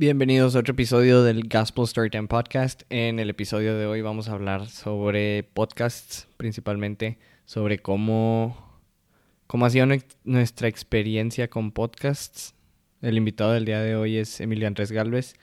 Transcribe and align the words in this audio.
Bienvenidos 0.00 0.54
a 0.54 0.60
otro 0.60 0.74
episodio 0.74 1.24
del 1.24 1.48
Gospel 1.48 1.84
Storytime 1.88 2.28
Podcast. 2.28 2.82
En 2.88 3.18
el 3.18 3.30
episodio 3.30 3.76
de 3.76 3.86
hoy 3.86 4.00
vamos 4.00 4.28
a 4.28 4.34
hablar 4.34 4.68
sobre 4.68 5.42
podcasts, 5.42 6.28
principalmente 6.36 7.18
sobre 7.46 7.80
cómo, 7.80 8.78
cómo 9.48 9.66
ha 9.66 9.70
sido 9.70 9.88
nuestra 10.22 10.68
experiencia 10.68 11.50
con 11.50 11.72
podcasts. 11.72 12.54
El 13.02 13.16
invitado 13.16 13.54
del 13.54 13.64
día 13.64 13.80
de 13.80 13.96
hoy 13.96 14.18
es 14.18 14.40
Emilio 14.40 14.68
Andrés 14.68 14.92
Galvez, 14.92 15.34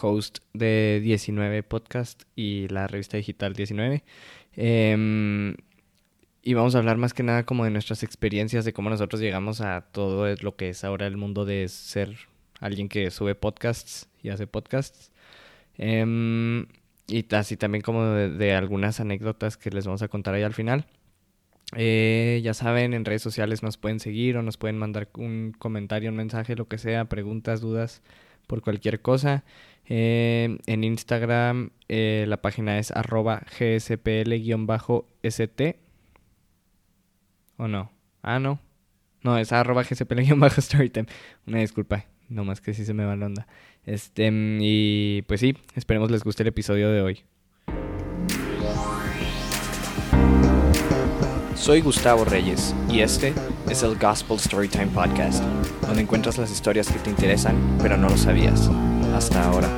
host 0.00 0.38
de 0.52 1.00
19 1.02 1.64
Podcast 1.64 2.22
y 2.36 2.68
la 2.68 2.86
revista 2.86 3.16
digital 3.16 3.54
19. 3.54 4.04
Em, 4.52 5.56
y 6.40 6.54
vamos 6.54 6.76
a 6.76 6.78
hablar 6.78 6.98
más 6.98 7.14
que 7.14 7.24
nada 7.24 7.42
como 7.42 7.64
de 7.64 7.70
nuestras 7.70 8.04
experiencias, 8.04 8.64
de 8.64 8.72
cómo 8.72 8.90
nosotros 8.90 9.20
llegamos 9.20 9.60
a 9.60 9.80
todo 9.90 10.32
lo 10.40 10.54
que 10.54 10.68
es 10.68 10.84
ahora 10.84 11.08
el 11.08 11.16
mundo 11.16 11.44
de 11.44 11.66
ser 11.66 12.16
alguien 12.60 12.88
que 12.88 13.10
sube 13.10 13.34
podcasts 13.34 14.08
y 14.22 14.30
hace 14.30 14.46
podcasts. 14.46 15.10
Em, 15.76 16.66
y 17.06 17.26
así 17.34 17.56
también 17.56 17.82
como 17.82 18.04
de, 18.04 18.54
algunas 18.54 19.00
anécdotas 19.00 19.56
que 19.56 19.70
les 19.70 19.86
vamos 19.86 20.02
a 20.02 20.08
contar 20.08 20.34
ahí 20.34 20.42
al 20.42 20.54
final. 20.54 20.86
Eh, 21.76 22.40
ya 22.44 22.54
saben, 22.54 22.94
en 22.94 23.04
redes 23.04 23.22
sociales 23.22 23.62
nos 23.62 23.76
pueden 23.76 24.00
seguir 24.00 24.36
o 24.36 24.42
nos 24.42 24.56
pueden 24.56 24.78
mandar 24.78 25.08
un 25.16 25.52
comentario, 25.58 26.10
un 26.10 26.16
mensaje, 26.16 26.56
lo 26.56 26.68
que 26.68 26.78
sea, 26.78 27.06
preguntas, 27.06 27.60
dudas, 27.60 28.02
por 28.46 28.62
cualquier 28.62 29.00
cosa. 29.02 29.44
Eh, 29.86 30.58
en 30.66 30.84
Instagram 30.84 31.70
eh, 31.88 32.24
la 32.28 32.40
página 32.40 32.78
es 32.78 32.90
arroba 32.90 33.42
gspl-st. 33.58 34.56
¿O 37.56 37.68
no? 37.68 37.92
Ah, 38.22 38.38
no. 38.38 38.60
No, 39.22 39.38
es 39.38 39.52
gspl-storytime. 39.52 41.08
Una 41.46 41.58
disculpa. 41.60 42.04
No 42.28 42.44
más 42.44 42.60
que 42.60 42.74
sí 42.74 42.84
se 42.84 42.94
me 42.94 43.04
va 43.04 43.16
la 43.16 43.26
onda. 43.26 43.46
Este, 43.84 44.30
y 44.32 45.22
pues 45.22 45.40
sí, 45.40 45.56
esperemos 45.74 46.10
les 46.10 46.24
guste 46.24 46.42
el 46.42 46.48
episodio 46.48 46.90
de 46.90 47.02
hoy. 47.02 47.24
Soy 51.54 51.80
Gustavo 51.80 52.24
Reyes 52.24 52.74
y 52.90 53.00
este 53.00 53.32
es 53.70 53.82
el 53.82 53.96
Gospel 53.98 54.38
Storytime 54.38 54.88
Podcast, 54.88 55.42
donde 55.82 56.02
encuentras 56.02 56.36
las 56.36 56.50
historias 56.50 56.90
que 56.90 56.98
te 56.98 57.10
interesan, 57.10 57.56
pero 57.80 57.96
no 57.96 58.08
lo 58.08 58.16
sabías. 58.16 58.68
Hasta 59.14 59.44
ahora. 59.44 59.68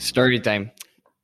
Storytime. 0.00 0.72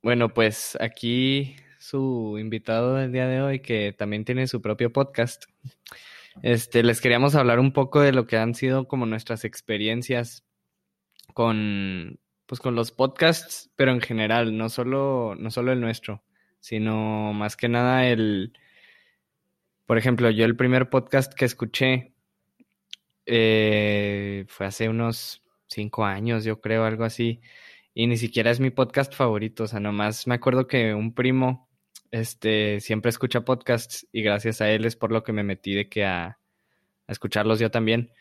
Bueno, 0.02 0.28
pues 0.28 0.78
aquí 0.80 1.56
su 1.88 2.36
invitado 2.38 2.96
del 2.96 3.12
día 3.12 3.26
de 3.26 3.40
hoy, 3.40 3.60
que 3.60 3.94
también 3.96 4.26
tiene 4.26 4.46
su 4.46 4.60
propio 4.60 4.92
podcast. 4.92 5.44
Este, 6.42 6.82
les 6.82 7.00
queríamos 7.00 7.34
hablar 7.34 7.58
un 7.58 7.72
poco 7.72 8.00
de 8.00 8.12
lo 8.12 8.26
que 8.26 8.36
han 8.36 8.54
sido 8.54 8.86
como 8.86 9.06
nuestras 9.06 9.46
experiencias 9.46 10.44
con, 11.32 12.20
pues, 12.44 12.60
con 12.60 12.74
los 12.74 12.92
podcasts, 12.92 13.70
pero 13.74 13.92
en 13.92 14.02
general, 14.02 14.54
no 14.58 14.68
solo, 14.68 15.34
no 15.38 15.50
solo 15.50 15.72
el 15.72 15.80
nuestro, 15.80 16.22
sino 16.60 17.32
más 17.32 17.56
que 17.56 17.70
nada 17.70 18.06
el, 18.06 18.52
por 19.86 19.96
ejemplo, 19.96 20.28
yo 20.28 20.44
el 20.44 20.56
primer 20.56 20.90
podcast 20.90 21.32
que 21.32 21.46
escuché 21.46 22.12
eh, 23.24 24.44
fue 24.46 24.66
hace 24.66 24.90
unos 24.90 25.42
cinco 25.68 26.04
años, 26.04 26.44
yo 26.44 26.60
creo, 26.60 26.84
algo 26.84 27.04
así. 27.04 27.40
Y 27.94 28.06
ni 28.08 28.18
siquiera 28.18 28.50
es 28.50 28.60
mi 28.60 28.68
podcast 28.68 29.14
favorito, 29.14 29.64
o 29.64 29.66
sea, 29.66 29.80
nomás 29.80 30.26
me 30.26 30.34
acuerdo 30.34 30.66
que 30.66 30.92
un 30.92 31.14
primo 31.14 31.67
este, 32.10 32.80
siempre 32.80 33.10
escucha 33.10 33.44
podcasts 33.44 34.06
y 34.12 34.22
gracias 34.22 34.60
a 34.60 34.70
él 34.70 34.84
es 34.84 34.96
por 34.96 35.12
lo 35.12 35.22
que 35.22 35.32
me 35.32 35.42
metí 35.42 35.74
de 35.74 35.88
que 35.88 36.04
a, 36.04 36.38
escucharlos 37.08 37.58
yo 37.58 37.70
también. 37.70 38.12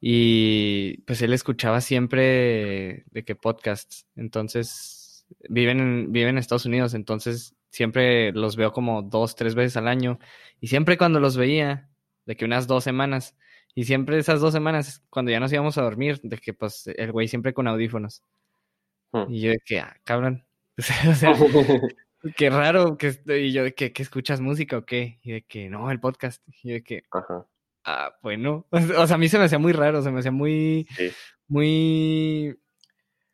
Y 0.00 0.98
pues 1.02 1.22
él 1.22 1.32
escuchaba 1.32 1.80
siempre 1.80 3.04
de 3.10 3.24
que 3.24 3.34
podcasts. 3.34 4.06
Entonces, 4.14 5.26
viven 5.48 5.80
en, 5.80 6.12
viven 6.12 6.30
en 6.30 6.38
Estados 6.38 6.66
Unidos, 6.66 6.94
entonces 6.94 7.54
siempre 7.70 8.32
los 8.32 8.56
veo 8.56 8.72
como 8.72 9.02
dos, 9.02 9.34
tres 9.36 9.54
veces 9.54 9.76
al 9.76 9.88
año. 9.88 10.18
Y 10.60 10.68
siempre 10.68 10.98
cuando 10.98 11.20
los 11.20 11.36
veía, 11.36 11.90
de 12.26 12.36
que 12.36 12.44
unas 12.44 12.66
dos 12.66 12.84
semanas, 12.84 13.36
y 13.74 13.84
siempre 13.84 14.18
esas 14.18 14.40
dos 14.40 14.52
semanas, 14.52 15.02
cuando 15.10 15.30
ya 15.30 15.40
nos 15.40 15.52
íbamos 15.52 15.76
a 15.78 15.82
dormir, 15.82 16.20
de 16.22 16.38
que 16.38 16.54
pues 16.54 16.86
el 16.86 17.12
güey 17.12 17.28
siempre 17.28 17.52
con 17.52 17.68
audífonos. 17.68 18.22
Hmm. 19.12 19.30
Y 19.30 19.40
yo 19.42 19.50
de 19.50 19.58
que, 19.64 19.80
ah, 19.80 19.96
cabrón. 20.04 20.46
o 20.78 21.14
sea, 21.14 21.34
qué 22.36 22.50
raro, 22.50 22.96
que, 22.96 23.18
y 23.26 23.52
yo 23.52 23.64
de 23.64 23.74
que, 23.74 23.92
escuchas 23.96 24.40
música 24.40 24.78
o 24.78 24.84
qué, 24.84 25.18
y 25.22 25.32
de 25.32 25.42
que 25.42 25.68
no, 25.68 25.90
el 25.90 26.00
podcast, 26.00 26.42
y 26.62 26.72
de 26.72 26.82
que, 26.82 27.02
Ajá. 27.10 27.46
ah, 27.84 28.16
bueno, 28.22 28.66
o 28.70 29.06
sea, 29.06 29.16
a 29.16 29.18
mí 29.18 29.28
se 29.28 29.38
me 29.38 29.44
hacía 29.44 29.58
muy 29.58 29.72
raro, 29.72 30.02
se 30.02 30.10
me 30.10 30.20
hacía 30.20 30.32
muy, 30.32 30.86
muy... 31.48 32.58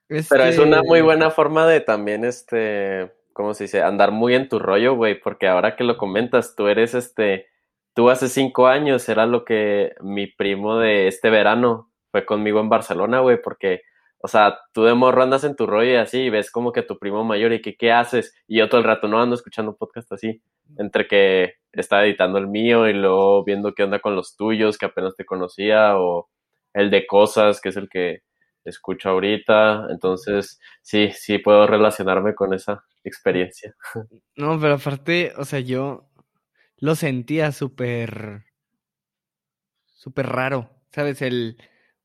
Pero 0.08 0.44
es 0.44 0.58
una 0.58 0.82
muy 0.82 0.98
este 0.98 1.02
buena 1.02 1.30
forma 1.30 1.66
de 1.66 1.80
también, 1.80 2.24
este, 2.24 3.12
¿cómo 3.32 3.54
se 3.54 3.64
dice? 3.64 3.82
Andar 3.82 4.10
muy 4.12 4.34
en 4.34 4.48
tu 4.48 4.58
rollo, 4.58 4.94
güey, 4.94 5.18
porque 5.18 5.48
ahora 5.48 5.74
que 5.74 5.84
lo 5.84 5.96
comentas, 5.96 6.54
tú 6.54 6.68
eres, 6.68 6.94
este, 6.94 7.46
tú 7.94 8.10
hace 8.10 8.28
cinco 8.28 8.66
años 8.66 9.08
era 9.08 9.26
lo 9.26 9.44
que 9.44 9.94
mi 10.00 10.26
primo 10.26 10.78
de 10.78 11.08
este 11.08 11.30
verano 11.30 11.90
fue 12.10 12.26
conmigo 12.26 12.60
en 12.60 12.68
Barcelona, 12.68 13.20
güey, 13.20 13.40
porque 13.40 13.82
o 14.24 14.28
sea, 14.28 14.60
tú 14.72 14.84
de 14.84 14.94
morro 14.94 15.24
andas 15.24 15.42
en 15.42 15.56
tu 15.56 15.66
rollo 15.66 15.90
y 15.90 15.96
así, 15.96 16.20
y 16.20 16.30
ves 16.30 16.52
como 16.52 16.72
que 16.72 16.82
tu 16.82 16.96
primo 16.96 17.24
mayor 17.24 17.52
y 17.52 17.60
que 17.60 17.76
qué 17.76 17.90
haces, 17.90 18.32
y 18.46 18.58
yo 18.58 18.68
todo 18.68 18.80
el 18.80 18.86
rato 18.86 19.08
no 19.08 19.20
ando 19.20 19.34
escuchando 19.34 19.76
podcast 19.76 20.12
así, 20.12 20.40
entre 20.78 21.08
que 21.08 21.54
estaba 21.72 22.04
editando 22.04 22.38
el 22.38 22.46
mío 22.46 22.88
y 22.88 22.92
luego 22.92 23.42
viendo 23.42 23.74
qué 23.74 23.82
onda 23.82 23.98
con 23.98 24.14
los 24.14 24.36
tuyos, 24.36 24.78
que 24.78 24.86
apenas 24.86 25.16
te 25.16 25.24
conocía, 25.24 25.98
o 25.98 26.30
el 26.72 26.88
de 26.90 27.04
cosas, 27.04 27.60
que 27.60 27.70
es 27.70 27.76
el 27.76 27.88
que 27.88 28.22
escucho 28.64 29.08
ahorita, 29.08 29.88
entonces 29.90 30.60
sí, 30.82 31.10
sí 31.12 31.38
puedo 31.38 31.66
relacionarme 31.66 32.36
con 32.36 32.54
esa 32.54 32.84
experiencia. 33.02 33.74
No, 34.36 34.58
pero 34.58 34.74
aparte, 34.74 35.32
o 35.36 35.44
sea, 35.44 35.58
yo 35.58 36.08
lo 36.78 36.94
sentía 36.94 37.50
súper, 37.50 38.44
súper 39.84 40.26
raro, 40.26 40.70
¿sabes? 40.90 41.22
El 41.22 41.58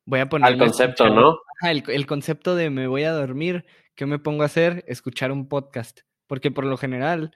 voy 0.08 0.22
a 0.22 0.30
poner... 0.30 0.48
Al 0.48 0.58
concepto, 0.58 1.10
¿no? 1.10 1.38
el, 1.62 2.06
concepto 2.08 2.56
de 2.56 2.70
me 2.70 2.88
voy 2.88 3.04
a 3.04 3.12
dormir, 3.12 3.66
¿qué 3.94 4.06
me 4.06 4.18
pongo 4.18 4.44
a 4.44 4.48
hacer? 4.48 4.84
Escuchar 4.88 5.32
un 5.32 5.48
podcast. 5.48 6.00
Porque 6.26 6.50
por 6.50 6.66
lo 6.66 6.78
general, 6.78 7.36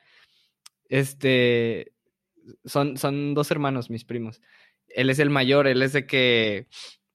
este, 0.90 1.94
son, 2.66 2.98
son 2.98 3.34
dos 3.34 3.52
hermanos, 3.52 3.90
mis 3.90 4.06
primos. 4.06 4.42
Él 4.88 5.10
es 5.10 5.20
el 5.20 5.30
mayor, 5.30 5.68
él 5.68 5.82
es 5.84 5.94
de 5.94 6.08
que 6.08 6.68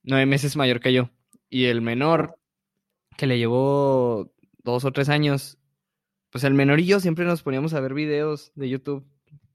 nueve 0.03 0.27
meses 0.27 0.56
mayor 0.56 0.81
que 0.81 0.93
yo. 0.93 1.11
Y 1.49 1.65
el 1.65 1.81
menor, 1.81 2.39
que 3.16 3.27
le 3.27 3.39
llevó 3.39 4.33
dos 4.62 4.84
o 4.84 4.93
tres 4.93 5.09
años, 5.09 5.59
pues 6.31 6.45
el 6.45 6.55
menor 6.55 6.81
y 6.81 6.87
yo 6.87 7.00
siempre 7.00 7.25
nos 7.25 7.43
poníamos 7.43 7.72
a 7.72 7.81
ver 7.81 7.95
videos 7.95 8.53
de 8.56 8.69
YouTube, 8.69 9.06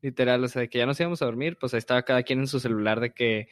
literal, 0.01 0.43
o 0.43 0.47
sea, 0.47 0.61
de 0.61 0.69
que 0.69 0.79
ya 0.79 0.87
nos 0.87 0.99
íbamos 0.99 1.21
a 1.21 1.25
dormir, 1.25 1.57
pues 1.59 1.73
ahí 1.73 1.77
estaba 1.77 2.01
cada 2.03 2.23
quien 2.23 2.39
en 2.39 2.47
su 2.47 2.59
celular 2.59 2.99
de 2.99 3.13
que 3.13 3.49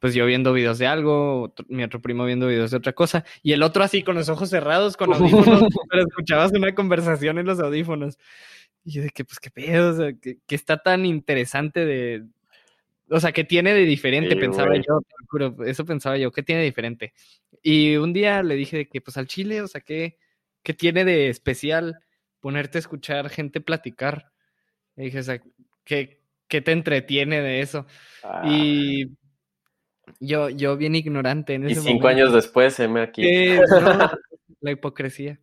pues 0.00 0.14
yo 0.14 0.24
viendo 0.24 0.52
videos 0.52 0.78
de 0.78 0.86
algo, 0.86 1.54
mi 1.68 1.84
otro 1.84 2.00
primo 2.00 2.24
viendo 2.24 2.46
videos 2.46 2.70
de 2.70 2.78
otra 2.78 2.94
cosa, 2.94 3.24
y 3.42 3.52
el 3.52 3.62
otro 3.62 3.84
así 3.84 4.02
con 4.02 4.16
los 4.16 4.30
ojos 4.30 4.48
cerrados, 4.48 4.96
con 4.96 5.12
audífonos, 5.12 5.62
pero 5.90 6.02
escuchabas 6.02 6.52
una 6.52 6.74
conversación 6.74 7.38
en 7.38 7.46
los 7.46 7.60
audífonos. 7.60 8.18
Y 8.82 8.92
yo 8.92 9.02
de 9.02 9.10
que, 9.10 9.24
pues, 9.26 9.38
qué 9.38 9.50
pedo, 9.50 9.90
o 9.90 9.96
sea, 9.96 10.12
que, 10.14 10.38
está 10.48 10.78
tan 10.78 11.04
interesante 11.04 11.84
de, 11.84 12.24
o 13.10 13.20
sea, 13.20 13.32
que 13.32 13.44
tiene 13.44 13.74
de 13.74 13.84
diferente, 13.84 14.36
pensaba 14.36 14.74
yo, 14.76 15.02
eso 15.66 15.84
pensaba 15.84 16.16
yo, 16.16 16.32
¿qué 16.32 16.42
tiene 16.42 16.62
de 16.62 16.66
diferente? 16.66 17.12
Y 17.62 17.96
un 17.96 18.14
día 18.14 18.42
le 18.42 18.54
dije 18.54 18.88
que, 18.88 19.02
pues, 19.02 19.18
al 19.18 19.26
chile, 19.26 19.60
o 19.60 19.68
sea, 19.68 19.82
¿qué, 19.82 20.16
qué 20.62 20.72
tiene 20.72 21.04
de 21.04 21.28
especial 21.28 22.00
ponerte 22.40 22.78
a 22.78 22.80
escuchar 22.80 23.28
gente 23.28 23.60
platicar? 23.60 24.32
Y 24.96 25.04
dije, 25.04 25.18
o 25.18 25.22
sea, 25.22 25.42
¿qué, 25.84 26.22
qué 26.48 26.62
te 26.62 26.72
entretiene 26.72 27.42
de 27.42 27.60
eso? 27.60 27.86
Ah. 28.24 28.42
Y 28.46 29.19
yo, 30.18 30.48
yo 30.48 30.76
bien 30.76 30.94
ignorante 30.94 31.54
en 31.54 31.66
ese 31.66 31.80
Y 31.80 31.84
cinco 31.84 32.08
años 32.08 32.32
después, 32.32 32.78
me 32.88 33.02
aquí. 33.02 33.22
la 34.60 34.70
hipocresía. 34.70 35.40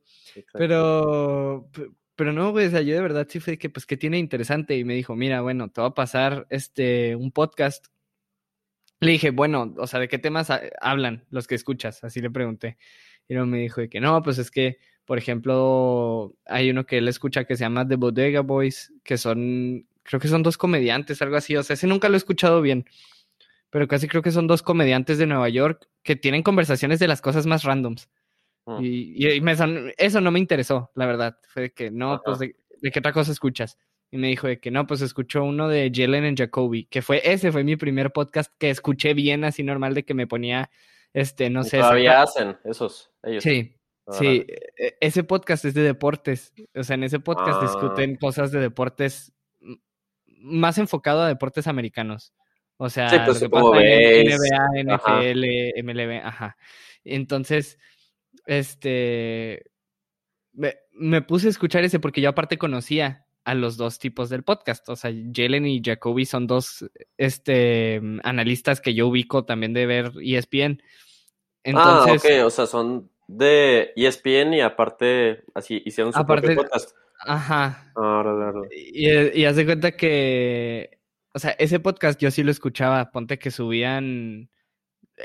Pero, 0.54 1.69
pero 2.16 2.34
no, 2.34 2.52
güey, 2.52 2.68
o 2.68 2.69
sea, 2.69 2.81
yo 2.81 2.96
de 2.96 3.02
verdad 3.02 3.28
sí 3.30 3.40
fue 3.40 3.58
que, 3.58 3.69
pues, 3.69 3.86
que 3.86 3.98
tiene 3.98 4.18
interesante. 4.19 4.78
Y 4.78 4.84
me 4.84 4.94
dijo, 4.94 5.16
mira, 5.16 5.42
bueno, 5.42 5.69
te 5.69 5.81
va 5.81 5.88
a 5.88 5.94
pasar 5.94 6.48
este, 6.50 7.16
un 7.16 7.31
podcast. 7.31 7.88
Le 9.00 9.12
dije, 9.12 9.31
bueno, 9.31 9.74
o 9.78 9.88
sea, 9.88 10.00
¿de 10.00 10.08
qué 10.08 10.18
temas 10.18 10.52
hablan 10.81 11.25
los 11.30 11.48
que 11.48 11.56
escuchas? 11.56 12.04
Así 12.04 12.22
le 12.22 12.31
pregunté. 12.31 12.78
Y 13.28 13.34
luego 13.34 13.48
me 13.48 13.60
dijo 13.60 13.81
que 13.90 14.00
no, 14.00 14.22
pues 14.24 14.38
es 14.38 14.50
que, 14.50 14.78
por 15.06 15.18
ejemplo, 15.18 16.36
hay 16.46 16.69
uno 16.69 16.86
que 16.86 16.98
él 16.98 17.08
escucha 17.08 17.46
que 17.46 17.56
se 17.56 17.64
llama 17.64 17.88
The 17.88 17.96
Bodega 17.96 18.42
Boys, 18.42 18.94
que 19.04 19.18
son, 19.18 19.86
creo 20.04 20.19
que 20.19 20.28
son 20.28 20.44
dos 20.44 20.58
comediantes, 20.58 21.22
algo 21.22 21.36
así. 21.36 21.56
O 21.56 21.64
sea, 21.64 21.75
ese 21.75 21.88
nunca 21.88 22.10
lo 22.10 22.16
he 22.16 22.18
escuchado 22.18 22.62
bien 22.62 22.86
pero 23.69 23.88
casi 23.88 24.08
creo 24.08 24.22
que 24.22 24.31
son 24.31 24.48
dos 24.48 24.62
comediantes 24.62 25.18
de 25.18 25.28
Nueva 25.28 25.50
York 25.50 25.88
que 26.04 26.16
tienen 26.16 26.44
conversaciones 26.44 27.00
de 27.00 27.08
las 27.08 27.22
cosas 27.22 27.46
más 27.46 27.64
randoms. 27.64 28.10
Mm. 28.66 28.84
Y, 28.84 29.36
y, 29.36 29.42
me 29.42 29.56
eso 29.98 30.22
no 30.22 30.31
me 30.31 30.40
interesó, 30.40 30.92
la 30.96 31.06
verdad. 31.06 31.38
Fue 31.48 31.72
que 31.72 31.92
no, 31.92 32.22
pues, 32.24 32.40
de, 32.40 32.56
qué 32.92 33.00
otra 33.00 33.14
cosa 33.14 33.31
escuchas? 33.31 33.78
Y 34.10 34.18
me 34.18 34.28
dijo 34.28 34.48
de 34.48 34.60
que 34.60 34.72
no, 34.72 34.88
pues 34.88 35.02
escuchó 35.02 35.44
uno 35.44 35.68
de 35.68 35.92
Jalen 35.94 36.25
and 36.25 36.38
Jacoby, 36.38 36.86
que 36.86 37.02
fue, 37.02 37.22
ese 37.24 37.52
fue 37.52 37.64
mi 37.64 37.75
primer 37.75 38.12
podcast 38.12 38.54
que 38.58 38.69
escuché 38.69 39.14
bien 39.14 39.44
así 39.44 39.64
normal 39.64 39.94
de 39.94 40.06
que 40.06 40.14
me 40.14 40.28
ponía, 40.28 40.69
este, 41.14 41.50
no 41.50 41.64
sé. 41.64 41.80
Todavía 41.80 42.22
hacen 42.22 42.58
esos, 42.64 43.12
ellos. 43.24 43.44
Sí, 43.44 43.75
sí, 44.12 44.46
e, 44.78 44.98
ese 45.02 45.24
podcast 45.25 45.66
es 45.66 45.74
de 45.74 45.84
deportes, 45.84 46.54
o 46.74 46.84
sea, 46.84 46.96
en 46.96 47.04
ese 47.04 47.19
podcast 47.19 47.62
Ah. 47.62 47.66
discuten 47.66 48.16
cosas 48.16 48.52
de 48.52 48.62
deportes 48.62 49.34
más 50.40 50.78
enfocado 50.78 51.22
a 51.22 51.28
deportes 51.28 51.68
americanos. 51.68 52.34
O 52.78 52.90
sea, 52.90 53.10
Sí, 53.10 53.18
pues, 53.26 53.42
lo 53.42 53.48
que 53.48 53.52
como 53.52 53.72
pasa 53.72 53.84
en 53.84 54.28
NBA, 54.28 54.94
ajá. 54.94 55.22
NFL, 55.24 55.84
MLB, 55.84 56.22
ajá. 56.24 56.58
Entonces, 57.04 57.80
este, 58.46 59.64
me, 60.54 60.76
me 60.92 61.22
puse 61.22 61.48
a 61.48 61.50
escuchar 61.50 61.84
ese 61.84 62.00
porque 62.00 62.22
yo 62.22 62.30
aparte 62.30 62.58
conocía 62.58 63.26
a 63.46 63.54
los 63.56 63.78
dos 63.78 63.98
tipos 63.98 64.30
del 64.30 64.44
podcast. 64.44 64.88
O 64.90 64.96
sea, 64.96 65.12
Jalen 65.34 65.66
y 65.66 65.82
Jacoby 65.84 66.26
son 66.26 66.48
dos 66.48 66.86
este, 67.18 68.02
analistas 68.24 68.82
que 68.82 68.94
yo 68.94 69.08
ubico 69.08 69.46
también 69.46 69.74
de 69.74 69.86
ver 69.86 70.12
ESPN. 70.22 70.82
Entonces, 71.64 72.24
ah, 72.26 72.40
ok, 72.42 72.46
o 72.46 72.50
sea, 72.50 72.66
son 72.66 73.10
de 73.28 73.92
ESPN 73.96 74.54
y 74.54 74.62
aparte, 74.62 75.44
así, 75.54 75.82
hicieron 75.86 76.14
su 76.14 76.20
Aparte- 76.20 76.48
propio 76.48 76.64
podcast. 76.64 76.92
ajá. 77.26 77.92
Ah. 77.96 78.54
Y, 78.72 79.10
y 79.40 79.46
haz 79.46 79.56
de 79.56 79.66
cuenta 79.66 79.92
que, 79.94 80.97
o 81.34 81.40
sea, 81.40 81.52
ese 81.52 81.80
podcast 81.80 82.20
yo 82.20 82.32
sí 82.32 82.44
lo 82.44 82.52
escuchaba. 82.52 83.12
Ponte 83.12 83.40
que 83.40 83.52
subían, 83.52 84.50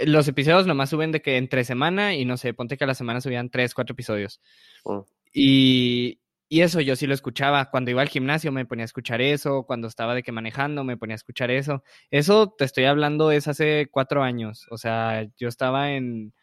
los 0.04 0.28
episodios 0.28 0.66
nomás 0.66 0.90
suben 0.90 1.12
de 1.12 1.22
que 1.22 1.36
entre 1.36 1.64
semana 1.64 2.14
y 2.14 2.24
no 2.24 2.36
sé, 2.36 2.54
ponte 2.54 2.76
que 2.76 2.84
a 2.84 2.86
la 2.86 2.94
semana 2.94 3.20
subían 3.20 3.50
tres, 3.50 3.74
cuatro 3.74 3.94
episodios. 3.94 4.40
Mm. 4.84 5.00
Y, 5.32 6.20
y 6.48 6.60
eso 6.60 6.80
yo 6.80 6.96
sí 6.96 7.06
lo 7.06 7.14
escuchaba. 7.14 7.70
Cuando 7.70 7.90
iba 7.90 8.02
al 8.02 8.08
gimnasio 8.08 8.52
me 8.52 8.66
ponía 8.66 8.84
a 8.84 8.86
escuchar 8.86 9.20
eso. 9.20 9.64
Cuando 9.64 9.88
estaba 9.88 10.14
de 10.14 10.22
que 10.22 10.32
manejando 10.32 10.84
me 10.84 10.96
ponía 10.96 11.14
a 11.14 11.16
escuchar 11.16 11.50
eso. 11.50 11.82
Eso 12.10 12.54
te 12.56 12.64
estoy 12.64 12.84
hablando 12.84 13.30
es 13.30 13.48
hace 13.48 13.88
cuatro 13.90 14.22
años. 14.22 14.66
O 14.70 14.76
sea, 14.76 15.26
yo 15.38 15.48
estaba 15.48 15.92
en 15.92 16.34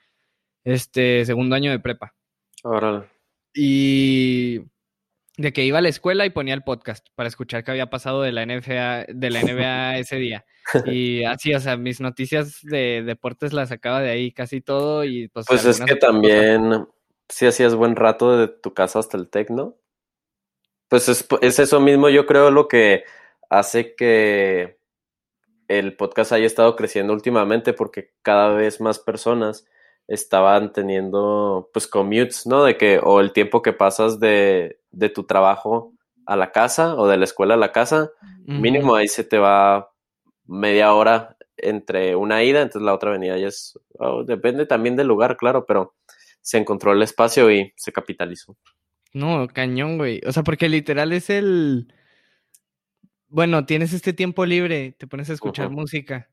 este 0.63 1.25
segundo 1.25 1.55
año 1.55 1.71
de 1.71 1.79
prepa. 1.79 2.15
Órale. 2.63 3.05
Y 3.53 4.61
de 5.39 5.53
que 5.53 5.63
iba 5.63 5.77
a 5.77 5.81
la 5.81 5.87
escuela 5.87 6.25
y 6.25 6.31
ponía 6.31 6.53
el 6.53 6.63
podcast 6.63 7.07
para 7.15 7.29
escuchar 7.29 7.63
qué 7.63 7.71
había 7.71 7.89
pasado 7.89 8.21
de 8.21 8.33
la 8.33 8.45
NBA, 8.45 9.05
de 9.07 9.29
la 9.29 9.41
NBA 9.41 9.99
ese 9.99 10.17
día. 10.17 10.45
Y 10.85 11.23
así, 11.23 11.53
o 11.53 11.59
sea, 11.61 11.77
mis 11.77 12.01
noticias 12.01 12.59
de 12.61 13.03
deportes 13.03 13.53
las 13.53 13.69
sacaba 13.69 14.01
de 14.01 14.09
ahí 14.09 14.33
casi 14.33 14.59
todo 14.59 15.05
y 15.05 15.29
pues... 15.29 15.45
Pues 15.47 15.63
es 15.63 15.77
que 15.79 15.95
cosas. 15.95 15.99
también, 15.99 16.85
si 17.29 17.45
hacías 17.45 17.73
buen 17.73 17.95
rato 17.95 18.37
de 18.37 18.49
tu 18.49 18.73
casa 18.73 18.99
hasta 18.99 19.15
el 19.15 19.29
tecno, 19.29 19.77
pues 20.89 21.07
es, 21.07 21.25
es 21.39 21.59
eso 21.59 21.79
mismo, 21.79 22.09
yo 22.09 22.25
creo, 22.25 22.51
lo 22.51 22.67
que 22.67 23.05
hace 23.49 23.95
que 23.95 24.77
el 25.69 25.95
podcast 25.95 26.33
haya 26.33 26.47
estado 26.47 26.75
creciendo 26.75 27.13
últimamente, 27.13 27.71
porque 27.71 28.11
cada 28.23 28.53
vez 28.53 28.81
más 28.81 28.99
personas 28.99 29.65
estaban 30.09 30.73
teniendo, 30.73 31.69
pues, 31.71 31.87
commutes, 31.87 32.45
¿no? 32.45 32.63
De 32.63 32.75
que, 32.77 32.99
o 33.01 33.21
el 33.21 33.31
tiempo 33.31 33.61
que 33.61 33.73
pasas 33.73 34.19
de, 34.19 34.79
de 34.91 35.09
tu 35.09 35.23
trabajo 35.23 35.93
a 36.25 36.35
la 36.35 36.51
casa, 36.51 36.95
o 36.95 37.07
de 37.07 37.17
la 37.17 37.23
escuela 37.23 37.53
a 37.53 37.57
la 37.57 37.71
casa, 37.71 38.11
mínimo 38.45 38.95
ahí 38.95 39.07
se 39.07 39.23
te 39.23 39.37
va 39.37 39.91
media 40.45 40.93
hora 40.93 41.37
entre 41.57 42.15
una 42.15 42.43
ida, 42.43 42.61
entonces 42.61 42.81
la 42.83 42.93
otra 42.93 43.11
venida 43.11 43.37
ya 43.37 43.47
es, 43.47 43.79
oh, 43.99 44.23
depende 44.23 44.65
también 44.65 44.95
del 44.95 45.07
lugar, 45.07 45.37
claro, 45.37 45.65
pero 45.65 45.95
se 46.41 46.57
encontró 46.57 46.93
el 46.93 47.01
espacio 47.01 47.51
y 47.51 47.73
se 47.75 47.91
capitalizó. 47.91 48.57
No, 49.13 49.47
cañón, 49.47 49.97
güey. 49.97 50.21
O 50.25 50.31
sea, 50.31 50.43
porque 50.43 50.69
literal 50.69 51.13
es 51.13 51.29
el... 51.29 51.93
Bueno, 53.27 53.65
tienes 53.65 53.93
este 53.93 54.13
tiempo 54.13 54.45
libre, 54.45 54.95
te 54.97 55.07
pones 55.07 55.29
a 55.29 55.33
escuchar 55.33 55.69
música. 55.69 56.29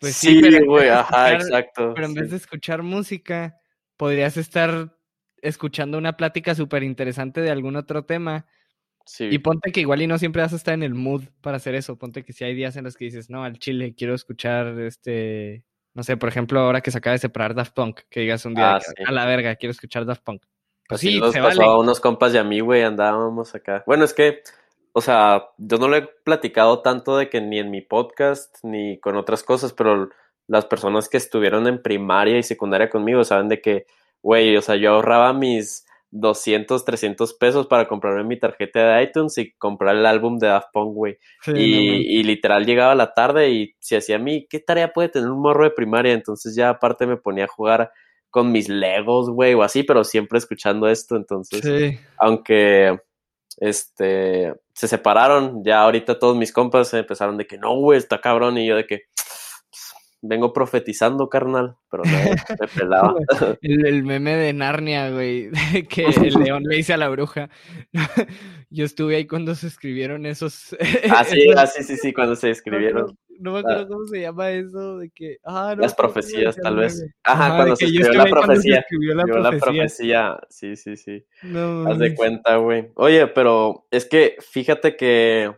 Pues 0.00 0.16
sí, 0.16 0.40
güey, 0.64 0.88
ajá, 0.88 1.32
escuchar- 1.32 1.34
exacto. 1.34 1.92
Pero 1.94 2.06
en 2.06 2.12
sí. 2.14 2.20
vez 2.20 2.30
de 2.30 2.36
escuchar 2.36 2.82
música, 2.82 3.56
podrías 3.96 4.36
estar 4.36 4.96
escuchando 5.42 5.98
una 5.98 6.16
plática 6.16 6.54
súper 6.54 6.82
interesante 6.82 7.40
de 7.40 7.50
algún 7.50 7.76
otro 7.76 8.04
tema. 8.04 8.46
Sí. 9.06 9.28
Y 9.30 9.38
ponte 9.38 9.70
que 9.70 9.80
igual 9.80 10.00
y 10.02 10.06
no 10.06 10.16
siempre 10.18 10.40
vas 10.42 10.52
a 10.54 10.56
estar 10.56 10.72
en 10.74 10.82
el 10.82 10.94
mood 10.94 11.24
para 11.42 11.58
hacer 11.58 11.74
eso. 11.74 11.98
Ponte 11.98 12.24
que 12.24 12.32
si 12.32 12.44
hay 12.44 12.54
días 12.54 12.76
en 12.76 12.84
los 12.84 12.96
que 12.96 13.04
dices, 13.04 13.28
no, 13.28 13.44
al 13.44 13.58
chile 13.58 13.94
quiero 13.94 14.14
escuchar 14.14 14.78
este, 14.80 15.64
no 15.92 16.02
sé, 16.02 16.16
por 16.16 16.30
ejemplo, 16.30 16.60
ahora 16.60 16.80
que 16.80 16.90
se 16.90 16.98
acaba 16.98 17.12
de 17.12 17.18
separar 17.18 17.54
Daft 17.54 17.74
Punk, 17.74 18.00
que 18.08 18.20
digas 18.20 18.46
un 18.46 18.54
día 18.54 18.76
Ah, 18.76 18.80
sí. 18.80 18.92
a 19.06 19.12
la 19.12 19.26
verga, 19.26 19.54
quiero 19.56 19.72
escuchar 19.72 20.06
Daft 20.06 20.22
Punk. 20.22 20.42
Pues 20.88 21.00
Así 21.00 21.12
sí, 21.12 21.20
nos 21.20 21.32
se 21.32 21.40
pasó 21.40 21.60
vale. 21.60 21.70
a 21.72 21.76
unos 21.78 22.00
compas 22.00 22.34
y 22.34 22.38
a 22.38 22.44
mí, 22.44 22.60
güey, 22.60 22.82
andábamos 22.82 23.54
acá. 23.54 23.84
Bueno, 23.86 24.04
es 24.04 24.12
que, 24.14 24.40
o 24.96 25.00
sea, 25.00 25.48
yo 25.58 25.76
no 25.78 25.88
lo 25.88 25.96
he 25.96 26.08
platicado 26.24 26.80
tanto 26.80 27.16
de 27.16 27.28
que 27.28 27.40
ni 27.40 27.58
en 27.58 27.70
mi 27.70 27.80
podcast 27.82 28.56
ni 28.62 28.98
con 29.00 29.16
otras 29.16 29.42
cosas, 29.42 29.72
pero 29.72 30.08
las 30.46 30.66
personas 30.66 31.08
que 31.08 31.16
estuvieron 31.16 31.66
en 31.66 31.82
primaria 31.82 32.38
y 32.38 32.42
secundaria 32.44 32.88
conmigo 32.90 33.24
saben 33.24 33.48
de 33.48 33.60
que, 33.60 33.86
güey, 34.22 34.56
o 34.56 34.62
sea, 34.62 34.76
yo 34.76 34.92
ahorraba 34.92 35.32
mis 35.32 35.84
200, 36.10 36.84
300 36.84 37.34
pesos 37.34 37.66
para 37.66 37.88
comprarme 37.88 38.22
mi 38.22 38.38
tarjeta 38.38 38.94
de 38.96 39.02
iTunes 39.02 39.36
y 39.38 39.52
comprar 39.54 39.96
el 39.96 40.06
álbum 40.06 40.38
de 40.38 40.46
Daft 40.46 40.68
Punk, 40.72 40.94
güey. 40.94 41.18
Sí, 41.42 41.50
y, 41.56 42.20
y 42.20 42.22
literal 42.22 42.64
llegaba 42.64 42.94
la 42.94 43.14
tarde 43.14 43.50
y 43.50 43.74
si 43.80 43.96
hacía 43.96 44.16
a 44.16 44.20
mí, 44.20 44.46
¿qué 44.48 44.60
tarea 44.60 44.92
puede 44.92 45.08
tener 45.08 45.28
un 45.28 45.40
morro 45.40 45.64
de 45.64 45.72
primaria? 45.72 46.12
Entonces 46.12 46.54
ya 46.54 46.68
aparte 46.68 47.04
me 47.08 47.16
ponía 47.16 47.46
a 47.46 47.48
jugar 47.48 47.90
con 48.30 48.52
mis 48.52 48.68
Legos, 48.68 49.28
güey, 49.28 49.54
o 49.54 49.62
así, 49.64 49.82
pero 49.82 50.04
siempre 50.04 50.38
escuchando 50.38 50.86
esto, 50.88 51.16
entonces, 51.16 51.60
Sí. 51.62 51.98
aunque 52.18 52.96
este 53.58 54.54
se 54.72 54.88
separaron, 54.88 55.62
ya 55.64 55.82
ahorita 55.82 56.18
todos 56.18 56.36
mis 56.36 56.52
compas 56.52 56.92
empezaron 56.94 57.36
de 57.36 57.46
que 57.46 57.58
no, 57.58 57.74
güey, 57.76 57.98
está 57.98 58.20
cabrón, 58.20 58.58
y 58.58 58.66
yo 58.66 58.76
de 58.76 58.86
que 58.86 59.02
vengo 60.26 60.52
profetizando, 60.52 61.28
carnal, 61.28 61.76
pero 61.90 62.02
no, 62.04 62.12
me 62.60 62.68
pelaba. 62.68 63.14
El, 63.62 63.86
el 63.86 64.02
meme 64.04 64.36
de 64.36 64.52
Narnia, 64.52 65.10
güey, 65.10 65.50
que 65.88 66.04
el 66.06 66.34
león 66.48 66.62
le 66.64 66.76
dice 66.76 66.94
a 66.94 66.96
la 66.96 67.08
bruja. 67.10 67.50
Yo 68.70 68.84
estuve 68.84 69.16
ahí 69.16 69.26
cuando 69.26 69.54
se 69.54 69.66
escribieron 69.66 70.26
esos. 70.26 70.76
Ah, 71.10 71.24
sí, 71.24 71.40
esos- 71.48 71.56
ah, 71.60 71.66
sí, 71.66 71.82
sí, 71.84 71.96
sí, 71.96 72.12
cuando 72.12 72.34
se 72.36 72.50
escribieron 72.50 73.16
No 73.38 73.52
me 73.52 73.58
acuerdo 73.60 73.86
cómo 73.88 74.06
se 74.06 74.20
llama 74.22 74.50
eso, 74.50 74.98
de 74.98 75.10
que. 75.10 75.36
Ah, 75.44 75.74
no 75.76 75.82
las 75.82 75.94
profecías, 75.94 76.56
tal 76.56 76.76
vez. 76.76 77.04
Ajá, 77.22 77.46
Ajá, 77.46 77.56
cuando 77.56 77.76
se 77.76 77.84
escribió 77.84 78.12
la 78.12 78.28
cuando 78.30 78.40
se 78.40 78.46
profecía. 78.46 78.78
escribió 78.80 79.14
la 79.14 79.22
Escribió 79.22 79.42
la 79.42 79.50
profecía. 79.50 79.82
profecía, 79.82 80.38
sí, 80.48 80.76
sí, 80.76 80.96
sí. 80.96 81.26
No, 81.42 81.86
Haz 81.88 81.98
de 81.98 82.14
cuenta, 82.14 82.56
güey. 82.56 82.90
Oye, 82.96 83.26
pero 83.28 83.86
es 83.90 84.06
que 84.06 84.36
fíjate 84.40 84.96
que. 84.96 85.52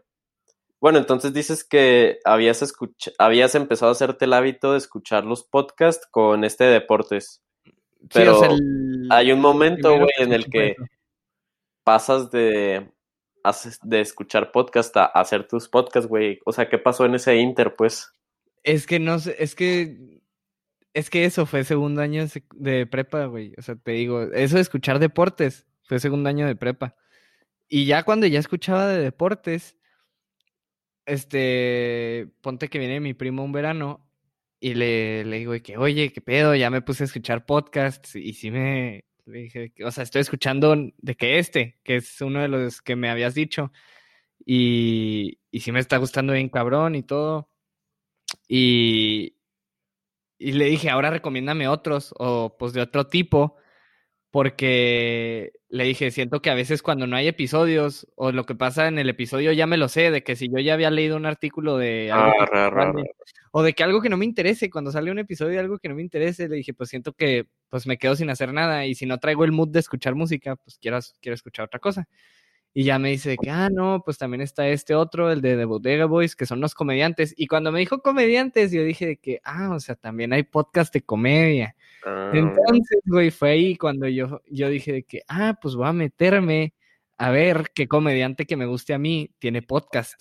Bueno, 0.87 1.01
entonces 1.01 1.33
dices 1.33 1.65
que 1.65 2.21
habías 2.25 2.63
escuch- 2.63 3.13
habías 3.19 3.57
empezado 3.57 3.89
a 3.89 3.93
hacerte 3.93 4.27
el 4.27 4.33
hábito 4.33 4.71
de 4.71 4.79
escuchar 4.79 5.25
los 5.25 5.43
podcasts 5.43 6.07
con 6.09 6.45
este 6.45 6.63
de 6.63 6.75
deportes. 6.75 7.43
Pero 8.15 8.45
el- 8.45 9.09
hay 9.11 9.33
un 9.33 9.41
momento, 9.41 9.97
güey, 9.97 10.13
en 10.19 10.33
el 10.33 10.49
que 10.49 10.77
pasas 11.83 12.31
de, 12.31 12.89
de 13.83 14.01
escuchar 14.01 14.53
podcast 14.53 14.97
a 14.97 15.07
hacer 15.07 15.49
tus 15.49 15.69
podcasts, 15.69 16.09
güey. 16.09 16.39
O 16.45 16.53
sea, 16.53 16.69
¿qué 16.69 16.79
pasó 16.79 17.05
en 17.05 17.17
ese 17.17 17.35
inter, 17.35 17.75
pues? 17.75 18.13
Es 18.63 18.87
que 18.87 19.01
no 19.01 19.19
sé, 19.19 19.35
es 19.41 19.57
que. 19.57 20.21
Es 20.95 21.11
que 21.11 21.25
eso 21.25 21.47
fue 21.47 21.65
segundo 21.65 22.01
año 22.01 22.25
de 22.55 22.87
prepa, 22.87 23.25
güey. 23.25 23.55
O 23.59 23.63
sea, 23.63 23.75
te 23.75 23.91
digo, 23.91 24.23
eso 24.23 24.55
de 24.55 24.63
escuchar 24.63 25.01
deportes 25.01 25.67
fue 25.83 25.99
segundo 25.99 26.29
año 26.29 26.47
de 26.47 26.55
prepa. 26.55 26.95
Y 27.67 27.87
ya 27.87 28.05
cuando 28.05 28.29
ya 28.29 28.39
escuchaba 28.39 28.87
de 28.87 29.03
deportes, 29.03 29.77
este, 31.07 32.29
ponte 32.43 32.69
que 32.69 32.79
viene 32.79 33.01
mi 33.01 33.15
primo 33.15 33.45
un 33.45 33.53
verano 33.53 34.07
y 34.61 34.75
le, 34.75 35.25
le 35.25 35.39
digo 35.39 35.55
que, 35.63 35.77
oye, 35.79 36.13
qué 36.13 36.21
pedo, 36.21 36.55
ya 36.55 36.71
me 36.71 36.83
puse 36.83 37.05
a 37.05 37.07
escuchar 37.07 37.47
podcasts 37.47 38.17
y 38.17 38.35
sí 38.35 38.51
me, 38.51 39.05
dije, 39.27 39.73
o 39.85 39.91
sea, 39.91 40.05
estoy 40.05 40.23
escuchando 40.23 40.77
de 40.99 41.15
que 41.15 41.39
este, 41.39 41.79
que 41.85 41.97
es 41.97 42.21
uno 42.21 42.41
de 42.41 42.49
los 42.49 42.83
que 42.83 42.97
me 42.97 43.09
habías 43.11 43.35
dicho 43.35 43.73
y, 44.45 45.39
y 45.51 45.61
sí 45.61 45.73
me 45.73 45.81
está 45.81 45.99
gustando 45.99 46.33
bien 46.33 46.49
cabrón 46.49 46.95
y 46.95 47.03
todo. 47.03 47.51
Y, 48.49 49.37
y 50.39 50.53
le 50.53 50.67
dije, 50.67 50.91
ahora 50.91 51.11
recomiéndame 51.11 51.69
otros 51.69 52.15
o 52.19 52.57
pues 52.59 52.73
de 52.73 52.83
otro 52.83 53.07
tipo, 53.09 53.57
porque 54.37 55.53
le 55.71 55.85
dije, 55.85 56.11
siento 56.11 56.43
que 56.43 56.51
a 56.51 56.55
veces 56.55 56.83
cuando 56.83 57.07
no 57.07 57.17
hay 57.17 57.27
episodios 57.27 58.07
o 58.17 58.33
lo 58.33 58.45
que 58.45 58.55
pasa 58.55 58.87
en 58.87 58.99
el 58.99 59.09
episodio 59.09 59.51
ya 59.53 59.67
me 59.67 59.79
lo 59.79 59.89
sé, 59.89 60.11
de 60.11 60.23
que 60.23 60.37
si 60.37 60.51
yo 60.51 60.59
ya 60.59 60.75
había 60.75 60.91
leído 60.91 61.17
un 61.17 61.25
artículo 61.25 61.79
de 61.79 62.13
algo 62.13 62.35
Ah, 62.39 62.45
ra, 62.45 62.69
ra, 62.69 62.93
o 63.53 63.63
de 63.63 63.73
que 63.73 63.83
algo 63.83 64.03
que 64.03 64.11
no 64.11 64.19
me 64.19 64.27
interese, 64.27 64.69
cuando 64.69 64.93
sale 64.93 65.11
un 65.11 65.19
episodio 65.19 65.53
de 65.53 65.61
algo 65.61 65.79
que 65.79 65.89
no 65.89 65.95
me 65.95 66.03
interese, 66.03 66.51
le 66.51 66.57
dije, 66.57 66.75
pues 66.75 66.91
siento 66.91 67.15
que 67.15 67.47
pues 67.71 67.87
me 67.87 67.97
quedo 67.97 68.15
sin 68.15 68.29
hacer 68.29 68.53
nada 68.53 68.85
y 68.85 68.95
si 68.95 69.07
no 69.07 69.17
traigo 69.17 69.43
el 69.43 69.53
mood 69.53 69.71
de 69.71 69.79
escuchar 69.79 70.15
música, 70.15 70.57
pues 70.57 70.77
quiero, 70.77 70.99
quiero 71.23 71.35
escuchar 71.35 71.65
otra 71.65 71.81
cosa. 71.81 72.07
Y 72.79 72.85
ya 72.85 72.99
me 72.99 73.09
dice 73.09 73.31
de 73.31 73.39
que, 73.39 73.49
ah, 73.49 73.71
no, 73.73 74.03
pues 74.05 74.19
también 74.19 74.43
está 74.43 74.69
este 74.69 74.95
otro, 74.95 75.33
el 75.33 75.41
de 75.41 75.57
The 75.57 75.65
Bodega 75.65 76.05
Boys, 76.05 76.37
que 76.37 76.45
son 76.45 76.61
los 76.61 76.75
comediantes. 76.75 77.33
Y 77.35 77.47
cuando 77.47 77.73
me 77.73 77.79
dijo 77.79 78.03
comediantes, 78.03 78.71
yo 78.71 78.85
dije 78.85 79.07
de 79.07 79.17
que, 79.17 79.41
ah, 79.45 79.71
o 79.75 79.81
sea, 79.81 79.95
también 79.95 80.35
hay 80.35 80.43
podcast 80.43 80.93
de 80.93 81.01
comedia. 81.01 81.75
Ah, 82.05 82.33
Entonces, 82.35 83.01
güey, 83.07 83.31
fue 83.31 83.53
ahí 83.53 83.77
cuando 83.77 84.07
yo, 84.09 84.43
yo 84.51 84.69
dije 84.69 84.93
de 84.93 85.05
que, 85.05 85.23
ah, 85.27 85.59
pues 85.59 85.75
voy 85.75 85.87
a 85.87 85.95
meterme 85.95 86.75
a 87.17 87.31
ver 87.31 87.71
qué 87.75 87.89
comediante 87.89 88.45
que 88.45 88.59
me 88.59 88.67
guste 88.67 88.93
a 88.93 88.99
mí 88.99 89.35
tiene 89.39 89.63
podcast. 89.63 90.21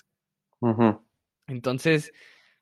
Entonces 1.48 2.14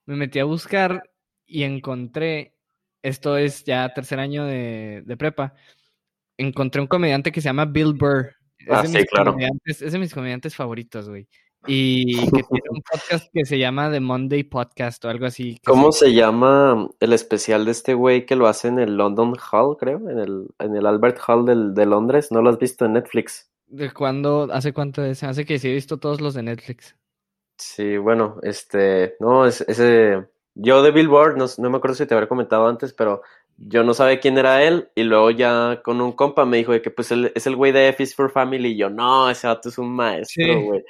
me 0.07 0.15
metí 0.15 0.39
a 0.39 0.45
buscar 0.45 1.03
y 1.45 1.61
encontré, 1.61 2.55
esto 3.03 3.37
es 3.37 3.63
ya 3.63 3.93
tercer 3.93 4.19
año 4.19 4.45
de, 4.45 5.15
prepa, 5.19 5.53
encontré 6.35 6.81
un 6.81 6.87
comediante 6.87 7.31
que 7.31 7.41
se 7.41 7.49
llama 7.49 7.65
Bill 7.65 7.93
Burr. 7.93 8.42
Ah, 8.69 8.85
sí, 8.85 9.05
claro. 9.05 9.35
Es 9.65 9.91
de 9.91 9.99
mis 9.99 10.13
comediantes 10.13 10.55
favoritos, 10.55 11.09
güey. 11.09 11.27
Y 11.65 12.17
que 12.29 12.43
tiene 12.43 12.69
un 12.69 12.81
podcast 12.81 13.29
que 13.31 13.45
se 13.45 13.57
llama 13.57 13.89
The 13.89 14.01
Monday 14.01 14.43
Podcast 14.43 15.03
o 15.05 15.09
algo 15.09 15.25
así. 15.25 15.59
¿Cómo 15.65 15.91
se... 15.93 16.13
llama 16.13 16.89
el 16.99 17.13
especial 17.13 17.63
de 17.65 17.71
este 17.71 17.93
güey 17.93 18.25
que 18.25 18.35
lo 18.35 18.47
hace 18.47 18.67
en 18.67 18.79
el 18.79 18.97
London 18.97 19.33
Hall, 19.51 19.77
creo? 19.77 20.09
En 20.09 20.19
el, 20.19 20.47
en 20.59 20.75
el 20.75 20.85
Albert 20.85 21.19
Hall 21.25 21.73
de 21.73 21.85
Londres. 21.85 22.31
¿No 22.31 22.41
lo 22.41 22.49
has 22.49 22.59
visto 22.59 22.85
en 22.85 22.93
Netflix? 22.93 23.49
¿De 23.67 23.91
cuándo? 23.91 24.49
¿Hace 24.51 24.73
cuánto 24.73 25.03
es? 25.03 25.23
Hace 25.23 25.45
que 25.45 25.57
sí 25.57 25.69
he 25.69 25.73
visto 25.73 25.97
todos 25.97 26.19
los 26.19 26.33
de 26.33 26.43
Netflix. 26.43 26.95
Sí, 27.57 27.97
bueno, 27.97 28.39
este, 28.41 29.15
no, 29.19 29.45
es, 29.45 29.61
ese, 29.61 30.27
yo 30.55 30.83
de 30.83 30.91
Billboard, 30.91 31.37
no, 31.37 31.45
no 31.57 31.69
me 31.69 31.77
acuerdo 31.77 31.95
si 31.95 32.05
te 32.05 32.13
habría 32.13 32.27
comentado 32.27 32.67
antes, 32.67 32.93
pero 32.93 33.21
yo 33.57 33.83
no 33.83 33.93
sabía 33.93 34.19
quién 34.19 34.37
era 34.37 34.63
él 34.63 34.89
y 34.95 35.03
luego 35.03 35.31
ya 35.31 35.81
con 35.83 36.01
un 36.01 36.11
compa 36.13 36.45
me 36.45 36.57
dijo 36.57 36.71
de 36.71 36.81
que 36.81 36.91
pues 36.91 37.11
él 37.11 37.31
es 37.35 37.47
el 37.47 37.55
güey 37.55 37.71
de 37.71 37.89
F 37.89 38.03
is 38.03 38.15
for 38.15 38.31
Family 38.31 38.69
y 38.69 38.77
yo, 38.77 38.89
no, 38.89 39.29
ese 39.29 39.47
vato 39.47 39.69
es 39.69 39.77
un 39.77 39.95
maestro, 39.95 40.61
güey. 40.61 40.83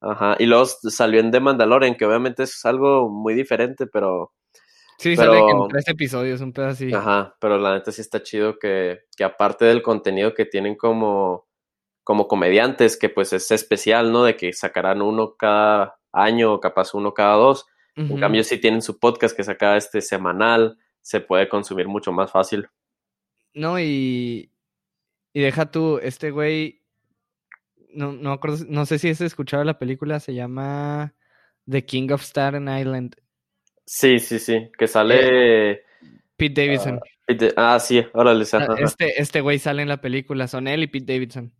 Ajá, 0.00 0.36
y 0.38 0.46
luego 0.46 0.66
salió 0.66 1.20
en 1.20 1.30
The 1.30 1.40
Mandalorian, 1.40 1.94
que 1.94 2.04
obviamente 2.04 2.44
es 2.44 2.64
algo 2.64 3.08
muy 3.08 3.34
diferente, 3.34 3.86
pero... 3.86 4.32
Sí, 4.98 5.14
sale 5.14 5.38
en 5.38 5.68
tres 5.68 5.88
episodios, 5.88 6.40
un 6.40 6.52
pedazo 6.52 6.72
así. 6.72 6.92
Ajá, 6.92 7.34
pero 7.38 7.58
la 7.58 7.74
neta 7.74 7.92
sí 7.92 8.00
está 8.00 8.22
chido 8.22 8.58
que, 8.58 9.00
que 9.14 9.24
aparte 9.24 9.66
del 9.66 9.82
contenido 9.82 10.32
que 10.32 10.46
tienen 10.46 10.74
como, 10.74 11.46
como 12.02 12.28
comediantes, 12.28 12.96
que 12.96 13.10
pues 13.10 13.32
es 13.32 13.50
especial, 13.50 14.10
¿no? 14.12 14.24
De 14.24 14.36
que 14.36 14.52
sacarán 14.52 15.02
uno 15.02 15.34
cada 15.36 15.98
año 16.12 16.54
o 16.54 16.60
capaz 16.60 16.94
uno 16.94 17.12
cada 17.12 17.34
dos. 17.34 17.66
En 17.96 18.20
cambio, 18.20 18.44
si 18.44 18.58
tienen 18.58 18.82
su 18.82 18.98
podcast 18.98 19.34
que 19.34 19.42
saca 19.42 19.76
este 19.76 20.02
semanal, 20.02 20.78
se 21.06 21.20
puede 21.20 21.48
consumir 21.48 21.86
mucho 21.86 22.10
más 22.10 22.32
fácil. 22.32 22.68
No, 23.54 23.78
y, 23.78 24.50
y 25.32 25.40
deja 25.40 25.70
tú, 25.70 26.00
este 26.02 26.32
güey, 26.32 26.82
no, 27.94 28.12
no, 28.12 28.32
acuerdo, 28.32 28.64
no 28.68 28.86
sé 28.86 28.98
si 28.98 29.10
has 29.10 29.20
escuchado 29.20 29.62
la 29.62 29.78
película, 29.78 30.18
se 30.18 30.34
llama 30.34 31.14
The 31.70 31.84
King 31.84 32.10
of 32.10 32.22
Staten 32.22 32.68
Island. 32.68 33.14
Sí, 33.84 34.18
sí, 34.18 34.40
sí, 34.40 34.68
que 34.76 34.88
sale... 34.88 35.70
Eh, 35.70 35.82
Pete 36.36 36.66
Davidson. 36.66 37.00
ah, 37.54 37.78
sí, 37.78 38.04
órale. 38.12 38.44
Ah, 38.54 38.74
este, 38.78 39.22
este 39.22 39.40
güey 39.42 39.60
sale 39.60 39.82
en 39.82 39.88
la 39.88 40.00
película, 40.00 40.48
son 40.48 40.66
él 40.66 40.82
y 40.82 40.86
Pete 40.88 41.12
Davidson. 41.12 41.54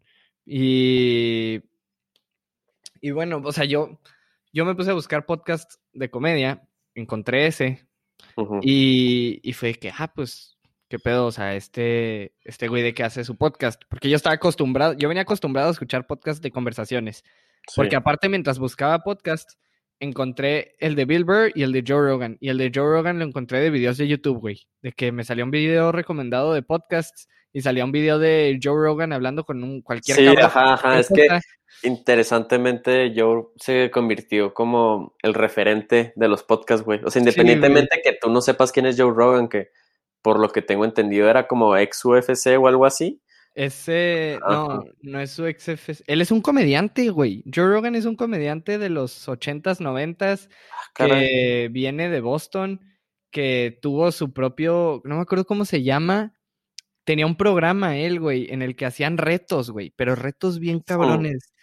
Y... 0.45 1.63
Y 3.01 3.13
bueno, 3.13 3.41
o 3.45 3.53
sea, 3.53 3.65
yo 3.65 4.01
yo 4.53 4.65
me 4.65 4.75
puse 4.75 4.91
a 4.91 4.95
buscar 4.95 5.25
podcasts 5.25 5.79
de 5.93 6.11
comedia, 6.11 6.67
encontré 6.97 7.47
ese 7.47 7.86
y, 8.63 9.41
y, 9.43 9.53
fue 9.53 9.75
que, 9.75 9.91
ah, 9.97 10.13
pues, 10.15 10.57
qué 10.89 10.99
pedo, 10.99 11.27
o 11.27 11.33
sea, 11.33 11.55
este, 11.55 12.35
este 12.45 12.69
güey 12.69 12.83
de 12.83 12.95
que 12.95 13.05
hace 13.05 13.25
su 13.25 13.37
podcast, 13.37 13.83
porque 13.89 14.09
yo 14.09 14.17
estaba 14.17 14.35
acostumbrado, 14.35 14.95
yo 14.95 15.09
venía 15.09 15.23
acostumbrado 15.23 15.69
a 15.69 15.73
escuchar 15.73 16.07
podcasts 16.07 16.43
de 16.43 16.51
conversaciones, 16.51 17.25
porque 17.75 17.97
aparte 17.97 18.29
mientras 18.29 18.59
buscaba 18.59 19.01
podcasts, 19.01 19.59
encontré 20.01 20.77
el 20.79 20.95
de 20.95 21.05
Bill 21.05 21.25
Burr 21.25 21.53
y 21.55 21.63
el 21.63 21.73
de 21.73 21.85
Joe 21.87 22.09
Rogan, 22.09 22.37
y 22.41 22.49
el 22.49 22.59
de 22.59 22.71
Joe 22.75 22.85
Rogan 22.85 23.19
lo 23.19 23.25
encontré 23.25 23.61
de 23.61 23.71
videos 23.71 23.97
de 23.97 24.09
YouTube, 24.09 24.39
güey, 24.39 24.67
de 24.83 24.93
que 24.93 25.13
me 25.13 25.25
salió 25.25 25.45
un 25.45 25.51
video 25.51 25.93
recomendado 25.93 26.53
de 26.53 26.63
podcasts 26.63 27.29
y 27.53 27.63
salía 27.63 27.85
un 27.85 27.93
video 27.93 28.19
de 28.19 28.59
Joe 28.63 28.77
Rogan 28.77 29.13
hablando 29.13 29.45
con 29.45 29.65
un 29.65 29.81
cualquier 29.81 30.17
Sí, 30.17 30.27
ajá, 30.27 30.75
ajá, 30.75 31.01
es 31.01 31.09
que 31.09 31.27
interesantemente 31.83 33.15
Joe 33.17 33.47
se 33.57 33.91
convirtió 33.91 34.53
como 34.53 35.15
el 35.23 35.35
referente 35.35 36.13
de 36.17 36.29
los 36.29 36.43
podcasts, 36.43 36.85
güey. 36.85 37.01
O 37.05 37.11
sea, 37.11 37.21
independientemente 37.21 38.01
que 38.05 38.17
tú 38.21 38.31
no 38.31 38.41
sepas 38.41 38.73
quién 38.73 38.87
es 38.87 39.01
Joe 39.01 39.13
Rogan, 39.15 39.49
que 39.49 39.71
por 40.21 40.39
lo 40.39 40.51
que 40.51 40.61
tengo 40.61 40.85
entendido 40.85 41.31
era 41.31 41.47
como 41.47 41.77
ex 41.77 42.05
UFC 42.05 42.59
o 42.59 42.69
algo 42.69 42.85
así. 42.85 43.23
Ese, 43.57 44.39
no, 44.47 44.85
no 45.01 45.19
es 45.19 45.31
su 45.31 45.47
ex 45.47 45.67
UFC. 45.67 46.05
Él 46.07 46.21
es 46.21 46.31
un 46.31 46.43
comediante, 46.43 47.09
güey. 47.09 47.43
Joe 47.53 47.67
Rogan 47.67 47.95
es 47.95 48.05
un 48.05 48.15
comediante 48.15 48.77
de 48.77 48.91
los 48.91 49.27
80s, 49.27 49.81
90s, 49.81 50.51
ah, 50.51 50.77
que 50.95 51.71
viene 51.73 52.11
de 52.11 52.21
Boston, 52.21 52.83
que 53.31 53.79
tuvo 53.81 54.13
su 54.13 54.35
propio, 54.35 55.01
no 55.05 55.17
me 55.17 55.23
acuerdo 55.23 55.47
cómo 55.47 55.65
se 55.65 55.83
llama, 55.83 56.35
tenía 57.05 57.25
un 57.25 57.39
programa 57.39 57.97
él, 57.97 58.21
güey, 58.21 58.53
en 58.53 58.61
el 58.61 58.77
que 58.77 58.85
hacían 58.85 59.17
retos, 59.17 59.71
güey, 59.71 59.91
pero 59.97 60.15
retos 60.15 60.59
bien 60.59 60.81
cabrones. 60.81 61.55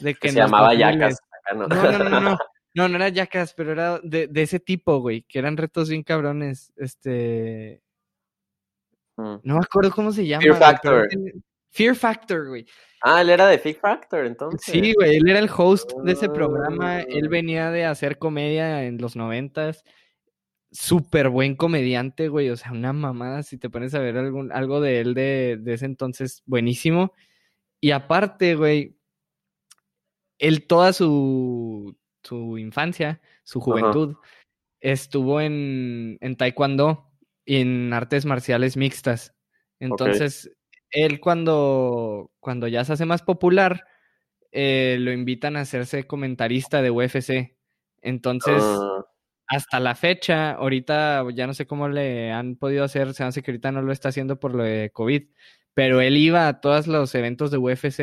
De 0.00 0.16
que, 0.16 0.30
se 0.30 0.38
llamaba 0.38 0.74
Yacas. 0.74 1.16
No. 1.54 1.68
no, 1.68 1.92
no, 1.92 2.08
no, 2.08 2.20
no. 2.20 2.38
No, 2.74 2.88
no 2.88 2.96
era 2.96 3.08
Yacas, 3.08 3.54
pero 3.54 3.72
era 3.72 4.00
de, 4.02 4.26
de, 4.26 4.42
ese 4.42 4.60
tipo, 4.60 4.98
güey, 4.98 5.22
que 5.22 5.38
eran 5.38 5.56
retos 5.56 5.88
bien 5.88 6.02
cabrones. 6.02 6.74
Este. 6.76 7.82
Mm. 9.16 9.36
No 9.42 9.54
me 9.54 9.60
acuerdo 9.60 9.90
cómo 9.90 10.12
se 10.12 10.26
llama. 10.26 10.42
Fear 10.42 10.56
Factor. 10.56 11.08
Fear 11.70 11.94
Factor, 11.94 12.48
güey. 12.48 12.66
Ah, 13.02 13.20
él 13.20 13.30
era 13.30 13.46
de 13.46 13.58
Fear 13.58 13.76
Factor, 13.76 14.26
entonces. 14.26 14.60
Sí, 14.62 14.94
güey, 14.94 15.16
él 15.16 15.28
era 15.28 15.38
el 15.38 15.50
host 15.54 15.92
de 16.04 16.12
ese 16.12 16.28
programa. 16.28 17.00
Él 17.02 17.26
ah. 17.26 17.30
venía 17.30 17.70
de 17.70 17.84
hacer 17.84 18.18
comedia 18.18 18.84
en 18.84 18.98
los 18.98 19.16
noventas 19.16 19.84
súper 20.70 21.28
buen 21.28 21.56
comediante, 21.56 22.28
güey. 22.28 22.50
O 22.50 22.56
sea, 22.56 22.72
una 22.72 22.92
mamada, 22.92 23.42
si 23.42 23.58
te 23.58 23.70
pones 23.70 23.94
a 23.94 23.98
ver 24.00 24.16
algún, 24.16 24.52
algo 24.52 24.80
de 24.80 25.00
él 25.00 25.14
de, 25.14 25.58
de 25.60 25.74
ese 25.74 25.86
entonces, 25.86 26.42
buenísimo. 26.46 27.12
Y 27.80 27.92
aparte, 27.92 28.54
güey, 28.54 28.96
él 30.38 30.66
toda 30.66 30.92
su, 30.92 31.96
su 32.22 32.58
infancia, 32.58 33.20
su 33.44 33.60
juventud, 33.60 34.16
estuvo 34.80 35.40
en, 35.40 36.18
en 36.20 36.36
taekwondo 36.36 37.10
en 37.46 37.92
artes 37.92 38.26
marciales 38.26 38.76
mixtas. 38.76 39.34
Entonces, 39.80 40.50
él 40.90 41.20
cuando, 41.20 42.30
cuando 42.40 42.68
ya 42.68 42.84
se 42.84 42.92
hace 42.92 43.06
más 43.06 43.22
popular, 43.22 43.84
eh, 44.52 44.96
lo 45.00 45.12
invitan 45.12 45.56
a 45.56 45.60
hacerse 45.60 46.06
comentarista 46.06 46.82
de 46.82 46.90
UFC. 46.90 47.56
Entonces, 48.02 48.62
ah 48.62 49.06
hasta 49.48 49.80
la 49.80 49.94
fecha, 49.94 50.52
ahorita 50.52 51.24
ya 51.32 51.46
no 51.46 51.54
sé 51.54 51.66
cómo 51.66 51.88
le 51.88 52.32
han 52.32 52.56
podido 52.56 52.84
hacer, 52.84 53.14
se 53.14 53.24
hace 53.24 53.42
que 53.42 53.52
ahorita 53.52 53.72
no 53.72 53.82
lo 53.82 53.92
está 53.92 54.08
haciendo 54.08 54.40
por 54.40 54.54
lo 54.54 54.64
de 54.64 54.90
COVID, 54.92 55.22
pero 55.72 56.00
él 56.00 56.16
iba 56.16 56.48
a 56.48 56.60
todos 56.60 56.86
los 56.86 57.14
eventos 57.14 57.50
de 57.50 57.58
UFC 57.58 58.00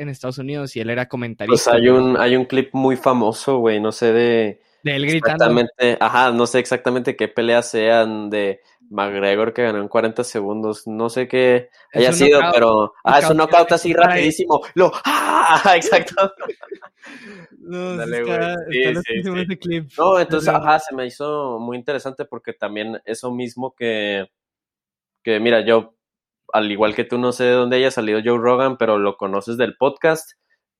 en 0.00 0.08
Estados 0.08 0.38
Unidos 0.38 0.76
y 0.76 0.80
él 0.80 0.90
era 0.90 1.08
comentarista. 1.08 1.52
Pues 1.52 1.68
hay 1.68 1.88
un, 1.88 2.16
hay 2.16 2.36
un 2.36 2.44
clip 2.44 2.70
muy 2.72 2.96
famoso, 2.96 3.58
güey, 3.58 3.80
no 3.80 3.92
sé 3.92 4.12
de... 4.12 4.62
De 4.82 4.96
él 4.96 5.06
gritando. 5.06 5.44
Exactamente, 5.44 5.98
ajá, 6.00 6.30
no 6.30 6.46
sé 6.46 6.60
exactamente 6.60 7.16
qué 7.16 7.28
peleas 7.28 7.70
sean 7.70 8.30
de 8.30 8.60
McGregor 8.90 9.52
que 9.52 9.62
ganó 9.62 9.80
en 9.80 9.88
40 9.88 10.24
segundos, 10.24 10.86
no 10.86 11.10
sé 11.10 11.28
qué 11.28 11.68
haya 11.92 12.12
sido, 12.12 12.40
pero... 12.52 12.94
Ah, 13.04 13.18
es 13.18 13.28
un 13.28 13.36
knockout 13.36 13.72
así 13.72 13.92
rapidísimo. 13.92 14.62
Lo... 14.74 14.92
¡Ah! 15.04 15.72
Exacto. 15.76 16.32
No, 17.58 17.96
Dale, 17.96 18.20
está, 18.20 18.54
sí, 18.70 19.22
sí, 19.22 19.56
clip. 19.58 19.90
No, 19.98 20.18
entonces, 20.18 20.48
ajá, 20.48 20.78
se 20.78 20.94
me 20.94 21.06
hizo 21.06 21.58
muy 21.58 21.76
interesante 21.76 22.24
porque 22.24 22.52
también 22.52 23.00
eso 23.04 23.30
mismo 23.30 23.74
que, 23.74 24.30
que, 25.22 25.38
mira, 25.40 25.64
yo, 25.64 25.94
al 26.52 26.70
igual 26.70 26.94
que 26.94 27.04
tú, 27.04 27.18
no 27.18 27.32
sé 27.32 27.44
de 27.44 27.52
dónde 27.52 27.76
haya 27.76 27.90
salido 27.90 28.20
Joe 28.24 28.38
Rogan, 28.38 28.78
pero 28.78 28.98
lo 28.98 29.16
conoces 29.16 29.58
del 29.58 29.76
podcast 29.76 30.32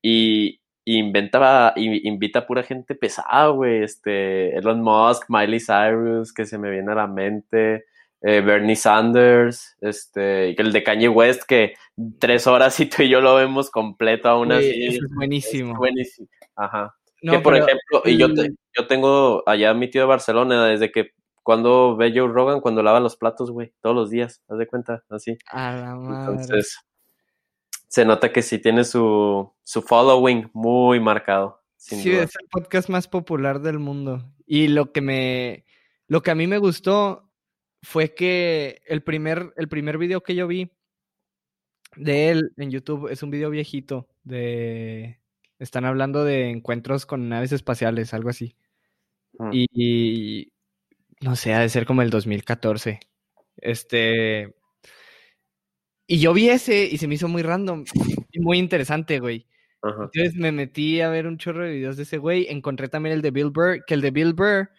y, 0.02 0.60
inventaba, 0.96 1.72
invita 1.76 2.40
a 2.40 2.46
pura 2.46 2.62
gente 2.62 2.94
pesada, 2.94 3.48
güey, 3.48 3.82
este, 3.82 4.56
Elon 4.56 4.80
Musk, 4.80 5.24
Miley 5.28 5.60
Cyrus, 5.60 6.32
que 6.32 6.46
se 6.46 6.58
me 6.58 6.70
viene 6.70 6.92
a 6.92 6.94
la 6.94 7.06
mente, 7.06 7.84
eh, 8.22 8.40
Bernie 8.40 8.76
Sanders, 8.76 9.76
este, 9.80 10.60
el 10.60 10.72
de 10.72 10.82
Kanye 10.82 11.08
West, 11.08 11.42
que 11.46 11.74
tres 12.18 12.46
horas 12.46 12.78
y 12.80 12.86
tú 12.86 13.02
y 13.02 13.08
yo 13.08 13.20
lo 13.20 13.34
vemos 13.36 13.70
completo 13.70 14.28
aún 14.28 14.52
así. 14.52 14.86
es 14.86 14.98
buenísimo. 15.14 15.76
buenísimo. 15.76 16.28
Ajá. 16.56 16.94
que 17.20 17.38
por 17.40 17.54
ejemplo, 17.54 18.02
y 18.04 18.16
yo, 18.16 18.28
yo 18.28 18.86
tengo 18.86 19.42
allá 19.46 19.74
mi 19.74 19.88
tío 19.88 20.02
de 20.02 20.08
Barcelona, 20.08 20.66
desde 20.66 20.90
que 20.90 21.10
cuando 21.42 21.96
ve 21.96 22.12
Joe 22.14 22.28
Rogan, 22.28 22.60
cuando 22.60 22.82
lava 22.82 23.00
los 23.00 23.16
platos, 23.16 23.50
güey, 23.50 23.72
todos 23.80 23.96
los 23.96 24.10
días, 24.10 24.42
haz 24.48 24.58
de 24.58 24.66
cuenta, 24.66 25.02
así. 25.08 25.38
A 25.46 25.72
la 25.72 25.94
madre. 25.94 26.32
Entonces, 26.32 26.78
se 27.88 28.04
nota 28.04 28.32
que 28.32 28.42
sí 28.42 28.58
tiene 28.58 28.84
su, 28.84 29.52
su 29.64 29.82
following 29.82 30.50
muy 30.52 31.00
marcado. 31.00 31.62
sí, 31.76 32.10
es 32.10 32.36
el 32.36 32.48
podcast 32.50 32.88
más 32.88 33.08
popular 33.08 33.60
del 33.60 33.78
mundo. 33.78 34.30
Y 34.46 34.68
lo 34.68 34.92
que 34.92 35.00
me, 35.00 35.64
lo 36.06 36.22
que 36.22 36.30
a 36.30 36.34
mí 36.34 36.46
me 36.46 36.58
gustó 36.58 37.30
fue 37.82 38.14
que 38.14 38.82
el 38.86 39.02
primer, 39.02 39.52
el 39.56 39.68
primer 39.68 39.98
video 39.98 40.22
que 40.22 40.34
yo 40.34 40.46
vi 40.46 40.70
de 41.96 42.30
él 42.30 42.52
en 42.56 42.70
YouTube 42.70 43.08
es 43.10 43.22
un 43.22 43.30
video 43.30 43.50
viejito 43.50 44.08
de... 44.24 45.20
Están 45.58 45.84
hablando 45.84 46.22
de 46.22 46.50
encuentros 46.50 47.04
con 47.04 47.28
naves 47.28 47.50
espaciales, 47.50 48.14
algo 48.14 48.28
así. 48.28 48.54
Mm. 49.38 49.50
Y, 49.52 50.52
no 51.20 51.34
sé, 51.34 51.52
ha 51.52 51.58
de 51.58 51.68
ser 51.68 51.84
como 51.84 52.02
el 52.02 52.10
2014. 52.10 53.00
Este... 53.56 54.54
Y 56.10 56.20
yo 56.20 56.32
vi 56.32 56.48
ese 56.48 56.86
y 56.86 56.96
se 56.96 57.06
me 57.06 57.16
hizo 57.16 57.28
muy 57.28 57.42
random 57.42 57.84
y 58.32 58.40
muy 58.40 58.58
interesante, 58.58 59.20
güey. 59.20 59.46
Ajá. 59.82 60.04
Entonces 60.04 60.34
me 60.36 60.52
metí 60.52 61.02
a 61.02 61.10
ver 61.10 61.26
un 61.26 61.36
chorro 61.36 61.64
de 61.64 61.72
videos 61.72 61.98
de 61.98 62.04
ese 62.04 62.16
güey. 62.16 62.46
Encontré 62.48 62.88
también 62.88 63.14
el 63.14 63.20
de 63.20 63.30
Bill 63.30 63.50
Burr, 63.50 63.84
que 63.86 63.92
el 63.92 64.00
de 64.00 64.10
Bill 64.10 64.32
Burr 64.32 64.70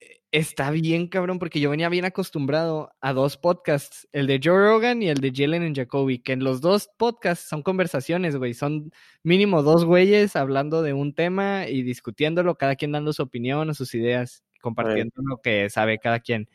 eh, 0.00 0.20
está 0.32 0.72
bien, 0.72 1.06
cabrón, 1.06 1.38
porque 1.38 1.60
yo 1.60 1.70
venía 1.70 1.88
bien 1.88 2.04
acostumbrado 2.06 2.90
a 3.00 3.12
dos 3.12 3.36
podcasts, 3.36 4.08
el 4.10 4.26
de 4.26 4.40
Joe 4.42 4.58
Rogan 4.58 5.00
y 5.00 5.08
el 5.10 5.20
de 5.20 5.32
Jalen 5.32 5.62
and 5.62 5.76
Jacoby, 5.76 6.18
que 6.18 6.32
en 6.32 6.42
los 6.42 6.60
dos 6.60 6.90
podcasts 6.96 7.48
son 7.48 7.62
conversaciones, 7.62 8.34
güey. 8.34 8.52
Son 8.52 8.90
mínimo 9.22 9.62
dos 9.62 9.84
güeyes 9.84 10.34
hablando 10.34 10.82
de 10.82 10.92
un 10.92 11.14
tema 11.14 11.68
y 11.68 11.84
discutiéndolo, 11.84 12.56
cada 12.56 12.74
quien 12.74 12.90
dando 12.90 13.12
su 13.12 13.22
opinión 13.22 13.70
o 13.70 13.74
sus 13.74 13.94
ideas, 13.94 14.42
compartiendo 14.60 15.14
lo 15.22 15.40
que 15.40 15.70
sabe 15.70 16.00
cada 16.00 16.18
quien. 16.18 16.48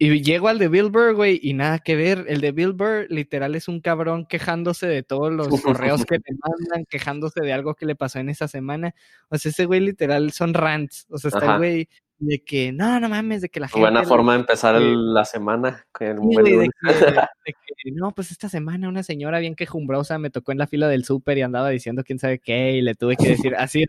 Y 0.00 0.22
llego 0.22 0.46
al 0.48 0.58
de 0.60 0.68
Bill 0.68 0.90
Burr, 0.90 1.14
güey, 1.14 1.40
y 1.42 1.54
nada 1.54 1.80
que 1.80 1.96
ver. 1.96 2.24
El 2.28 2.40
de 2.40 2.52
Bill 2.52 2.72
Burr, 2.72 3.06
literal, 3.08 3.56
es 3.56 3.66
un 3.66 3.80
cabrón 3.80 4.26
quejándose 4.26 4.86
de 4.86 5.02
todos 5.02 5.32
los 5.32 5.48
correos 5.96 6.04
que 6.04 6.16
le 6.18 6.36
mandan, 6.40 6.84
quejándose 6.88 7.40
de 7.40 7.52
algo 7.52 7.74
que 7.74 7.84
le 7.86 7.96
pasó 7.96 8.20
en 8.20 8.28
esa 8.28 8.46
semana. 8.46 8.94
O 9.28 9.36
sea, 9.38 9.50
ese 9.50 9.64
güey, 9.64 9.80
literal, 9.80 10.30
son 10.30 10.54
rants. 10.54 11.06
O 11.10 11.18
sea, 11.18 11.30
está 11.30 11.52
el 11.54 11.58
güey 11.58 11.88
de 12.20 12.42
que, 12.44 12.72
no, 12.72 12.98
no 13.00 13.08
mames, 13.08 13.42
de 13.42 13.48
que 13.48 13.58
la 13.60 13.68
gente... 13.68 13.80
Buena 13.80 14.02
forma 14.04 14.34
de 14.34 14.40
empezar 14.40 14.74
el- 14.76 15.14
la 15.14 15.24
semana. 15.24 15.84
con 15.92 16.06
el 16.06 16.16
Sí, 16.16 16.20
buen 16.22 16.32
güey, 16.34 16.44
de 16.44 16.52
lunes. 16.52 16.70
que, 16.80 17.04
de 17.06 17.12
que, 17.84 17.90
no, 17.92 18.12
pues 18.12 18.30
esta 18.32 18.48
semana 18.48 18.88
una 18.88 19.02
señora 19.04 19.38
bien 19.40 19.54
quejumbrosa 19.56 20.18
me 20.18 20.30
tocó 20.30 20.50
en 20.52 20.58
la 20.58 20.66
fila 20.68 20.88
del 20.88 21.04
súper 21.04 21.38
y 21.38 21.42
andaba 21.42 21.70
diciendo 21.70 22.02
quién 22.04 22.18
sabe 22.20 22.38
qué 22.40 22.72
y 22.72 22.82
le 22.82 22.94
tuve 22.94 23.16
que 23.16 23.30
decir 23.30 23.54
así. 23.56 23.84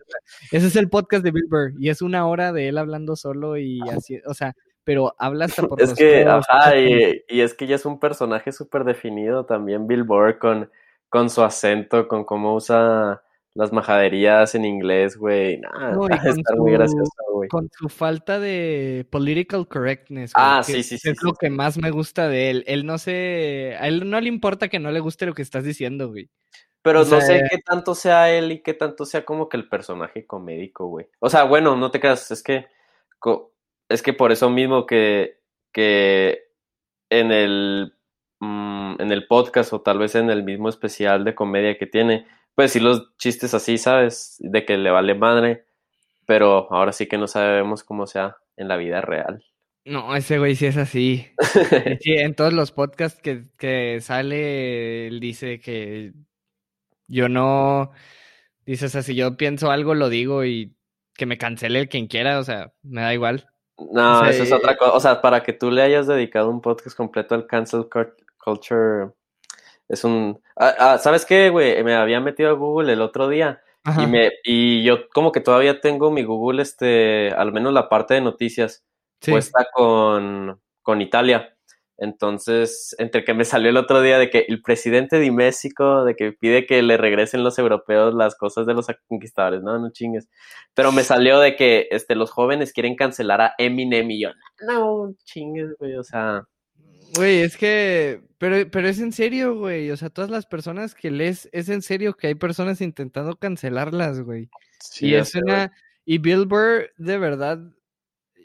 Ese 0.52 0.66
es 0.68 0.76
el 0.76 0.88
podcast 0.88 1.22
de 1.24 1.30
Bill 1.32 1.46
Burr 1.48 1.72
y 1.78 1.88
es 1.88 2.02
una 2.02 2.26
hora 2.26 2.52
de 2.52 2.68
él 2.68 2.78
hablando 2.78 3.14
solo 3.16 3.56
y 3.56 3.80
así, 3.90 4.18
o 4.26 4.34
sea, 4.34 4.54
pero 4.84 5.14
habla 5.18 5.44
hasta 5.46 5.62
por 5.66 5.80
Es 5.80 5.94
que, 5.94 6.24
ajá, 6.24 6.76
y, 6.76 7.22
y 7.28 7.40
es 7.40 7.54
que 7.54 7.66
ya 7.66 7.76
es 7.76 7.84
un 7.86 7.98
personaje 8.00 8.52
súper 8.52 8.84
definido 8.84 9.44
también 9.46 9.86
Bill 9.86 10.04
Burr 10.04 10.38
con, 10.38 10.70
con 11.08 11.30
su 11.30 11.42
acento, 11.42 12.08
con 12.08 12.24
cómo 12.24 12.54
usa 12.54 13.22
las 13.54 13.72
majaderías 13.72 14.54
en 14.54 14.64
inglés, 14.64 15.16
güey. 15.16 15.58
Nah, 15.58 15.92
No, 15.92 16.06
está 16.44 16.54
muy 16.56 16.72
gracioso, 16.72 17.10
güey. 17.32 17.48
con 17.48 17.68
su 17.76 17.88
falta 17.88 18.38
de 18.38 19.06
political 19.10 19.66
correctness. 19.68 20.32
güey, 20.32 20.46
Ah, 20.46 20.62
sí, 20.62 20.82
sí, 20.82 20.98
sí, 20.98 21.10
Es 21.10 21.18
sí, 21.18 21.24
lo 21.24 21.30
sí. 21.30 21.36
que 21.40 21.50
más 21.50 21.76
me 21.76 21.90
gusta 21.90 22.28
de 22.28 22.50
él. 22.50 22.64
Él 22.66 22.86
no 22.86 22.98
se, 22.98 23.76
a 23.78 23.88
él 23.88 24.08
no 24.08 24.20
le 24.20 24.28
importa 24.28 24.68
que 24.68 24.78
no 24.78 24.90
le 24.92 25.00
guste 25.00 25.26
lo 25.26 25.34
que 25.34 25.42
estás 25.42 25.64
diciendo, 25.64 26.08
güey. 26.08 26.30
Pero 26.82 27.00
o 27.00 27.04
no 27.04 27.20
sé 27.20 27.26
sea, 27.26 27.48
qué 27.50 27.58
tanto 27.58 27.94
sea 27.94 28.30
él 28.30 28.52
y 28.52 28.62
qué 28.62 28.72
tanto 28.72 29.04
sea 29.04 29.24
como 29.24 29.48
que 29.48 29.56
el 29.58 29.68
personaje 29.68 30.26
comédico, 30.26 30.86
güey. 30.86 31.06
O 31.18 31.28
sea, 31.28 31.44
bueno, 31.44 31.76
no 31.76 31.90
te 31.90 32.00
creas, 32.00 32.30
es 32.30 32.42
que 32.42 32.66
co- 33.18 33.49
es 33.90 34.02
que 34.02 34.12
por 34.12 34.32
eso 34.32 34.48
mismo 34.48 34.86
que, 34.86 35.40
que 35.72 36.44
en 37.10 37.32
el 37.32 37.92
mm, 38.38 39.00
en 39.00 39.12
el 39.12 39.26
podcast 39.26 39.72
o 39.72 39.82
tal 39.82 39.98
vez 39.98 40.14
en 40.14 40.30
el 40.30 40.44
mismo 40.44 40.68
especial 40.68 41.24
de 41.24 41.34
comedia 41.34 41.76
que 41.76 41.86
tiene, 41.86 42.26
pues 42.54 42.72
sí 42.72 42.80
los 42.80 43.14
chistes 43.16 43.52
así, 43.52 43.76
¿sabes? 43.78 44.36
De 44.38 44.64
que 44.64 44.78
le 44.78 44.90
vale 44.90 45.14
madre, 45.14 45.66
pero 46.26 46.72
ahora 46.72 46.92
sí 46.92 47.06
que 47.06 47.18
no 47.18 47.26
sabemos 47.26 47.84
cómo 47.84 48.06
sea 48.06 48.36
en 48.56 48.68
la 48.68 48.76
vida 48.76 49.00
real. 49.00 49.44
No, 49.84 50.14
ese 50.14 50.38
güey 50.38 50.54
sí 50.54 50.66
es 50.66 50.76
así. 50.76 51.26
Sí, 52.00 52.12
en 52.12 52.34
todos 52.34 52.52
los 52.52 52.70
podcasts 52.72 53.20
que, 53.20 53.44
que 53.58 54.00
sale, 54.00 55.08
él 55.08 55.20
dice 55.20 55.58
que 55.60 56.12
yo 57.08 57.28
no, 57.28 57.90
dice, 58.64 58.86
o 58.86 58.88
sea, 58.88 59.02
si 59.02 59.14
yo 59.16 59.36
pienso 59.36 59.70
algo, 59.70 59.94
lo 59.94 60.08
digo 60.08 60.44
y 60.44 60.76
que 61.16 61.26
me 61.26 61.38
cancele 61.38 61.88
quien 61.88 62.06
quiera, 62.06 62.38
o 62.38 62.44
sea, 62.44 62.72
me 62.82 63.00
da 63.00 63.12
igual. 63.12 63.46
No, 63.92 64.24
eso 64.26 64.42
es 64.42 64.52
otra 64.52 64.76
cosa. 64.76 64.92
O 64.92 65.00
sea, 65.00 65.20
para 65.22 65.42
que 65.42 65.52
tú 65.52 65.70
le 65.70 65.82
hayas 65.82 66.06
dedicado 66.06 66.50
un 66.50 66.60
podcast 66.60 66.96
completo 66.96 67.34
al 67.34 67.46
cancel 67.46 67.88
cul- 67.88 68.14
culture, 68.42 69.10
es 69.88 70.04
un... 70.04 70.40
Ah, 70.56 70.74
ah, 70.78 70.98
¿sabes 70.98 71.24
qué, 71.24 71.50
güey? 71.50 71.82
Me 71.82 71.94
había 71.94 72.20
metido 72.20 72.50
a 72.50 72.54
Google 72.54 72.92
el 72.92 73.00
otro 73.00 73.28
día 73.28 73.62
Ajá. 73.84 74.02
y, 74.02 74.06
me, 74.06 74.30
y 74.44 74.82
yo 74.82 75.08
como 75.08 75.32
que 75.32 75.40
todavía 75.40 75.80
tengo 75.80 76.10
mi 76.10 76.22
Google, 76.22 76.62
este, 76.62 77.30
al 77.32 77.52
menos 77.52 77.72
la 77.72 77.88
parte 77.88 78.14
de 78.14 78.20
noticias, 78.20 78.84
Sí. 79.22 79.32
puesta 79.32 79.66
con, 79.74 80.60
con 80.82 81.00
Italia. 81.02 81.54
Entonces, 82.00 82.96
entre 82.98 83.24
que 83.24 83.34
me 83.34 83.44
salió 83.44 83.68
el 83.68 83.76
otro 83.76 84.00
día 84.00 84.18
de 84.18 84.30
que 84.30 84.46
el 84.48 84.62
presidente 84.62 85.18
de 85.18 85.30
México, 85.30 86.04
de 86.04 86.16
que 86.16 86.32
pide 86.32 86.64
que 86.64 86.82
le 86.82 86.96
regresen 86.96 87.44
los 87.44 87.58
europeos 87.58 88.14
las 88.14 88.34
cosas 88.36 88.66
de 88.66 88.72
los 88.72 88.86
conquistadores, 89.06 89.62
no, 89.62 89.78
no 89.78 89.92
chingues. 89.92 90.26
Pero 90.74 90.92
me 90.92 91.04
salió 91.04 91.38
de 91.38 91.56
que 91.56 91.88
este, 91.90 92.14
los 92.14 92.30
jóvenes 92.30 92.72
quieren 92.72 92.96
cancelar 92.96 93.42
a 93.42 93.54
Eminem 93.58 94.10
y 94.10 94.22
yo, 94.22 94.30
no, 94.66 95.14
chingues, 95.24 95.76
güey, 95.78 95.94
o 95.96 96.02
sea, 96.02 96.42
Güey, 97.16 97.40
es 97.40 97.56
que, 97.56 98.22
pero, 98.38 98.70
pero 98.70 98.88
es 98.88 99.00
en 99.00 99.12
serio, 99.12 99.56
güey. 99.56 99.90
O 99.90 99.96
sea, 99.96 100.10
todas 100.10 100.30
las 100.30 100.46
personas 100.46 100.94
que 100.94 101.10
lees, 101.10 101.48
es 101.52 101.68
en 101.68 101.82
serio 101.82 102.14
que 102.14 102.28
hay 102.28 102.34
personas 102.36 102.80
intentando 102.80 103.36
cancelarlas, 103.36 104.20
güey. 104.20 104.48
sí, 104.78 105.08
y 105.08 105.14
es 105.14 105.34
una, 105.34 105.72
y 106.04 106.18
Bill 106.18 106.46
Burr, 106.46 106.90
de 106.98 107.18
verdad, 107.18 107.58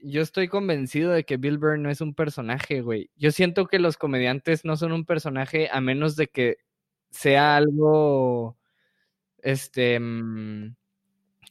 yo 0.07 0.21
estoy 0.21 0.47
convencido 0.47 1.11
de 1.11 1.23
que 1.23 1.37
Bill 1.37 1.57
Burr 1.57 1.79
no 1.79 1.89
es 1.89 1.99
un 1.99 2.13
personaje, 2.13 2.81
güey. 2.81 3.09
Yo 3.15 3.31
siento 3.31 3.65
que 3.65 3.79
los 3.79 3.97
comediantes 3.97 4.63
no 4.63 4.77
son 4.77 4.91
un 4.91 5.03
personaje 5.05 5.67
a 5.71 5.81
menos 5.81 6.15
de 6.15 6.27
que 6.27 6.57
sea 7.09 7.55
algo, 7.57 8.55
este, 9.41 9.99
mm, 9.99 10.75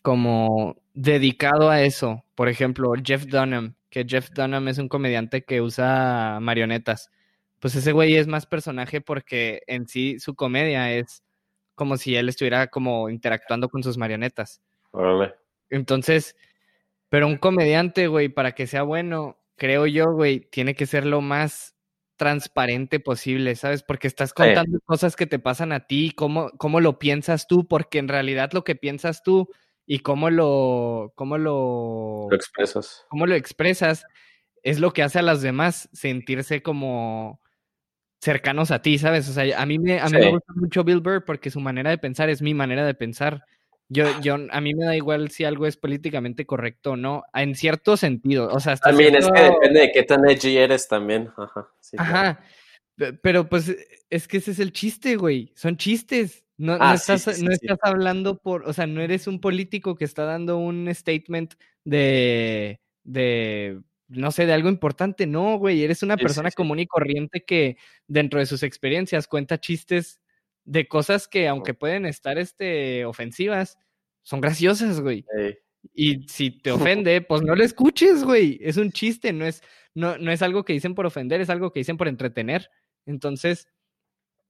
como 0.03 0.77
dedicado 0.95 1.71
a 1.71 1.83
eso. 1.83 2.25
Por 2.37 2.49
ejemplo, 2.49 2.93
Jeff 3.03 3.27
Dunham, 3.27 3.75
que 3.91 4.05
Jeff 4.09 4.31
Dunham 4.31 4.69
es 4.69 4.79
un 4.79 4.89
comediante 4.89 5.45
que 5.45 5.61
usa 5.61 6.39
marionetas. 6.41 7.11
Pues 7.59 7.75
ese 7.75 7.93
güey 7.93 8.17
es 8.17 8.29
más 8.29 8.47
personaje 8.47 9.01
porque 9.01 9.63
en 9.67 9.89
sí 9.89 10.21
su 10.21 10.35
comedia 10.37 10.93
es 10.93 11.25
como 11.75 11.97
si 11.97 12.15
él 12.15 12.29
estuviera 12.29 12.69
como 12.69 13.11
interactuando 13.11 13.69
con 13.69 13.83
sus 13.83 13.99
marionetas. 13.99 14.61
Órale. 14.93 15.35
Entonces, 15.71 16.37
pero 17.15 17.29
un 17.29 17.37
comediante, 17.37 18.09
güey, 18.09 18.29
para 18.29 18.57
que 18.57 18.67
sea 18.67 18.83
bueno, 18.83 19.39
creo 19.55 19.87
yo, 19.87 20.13
güey, 20.13 20.41
tiene 20.51 20.75
que 20.75 20.85
ser 20.85 21.07
lo 21.07 21.21
más 21.21 21.77
transparente 22.17 22.99
posible, 22.99 23.55
¿sabes? 23.55 23.85
Porque 23.85 24.09
estás 24.09 24.35
contando 24.35 24.81
cosas 24.85 25.15
que 25.15 25.29
te 25.29 25.39
pasan 25.39 25.71
a 25.71 25.87
ti, 25.87 26.11
cómo, 26.11 26.51
cómo 26.59 26.81
lo 26.81 26.99
piensas 26.99 27.47
tú, 27.47 27.69
porque 27.69 27.99
en 27.99 28.09
realidad 28.09 28.51
lo 28.53 28.65
que 28.65 28.75
piensas 28.75 29.23
tú 29.23 29.49
y 29.87 30.01
cómo 30.01 30.29
lo, 30.29 31.13
cómo 31.15 31.39
lo, 31.39 32.27
Lo 32.29 32.35
expresas. 32.35 33.07
cómo 33.09 33.27
lo 33.27 33.37
expresas 33.37 34.07
es 34.65 34.81
lo 34.81 34.93
que 34.93 35.05
hace 35.05 35.21
a 35.21 35.23
las 35.23 35.41
demás 35.41 35.89
sentirse 35.93 36.65
como 36.65 37.41
cercanos 38.21 38.73
a 38.73 38.83
ti, 38.83 38.99
¿sabes? 38.99 39.29
O 39.29 39.33
sea, 39.33 39.63
a 39.63 39.67
mí 39.67 39.79
me, 39.79 40.01
a 40.01 40.07
mí 40.07 40.19
me 40.19 40.31
gusta 40.33 40.53
mucho 40.57 40.83
Bill 40.83 40.99
Burr 40.99 41.25
porque 41.25 41.53
su 41.53 41.61
manera 41.61 41.91
de 41.91 41.99
pensar 41.99 42.29
es 42.29 42.43
mi 42.43 42.55
manera 42.55 42.85
de 42.85 42.95
pensar. 42.95 43.45
Yo, 43.95 44.21
yo, 44.21 44.37
a 44.51 44.61
mí 44.61 44.75
me 44.75 44.87
da 44.87 44.97
igual 44.97 45.31
si 45.31 45.45
algo 45.45 45.67
es 45.69 45.77
políticamente 45.77 46.47
correcto 46.47 46.93
o 46.93 46.97
no, 46.97 47.23
en 47.33 47.55
cierto 47.55 47.97
sentido. 47.97 48.49
O 48.49 48.59
sea, 48.59 48.73
hasta 48.73 48.91
También 48.91 49.15
es 49.15 49.29
que 49.31 49.41
depende 49.41 49.81
de 49.81 49.93
qué 49.93 50.03
tan 50.03 50.29
edgy 50.29 50.57
eres 50.57 50.89
también. 50.89 51.31
Ajá. 51.37 51.71
sí, 51.79 51.97
Pero 53.23 53.49
pues 53.49 53.77
es 54.11 54.27
que 54.27 54.39
ese 54.39 54.51
es 54.51 54.59
el 54.59 54.73
chiste, 54.73 55.15
güey. 55.15 55.53
Son 55.55 55.77
chistes. 55.77 56.45
No, 56.57 56.77
Ah, 56.81 56.95
estás, 56.95 57.23
sí, 57.23 57.35
sí, 57.35 57.45
no 57.45 57.53
estás 57.53 57.79
hablando 57.83 58.39
por, 58.39 58.69
o 58.69 58.73
sea, 58.73 58.89
no 58.89 59.01
eres 59.01 59.29
un 59.29 59.41
político 59.41 59.95
que 59.95 60.05
está 60.05 60.25
dando 60.25 60.59
un 60.59 60.93
statement 60.93 61.55
de, 61.85 62.81
de, 63.05 63.81
no 64.09 64.33
sé, 64.33 64.47
de 64.47 64.55
algo 64.55 64.69
importante. 64.69 65.27
No, 65.27 65.57
güey, 65.57 65.85
eres 65.85 66.03
una 66.03 66.17
persona 66.17 66.51
común 66.51 66.81
y 66.81 66.87
corriente 66.89 67.45
que 67.45 67.77
dentro 68.09 68.41
de 68.41 68.47
sus 68.47 68.65
experiencias 68.65 69.29
cuenta 69.29 69.61
chistes 69.61 70.21
de 70.65 70.87
cosas 70.89 71.29
que, 71.29 71.49
aunque 71.49 71.75
pueden 71.75 72.07
estar, 72.07 72.39
este, 72.39 73.05
ofensivas, 73.05 73.79
son 74.23 74.41
graciosas, 74.41 75.01
güey. 75.01 75.25
Ey. 75.39 75.59
Y 75.93 76.27
si 76.29 76.51
te 76.51 76.71
ofende, 77.03 77.21
pues 77.21 77.43
no 77.43 77.55
lo 77.55 77.63
escuches, 77.65 78.25
güey. 78.25 78.59
Es 78.63 78.77
un 78.79 78.91
chiste, 78.91 79.33
no 79.33 79.45
es, 79.47 79.63
no, 79.95 80.17
no 80.19 80.31
es 80.33 80.41
algo 80.43 80.65
que 80.65 80.73
dicen 80.73 80.95
por 80.95 81.07
ofender, 81.07 81.41
es 81.41 81.51
algo 81.51 81.73
que 81.73 81.81
dicen 81.81 81.97
por 81.97 82.09
entretener. 82.09 82.71
Entonces, 83.07 83.69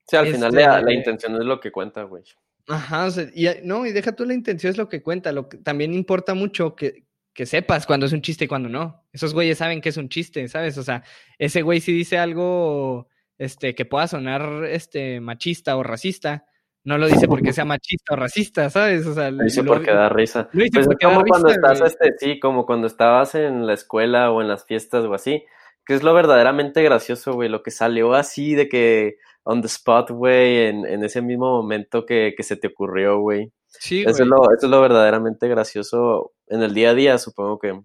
Sí, 0.07 0.17
al 0.17 0.27
final 0.27 0.53
la, 0.53 0.69
la 0.73 0.79
Este- 0.81 0.95
intención 0.95 1.35
es 1.37 1.45
lo 1.47 1.59
que 1.61 1.73
cuenta, 1.73 2.03
güey. 2.03 2.23
ajá, 2.69 3.07
o 3.07 3.11
sea, 3.11 3.27
y, 3.35 3.47
a- 3.47 3.57
no, 3.65 3.87
y 3.87 3.93
deja 3.93 4.13
tú 4.13 4.27
la 4.27 4.35
intención, 4.35 4.71
es 4.71 4.77
lo 4.77 4.89
que 4.89 5.03
cuenta. 5.03 5.33
Lo 5.33 5.49
que 5.49 5.57
también 5.57 5.95
importa 5.95 6.35
mucho 6.35 6.77
que, 6.77 7.07
que 7.33 7.47
sepas 7.47 7.87
cuando 7.87 8.05
es 8.05 8.13
un 8.13 8.21
chiste 8.21 8.45
y 8.45 8.49
cuando 8.49 8.69
no. 8.69 9.03
Esos 9.15 9.33
güeyes 9.33 9.57
saben 9.59 9.81
que 9.81 9.89
es 9.89 9.97
un 9.97 10.11
chiste, 10.11 10.47
¿sabes? 10.49 10.77
O 10.77 10.83
sea, 10.83 11.03
ese 11.39 11.63
güey 11.63 11.81
si 11.81 11.91
dice 11.93 12.19
algo 12.19 13.09
este, 13.39 13.75
que 13.75 13.85
pueda 13.85 14.07
sonar 14.09 14.65
este, 14.67 15.21
machista 15.21 15.77
o 15.77 15.83
racista, 15.83 16.45
no 16.85 16.99
lo 16.99 17.07
dice 17.07 17.27
porque 17.29 17.53
sea 17.55 17.65
machista 17.65 18.13
o 18.15 18.17
racista, 18.17 18.69
¿sabes? 18.71 19.07
O 19.07 19.15
sea, 19.15 19.31
Lo 19.31 19.47
hice 19.47 19.63
lo- 19.63 19.73
porque 19.73 19.91
da 19.91 20.09
risa. 20.11 20.49
lo 20.53 20.63
dice 20.65 20.71
Pues 20.75 20.83
es 20.83 20.87
porque 20.89 21.07
da 21.07 21.13
como 21.15 21.25
cuando 21.27 21.49
risa, 21.49 21.61
estás, 21.73 21.81
este, 21.93 22.15
sí, 22.19 22.39
como 22.41 22.67
cuando 22.67 22.87
estabas 22.87 23.35
en 23.35 23.67
la 23.67 23.73
escuela 23.73 24.31
o 24.31 24.43
en 24.43 24.49
las 24.49 24.67
fiestas 24.67 25.05
o 25.05 25.15
así, 25.15 25.45
que 25.87 25.95
es 25.95 26.03
lo 26.03 26.13
verdaderamente 26.15 26.83
gracioso, 26.83 27.33
güey, 27.35 27.49
lo 27.49 27.63
que 27.63 27.71
salió 27.71 28.13
así 28.15 28.55
de 28.55 28.69
que 28.69 29.17
on 29.45 29.61
the 29.63 29.67
spot, 29.67 30.11
güey, 30.11 30.67
en, 30.67 30.87
en 30.87 31.05
ese 31.05 31.21
mismo 31.23 31.51
momento 31.61 32.05
que, 32.07 32.35
que 32.37 32.43
se 32.43 32.57
te 32.57 32.69
ocurrió, 32.69 33.19
güey. 33.21 33.51
Sí, 33.67 34.03
Eso 34.03 34.23
es, 34.23 34.29
lo, 34.29 34.37
eso 34.45 34.67
es 34.67 34.71
lo 34.71 34.81
verdaderamente 34.81 35.49
gracioso 35.49 36.33
en 36.47 36.63
el 36.63 36.73
día 36.75 36.91
a 36.91 36.95
día, 36.95 37.19
supongo 37.19 37.59
que 37.59 37.79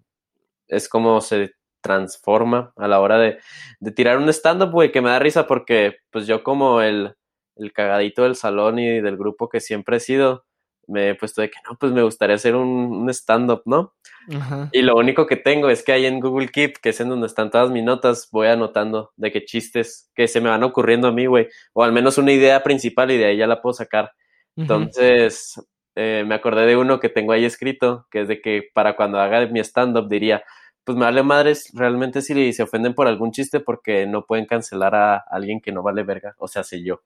es 0.68 0.88
como 0.88 1.20
se 1.20 1.52
transforma 1.80 2.72
a 2.76 2.88
la 2.88 3.00
hora 3.00 3.18
de, 3.18 3.38
de 3.80 3.92
tirar 3.92 4.18
un 4.18 4.28
stand-up, 4.28 4.70
güey, 4.70 4.92
que 4.92 5.00
me 5.00 5.10
da 5.10 5.18
risa 5.18 5.46
porque, 5.46 5.98
pues 6.10 6.26
yo 6.26 6.42
como 6.42 6.80
el, 6.82 7.14
el 7.56 7.72
cagadito 7.72 8.22
del 8.24 8.36
salón 8.36 8.78
y 8.78 9.00
del 9.00 9.16
grupo 9.16 9.48
que 9.48 9.60
siempre 9.60 9.96
he 9.96 10.00
sido, 10.00 10.44
me 10.86 11.10
he 11.10 11.14
puesto 11.14 11.40
de 11.40 11.50
que 11.50 11.58
no, 11.68 11.76
pues 11.78 11.92
me 11.92 12.02
gustaría 12.02 12.36
hacer 12.36 12.56
un, 12.56 12.68
un 12.68 13.10
stand-up, 13.10 13.62
¿no? 13.64 13.94
Ajá. 14.34 14.68
Y 14.72 14.82
lo 14.82 14.96
único 14.96 15.26
que 15.26 15.36
tengo 15.36 15.70
es 15.70 15.84
que 15.84 15.92
ahí 15.92 16.04
en 16.04 16.20
Google 16.20 16.48
Keep, 16.48 16.78
que 16.82 16.90
es 16.90 17.00
en 17.00 17.08
donde 17.08 17.26
están 17.26 17.50
todas 17.50 17.70
mis 17.70 17.84
notas, 17.84 18.28
voy 18.32 18.48
anotando 18.48 19.12
de 19.16 19.30
qué 19.30 19.44
chistes 19.44 20.10
que 20.14 20.26
se 20.26 20.40
me 20.40 20.48
van 20.48 20.64
ocurriendo 20.64 21.08
a 21.08 21.12
mí, 21.12 21.26
güey. 21.26 21.48
O 21.72 21.84
al 21.84 21.92
menos 21.92 22.18
una 22.18 22.32
idea 22.32 22.62
principal 22.62 23.10
y 23.10 23.18
de 23.18 23.26
ahí 23.26 23.36
ya 23.36 23.46
la 23.46 23.62
puedo 23.62 23.72
sacar. 23.72 24.12
Entonces, 24.56 25.54
eh, 25.94 26.24
me 26.26 26.34
acordé 26.34 26.66
de 26.66 26.76
uno 26.76 27.00
que 27.00 27.08
tengo 27.08 27.32
ahí 27.32 27.44
escrito, 27.44 28.06
que 28.10 28.22
es 28.22 28.28
de 28.28 28.40
que 28.40 28.68
para 28.74 28.96
cuando 28.96 29.20
haga 29.20 29.46
mi 29.46 29.60
stand-up 29.60 30.08
diría, 30.08 30.42
pues 30.90 30.98
me 30.98 31.04
vale 31.04 31.22
madres 31.22 31.70
realmente 31.72 32.20
si 32.20 32.52
se 32.52 32.64
ofenden 32.64 32.94
por 32.94 33.06
algún 33.06 33.30
chiste 33.30 33.60
porque 33.60 34.08
no 34.08 34.26
pueden 34.26 34.44
cancelar 34.46 34.92
a 34.96 35.18
alguien 35.18 35.60
que 35.60 35.70
no 35.70 35.84
vale 35.84 36.02
verga. 36.02 36.34
O 36.38 36.48
sea, 36.48 36.64
sé 36.64 36.82
yo. 36.82 37.02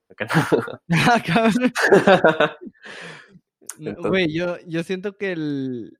Ah, 0.89 1.21
Güey, 4.09 4.33
yo, 4.33 4.57
yo 4.65 4.81
siento 4.81 5.17
que 5.17 5.33
el 5.33 5.99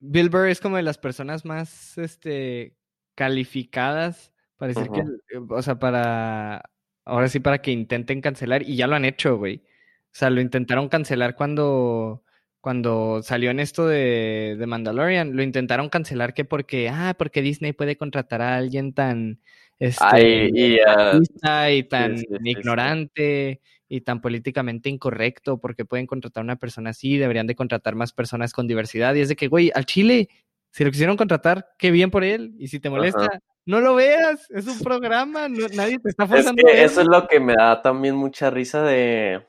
Bill 0.00 0.30
Burr 0.30 0.48
es 0.48 0.60
como 0.60 0.76
de 0.78 0.82
las 0.82 0.98
personas 0.98 1.44
más 1.44 1.96
este 1.96 2.76
calificadas 3.14 4.32
para 4.56 4.72
decir 4.72 4.90
que, 4.90 5.00
el- 5.36 5.46
o 5.48 5.62
sea, 5.62 5.78
para 5.78 6.62
ahora 7.04 7.28
sí 7.28 7.38
para 7.38 7.62
que 7.62 7.70
intenten 7.70 8.20
cancelar 8.20 8.62
y 8.62 8.74
ya 8.74 8.88
lo 8.88 8.96
han 8.96 9.04
hecho, 9.04 9.36
güey. 9.36 9.62
O 10.06 10.14
sea, 10.14 10.28
lo 10.30 10.40
intentaron 10.40 10.88
cancelar 10.88 11.36
cuando 11.36 12.24
cuando 12.62 13.22
salió 13.22 13.50
en 13.50 13.60
esto 13.60 13.86
de, 13.88 14.56
de 14.56 14.66
Mandalorian, 14.66 15.36
lo 15.36 15.42
intentaron 15.42 15.88
cancelar 15.88 16.32
que 16.32 16.44
porque 16.44 16.88
ah, 16.88 17.14
porque 17.18 17.42
Disney 17.42 17.72
puede 17.72 17.96
contratar 17.96 18.40
a 18.40 18.56
alguien 18.56 18.94
tan 18.94 19.40
este 19.80 20.04
Ay, 20.06 20.50
y, 20.54 20.76
y 20.76 21.82
tan 21.82 22.16
sí, 22.16 22.24
sí, 22.30 22.36
sí. 22.40 22.50
ignorante 22.50 23.60
y 23.88 24.00
tan 24.02 24.20
políticamente 24.20 24.88
incorrecto 24.88 25.58
porque 25.58 25.84
pueden 25.84 26.06
contratar 26.06 26.42
a 26.42 26.44
una 26.44 26.56
persona 26.56 26.90
así, 26.90 27.18
deberían 27.18 27.48
de 27.48 27.56
contratar 27.56 27.96
más 27.96 28.12
personas 28.12 28.52
con 28.52 28.68
diversidad. 28.68 29.14
Y 29.16 29.20
es 29.22 29.28
de 29.28 29.34
que, 29.36 29.48
güey, 29.48 29.72
al 29.74 29.84
Chile, 29.84 30.28
si 30.70 30.84
lo 30.84 30.90
quisieron 30.92 31.16
contratar, 31.16 31.66
qué 31.78 31.90
bien 31.90 32.12
por 32.12 32.22
él. 32.22 32.54
Y 32.58 32.68
si 32.68 32.78
te 32.78 32.90
molesta, 32.90 33.28
no 33.66 33.80
lo 33.80 33.96
veas, 33.96 34.48
es 34.50 34.68
un 34.68 34.78
programa, 34.78 35.48
no- 35.48 35.66
nadie 35.74 35.98
te 35.98 36.10
está 36.10 36.24
Es 36.24 36.30
forzando 36.30 36.62
que 36.64 36.84
eso 36.84 37.00
es 37.00 37.08
lo 37.08 37.26
que 37.26 37.40
me 37.40 37.54
da 37.54 37.82
también 37.82 38.14
mucha 38.14 38.50
risa 38.50 38.82
de. 38.84 39.44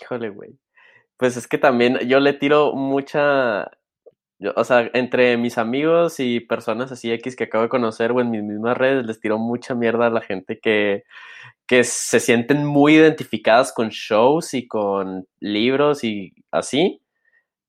Híjole, 0.00 0.30
güey. 0.30 0.58
Pues 1.20 1.36
es 1.36 1.46
que 1.46 1.58
también 1.58 1.98
yo 2.08 2.18
le 2.18 2.32
tiro 2.32 2.72
mucha. 2.74 3.70
o 4.56 4.64
sea, 4.64 4.90
entre 4.94 5.36
mis 5.36 5.58
amigos 5.58 6.18
y 6.18 6.40
personas 6.40 6.92
así 6.92 7.12
X 7.12 7.36
que 7.36 7.44
acabo 7.44 7.64
de 7.64 7.68
conocer 7.68 8.12
o 8.12 8.20
en 8.22 8.30
mis 8.30 8.42
mismas 8.42 8.76
redes, 8.78 9.04
les 9.06 9.20
tiro 9.20 9.38
mucha 9.38 9.74
mierda 9.74 10.06
a 10.06 10.10
la 10.10 10.22
gente 10.22 10.58
que, 10.60 11.04
que 11.66 11.84
se 11.84 12.20
sienten 12.20 12.64
muy 12.64 12.94
identificadas 12.96 13.72
con 13.74 13.90
shows 13.90 14.54
y 14.54 14.66
con 14.66 15.26
libros 15.40 16.04
y 16.04 16.34
así. 16.50 17.02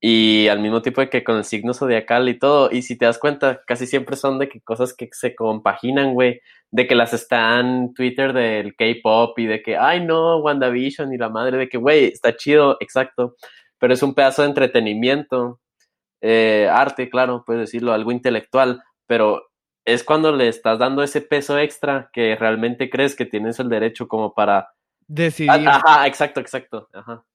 Y 0.02 0.48
al 0.48 0.60
mismo 0.60 0.82
tiempo 0.82 1.02
de 1.02 1.10
que 1.10 1.24
con 1.24 1.38
el 1.38 1.44
signo 1.46 1.74
zodiacal 1.74 2.28
y 2.28 2.38
todo. 2.38 2.70
Y 2.72 2.82
si 2.82 2.98
te 2.98 3.06
das 3.06 3.20
cuenta, 3.20 3.62
casi 3.66 3.86
siempre 3.86 4.16
son 4.16 4.40
de 4.40 4.50
que 4.50 4.60
cosas 4.62 4.94
que 4.94 5.08
se 5.12 5.36
compaginan, 5.36 6.14
güey 6.14 6.42
de 6.72 6.88
que 6.88 6.96
las 6.96 7.14
están 7.14 7.94
Twitter 7.94 8.34
del 8.34 8.76
K-pop 8.76 9.38
y 9.38 9.46
de 9.46 9.62
que, 9.62 9.78
ay 9.78 10.04
no, 10.06 10.38
WandaVision 10.38 11.14
y 11.14 11.18
la 11.18 11.30
madre, 11.30 11.58
de 11.58 11.70
que, 11.70 11.78
güey, 11.78 12.06
está 12.06 12.36
chido, 12.36 12.78
exacto, 12.80 13.36
pero 13.78 13.94
es 13.94 14.02
un 14.02 14.14
pedazo 14.14 14.42
de 14.42 14.48
entretenimiento, 14.48 15.60
eh, 16.22 16.70
arte, 16.72 17.10
claro, 17.10 17.44
puedes 17.46 17.62
decirlo, 17.62 17.92
algo 17.94 18.12
intelectual, 18.12 18.82
pero 19.06 19.50
es 19.84 20.04
cuando 20.04 20.32
le 20.32 20.48
estás 20.48 20.80
dando 20.80 21.04
ese 21.04 21.22
peso 21.22 21.60
extra 21.60 22.10
que 22.14 22.36
realmente 22.38 22.90
crees 22.90 23.16
que 23.16 23.26
tienes 23.26 23.60
el 23.60 23.68
derecho 23.68 24.08
como 24.08 24.34
para... 24.34 24.70
Decidir 25.08 25.68
Ajá, 25.68 26.08
exacto, 26.08 26.40
exacto, 26.40 26.88
ajá. 26.94 27.26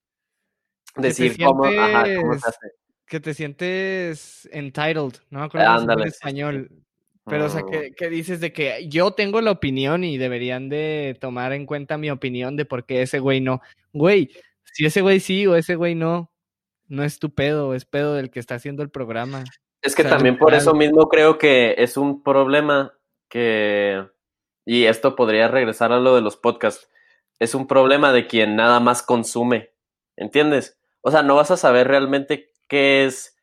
Decir 0.97 1.37
cómo, 1.45 1.65
ajá, 1.65 2.05
cómo 2.21 2.35
se 2.39 2.49
hace. 2.49 2.67
que 3.07 3.21
te 3.21 3.35
sientes 3.35 4.49
entitled, 4.53 5.15
no 5.31 5.41
me 5.41 5.45
acuerdo 5.45 5.93
en 5.93 6.01
español. 6.07 6.71
Pero, 7.29 7.47
o 7.47 7.49
sea, 7.49 7.63
Mm. 7.63 7.71
que, 7.71 7.93
que 7.93 8.09
dices 8.09 8.41
de 8.41 8.53
que 8.53 8.87
yo 8.89 9.11
tengo 9.11 9.41
la 9.41 9.51
opinión 9.51 10.05
y 10.05 10.17
deberían 10.17 10.69
de 10.69 11.17
tomar 11.21 11.53
en 11.53 11.67
cuenta 11.67 11.99
mi 11.99 12.09
opinión 12.11 12.57
de 12.57 12.65
por 12.65 12.85
qué 12.87 13.03
ese 13.03 13.19
güey 13.19 13.41
no. 13.41 13.61
Güey, 13.93 14.31
si 14.63 14.87
ese 14.87 15.01
güey 15.03 15.19
sí 15.21 15.45
o 15.47 15.57
ese 15.57 15.75
güey 15.75 15.97
no, 15.97 16.31
no 16.87 17.03
es 17.03 17.19
tu 17.19 17.35
pedo, 17.35 17.75
es 17.75 17.85
pedo 17.85 18.15
del 18.15 18.31
que 18.31 18.39
está 18.39 18.55
haciendo 18.55 18.83
el 18.85 18.91
programa. 18.91 19.43
Es 19.83 19.97
que 19.97 20.03
O 20.03 20.05
sea, 20.05 20.13
también 20.15 20.39
por 20.39 20.55
eso 20.55 20.73
mismo 20.73 21.09
creo 21.09 21.37
que 21.37 21.75
es 21.79 21.97
un 21.97 22.23
problema 22.23 22.93
que, 23.29 24.05
y 24.65 24.85
esto 24.85 25.17
podría 25.17 25.49
regresar 25.49 25.93
a 25.93 25.99
lo 25.99 26.15
de 26.15 26.21
los 26.23 26.37
podcasts, 26.37 26.89
es 27.41 27.55
un 27.57 27.67
problema 27.67 28.13
de 28.13 28.29
quien 28.29 28.55
nada 28.55 28.79
más 28.79 29.03
consume, 29.03 29.71
¿entiendes? 30.17 30.79
O 31.01 31.11
sea, 31.11 31.23
no 31.23 31.37
vas 31.37 31.51
a 31.51 31.57
saber 31.57 31.89
realmente 31.89 32.51
qué 32.69 33.05
es 33.05 33.37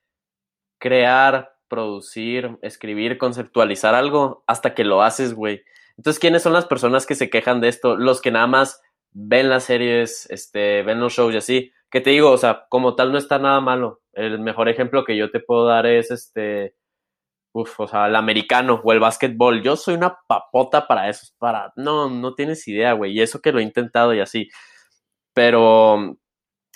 crear, 0.80 1.56
producir, 1.68 2.58
escribir, 2.62 3.18
conceptualizar 3.18 3.96
algo 3.96 4.44
hasta 4.48 4.76
que 4.76 4.84
lo 4.84 5.02
haces, 5.02 5.34
güey. 5.34 5.64
Entonces, 5.98 6.20
¿quiénes 6.20 6.44
son 6.44 6.54
las 6.54 6.66
personas 6.66 7.06
que 7.06 7.16
se 7.16 7.30
quejan 7.30 7.62
de 7.62 7.70
esto? 7.70 7.96
Los 7.96 8.22
que 8.22 8.32
nada 8.32 8.48
más 8.48 8.82
ven 9.12 9.50
las 9.50 9.66
series, 9.66 10.30
este, 10.30 10.84
ven 10.84 11.00
los 11.00 11.14
shows 11.14 11.34
y 11.34 11.38
así. 11.38 11.72
Que 11.90 12.02
te 12.02 12.10
digo, 12.10 12.32
o 12.32 12.38
sea, 12.38 12.66
como 12.70 12.96
tal 12.96 13.12
no 13.12 13.18
está 13.18 13.40
nada 13.40 13.62
malo. 13.62 14.02
El 14.14 14.40
mejor 14.40 14.70
ejemplo 14.70 15.06
que 15.06 15.16
yo 15.16 15.32
te 15.32 15.40
puedo 15.40 15.66
dar 15.66 15.86
es 15.86 16.12
este, 16.12 16.76
uf, 17.54 17.80
o 17.80 17.88
sea, 17.88 18.08
el 18.08 18.16
americano 18.16 18.82
o 18.84 18.92
el 18.94 19.00
básquetbol. 19.00 19.62
Yo 19.64 19.76
soy 19.76 19.96
una 19.96 20.18
papota 20.28 20.88
para 20.88 21.10
eso, 21.10 21.28
para, 21.38 21.72
no, 21.76 22.10
no 22.10 22.36
tienes 22.36 22.68
idea, 22.68 22.94
güey. 22.94 23.14
Y 23.14 23.22
eso 23.22 23.42
que 23.42 23.52
lo 23.52 23.60
he 23.60 23.64
intentado 23.64 24.14
y 24.14 24.20
así. 24.20 24.50
Pero 25.34 26.18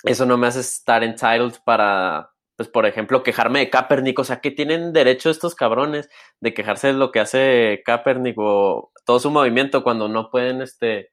eso 0.04 0.26
no 0.26 0.36
me 0.36 0.46
hace 0.46 0.60
estar 0.60 1.02
entitled 1.04 1.54
para, 1.64 2.32
pues, 2.56 2.68
por 2.68 2.86
ejemplo, 2.86 3.22
quejarme 3.22 3.60
de 3.60 3.70
Kaepernick. 3.70 4.18
O 4.18 4.24
sea, 4.24 4.40
que 4.40 4.50
tienen 4.50 4.92
derecho 4.92 5.30
estos 5.30 5.54
cabrones 5.54 6.08
de 6.40 6.54
quejarse 6.54 6.88
de 6.88 6.92
lo 6.94 7.12
que 7.12 7.20
hace 7.20 7.82
Kaepernick 7.84 8.36
o 8.38 8.92
todo 9.04 9.20
su 9.20 9.30
movimiento 9.30 9.82
cuando 9.82 10.08
no 10.08 10.30
pueden, 10.30 10.62
este, 10.62 11.10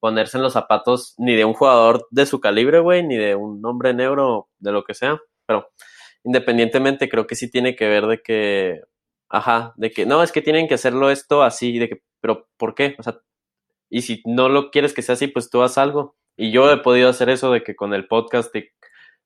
ponerse 0.00 0.38
en 0.38 0.42
los 0.42 0.54
zapatos 0.54 1.14
ni 1.18 1.36
de 1.36 1.44
un 1.44 1.54
jugador 1.54 2.06
de 2.10 2.26
su 2.26 2.40
calibre, 2.40 2.80
güey, 2.80 3.06
ni 3.06 3.16
de 3.16 3.34
un 3.36 3.64
hombre 3.64 3.94
negro, 3.94 4.48
de 4.58 4.72
lo 4.72 4.84
que 4.84 4.94
sea. 4.94 5.20
Pero 5.46 5.70
independientemente, 6.24 7.08
creo 7.08 7.26
que 7.26 7.36
sí 7.36 7.50
tiene 7.50 7.76
que 7.76 7.88
ver 7.88 8.06
de 8.06 8.22
que, 8.22 8.80
ajá, 9.28 9.74
de 9.76 9.90
que 9.92 10.06
no, 10.06 10.22
es 10.22 10.32
que 10.32 10.42
tienen 10.42 10.68
que 10.68 10.74
hacerlo 10.74 11.10
esto 11.10 11.42
así, 11.42 11.78
de 11.78 11.88
que, 11.88 12.02
pero 12.20 12.48
¿por 12.58 12.74
qué? 12.74 12.96
O 12.98 13.02
sea, 13.02 13.20
y 13.90 14.02
si 14.02 14.22
no 14.26 14.48
lo 14.48 14.70
quieres 14.70 14.94
que 14.94 15.02
sea 15.02 15.14
así, 15.14 15.28
pues 15.28 15.50
tú 15.50 15.62
haz 15.62 15.78
algo. 15.78 16.16
Y 16.40 16.52
yo 16.52 16.72
he 16.72 16.78
podido 16.78 17.10
hacer 17.10 17.28
eso 17.28 17.52
de 17.52 17.62
que 17.62 17.76
con 17.76 17.92
el 17.92 18.08
podcast, 18.08 18.50
de, 18.54 18.72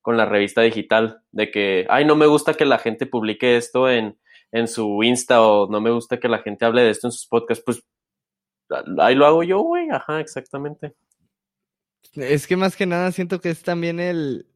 con 0.03 0.17
la 0.17 0.27
revista 0.27 0.63
digital, 0.63 1.23
de 1.31 1.53
que, 1.53 1.87
ay, 1.89 2.05
no 2.05 2.17
me 2.17 2.27
gusta 2.27 2.55
que 2.55 2.65
la 2.65 2.79
gente 2.79 3.07
publique 3.07 3.57
esto 3.57 3.89
en, 3.89 4.19
en 4.51 4.67
su 4.67 5.01
Insta 5.05 5.41
o 5.41 5.71
no 5.71 5.81
me 5.81 5.93
gusta 5.93 6.19
que 6.19 6.29
la 6.29 6.41
gente 6.41 6.65
hable 6.65 6.83
de 6.83 6.91
esto 6.91 7.07
en 7.07 7.13
sus 7.13 7.29
podcasts, 7.29 7.63
pues 7.65 7.85
ahí 8.99 9.15
lo 9.15 9.27
hago 9.27 9.45
yo, 9.45 9.61
güey, 9.61 9.89
ajá, 9.91 10.19
exactamente. 10.19 10.97
Es 12.15 12.49
que 12.49 12.57
más 12.57 12.75
que 12.75 12.85
nada 12.85 13.13
siento 13.13 13.41
que 13.41 13.51
es 13.51 13.63
también 13.63 14.01
el... 14.01 14.49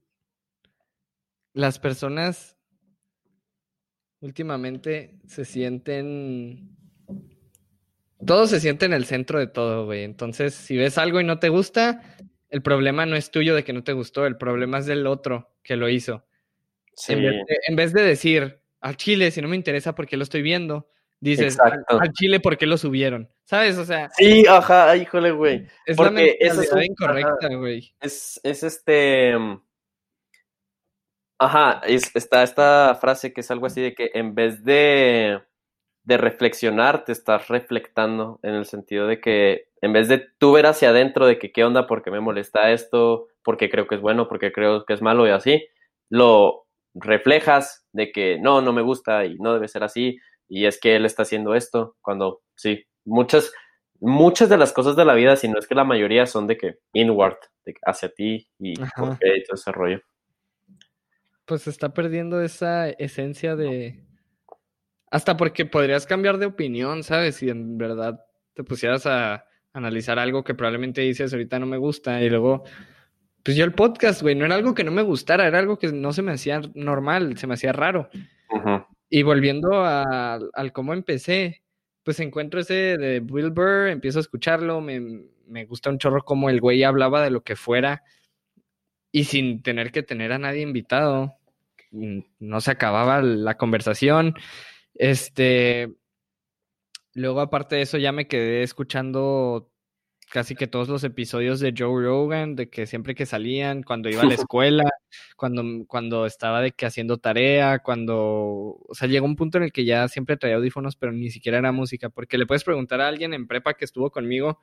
Las 1.53 1.79
personas 1.79 2.57
últimamente 4.19 5.21
se 5.29 5.45
sienten... 5.45 6.77
Todos 8.27 8.51
se 8.51 8.59
sienten 8.59 8.93
el 8.93 9.05
centro 9.05 9.39
de 9.39 9.47
todo, 9.47 9.87
güey. 9.87 10.03
Entonces, 10.03 10.55
si 10.55 10.77
ves 10.77 10.99
algo 10.99 11.21
y 11.21 11.25
no 11.25 11.39
te 11.39 11.51
gusta, 11.51 12.17
el 12.51 12.63
problema 12.63 13.07
no 13.07 13.17
es 13.17 13.31
tuyo 13.31 13.55
de 13.55 13.65
que 13.65 13.73
no 13.73 13.85
te 13.85 13.93
gustó, 13.93 14.27
el 14.27 14.37
problema 14.37 14.79
es 14.79 14.87
del 14.87 15.07
otro 15.07 15.55
que 15.63 15.77
lo 15.77 15.89
hizo. 15.89 16.25
Sí, 16.95 17.13
En, 17.13 17.23
vez 17.23 17.33
de, 17.33 17.57
en 17.69 17.77
vez 17.77 17.93
de 17.93 18.03
decir, 18.03 18.61
al 18.81 18.97
chile, 18.97 19.31
si 19.31 19.41
no 19.41 19.49
me 19.49 19.57
interesa, 19.57 19.95
¿por 19.95 20.07
qué 20.07 20.17
lo 20.17 20.25
estoy 20.25 20.43
viendo? 20.43 20.91
Dices, 21.21 21.59
al, 21.61 22.13
chile, 22.13 22.39
¿por 22.39 22.57
qué 22.57 22.67
lo 22.67 22.79
subieron? 22.79 23.29
¿Sabes? 23.45 23.77
O 23.77 23.85
sea, 23.85 24.09
sí, 24.11 24.45
ajá, 24.49 24.97
híjole, 24.97 25.33
güey. 25.33 25.67
es 25.85 25.97
Porque 25.97 26.37
eso 26.39 26.63
es 26.63 26.87
incorrecta, 26.87 27.49
güey. 27.57 27.93
Es, 28.01 28.41
es 28.45 28.63
este. 28.63 29.37
mm, 29.37 29.61
Ajá, 31.41 31.81
es, 31.87 32.11
está 32.15 32.43
esta 32.43 32.97
frase 33.01 33.33
que 33.33 33.43
es 33.43 33.51
algo 33.51 33.67
así 33.67 33.81
de 33.81 33.95
que 33.95 34.11
en 34.15 34.35
vez 34.35 34.65
de, 34.65 35.41
de 36.09 36.17
reflexionar, 36.17 37.05
te 37.05 37.13
estás 37.13 37.49
reflectando 37.49 38.41
en 38.43 38.55
el 38.55 38.65
sentido 38.65 39.07
de 39.07 39.21
que 39.21 39.69
en 39.83 39.93
vez 39.93 40.09
de 40.09 40.27
tú 40.39 40.53
ver 40.53 40.65
hacia 40.65 40.89
adentro 40.89 41.27
de 41.27 41.39
que 41.39 41.53
qué 41.53 41.65
onda, 41.65 41.87
por 41.87 42.03
qué 42.03 42.11
me 42.11 42.19
molesta 42.19 42.73
esto, 42.73 43.27
porque 43.45 43.69
creo 43.69 43.87
que 43.87 43.97
es 43.97 44.01
bueno, 44.01 44.27
porque 44.27 44.51
creo 44.51 44.87
que 44.87 44.95
es 44.95 45.03
malo 45.03 45.27
y 45.27 45.31
así, 45.33 45.67
lo 46.09 46.67
reflejas 46.95 47.87
de 47.93 48.11
que 48.11 48.39
no, 48.41 48.63
no 48.63 48.73
me 48.73 48.81
gusta 48.81 49.27
y 49.27 49.37
no 49.37 49.53
debe 49.53 49.69
ser 49.69 49.85
así 49.85 50.17
y 50.49 50.65
es 50.65 50.81
que 50.81 50.97
él 50.97 51.05
está 51.05 51.25
haciendo 51.25 51.55
esto 51.55 51.95
cuando 52.01 52.41
sí, 52.55 52.87
muchas, 53.05 53.53
muchas 54.01 54.49
de 54.49 54.57
las 54.57 54.73
cosas 54.73 54.97
de 54.97 55.05
la 55.05 55.13
vida, 55.13 55.37
si 55.37 55.47
no 55.47 55.59
es 55.59 55.67
que 55.67 55.75
la 55.75 55.85
mayoría 55.85 56.25
son 56.25 56.47
de 56.47 56.57
que 56.57 56.79
inward, 56.95 57.37
de 57.67 57.75
hacia 57.85 58.09
ti 58.09 58.49
y 58.59 58.71
y 58.71 58.75
todo 58.77 59.19
ese 59.21 59.73
rollo. 59.73 60.01
Pues 61.45 61.61
se 61.63 61.71
está 61.71 61.93
perdiendo 61.93 62.41
esa 62.41 62.89
esencia 62.89 63.57
de... 63.57 64.08
Hasta 65.11 65.37
porque 65.37 65.67
podrías 65.67 66.07
cambiar 66.07 66.39
de 66.39 66.47
opinión, 66.47 67.03
¿sabes? 67.03 67.37
Si 67.37 67.49
en 67.49 67.79
verdad 67.79 68.21
te 68.55 68.65
pusieras 68.65 69.07
a 69.07 69.45
analizar 69.73 70.19
algo 70.19 70.45
que 70.45 70.55
probablemente 70.55 71.01
dices 71.01 71.33
ahorita 71.33 71.59
no 71.59 71.67
me 71.67 71.79
gusta 71.79 72.21
y 72.23 72.29
luego, 72.29 72.65
pues 73.43 73.57
yo 73.57 73.65
el 73.65 73.73
podcast, 73.73 74.23
güey, 74.23 74.35
no 74.35 74.45
era 74.45 74.57
algo 74.57 74.75
que 74.75 74.85
no 74.85 74.91
me 74.91 75.03
gustara, 75.03 75.47
era 75.47 75.59
algo 75.59 75.79
que 75.79 75.93
no 75.93 76.13
se 76.13 76.23
me 76.23 76.33
hacía 76.33 76.61
normal, 76.75 77.39
se 77.39 77.47
me 77.47 77.55
hacía 77.55 77.73
raro. 77.73 78.09
Y 79.09 79.23
volviendo 79.23 79.85
al 79.85 80.73
cómo 80.73 80.93
empecé, 80.93 81.63
pues 82.03 82.21
encuentro 82.21 82.61
ese 82.61 82.99
de 82.99 83.21
Will 83.21 83.51
Burr, 83.51 83.89
empiezo 83.89 84.19
a 84.19 84.23
escucharlo, 84.23 84.81
me, 84.81 85.01
me 85.47 85.65
gusta 85.65 85.91
un 85.91 85.99
chorro 85.99 86.25
como 86.25 86.51
el 86.51 86.61
güey 86.61 86.83
hablaba 86.83 87.23
de 87.23 87.31
lo 87.31 87.43
que 87.43 87.57
fuera 87.57 88.03
y 89.11 89.25
sin 89.25 89.63
tener 89.63 89.91
que 89.93 90.03
tener 90.03 90.33
a 90.33 90.39
nadie 90.39 90.63
invitado. 90.63 91.37
No 91.91 92.61
se 92.61 92.71
acababa 92.71 93.23
la 93.23 93.57
conversación. 93.57 94.35
Este, 94.99 95.95
luego 97.15 97.41
aparte 97.41 97.77
de 97.77 97.83
eso 97.83 97.99
ya 97.99 98.13
me 98.13 98.27
quedé 98.27 98.63
escuchando 98.65 99.71
casi 100.31 100.55
que 100.57 100.67
todos 100.67 100.89
los 100.89 101.05
episodios 101.05 101.61
de 101.61 101.73
Joe 101.77 102.05
Rogan, 102.05 102.57
de 102.57 102.69
que 102.69 102.87
siempre 102.87 103.15
que 103.15 103.25
salían, 103.25 103.83
cuando 103.83 104.11
iba 104.11 104.23
a 104.23 104.27
la 104.27 104.35
escuela, 104.51 104.85
cuando, 105.37 105.63
cuando 105.87 106.27
estaba 106.27 106.61
de 106.61 106.73
que 106.73 106.85
haciendo 106.85 107.19
tarea, 107.19 107.79
cuando, 107.79 108.17
o 108.17 108.95
sea, 108.95 109.09
llegó 109.09 109.25
un 109.25 109.37
punto 109.37 109.59
en 109.59 109.65
el 109.65 109.73
que 109.73 109.85
ya 109.85 110.09
siempre 110.09 110.37
traía 110.37 110.57
audífonos, 110.57 110.97
pero 110.97 111.13
ni 111.13 111.31
siquiera 111.31 111.59
era 111.59 111.73
música, 111.73 112.11
porque 112.11 112.37
le 112.37 112.47
puedes 112.47 112.65
preguntar 112.65 113.01
a 113.01 113.09
alguien 113.09 113.33
en 113.35 113.47
prepa 113.47 113.75
que 113.75 113.85
estuvo 113.85 114.11
conmigo, 114.11 114.61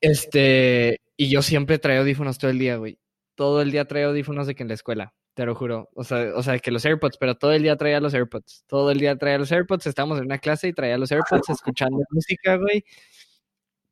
este, 0.00 1.00
y 1.16 1.28
yo 1.30 1.42
siempre 1.42 1.78
traía 1.78 2.00
audífonos 2.00 2.38
todo 2.38 2.50
el 2.50 2.58
día, 2.58 2.76
güey. 2.76 2.98
Todo 3.34 3.62
el 3.62 3.70
día 3.70 3.86
traía 3.86 4.06
audífonos 4.06 4.46
de 4.46 4.54
que 4.54 4.62
en 4.62 4.68
la 4.68 4.74
escuela. 4.74 5.14
Te 5.34 5.44
lo 5.44 5.54
juro. 5.54 5.90
O 5.94 6.04
sea, 6.04 6.32
o 6.36 6.42
sea, 6.42 6.58
que 6.60 6.70
los 6.70 6.84
AirPods, 6.84 7.16
pero 7.18 7.34
todo 7.34 7.52
el 7.52 7.62
día 7.62 7.76
traía 7.76 8.00
los 8.00 8.14
AirPods. 8.14 8.64
Todo 8.68 8.92
el 8.92 8.98
día 8.98 9.16
traía 9.16 9.38
los 9.38 9.50
AirPods. 9.50 9.86
Estábamos 9.86 10.18
en 10.18 10.26
una 10.26 10.38
clase 10.38 10.68
y 10.68 10.72
traía 10.72 10.96
los 10.96 11.10
AirPods 11.10 11.50
escuchando 11.50 11.98
música, 12.10 12.56
güey. 12.56 12.84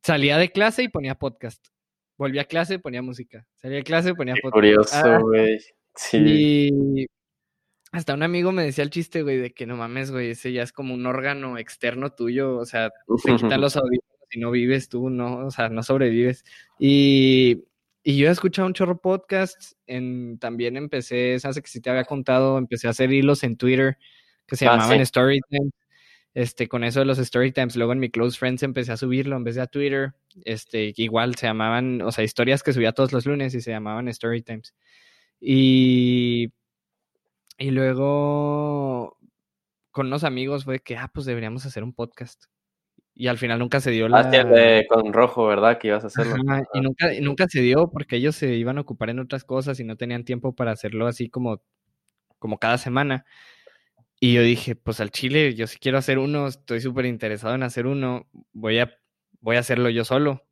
Salía 0.01 0.37
de 0.37 0.51
clase 0.51 0.83
y 0.83 0.87
ponía 0.87 1.15
podcast. 1.15 1.65
Volvía 2.17 2.43
a 2.43 2.45
clase, 2.45 2.79
ponía 2.79 3.01
música. 3.01 3.45
Salía 3.55 3.77
de 3.77 3.83
clase, 3.83 4.15
ponía 4.15 4.35
podcast. 4.41 4.53
Curioso, 4.53 4.95
ah, 4.95 5.19
güey. 5.19 5.59
sí. 5.95 6.17
Y 6.17 7.07
hasta 7.91 8.13
un 8.13 8.23
amigo 8.23 8.51
me 8.51 8.63
decía 8.63 8.83
el 8.83 8.89
chiste, 8.89 9.21
güey, 9.21 9.37
de 9.37 9.53
que 9.53 9.67
no 9.67 9.77
mames, 9.77 10.11
güey, 10.11 10.31
ese 10.31 10.51
ya 10.51 10.63
es 10.63 10.71
como 10.71 10.93
un 10.93 11.05
órgano 11.05 11.57
externo 11.57 12.11
tuyo. 12.11 12.57
O 12.57 12.65
sea, 12.65 12.89
te 13.23 13.35
quitan 13.35 13.61
los 13.61 13.77
audífonos 13.77 14.27
y 14.31 14.39
no 14.39 14.49
vives 14.49 14.89
tú, 14.89 15.09
no, 15.09 15.45
o 15.45 15.51
sea, 15.51 15.69
no 15.69 15.83
sobrevives. 15.83 16.43
Y 16.79 17.65
y 18.03 18.17
yo 18.17 18.27
he 18.27 18.31
escuchado 18.31 18.67
un 18.67 18.73
chorro 18.73 18.99
podcast, 18.99 19.73
en, 19.87 20.37
también 20.37 20.75
empecé, 20.75 21.39
sabes 21.39 21.61
que 21.61 21.69
si 21.69 21.79
te 21.79 21.89
había 21.89 22.03
contado, 22.03 22.57
empecé 22.57 22.87
a 22.87 22.91
hacer 22.91 23.11
hilos 23.13 23.43
en 23.43 23.55
Twitter 23.55 23.97
que 24.45 24.57
se 24.57 24.67
ah, 24.67 24.73
llamaban 24.73 25.05
Storytime. 25.05 25.71
Este, 26.33 26.67
con 26.67 26.83
eso 26.83 26.99
de 26.99 27.05
los 27.05 27.19
Storytimes, 27.19 27.75
luego 27.75 27.93
en 27.93 27.99
mi 27.99 28.09
Close 28.09 28.37
Friends 28.37 28.63
empecé 28.63 28.91
a 28.91 28.97
subirlo 28.97 29.37
en 29.37 29.43
vez 29.43 29.55
de 29.55 29.61
a 29.61 29.67
Twitter. 29.67 30.13
Este, 30.43 30.93
igual 30.97 31.35
se 31.35 31.47
llamaban, 31.47 32.01
o 32.01 32.11
sea, 32.11 32.23
historias 32.23 32.63
que 32.63 32.73
subía 32.73 32.91
todos 32.91 33.13
los 33.13 33.25
lunes 33.25 33.53
y 33.53 33.61
se 33.61 33.71
llamaban 33.71 34.11
Storytimes. 34.13 34.73
Y, 35.39 36.51
y 37.57 37.71
luego 37.71 39.17
con 39.91 40.07
unos 40.07 40.23
amigos 40.23 40.65
fue 40.65 40.79
que, 40.79 40.97
ah, 40.97 41.09
pues 41.13 41.25
deberíamos 41.25 41.65
hacer 41.65 41.83
un 41.83 41.93
podcast 41.93 42.45
y 43.15 43.27
al 43.27 43.37
final 43.37 43.59
nunca 43.59 43.79
se 43.79 43.91
dio 43.91 44.07
la... 44.07 44.19
Ah, 44.19 44.81
con 44.89 45.13
rojo, 45.13 45.45
¿verdad? 45.45 45.77
Que 45.77 45.89
ibas 45.89 46.03
a 46.03 46.07
hacerlo. 46.07 46.35
y 46.73 46.81
nunca, 46.81 47.07
nunca 47.21 47.47
se 47.47 47.61
dio 47.61 47.89
porque 47.91 48.15
ellos 48.15 48.35
se 48.35 48.55
iban 48.55 48.77
a 48.77 48.81
ocupar 48.81 49.09
en 49.09 49.19
otras 49.19 49.43
cosas 49.43 49.79
y 49.79 49.83
no 49.83 49.95
tenían 49.95 50.23
tiempo 50.23 50.55
para 50.55 50.71
hacerlo 50.71 51.07
así 51.07 51.29
como, 51.29 51.61
como 52.39 52.57
cada 52.57 52.77
semana. 52.77 53.25
Y 54.19 54.33
yo 54.33 54.41
dije, 54.41 54.75
pues 54.75 54.99
al 54.99 55.11
Chile, 55.11 55.53
yo 55.53 55.67
sí 55.67 55.77
quiero 55.79 55.97
hacer 55.97 56.17
uno, 56.17 56.47
estoy 56.47 56.81
súper 56.81 57.05
interesado 57.05 57.55
en 57.55 57.63
hacer 57.63 57.85
uno, 57.85 58.27
voy 58.53 58.79
a, 58.79 58.97
voy 59.41 59.57
a 59.57 59.59
hacerlo 59.59 59.89
yo 59.89 60.05
solo. 60.05 60.43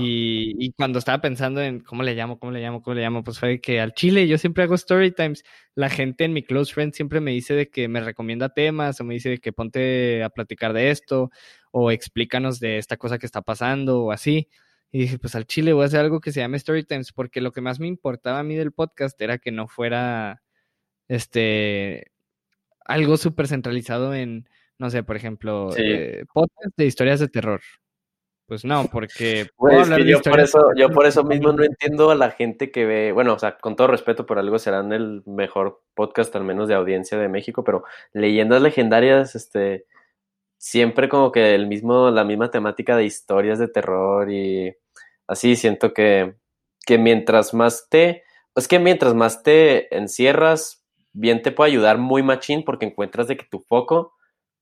Y, 0.00 0.72
cuando 0.72 0.98
estaba 0.98 1.20
pensando 1.20 1.60
en 1.60 1.80
cómo 1.80 2.02
le 2.02 2.14
llamo, 2.14 2.38
cómo 2.38 2.52
le 2.52 2.60
llamo, 2.60 2.82
cómo 2.82 2.94
le 2.94 3.02
llamo, 3.02 3.22
pues 3.22 3.38
fue 3.38 3.60
que 3.60 3.80
al 3.80 3.92
Chile 3.92 4.26
yo 4.26 4.36
siempre 4.36 4.64
hago 4.64 4.74
story 4.74 5.12
times. 5.12 5.44
La 5.74 5.88
gente 5.88 6.24
en 6.24 6.32
mi 6.32 6.42
close 6.42 6.72
friend 6.74 6.92
siempre 6.92 7.20
me 7.20 7.30
dice 7.30 7.54
de 7.54 7.70
que 7.70 7.86
me 7.88 8.00
recomienda 8.00 8.48
temas 8.48 9.00
o 9.00 9.04
me 9.04 9.14
dice 9.14 9.28
de 9.30 9.38
que 9.38 9.52
ponte 9.52 10.24
a 10.24 10.30
platicar 10.30 10.72
de 10.72 10.90
esto 10.90 11.30
o 11.70 11.90
explícanos 11.92 12.58
de 12.58 12.78
esta 12.78 12.96
cosa 12.96 13.18
que 13.18 13.26
está 13.26 13.42
pasando 13.42 14.02
o 14.02 14.12
así. 14.12 14.48
Y 14.90 15.00
dije, 15.02 15.18
pues 15.18 15.36
al 15.36 15.46
Chile 15.46 15.72
voy 15.72 15.84
a 15.84 15.86
hacer 15.86 16.00
algo 16.00 16.20
que 16.20 16.32
se 16.32 16.40
llame 16.40 16.56
story 16.56 16.84
times 16.84 17.12
porque 17.12 17.40
lo 17.40 17.52
que 17.52 17.60
más 17.60 17.78
me 17.78 17.86
importaba 17.86 18.40
a 18.40 18.42
mí 18.42 18.56
del 18.56 18.72
podcast 18.72 19.20
era 19.20 19.38
que 19.38 19.52
no 19.52 19.68
fuera 19.68 20.42
este 21.08 22.10
algo 22.84 23.16
súper 23.16 23.46
centralizado 23.46 24.14
en, 24.14 24.48
no 24.78 24.90
sé, 24.90 25.04
por 25.04 25.16
ejemplo, 25.16 25.70
eh, 25.76 26.24
podcast 26.32 26.76
de 26.76 26.86
historias 26.86 27.20
de 27.20 27.28
terror 27.28 27.60
pues 28.50 28.64
no, 28.64 28.88
porque 28.90 29.46
yo 30.04 30.20
por 30.22 30.40
eso, 30.40 30.58
yo 30.74 30.90
por 30.90 31.06
eso 31.06 31.22
mismo 31.22 31.52
no 31.52 31.62
entiendo 31.62 32.10
a 32.10 32.16
la 32.16 32.32
gente 32.32 32.72
que 32.72 32.84
ve, 32.84 33.12
bueno, 33.12 33.34
o 33.34 33.38
sea, 33.38 33.58
con 33.58 33.76
todo 33.76 33.86
respeto 33.86 34.26
por 34.26 34.40
algo 34.40 34.58
serán 34.58 34.92
el 34.92 35.22
mejor 35.24 35.84
podcast 35.94 36.34
al 36.34 36.42
menos 36.42 36.66
de 36.66 36.74
audiencia 36.74 37.16
de 37.16 37.28
México, 37.28 37.62
pero 37.62 37.84
leyendas 38.12 38.60
legendarias, 38.60 39.36
este, 39.36 39.86
siempre 40.58 41.08
como 41.08 41.30
que 41.30 41.54
el 41.54 41.68
mismo, 41.68 42.10
la 42.10 42.24
misma 42.24 42.50
temática 42.50 42.96
de 42.96 43.04
historias 43.04 43.60
de 43.60 43.68
terror 43.68 44.28
y 44.32 44.74
así 45.28 45.54
siento 45.54 45.94
que, 45.94 46.34
que 46.84 46.98
mientras 46.98 47.54
más 47.54 47.86
te, 47.88 48.24
es 48.56 48.66
que 48.66 48.80
mientras 48.80 49.14
más 49.14 49.44
te 49.44 49.96
encierras, 49.96 50.84
bien 51.12 51.42
te 51.42 51.52
puede 51.52 51.70
ayudar 51.70 51.98
muy 51.98 52.24
machín 52.24 52.64
porque 52.64 52.86
encuentras 52.86 53.28
de 53.28 53.36
que 53.36 53.46
tu 53.48 53.60
foco 53.60 54.14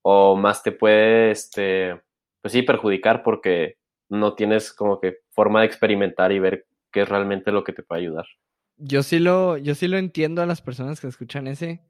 o 0.03 0.35
más 0.35 0.61
te 0.61 0.71
puede, 0.71 1.31
este, 1.31 1.99
pues 2.43 2.51
sí, 2.51 2.61
perjudicar 2.61 3.23
porque 3.23 3.78
no 4.09 4.35
tienes 4.35 4.73
como 4.73 4.99
que 4.99 5.19
forma 5.29 5.61
de 5.61 5.67
experimentar 5.67 6.31
y 6.31 6.39
ver 6.39 6.65
qué 6.91 7.01
es 7.01 7.09
realmente 7.09 7.51
lo 7.51 7.63
que 7.63 7.73
te 7.73 7.83
puede 7.83 8.01
ayudar. 8.01 8.25
Yo 8.77 9.03
sí 9.03 9.19
lo, 9.19 9.57
yo 9.57 9.75
sí 9.75 9.87
lo 9.87 9.97
entiendo 9.97 10.41
a 10.41 10.45
las 10.45 10.61
personas 10.61 10.99
que 10.99 11.07
escuchan 11.07 11.47
ese, 11.47 11.81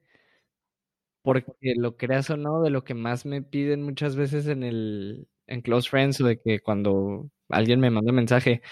porque 1.22 1.52
lo 1.76 1.96
creas 1.96 2.30
o 2.30 2.36
no, 2.36 2.62
de 2.62 2.70
lo 2.70 2.84
que 2.84 2.94
más 2.94 3.26
me 3.26 3.42
piden 3.42 3.82
muchas 3.82 4.16
veces 4.16 4.46
en 4.46 4.62
el 4.62 5.28
en 5.46 5.62
Close 5.62 5.90
Friends 5.90 6.20
o 6.20 6.26
de 6.26 6.40
que 6.40 6.60
cuando 6.60 7.28
alguien 7.48 7.80
me 7.80 7.90
manda 7.90 8.10
un 8.10 8.16
mensaje, 8.16 8.62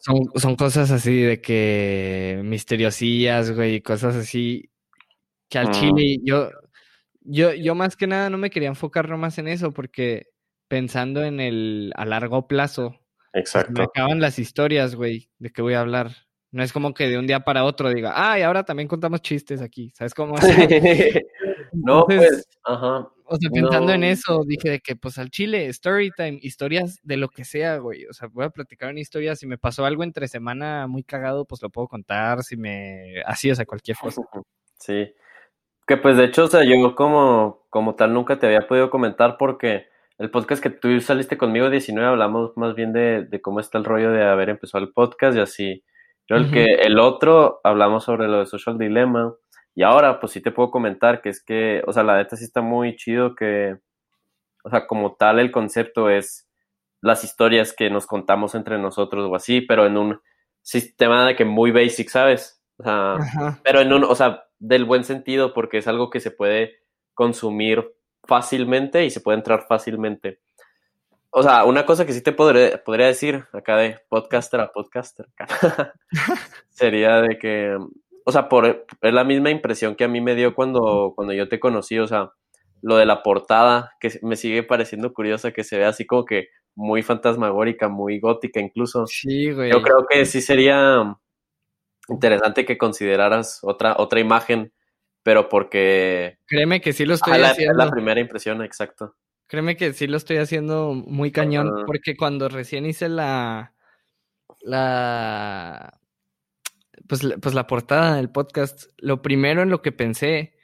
son, 0.00 0.20
son 0.34 0.56
cosas 0.56 0.90
así 0.90 1.20
de 1.20 1.40
que 1.40 2.40
misteriosillas, 2.44 3.54
güey, 3.54 3.82
cosas 3.82 4.16
así 4.16 4.70
que 5.50 5.58
al 5.58 5.70
chile 5.70 6.18
yo, 6.24 6.50
yo, 7.20 7.52
yo 7.52 7.74
más 7.74 7.96
que 7.96 8.06
nada 8.06 8.30
no 8.30 8.38
me 8.38 8.50
quería 8.50 8.68
enfocar 8.68 9.08
nomás 9.08 9.38
en 9.38 9.48
eso 9.48 9.72
porque 9.72 10.28
pensando 10.68 11.24
en 11.24 11.40
el 11.40 11.92
a 11.96 12.04
largo 12.04 12.46
plazo. 12.46 12.98
Pues, 13.32 13.42
Exacto. 13.44 13.72
me 13.72 13.84
acaban 13.84 14.20
las 14.20 14.38
historias, 14.38 14.94
güey, 14.94 15.30
de 15.38 15.50
qué 15.50 15.62
voy 15.62 15.74
a 15.74 15.80
hablar. 15.80 16.12
No 16.50 16.62
es 16.62 16.72
como 16.72 16.94
que 16.94 17.08
de 17.08 17.18
un 17.18 17.26
día 17.26 17.40
para 17.40 17.64
otro 17.64 17.90
diga, 17.90 18.12
ay, 18.14 18.42
ahora 18.42 18.64
también 18.64 18.88
contamos 18.88 19.20
chistes 19.20 19.60
aquí. 19.60 19.92
¿Sabes 19.94 20.14
cómo? 20.14 20.34
no, 21.72 22.04
pues, 22.06 22.48
ajá. 22.64 23.08
O 23.30 23.36
sea, 23.36 23.50
pensando 23.50 23.92
en 23.92 24.04
eso, 24.04 24.42
dije 24.46 24.70
de 24.70 24.80
que, 24.80 24.96
pues 24.96 25.18
al 25.18 25.28
chile, 25.28 25.66
story 25.66 26.10
time, 26.16 26.38
historias 26.40 26.98
de 27.02 27.18
lo 27.18 27.28
que 27.28 27.44
sea, 27.44 27.76
güey. 27.76 28.06
O 28.06 28.14
sea, 28.14 28.28
voy 28.28 28.46
a 28.46 28.50
platicar 28.50 28.90
una 28.90 29.00
historia. 29.00 29.36
Si 29.36 29.46
me 29.46 29.58
pasó 29.58 29.84
algo 29.84 30.02
entre 30.02 30.28
semana 30.28 30.86
muy 30.86 31.02
cagado, 31.02 31.44
pues 31.44 31.60
lo 31.60 31.68
puedo 31.68 31.88
contar. 31.88 32.42
Si 32.42 32.56
me. 32.56 33.20
Así, 33.26 33.50
o 33.50 33.54
sea, 33.54 33.66
cualquier 33.66 33.96
cosa. 33.96 34.22
Sí. 34.80 35.12
Que 35.88 35.96
pues 35.96 36.16
de 36.16 36.26
hecho, 36.26 36.44
o 36.44 36.46
sea, 36.46 36.62
yo 36.62 36.94
como, 36.94 37.66
como 37.68 37.96
tal 37.96 38.14
nunca 38.14 38.38
te 38.38 38.46
había 38.46 38.68
podido 38.68 38.90
comentar 38.90 39.36
porque 39.36 39.88
el 40.18 40.30
podcast 40.30 40.62
que 40.62 40.70
tú 40.70 41.00
saliste 41.00 41.38
conmigo 41.38 41.70
19 41.70 42.08
hablamos 42.08 42.56
más 42.56 42.74
bien 42.74 42.92
de, 42.92 43.40
cómo 43.40 43.60
está 43.60 43.78
el 43.78 43.84
rollo 43.84 44.10
de 44.10 44.24
haber 44.24 44.50
empezado 44.50 44.84
el 44.84 44.92
podcast 44.92 45.36
y 45.36 45.40
así. 45.40 45.84
Yo 46.28 46.36
el 46.36 46.50
que 46.50 46.64
el 46.64 46.98
otro 46.98 47.60
hablamos 47.64 48.04
sobre 48.04 48.28
lo 48.28 48.40
de 48.40 48.46
Social 48.46 48.76
Dilemma 48.76 49.34
y 49.74 49.82
ahora 49.82 50.20
pues 50.20 50.32
sí 50.32 50.42
te 50.42 50.50
puedo 50.50 50.70
comentar 50.70 51.22
que 51.22 51.30
es 51.30 51.42
que, 51.42 51.82
o 51.86 51.92
sea, 51.92 52.02
la 52.02 52.16
neta 52.16 52.36
sí 52.36 52.44
está 52.44 52.60
muy 52.60 52.96
chido 52.96 53.34
que, 53.34 53.76
o 54.64 54.70
sea, 54.70 54.86
como 54.86 55.14
tal 55.14 55.38
el 55.38 55.52
concepto 55.52 56.10
es 56.10 56.48
las 57.00 57.22
historias 57.24 57.72
que 57.72 57.88
nos 57.88 58.06
contamos 58.06 58.54
entre 58.56 58.76
nosotros 58.76 59.26
o 59.30 59.34
así, 59.36 59.60
pero 59.60 59.86
en 59.86 59.96
un 59.96 60.20
sistema 60.62 61.26
de 61.26 61.36
que 61.36 61.44
muy 61.44 61.70
basic, 61.70 62.08
¿sabes? 62.08 62.60
O 62.76 62.82
sea, 62.82 63.16
pero 63.62 63.80
en 63.80 63.92
un, 63.92 64.04
o 64.04 64.14
sea, 64.14 64.44
del 64.58 64.84
buen 64.84 65.04
sentido 65.04 65.54
porque 65.54 65.78
es 65.78 65.86
algo 65.86 66.10
que 66.10 66.20
se 66.20 66.32
puede 66.32 66.80
consumir 67.14 67.94
fácilmente 68.28 69.06
y 69.06 69.10
se 69.10 69.22
puede 69.22 69.38
entrar 69.38 69.66
fácilmente. 69.66 70.38
O 71.30 71.42
sea, 71.42 71.64
una 71.64 71.84
cosa 71.84 72.06
que 72.06 72.12
sí 72.12 72.22
te 72.22 72.32
podré, 72.32 72.78
podría 72.78 73.06
decir 73.06 73.44
acá 73.52 73.76
de 73.76 73.98
podcaster 74.08 74.60
a 74.60 74.70
podcaster 74.70 75.26
sería 76.68 77.20
de 77.22 77.38
que, 77.38 77.76
o 78.24 78.32
sea, 78.32 78.48
por, 78.48 78.86
es 79.00 79.14
la 79.14 79.24
misma 79.24 79.50
impresión 79.50 79.94
que 79.94 80.04
a 80.04 80.08
mí 80.08 80.20
me 80.20 80.34
dio 80.34 80.54
cuando, 80.54 81.12
cuando 81.16 81.32
yo 81.32 81.48
te 81.48 81.58
conocí, 81.58 81.98
o 81.98 82.06
sea, 82.06 82.32
lo 82.82 82.96
de 82.96 83.06
la 83.06 83.22
portada, 83.22 83.92
que 83.98 84.10
me 84.22 84.36
sigue 84.36 84.62
pareciendo 84.62 85.12
curiosa, 85.12 85.52
que 85.52 85.64
se 85.64 85.78
ve 85.78 85.86
así 85.86 86.06
como 86.06 86.24
que 86.24 86.48
muy 86.74 87.02
fantasmagórica, 87.02 87.88
muy 87.88 88.20
gótica 88.20 88.60
incluso. 88.60 89.06
Sí, 89.06 89.50
güey. 89.52 89.72
Yo 89.72 89.82
creo 89.82 90.06
que 90.08 90.24
sí 90.26 90.40
sería 90.40 91.16
interesante 92.08 92.64
que 92.64 92.78
consideraras 92.78 93.60
otra, 93.62 93.96
otra 93.98 94.20
imagen 94.20 94.72
pero 95.28 95.46
porque... 95.50 96.38
Créeme 96.46 96.80
que 96.80 96.94
sí 96.94 97.04
lo 97.04 97.12
estoy 97.12 97.42
haciendo. 97.42 97.72
Es 97.72 97.86
la 97.86 97.90
primera 97.90 98.18
impresión, 98.18 98.62
exacto. 98.62 99.14
Créeme 99.46 99.76
que 99.76 99.92
sí 99.92 100.06
lo 100.06 100.16
estoy 100.16 100.38
haciendo 100.38 100.94
muy 100.94 101.32
cañón, 101.32 101.84
porque 101.84 102.16
cuando 102.16 102.48
recién 102.48 102.86
hice 102.86 103.10
la, 103.10 103.74
la, 104.62 106.00
pues, 107.06 107.28
pues 107.42 107.54
la 107.54 107.66
portada 107.66 108.16
del 108.16 108.30
podcast, 108.30 108.84
lo 108.96 109.20
primero 109.20 109.60
en 109.60 109.68
lo 109.68 109.82
que 109.82 109.92
pensé 109.92 110.56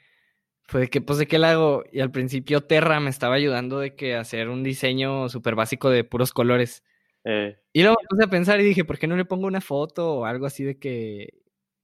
fue 0.63 0.81
de 0.81 0.87
que, 0.89 0.99
pues, 0.99 1.19
¿de 1.19 1.27
qué 1.27 1.37
la 1.37 1.51
hago? 1.51 1.83
Y 1.91 1.99
al 1.99 2.09
principio 2.09 2.61
Terra 2.61 2.99
me 2.99 3.11
estaba 3.11 3.35
ayudando 3.35 3.77
de 3.77 3.95
que 3.95 4.15
hacer 4.15 4.49
un 4.49 4.63
diseño 4.63 5.29
súper 5.29 5.53
básico 5.53 5.91
de 5.91 6.05
puros 6.05 6.33
colores. 6.33 6.83
Eh, 7.23 7.55
Y 7.71 7.83
luego 7.83 7.97
me 8.01 8.07
puse 8.07 8.23
a 8.23 8.31
pensar 8.31 8.59
y 8.61 8.63
dije, 8.63 8.83
¿por 8.83 8.97
qué 8.97 9.05
no 9.05 9.15
le 9.15 9.25
pongo 9.25 9.45
una 9.45 9.61
foto 9.61 10.11
o 10.11 10.25
algo 10.25 10.47
así 10.47 10.63
de 10.63 10.79
que 10.79 11.29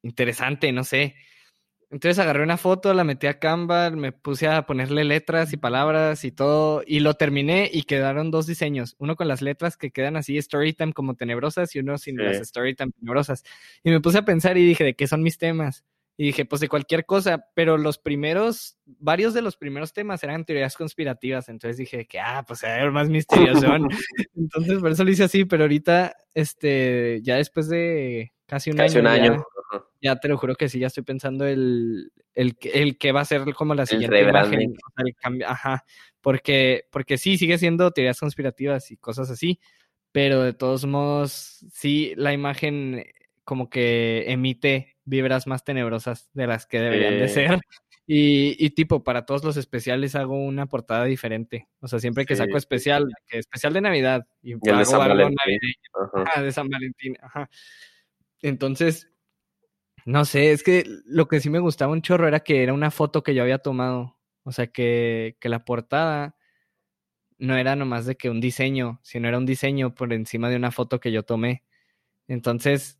interesante, 0.01 0.71
no 0.71 0.83
sé? 0.83 1.13
Entonces 1.91 2.19
agarré 2.19 2.41
una 2.41 2.55
foto, 2.55 2.93
la 2.93 3.03
metí 3.03 3.27
a 3.27 3.37
Canva, 3.37 3.89
me 3.89 4.13
puse 4.13 4.47
a 4.47 4.65
ponerle 4.65 5.03
letras 5.03 5.51
y 5.51 5.57
palabras 5.57 6.23
y 6.23 6.31
todo, 6.31 6.83
y 6.87 7.01
lo 7.01 7.15
terminé 7.15 7.69
y 7.71 7.83
quedaron 7.83 8.31
dos 8.31 8.47
diseños, 8.47 8.95
uno 8.97 9.17
con 9.17 9.27
las 9.27 9.41
letras 9.41 9.75
que 9.75 9.91
quedan 9.91 10.15
así 10.15 10.41
Storytime 10.41 10.93
como 10.93 11.15
tenebrosas 11.15 11.75
y 11.75 11.79
uno 11.79 11.97
sin 11.97 12.15
Sí. 12.15 12.23
las 12.23 12.47
Storytime 12.47 12.91
tenebrosas. 12.93 13.43
Y 13.83 13.91
me 13.91 13.99
puse 13.99 14.19
a 14.19 14.25
pensar 14.25 14.57
y 14.57 14.65
dije, 14.65 14.85
¿de 14.85 14.95
qué 14.95 15.05
son 15.05 15.21
mis 15.21 15.37
temas? 15.37 15.83
Y 16.15 16.25
dije, 16.25 16.45
pues 16.45 16.61
de 16.61 16.69
cualquier 16.69 17.05
cosa, 17.05 17.47
pero 17.55 17.77
los 17.77 17.97
primeros, 17.97 18.77
varios 18.85 19.33
de 19.33 19.41
los 19.41 19.57
primeros 19.57 19.91
temas 19.91 20.23
eran 20.23 20.45
teorías 20.45 20.77
conspirativas, 20.77 21.49
entonces 21.49 21.75
dije 21.75 22.05
que, 22.05 22.21
ah, 22.21 22.45
pues 22.47 22.63
a 22.63 22.67
ver, 22.69 22.91
más 22.91 23.09
misterioso. 23.09 23.67
entonces 24.35 24.79
por 24.79 24.91
eso 24.91 25.03
lo 25.03 25.11
hice 25.11 25.25
así, 25.25 25.43
pero 25.43 25.63
ahorita, 25.63 26.15
este, 26.33 27.19
ya 27.21 27.35
después 27.35 27.67
de 27.67 28.31
casi 28.45 28.71
un 28.71 28.77
casi 28.77 28.97
año, 28.97 29.01
un 29.01 29.13
año. 29.13 29.45
Ya 30.01 30.15
te 30.15 30.27
lo 30.27 30.37
juro 30.37 30.55
que 30.55 30.67
sí, 30.69 30.79
ya 30.79 30.87
estoy 30.87 31.03
pensando 31.03 31.45
el, 31.45 32.11
el, 32.33 32.57
que- 32.57 32.69
el 32.81 32.97
que 32.97 33.11
va 33.11 33.21
a 33.21 33.25
ser 33.25 33.53
como 33.53 33.75
la 33.75 33.85
siguiente 33.85 34.15
rebranding. 34.23 34.61
imagen. 34.61 34.77
el 35.05 35.15
cambio- 35.15 35.47
ajá, 35.49 35.85
porque, 36.21 36.85
porque 36.91 37.17
sí, 37.17 37.37
sigue 37.37 37.57
siendo 37.57 37.91
teorías 37.91 38.19
conspirativas 38.19 38.89
y 38.91 38.97
cosas 38.97 39.29
así, 39.29 39.59
pero 40.11 40.41
de 40.43 40.53
todos 40.53 40.85
modos, 40.85 41.65
sí, 41.71 42.13
la 42.17 42.33
imagen 42.33 43.05
como 43.43 43.69
que 43.69 44.25
emite 44.27 44.97
vibras 45.05 45.45
más 45.47 45.63
tenebrosas 45.63 46.29
de 46.33 46.47
las 46.47 46.65
que 46.65 46.79
deberían 46.79 47.19
de 47.19 47.27
ser. 47.27 47.59
Y, 48.07 48.55
y 48.63 48.71
tipo, 48.71 49.03
para 49.03 49.25
todos 49.25 49.43
los 49.43 49.55
especiales 49.57 50.15
hago 50.15 50.35
una 50.35 50.65
portada 50.65 51.05
diferente. 51.05 51.67
O 51.79 51.87
sea, 51.87 51.99
siempre 51.99 52.25
que 52.25 52.35
Sí, 52.35 52.39
saco 52.39 52.57
especial, 52.57 53.07
que 53.27 53.37
especial 53.37 53.71
de 53.73 53.81
Navidad, 53.81 54.27
y, 54.41 54.53
el 54.53 54.59
de 54.59 54.85
San 54.85 54.99
algo 55.01 55.13
Valentín. 55.15 55.35
navideño. 55.45 55.73
Ajá. 55.93 56.23
Ajá, 56.29 56.41
de 56.43 56.51
San 56.51 56.69
Valentín, 56.69 57.17
ajá. 57.21 57.49
Entonces, 58.41 59.07
no 60.05 60.25
sé, 60.25 60.51
es 60.51 60.63
que 60.63 60.83
lo 61.05 61.27
que 61.27 61.39
sí 61.39 61.49
me 61.49 61.59
gustaba 61.59 61.91
un 61.93 62.01
chorro 62.01 62.27
era 62.27 62.39
que 62.41 62.63
era 62.63 62.73
una 62.73 62.91
foto 62.91 63.23
que 63.23 63.33
yo 63.35 63.43
había 63.43 63.59
tomado. 63.59 64.17
O 64.43 64.51
sea, 64.51 64.67
que, 64.67 65.37
que 65.39 65.49
la 65.49 65.63
portada 65.65 66.35
no 67.37 67.55
era 67.57 67.75
nomás 67.75 68.05
de 68.05 68.15
que 68.15 68.29
un 68.29 68.41
diseño, 68.41 68.99
sino 69.03 69.27
era 69.27 69.37
un 69.37 69.45
diseño 69.45 69.93
por 69.95 70.13
encima 70.13 70.49
de 70.49 70.55
una 70.55 70.71
foto 70.71 70.99
que 70.99 71.11
yo 71.11 71.23
tomé. 71.23 71.63
Entonces, 72.27 72.99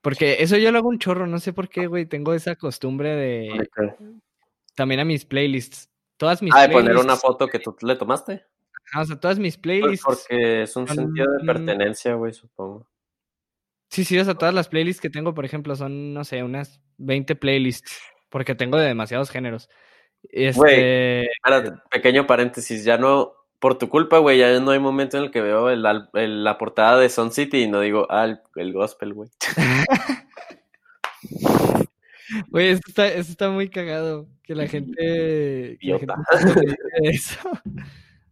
porque 0.00 0.36
eso 0.40 0.56
yo 0.56 0.70
lo 0.72 0.78
hago 0.78 0.88
un 0.88 0.98
chorro, 0.98 1.26
no 1.26 1.38
sé 1.38 1.52
por 1.52 1.68
qué, 1.68 1.86
güey, 1.86 2.06
tengo 2.06 2.34
esa 2.34 2.56
costumbre 2.56 3.10
de 3.14 3.68
también 4.74 5.00
a 5.00 5.04
mis 5.04 5.24
playlists. 5.24 5.90
Todas 6.16 6.42
mis 6.42 6.52
Ah, 6.54 6.66
de 6.66 6.72
poner 6.72 6.96
una 6.96 7.16
foto 7.16 7.46
que 7.48 7.58
tú 7.58 7.76
le 7.82 7.94
tomaste. 7.96 8.44
ajá, 8.92 9.02
o 9.02 9.04
sea, 9.04 9.20
todas 9.20 9.38
mis 9.38 9.56
Pues 9.56 9.62
playlists. 9.62 10.04
porque 10.04 10.62
es 10.62 10.74
un 10.76 10.86
son- 10.86 10.96
sentido 10.96 11.32
de 11.32 11.44
pertenencia, 11.44 12.14
güey, 12.14 12.32
supongo. 12.32 12.88
Sí, 13.88 14.04
sí, 14.04 14.18
o 14.18 14.24
sea, 14.24 14.34
todas 14.34 14.54
las 14.54 14.68
playlists 14.68 15.00
que 15.00 15.10
tengo, 15.10 15.34
por 15.34 15.44
ejemplo, 15.44 15.74
son, 15.74 16.12
no 16.12 16.24
sé, 16.24 16.42
unas 16.42 16.80
20 16.98 17.34
playlists, 17.36 17.98
porque 18.28 18.54
tengo 18.54 18.78
de 18.78 18.86
demasiados 18.86 19.30
géneros. 19.30 19.68
Este, 20.30 21.30
Espérate, 21.30 21.72
pequeño 21.90 22.26
paréntesis, 22.26 22.84
ya 22.84 22.98
no, 22.98 23.32
por 23.58 23.78
tu 23.78 23.88
culpa, 23.88 24.18
güey, 24.18 24.38
ya 24.38 24.60
no 24.60 24.72
hay 24.72 24.78
momento 24.78 25.16
en 25.16 25.24
el 25.24 25.30
que 25.30 25.40
veo 25.40 25.70
el 25.70 25.82
la 25.82 26.58
portada 26.58 26.98
de 26.98 27.08
Sun 27.08 27.32
City 27.32 27.62
y 27.62 27.68
no 27.68 27.80
digo, 27.80 28.06
ah, 28.10 28.24
el, 28.24 28.40
el 28.56 28.72
gospel, 28.72 29.14
güey. 29.14 29.30
güey, 32.48 32.68
eso 32.68 32.82
está, 32.86 33.08
eso 33.08 33.30
está 33.30 33.50
muy 33.50 33.70
cagado, 33.70 34.28
que 34.42 34.54
la 34.54 34.66
gente, 34.68 35.78
que 35.80 36.06
la 36.06 36.16
eso. 37.02 37.38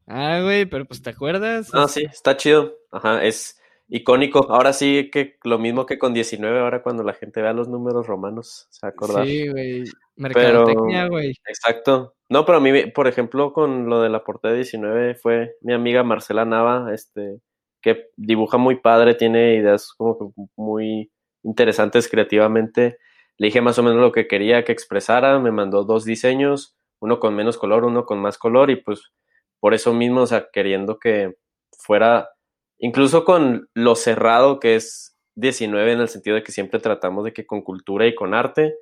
Ah, 0.07 0.41
güey, 0.43 0.67
pero 0.67 0.85
pues, 0.85 1.03
¿te 1.03 1.11
acuerdas? 1.11 1.73
No, 1.73 1.89
sí, 1.89 2.05
está 2.05 2.37
chido. 2.37 2.77
Ajá, 2.93 3.25
es 3.25 3.61
icónico. 3.89 4.51
Ahora 4.51 4.73
sí 4.73 5.11
que 5.13 5.37
lo 5.45 5.59
mismo 5.59 5.87
que 5.87 5.99
con 5.99 6.15
19, 6.15 6.61
ahora 6.61 6.83
cuando 6.83 7.03
la 7.03 7.15
gente 7.15 7.43
vea 7.43 7.53
los 7.53 7.69
números 7.69 8.07
romanos, 8.07 8.67
se 8.71 8.87
va 8.87 8.91
a 8.91 8.93
acordar. 8.93 9.27
Sí, 9.27 9.49
güey, 9.49 9.85
mercadotecnia, 10.17 11.09
güey. 11.09 11.35
Exacto. 11.47 12.15
No, 12.29 12.45
pero 12.45 12.59
a 12.59 12.61
mí, 12.61 12.87
por 12.87 13.07
ejemplo, 13.07 13.53
con 13.53 13.89
lo 13.89 14.03
de 14.03 14.09
la 14.09 14.25
portada 14.25 14.53
de 14.53 14.61
19 14.61 15.15
fue 15.15 15.57
mi 15.61 15.73
amiga 15.73 16.03
Marcela 16.03 16.45
Nava, 16.45 16.93
este, 16.93 17.41
que 17.81 18.09
dibuja 18.17 18.59
muy 18.59 18.81
padre, 18.81 19.15
tiene 19.15 19.55
ideas 19.55 19.93
como 19.97 20.19
que 20.19 20.43
muy 20.57 21.11
interesantes 21.45 22.09
creativamente. 22.09 22.99
Le 23.39 23.49
dije 23.49 23.61
más 23.61 23.79
o 23.79 23.83
menos 23.83 24.01
lo 24.01 24.13
que 24.13 24.27
quería 24.27 24.65
que 24.65 24.73
expresara, 24.73 25.39
me 25.39 25.53
mandó 25.53 25.85
dos 25.85 26.05
diseños, 26.05 26.77
uno 27.01 27.21
con 27.21 27.35
menos 27.37 27.59
color, 27.59 27.85
uno 27.85 28.07
con 28.07 28.19
más 28.19 28.39
color, 28.39 28.71
y 28.71 28.77
pues 28.77 29.13
por 29.61 29.75
eso 29.75 29.93
mismo, 29.93 30.23
o 30.23 30.27
sea, 30.27 30.49
queriendo 30.53 30.99
que 30.99 31.37
fuera, 31.79 32.31
incluso 32.79 33.25
con 33.25 33.69
lo 33.75 33.95
cerrado 33.95 34.61
que 34.61 34.77
es 34.77 35.17
19 35.37 35.93
en 35.93 36.01
el 36.01 36.09
sentido 36.09 36.37
de 36.37 36.43
que 36.43 36.53
siempre 36.53 36.81
tratamos 36.81 37.25
de 37.25 37.33
que 37.33 37.47
con 37.47 37.63
cultura 37.63 38.07
y 38.07 38.15
con 38.15 38.35
arte, 38.35 38.77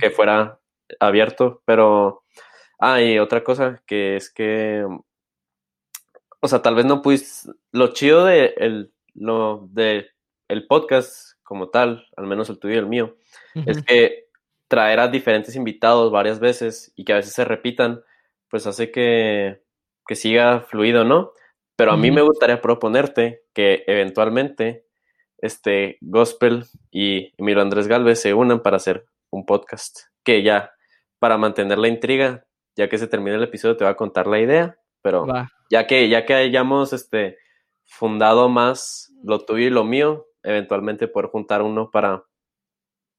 que 0.00 0.10
fuera 0.10 0.58
abierto, 1.00 1.62
pero... 1.64 2.22
Ah, 2.80 3.02
y 3.02 3.18
otra 3.18 3.42
cosa 3.42 3.82
que 3.86 4.14
es 4.14 4.32
que, 4.32 4.86
o 6.40 6.48
sea, 6.48 6.62
tal 6.62 6.76
vez 6.76 6.84
no 6.86 7.02
pudiste, 7.02 7.50
lo 7.72 7.88
chido 7.88 8.24
de 8.24 8.54
el, 8.56 8.92
lo 9.14 9.68
de 9.72 10.10
el 10.46 10.66
podcast 10.66 11.32
como 11.42 11.70
tal, 11.70 12.06
al 12.16 12.26
menos 12.26 12.48
el 12.50 12.58
tuyo 12.58 12.76
y 12.76 12.78
el 12.78 12.86
mío, 12.86 13.16
es 13.66 13.82
que 13.82 14.28
traer 14.68 15.00
a 15.00 15.08
diferentes 15.08 15.56
invitados 15.56 16.12
varias 16.12 16.38
veces 16.38 16.92
y 16.94 17.04
que 17.04 17.14
a 17.14 17.16
veces 17.16 17.32
se 17.32 17.44
repitan, 17.44 18.02
pues 18.48 18.66
hace 18.66 18.92
que, 18.92 19.62
que 20.06 20.14
siga 20.14 20.60
fluido, 20.60 21.04
¿no? 21.04 21.32
Pero 21.78 21.92
a 21.92 21.96
mí 21.96 22.10
me 22.10 22.22
gustaría 22.22 22.60
proponerte 22.60 23.44
que 23.54 23.84
eventualmente 23.86 24.84
este 25.36 25.96
Gospel 26.00 26.64
y 26.90 27.32
Emilio 27.38 27.62
Andrés 27.62 27.86
Galvez 27.86 28.20
se 28.20 28.34
unan 28.34 28.62
para 28.64 28.78
hacer 28.78 29.06
un 29.30 29.46
podcast. 29.46 30.00
Que 30.24 30.42
ya, 30.42 30.72
para 31.20 31.38
mantener 31.38 31.78
la 31.78 31.86
intriga, 31.86 32.44
ya 32.74 32.88
que 32.88 32.98
se 32.98 33.06
termine 33.06 33.36
el 33.36 33.44
episodio, 33.44 33.76
te 33.76 33.84
voy 33.84 33.92
a 33.92 33.96
contar 33.96 34.26
la 34.26 34.40
idea, 34.40 34.76
pero 35.02 35.24
Va. 35.24 35.52
ya 35.70 35.86
que, 35.86 36.08
ya 36.08 36.26
que 36.26 36.34
hayamos 36.34 36.92
este, 36.92 37.38
fundado 37.84 38.48
más 38.48 39.12
lo 39.22 39.44
tuyo 39.44 39.68
y 39.68 39.70
lo 39.70 39.84
mío, 39.84 40.26
eventualmente 40.42 41.06
poder 41.06 41.30
juntar 41.30 41.62
uno 41.62 41.92
para, 41.92 42.24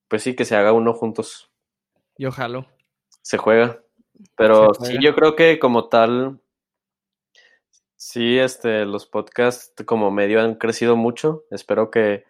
pues 0.09 0.21
sí, 0.21 0.35
que 0.35 0.43
se 0.43 0.57
haga 0.57 0.73
uno 0.73 0.93
juntos. 0.93 1.49
Yo 2.17 2.33
jalo. 2.33 2.65
Se 3.21 3.37
juega. 3.37 3.81
Pero 4.35 4.73
Se 4.73 4.87
sí, 4.87 4.97
yo 5.01 5.15
creo 5.15 5.37
que 5.37 5.59
como 5.59 5.87
tal, 5.87 6.41
sí, 7.99 8.39
este, 8.39 8.85
los 8.85 9.05
podcasts 9.05 9.83
como 9.85 10.09
medio 10.09 10.41
han 10.41 10.55
crecido 10.55 10.95
mucho. 10.95 11.43
Espero 11.51 11.91
que, 11.91 12.25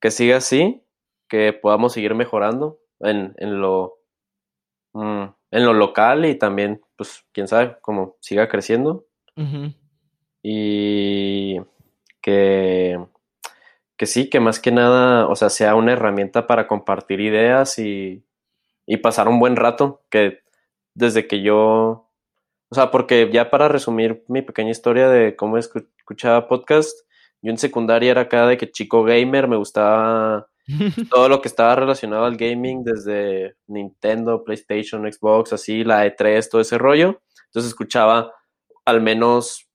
que 0.00 0.10
siga 0.10 0.36
así, 0.36 0.84
que 1.28 1.52
podamos 1.52 1.94
seguir 1.94 2.14
mejorando 2.14 2.78
en, 3.00 3.34
en 3.38 3.60
lo 3.60 3.98
mm, 4.92 5.24
en 5.50 5.64
lo 5.64 5.72
local 5.72 6.26
y 6.26 6.34
también, 6.34 6.82
pues, 6.96 7.24
quién 7.32 7.48
sabe, 7.48 7.78
cómo 7.80 8.16
siga 8.20 8.48
creciendo. 8.48 9.06
Y 10.42 11.56
que, 12.20 12.98
que 13.96 14.06
sí, 14.06 14.30
que 14.30 14.40
más 14.40 14.60
que 14.60 14.70
nada, 14.70 15.28
o 15.28 15.36
sea, 15.36 15.50
sea 15.50 15.74
una 15.74 15.92
herramienta 15.92 16.46
para 16.46 16.68
compartir 16.68 17.20
ideas 17.20 17.78
y, 17.78 18.24
y 18.86 18.98
pasar 18.98 19.28
un 19.28 19.38
buen 19.38 19.56
rato, 19.56 20.02
que 20.10 20.40
desde 20.94 21.26
que 21.26 21.42
yo, 21.42 22.05
o 22.70 22.74
sea, 22.74 22.90
porque 22.90 23.30
ya 23.32 23.50
para 23.50 23.68
resumir 23.68 24.24
mi 24.28 24.42
pequeña 24.42 24.70
historia 24.70 25.08
de 25.08 25.36
cómo 25.36 25.56
escu- 25.58 25.88
escuchaba 25.98 26.48
podcast, 26.48 26.98
yo 27.42 27.50
en 27.50 27.58
secundaria 27.58 28.10
era 28.10 28.22
acá 28.22 28.46
de 28.46 28.56
que 28.56 28.70
chico 28.70 29.04
gamer, 29.04 29.48
me 29.48 29.56
gustaba 29.56 30.48
todo 31.10 31.28
lo 31.28 31.40
que 31.40 31.48
estaba 31.48 31.74
relacionado 31.76 32.24
al 32.24 32.36
gaming, 32.36 32.82
desde 32.82 33.56
Nintendo, 33.66 34.42
PlayStation, 34.44 35.10
Xbox, 35.10 35.52
así, 35.52 35.84
la 35.84 36.06
E3, 36.06 36.48
todo 36.50 36.60
ese 36.60 36.78
rollo. 36.78 37.20
Entonces 37.46 37.70
escuchaba 37.70 38.32
al 38.84 39.00
menos, 39.00 39.68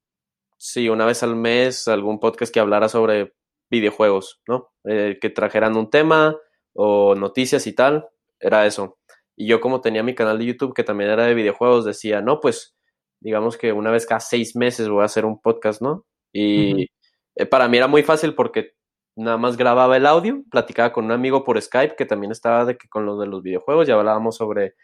sí, 0.57 0.89
una 0.89 1.05
vez 1.05 1.23
al 1.23 1.35
mes 1.35 1.87
algún 1.87 2.19
podcast 2.19 2.53
que 2.53 2.59
hablara 2.59 2.89
sobre 2.89 3.33
videojuegos, 3.69 4.41
¿no? 4.47 4.69
Eh, 4.83 5.17
que 5.21 5.29
trajeran 5.29 5.77
un 5.77 5.89
tema 5.89 6.35
o 6.73 7.15
noticias 7.15 7.67
y 7.67 7.73
tal, 7.73 8.07
era 8.39 8.65
eso. 8.65 8.97
Y 9.35 9.47
yo 9.47 9.61
como 9.61 9.81
tenía 9.81 10.03
mi 10.03 10.13
canal 10.13 10.39
de 10.39 10.45
YouTube 10.45 10.73
que 10.73 10.83
también 10.83 11.09
era 11.09 11.25
de 11.25 11.33
videojuegos, 11.33 11.85
decía, 11.85 12.21
no, 12.21 12.39
pues 12.41 12.75
digamos 13.21 13.57
que 13.57 13.71
una 13.71 13.91
vez 13.91 14.05
cada 14.05 14.19
seis 14.19 14.55
meses 14.55 14.89
voy 14.89 15.03
a 15.03 15.05
hacer 15.05 15.25
un 15.25 15.39
podcast, 15.39 15.81
¿no? 15.81 16.05
Y 16.33 16.87
eh, 17.35 17.45
para 17.45 17.67
mí 17.67 17.77
era 17.77 17.87
muy 17.87 18.03
fácil 18.03 18.35
porque 18.35 18.73
nada 19.15 19.37
más 19.37 19.57
grababa 19.57 19.95
el 19.95 20.05
audio, 20.05 20.43
platicaba 20.49 20.91
con 20.91 21.05
un 21.05 21.11
amigo 21.11 21.43
por 21.43 21.61
Skype 21.61 21.95
que 21.95 22.05
también 22.05 22.31
estaba 22.31 22.65
de 22.65 22.77
que 22.77 22.89
con 22.89 23.05
lo 23.05 23.17
de 23.17 23.27
los 23.27 23.41
videojuegos, 23.43 23.87
ya 23.87 23.95
hablábamos 23.95 24.35
sobre 24.35 24.75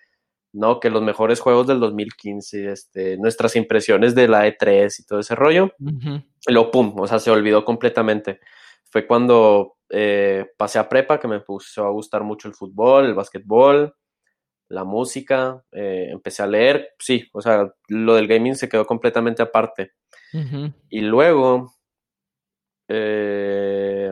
no, 0.53 0.79
que 0.79 0.89
los 0.89 1.01
mejores 1.01 1.39
juegos 1.39 1.67
del 1.67 1.79
2015, 1.79 2.71
este, 2.71 3.17
nuestras 3.17 3.55
impresiones 3.55 4.15
de 4.15 4.27
la 4.27 4.47
E3 4.47 4.99
y 4.99 5.03
todo 5.03 5.19
ese 5.19 5.35
rollo. 5.35 5.71
Y 5.79 6.53
luego, 6.53 6.71
pum, 6.71 6.95
o 6.97 7.07
sea, 7.07 7.19
se 7.19 7.29
olvidó 7.29 7.65
completamente. 7.65 8.39
Fue 8.89 9.05
cuando 9.05 9.75
eh, 9.89 10.45
pasé 10.57 10.79
a 10.79 10.89
prepa 10.89 11.19
que 11.19 11.27
me 11.27 11.41
puso 11.41 11.85
a 11.85 11.89
gustar 11.89 12.23
mucho 12.23 12.47
el 12.47 12.55
fútbol, 12.55 13.05
el 13.05 13.13
básquetbol, 13.13 13.93
la 14.69 14.83
música, 14.83 15.63
eh, 15.71 16.07
empecé 16.11 16.43
a 16.43 16.47
leer, 16.47 16.89
sí, 16.99 17.27
o 17.33 17.41
sea, 17.41 17.71
lo 17.87 18.15
del 18.15 18.27
gaming 18.27 18.55
se 18.55 18.67
quedó 18.69 18.85
completamente 18.85 19.41
aparte. 19.41 19.93
Y 20.89 21.01
luego, 21.01 21.73
eh, 22.89 24.11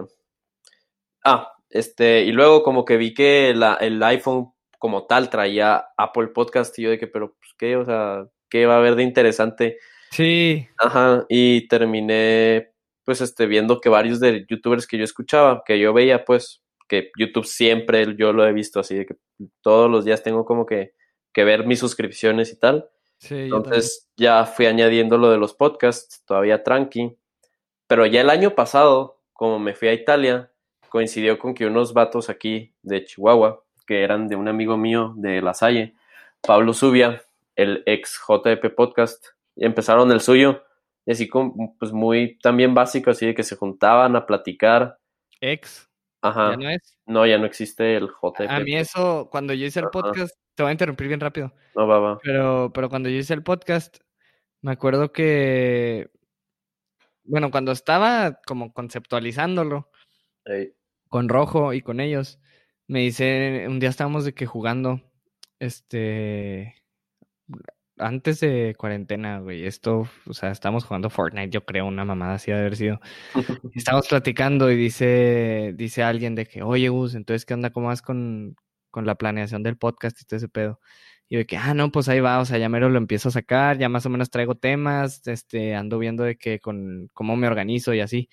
ah, 1.24 1.52
este, 1.70 2.24
y 2.24 2.32
luego 2.32 2.64
como 2.64 2.86
que 2.86 2.98
vi 2.98 3.14
que 3.14 3.54
la- 3.56 3.76
el 3.76 4.02
iPhone 4.04 4.52
como 4.80 5.06
tal 5.08 5.30
traía 5.30 5.86
Apple 5.98 6.28
Podcast 6.28 6.78
y 6.80 6.84
yo 6.84 6.90
de 6.92 7.00
que, 7.00 7.08
pero, 7.08 7.36
pues, 7.40 7.54
¿qué? 7.58 7.76
O 7.76 7.86
sea, 7.86 8.28
¿qué 8.50 8.66
va 8.66 8.76
a 8.76 8.78
haber 8.78 8.96
de 8.96 9.04
interesante? 9.04 9.78
Sí, 10.12 10.68
Ajá, 10.78 11.26
y 11.30 11.68
terminé 11.68 12.72
pues 13.04 13.22
este 13.22 13.46
viendo 13.46 13.80
que 13.82 13.90
varios 13.90 14.20
de 14.20 14.46
youtubers 14.50 14.88
que 14.88 14.98
yo 14.98 15.04
escuchaba, 15.04 15.62
que 15.66 15.78
yo 15.80 15.94
veía 15.94 16.26
pues 16.26 16.64
que 16.88 17.12
YouTube 17.18 17.46
siempre 17.46 18.16
yo 18.18 18.34
lo 18.34 18.46
he 18.46 18.54
visto 18.54 18.80
así 18.80 18.96
de 18.96 19.06
que 19.06 19.16
todos 19.62 19.90
los 19.90 20.06
días 20.06 20.24
tengo 20.24 20.46
como 20.46 20.66
que, 20.66 20.94
que 21.34 21.44
ver 21.44 21.66
mis 21.66 21.80
suscripciones 21.80 22.52
y 22.52 22.60
tal. 22.60 22.90
sí. 23.18 23.36
Entonces 23.36 24.10
ya 24.18 24.46
fui 24.46 24.66
añadiendo 24.66 25.18
lo 25.18 25.32
de 25.32 25.38
los 25.38 25.54
podcasts, 25.54 26.24
todavía 26.26 26.64
tranqui. 26.64 27.18
Pero 27.88 28.06
ya 28.06 28.22
el 28.22 28.30
año 28.30 28.56
pasado, 28.56 29.22
como 29.34 29.60
me 29.60 29.76
fui 29.76 29.88
a 29.88 29.94
Italia, 29.94 30.52
coincidió 30.90 31.38
con 31.38 31.54
que 31.54 31.66
unos 31.66 31.94
vatos 31.94 32.30
aquí 32.30 32.74
de 32.82 33.04
Chihuahua, 33.04 33.64
que 33.86 34.02
eran 34.02 34.28
de 34.28 34.36
un 34.36 34.48
amigo 34.48 34.78
mío 34.78 35.14
de 35.18 35.42
La 35.42 35.54
Salle, 35.54 35.96
Pablo 36.42 36.74
Zubia, 36.74 37.22
el 37.56 37.84
ex 37.86 38.20
JP 38.28 38.74
Podcast, 38.76 39.26
empezaron 39.56 40.12
el 40.12 40.22
suyo, 40.22 40.64
y 41.06 41.12
así 41.12 41.28
como, 41.28 41.76
pues 41.78 41.92
muy 41.92 42.38
también 42.40 42.74
básico, 42.74 43.12
así 43.12 43.28
de 43.28 43.36
que 43.36 43.44
se 43.44 43.56
juntaban 43.56 44.16
a 44.16 44.26
platicar. 44.26 44.98
Ex, 45.40 45.90
Ajá. 46.22 46.52
¿ya 46.52 46.58
no 46.58 46.70
es? 46.70 46.98
No, 47.06 47.26
ya 47.26 47.38
no 47.38 47.46
existe 47.46 47.96
el 47.98 48.08
JP. 48.10 48.48
A 48.50 48.60
mí 48.60 48.76
eso, 48.76 49.30
cuando 49.32 49.54
yo 49.54 49.66
hice 49.66 49.80
el 49.80 49.86
Ajá. 49.86 49.92
podcast, 49.92 50.36
te 50.56 50.64
voy 50.64 50.70
a 50.70 50.74
interrumpir 50.74 51.08
bien 51.08 51.20
rápido, 51.20 51.54
No, 51.76 51.88
va, 51.88 52.00
va. 52.00 52.20
pero, 52.24 52.72
pero 52.74 52.90
cuando 52.90 53.10
yo 53.10 53.18
hice 53.18 53.34
el 53.34 53.44
podcast, 53.44 53.98
me 54.62 54.72
acuerdo 54.72 55.12
que, 55.12 56.10
bueno, 57.24 57.52
cuando 57.52 57.72
estaba 57.72 58.40
como 58.46 58.74
conceptualizándolo 58.74 59.90
Ey, 60.46 60.74
con 61.10 61.30
Rojo 61.30 61.74
y 61.74 61.82
con 61.82 62.00
ellos, 62.00 62.40
me 62.88 63.00
dice, 63.00 63.66
un 63.68 63.80
día 63.80 63.90
estábamos 63.90 64.26
de 64.26 64.34
que 64.34 64.46
jugando, 64.46 65.02
este, 65.60 66.76
antes 67.98 68.40
de 68.40 68.76
cuarentena, 68.78 69.40
güey, 69.40 69.66
esto, 69.66 70.08
o 70.28 70.34
sea, 70.34 70.52
estábamos 70.52 70.84
jugando 70.86 71.10
Fortnite, 71.10 71.50
yo 71.50 71.66
creo, 71.66 71.86
una 71.86 72.06
mamada 72.06 72.36
así 72.36 72.52
de 72.52 72.58
haber 72.58 72.76
sido. 72.76 73.00
Y 73.74 73.80
Estábamos 73.80 74.08
platicando 74.08 74.72
y 74.72 74.76
dice, 74.76 75.74
dice 75.76 76.04
alguien 76.04 76.36
de 76.36 76.46
que, 76.46 76.64
oye, 76.64 76.90
Gus, 76.90 77.16
entonces, 77.16 77.46
¿qué 77.46 77.54
onda? 77.54 77.72
¿Cómo 77.72 77.88
vas 77.88 78.02
con, 78.02 78.56
con 78.92 79.06
la 79.06 79.16
planeación 79.16 79.64
del 79.64 79.78
podcast 79.78 80.22
y 80.22 80.26
todo 80.26 80.38
ese 80.38 80.50
pedo? 80.50 80.80
Y 81.28 81.38
de 81.38 81.46
que, 81.46 81.58
ah, 81.58 81.74
no, 81.74 81.92
pues 81.92 82.08
ahí 82.10 82.20
va, 82.20 82.40
o 82.40 82.46
sea, 82.46 82.58
ya 82.58 82.70
mero 82.70 82.90
lo 82.90 82.98
empiezo 82.98 83.30
a 83.30 83.32
sacar, 83.32 83.78
ya 83.78 83.90
más 83.90 84.06
o 84.06 84.10
menos 84.10 84.30
traigo 84.30 84.56
temas, 84.56 85.26
este, 85.28 85.74
ando 85.76 85.98
viendo 85.98 86.24
de 86.24 86.38
que 86.38 86.60
con 86.60 87.10
cómo 87.14 87.36
me 87.36 87.48
organizo 87.48 87.94
y 87.94 88.02
así. 88.02 88.30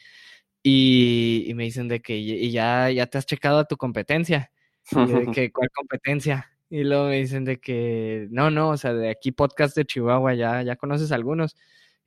Y, 0.62 1.44
y 1.48 1.54
me 1.54 1.64
dicen 1.64 1.88
de 1.88 2.00
que, 2.02 2.16
y 2.16 2.50
ya, 2.52 2.90
ya 2.90 3.06
te 3.06 3.18
has 3.18 3.26
checado 3.26 3.58
a 3.60 3.64
tu 3.64 3.76
competencia. 3.76 4.52
Y 4.90 5.06
de 5.06 5.26
que, 5.36 5.52
¿cuál 5.52 5.70
competencia? 5.70 6.51
Y 6.74 6.84
luego 6.84 7.08
me 7.08 7.16
dicen 7.18 7.44
de 7.44 7.60
que, 7.60 8.28
no, 8.30 8.50
no, 8.50 8.70
o 8.70 8.76
sea, 8.78 8.94
de 8.94 9.10
aquí 9.10 9.30
podcast 9.30 9.76
de 9.76 9.84
Chihuahua, 9.84 10.32
ya, 10.32 10.62
ya 10.62 10.74
conoces 10.76 11.12
algunos. 11.12 11.54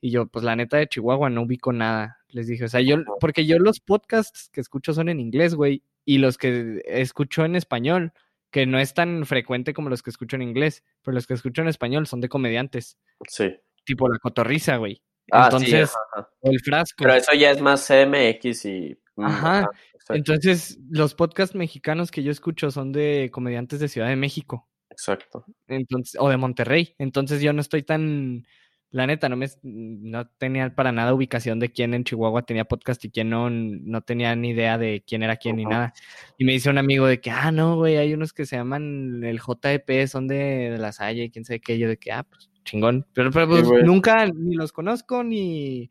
Y 0.00 0.10
yo, 0.10 0.26
pues 0.26 0.44
la 0.44 0.56
neta 0.56 0.76
de 0.76 0.88
Chihuahua 0.88 1.30
no 1.30 1.42
ubico 1.42 1.72
nada. 1.72 2.18
Les 2.30 2.48
dije, 2.48 2.64
o 2.64 2.68
sea, 2.68 2.80
yo, 2.80 2.96
porque 3.20 3.46
yo 3.46 3.60
los 3.60 3.78
podcasts 3.78 4.50
que 4.52 4.60
escucho 4.60 4.92
son 4.92 5.08
en 5.08 5.20
inglés, 5.20 5.54
güey, 5.54 5.84
y 6.04 6.18
los 6.18 6.36
que 6.36 6.82
escucho 6.84 7.44
en 7.44 7.54
español, 7.54 8.12
que 8.50 8.66
no 8.66 8.80
es 8.80 8.92
tan 8.92 9.24
frecuente 9.24 9.72
como 9.72 9.88
los 9.88 10.02
que 10.02 10.10
escucho 10.10 10.34
en 10.34 10.42
inglés, 10.42 10.82
pero 11.04 11.14
los 11.14 11.28
que 11.28 11.34
escucho 11.34 11.62
en 11.62 11.68
español 11.68 12.08
son 12.08 12.20
de 12.20 12.28
comediantes, 12.28 12.98
Sí. 13.28 13.54
tipo 13.84 14.08
La 14.08 14.18
Cotorriza, 14.18 14.78
güey. 14.78 15.00
Ah, 15.30 15.48
sí, 15.48 15.56
Entonces, 15.58 15.90
ajá, 15.90 16.00
ajá. 16.22 16.30
o 16.40 16.50
El 16.50 16.58
Frasco. 16.58 17.04
Pero 17.04 17.14
eso 17.14 17.32
ya 17.34 17.52
es 17.52 17.60
más 17.60 17.86
CMX 17.86 18.64
y. 18.64 18.98
mm, 19.16 19.24
Ajá. 19.24 19.68
Entonces, 20.10 20.78
los 20.88 21.14
podcasts 21.14 21.56
mexicanos 21.56 22.10
que 22.10 22.22
yo 22.22 22.30
escucho 22.30 22.70
son 22.70 22.92
de 22.92 23.30
comediantes 23.32 23.80
de 23.80 23.88
Ciudad 23.88 24.08
de 24.08 24.16
México. 24.16 24.68
exacto. 24.90 25.44
Entonces, 25.66 26.16
o 26.20 26.28
de 26.28 26.36
Monterrey. 26.36 26.94
Entonces 26.98 27.42
yo 27.42 27.52
no 27.52 27.60
estoy 27.60 27.82
tan, 27.82 28.46
la 28.90 29.06
neta, 29.06 29.28
no 29.28 29.36
me 29.36 29.48
no 29.62 30.28
tenía 30.38 30.74
para 30.74 30.92
nada 30.92 31.12
ubicación 31.12 31.58
de 31.58 31.72
quién 31.72 31.92
en 31.92 32.04
Chihuahua 32.04 32.42
tenía 32.42 32.64
podcast 32.64 33.04
y 33.04 33.10
quién 33.10 33.30
no, 33.30 33.50
no 33.50 34.00
tenía 34.02 34.34
ni 34.36 34.50
idea 34.50 34.78
de 34.78 35.02
quién 35.06 35.22
era 35.22 35.36
quién 35.36 35.56
ni 35.56 35.64
nada. 35.64 35.92
Y 36.38 36.44
me 36.44 36.52
dice 36.52 36.70
un 36.70 36.78
amigo 36.78 37.06
de 37.06 37.20
que, 37.20 37.30
ah, 37.30 37.50
no, 37.50 37.76
güey, 37.76 37.96
hay 37.96 38.14
unos 38.14 38.32
que 38.32 38.46
se 38.46 38.56
llaman 38.56 39.24
el 39.24 39.40
JEP, 39.40 40.06
son 40.06 40.28
de, 40.28 40.70
de 40.70 40.78
la 40.78 40.92
Salle, 40.92 41.24
y 41.24 41.30
quién 41.30 41.44
sabe 41.44 41.60
qué, 41.60 41.78
yo 41.78 41.88
de 41.88 41.96
que, 41.96 42.12
ah, 42.12 42.22
pues 42.22 42.48
chingón. 42.66 43.06
Pero, 43.14 43.30
pero, 43.30 43.48
pues, 43.48 43.66
nunca 43.84 44.26
ni 44.26 44.54
los 44.54 44.72
conozco 44.72 45.24
ni, 45.24 45.90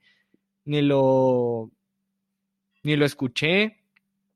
ni 0.66 0.82
lo, 0.84 1.72
ni 2.86 2.96
lo 2.96 3.06
escuché. 3.06 3.78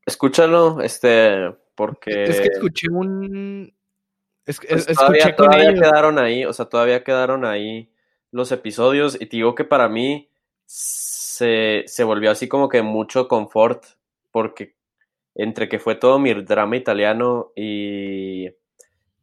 Escúchalo, 0.05 0.81
este, 0.81 1.51
porque. 1.75 2.23
Es 2.23 2.41
que 2.41 2.47
escuché 2.47 2.87
un, 2.91 3.73
es- 4.45 4.59
pues, 4.59 4.87
es- 4.89 4.97
todavía, 4.97 5.17
escuché 5.19 5.35
con 5.35 5.45
todavía 5.47 5.69
ellos. 5.69 5.81
quedaron 5.81 6.19
ahí, 6.19 6.45
o 6.45 6.53
sea, 6.53 6.65
todavía 6.65 7.03
quedaron 7.03 7.45
ahí 7.45 7.91
los 8.31 8.51
episodios. 8.51 9.15
Y 9.21 9.27
te 9.27 9.37
digo 9.37 9.55
que 9.55 9.63
para 9.63 9.87
mí 9.87 10.29
se, 10.65 11.83
se 11.87 12.03
volvió 12.03 12.31
así 12.31 12.47
como 12.47 12.69
que 12.69 12.81
mucho 12.81 13.27
confort, 13.27 13.83
porque 14.31 14.75
entre 15.35 15.69
que 15.69 15.79
fue 15.79 15.95
todo 15.95 16.19
mi 16.19 16.33
drama 16.33 16.75
italiano 16.75 17.51
y 17.55 18.47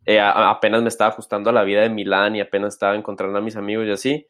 eh, 0.06 0.20
a- 0.20 0.50
apenas 0.50 0.82
me 0.82 0.88
estaba 0.88 1.10
ajustando 1.10 1.50
a 1.50 1.52
la 1.52 1.64
vida 1.64 1.82
de 1.82 1.90
Milán 1.90 2.36
y 2.36 2.40
apenas 2.40 2.74
estaba 2.74 2.94
encontrando 2.94 3.38
a 3.38 3.42
mis 3.42 3.56
amigos 3.56 3.86
y 3.86 3.90
así, 3.90 4.26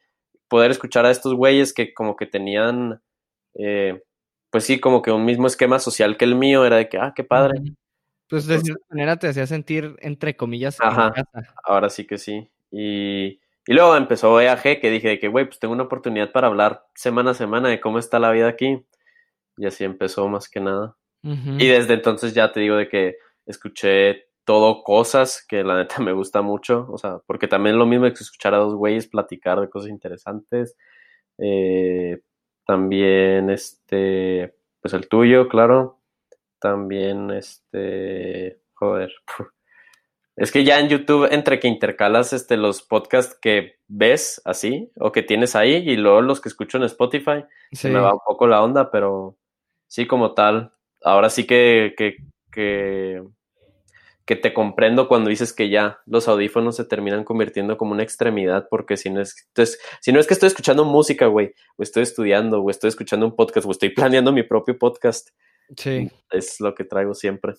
poder 0.47 0.71
escuchar 0.71 1.05
a 1.05 1.11
estos 1.11 1.33
güeyes 1.35 1.73
que 1.73 1.93
como 1.93 2.15
que 2.15 2.25
tenían, 2.25 3.01
eh, 3.55 4.01
pues 4.49 4.63
sí, 4.63 4.79
como 4.79 5.01
que 5.01 5.11
un 5.11 5.25
mismo 5.25 5.47
esquema 5.47 5.79
social 5.79 6.17
que 6.17 6.25
el 6.25 6.35
mío, 6.35 6.65
era 6.65 6.77
de 6.77 6.89
que, 6.89 6.97
ah, 6.97 7.13
qué 7.15 7.23
padre. 7.23 7.61
Pues 8.29 8.45
de 8.45 8.59
cierta 8.59 8.83
manera 8.89 9.17
te 9.17 9.27
hacía 9.27 9.47
sentir, 9.47 9.95
entre 9.99 10.35
comillas, 10.35 10.77
Ajá. 10.81 11.13
en 11.15 11.23
casa. 11.23 11.53
Ahora 11.63 11.89
sí 11.89 12.05
que 12.05 12.17
sí. 12.17 12.49
Y, 12.71 13.39
y 13.65 13.73
luego 13.73 13.95
empezó 13.95 14.39
EAG, 14.39 14.79
que 14.81 14.89
dije 14.89 15.09
de 15.09 15.19
que, 15.19 15.27
güey, 15.27 15.45
pues 15.45 15.59
tengo 15.59 15.73
una 15.73 15.83
oportunidad 15.83 16.31
para 16.31 16.47
hablar 16.47 16.85
semana 16.95 17.31
a 17.31 17.33
semana 17.33 17.69
de 17.69 17.79
cómo 17.79 17.99
está 17.99 18.19
la 18.19 18.31
vida 18.31 18.47
aquí. 18.47 18.85
Y 19.57 19.65
así 19.65 19.83
empezó 19.83 20.27
más 20.27 20.49
que 20.49 20.59
nada. 20.59 20.95
Y 21.23 21.67
desde 21.67 21.95
entonces 21.95 22.33
ya 22.33 22.53
te 22.53 22.61
digo 22.61 22.77
de 22.77 22.87
que 22.87 23.17
escuché 23.45 24.27
todo 24.45 24.81
cosas 24.83 25.45
que 25.45 25.61
la 25.61 25.75
neta 25.75 25.95
me 26.01 26.13
gusta 26.13 26.41
mucho. 26.41 26.87
O 26.89 26.97
sea, 26.97 27.19
porque 27.25 27.47
también 27.49 27.75
es 27.75 27.79
lo 27.79 27.85
mismo 27.85 28.05
que 28.05 28.13
escuchar 28.13 28.53
a 28.53 28.59
dos 28.59 28.75
güeyes 28.75 29.07
platicar 29.07 29.59
de 29.59 29.69
cosas 29.69 29.89
interesantes. 29.89 30.77
Eh, 31.37 32.21
también 32.67 33.49
este, 33.49 34.53
pues 34.81 34.93
el 34.93 35.07
tuyo, 35.07 35.47
claro. 35.47 35.99
También 36.59 37.31
este, 37.31 38.61
joder. 38.73 39.11
Es 40.35 40.51
que 40.51 40.63
ya 40.63 40.79
en 40.79 40.87
YouTube, 40.87 41.27
entre 41.31 41.59
que 41.59 41.67
intercalas 41.67 42.31
este, 42.31 42.57
los 42.57 42.83
podcasts 42.83 43.35
que 43.41 43.79
ves 43.87 44.39
así, 44.45 44.91
o 44.99 45.11
que 45.11 45.23
tienes 45.23 45.55
ahí, 45.55 45.77
y 45.77 45.95
luego 45.95 46.21
los 46.21 46.41
que 46.41 46.49
escucho 46.49 46.77
en 46.77 46.83
Spotify, 46.83 47.43
se 47.71 47.89
me 47.89 47.99
va 47.99 48.13
un 48.13 48.19
poco 48.23 48.45
la 48.45 48.61
onda, 48.61 48.91
pero 48.91 49.35
sí, 49.87 50.05
como 50.05 50.35
tal. 50.35 50.73
Ahora 51.01 51.31
sí 51.31 51.47
que, 51.47 51.95
que, 51.97 52.17
que, 52.51 53.23
que 54.27 54.35
te 54.35 54.53
comprendo 54.53 55.07
cuando 55.07 55.29
dices 55.29 55.53
que 55.53 55.69
ya 55.69 56.01
los 56.05 56.27
audífonos 56.27 56.75
se 56.75 56.83
terminan 56.83 57.23
convirtiendo 57.23 57.77
como 57.77 57.93
una 57.93 58.03
extremidad, 58.03 58.67
porque 58.69 58.97
si 58.97 59.09
no 59.09 59.21
es, 59.21 59.45
entonces, 59.47 59.79
si 60.01 60.11
no 60.11 60.19
es 60.19 60.27
que 60.27 60.33
estoy 60.33 60.47
escuchando 60.47 60.83
música, 60.83 61.27
güey, 61.27 61.53
o 61.77 61.81
estoy 61.81 62.03
estudiando, 62.03 62.61
o 62.61 62.69
estoy 62.69 62.89
escuchando 62.89 63.25
un 63.25 63.35
podcast, 63.35 63.65
o 63.65 63.71
estoy 63.71 63.89
planeando 63.89 64.31
mi 64.33 64.43
propio 64.43 64.77
podcast, 64.77 65.29
Sí. 65.77 66.11
es 66.29 66.59
lo 66.59 66.75
que 66.75 66.83
traigo 66.83 67.13
siempre. 67.13 67.53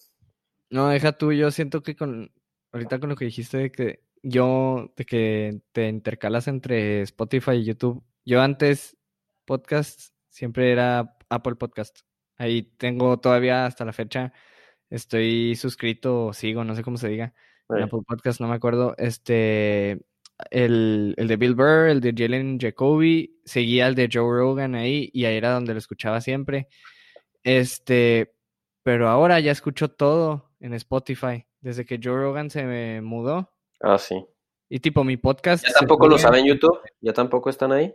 No, 0.70 0.88
deja 0.88 1.12
tú, 1.12 1.32
yo 1.32 1.50
siento 1.50 1.82
que 1.82 1.96
con, 1.96 2.30
ahorita 2.72 3.00
con 3.00 3.08
lo 3.08 3.16
que 3.16 3.24
dijiste 3.24 3.56
de 3.56 3.72
que 3.72 4.00
yo, 4.22 4.92
de 4.94 5.06
que 5.06 5.60
te 5.72 5.88
intercalas 5.88 6.48
entre 6.48 7.00
Spotify 7.02 7.52
y 7.52 7.64
YouTube, 7.64 8.04
yo 8.26 8.42
antes 8.42 8.94
podcast 9.46 10.10
siempre 10.28 10.70
era 10.70 11.16
Apple 11.30 11.54
Podcast. 11.54 12.00
Ahí 12.36 12.62
tengo 12.76 13.18
todavía 13.18 13.64
hasta 13.64 13.86
la 13.86 13.94
fecha, 13.94 14.34
estoy 14.90 15.56
suscrito 15.56 16.26
o 16.26 16.32
sigo, 16.32 16.64
no 16.64 16.74
sé 16.74 16.82
cómo 16.82 16.96
se 16.96 17.08
diga, 17.08 17.34
en 17.68 17.82
Apple 17.82 18.00
Podcast, 18.06 18.40
no 18.40 18.48
me 18.48 18.54
acuerdo, 18.54 18.94
este, 18.96 20.00
el, 20.50 21.14
el 21.16 21.28
de 21.28 21.36
Bill 21.36 21.54
Burr, 21.54 21.88
el 21.88 22.00
de 22.00 22.14
Jalen 22.16 22.58
Jacoby, 22.58 23.40
seguía 23.44 23.86
el 23.86 23.94
de 23.94 24.08
Joe 24.12 24.38
Rogan 24.38 24.74
ahí 24.74 25.10
y 25.12 25.24
ahí 25.26 25.36
era 25.36 25.52
donde 25.52 25.74
lo 25.74 25.78
escuchaba 25.78 26.20
siempre. 26.20 26.68
Este, 27.42 28.34
pero 28.82 29.08
ahora 29.08 29.40
ya 29.40 29.52
escucho 29.52 29.90
todo 29.90 30.52
en 30.60 30.72
Spotify. 30.74 31.44
Desde 31.60 31.84
que 31.84 32.00
Joe 32.02 32.16
Rogan 32.16 32.50
se 32.50 32.64
me 32.64 33.00
mudó, 33.02 33.52
Ah, 33.80 33.98
sí. 33.98 34.24
Y 34.68 34.80
tipo, 34.80 35.04
mi 35.04 35.16
podcast... 35.16 35.66
¿Ya 35.66 35.72
tampoco 35.72 36.08
lo 36.08 36.18
saben 36.18 36.44
YouTube? 36.44 36.78
¿Ya 37.00 37.12
tampoco 37.12 37.48
están 37.48 37.72
ahí? 37.72 37.94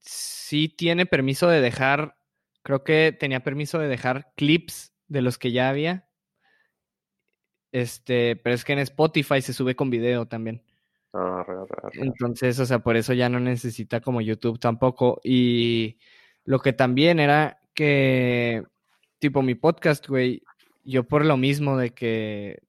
Sí 0.00 0.68
tiene 0.68 1.06
permiso 1.06 1.48
de 1.48 1.60
dejar, 1.60 2.16
creo 2.62 2.82
que 2.82 3.16
tenía 3.18 3.42
permiso 3.42 3.78
de 3.78 3.88
dejar 3.88 4.32
clips 4.36 4.92
de 5.06 5.22
los 5.22 5.38
que 5.38 5.52
ya 5.52 5.68
había. 5.68 6.08
Este, 7.72 8.36
pero 8.36 8.54
es 8.54 8.64
que 8.64 8.74
en 8.74 8.80
Spotify 8.80 9.40
se 9.42 9.52
sube 9.52 9.74
con 9.74 9.90
video 9.90 10.26
también. 10.26 10.62
Ah, 11.14 11.42
re, 11.46 11.54
re, 11.56 11.90
re. 11.94 12.00
Entonces, 12.06 12.58
o 12.58 12.66
sea, 12.66 12.78
por 12.80 12.96
eso 12.96 13.12
ya 13.14 13.28
no 13.28 13.40
necesita 13.40 14.00
como 14.00 14.20
YouTube 14.20 14.58
tampoco. 14.60 15.20
Y 15.24 15.98
lo 16.44 16.60
que 16.60 16.72
también 16.72 17.18
era 17.18 17.58
que, 17.74 18.62
tipo, 19.18 19.42
mi 19.42 19.54
podcast, 19.54 20.06
güey, 20.08 20.42
yo 20.84 21.04
por 21.04 21.24
lo 21.24 21.36
mismo 21.36 21.76
de 21.78 21.90
que, 21.90 22.62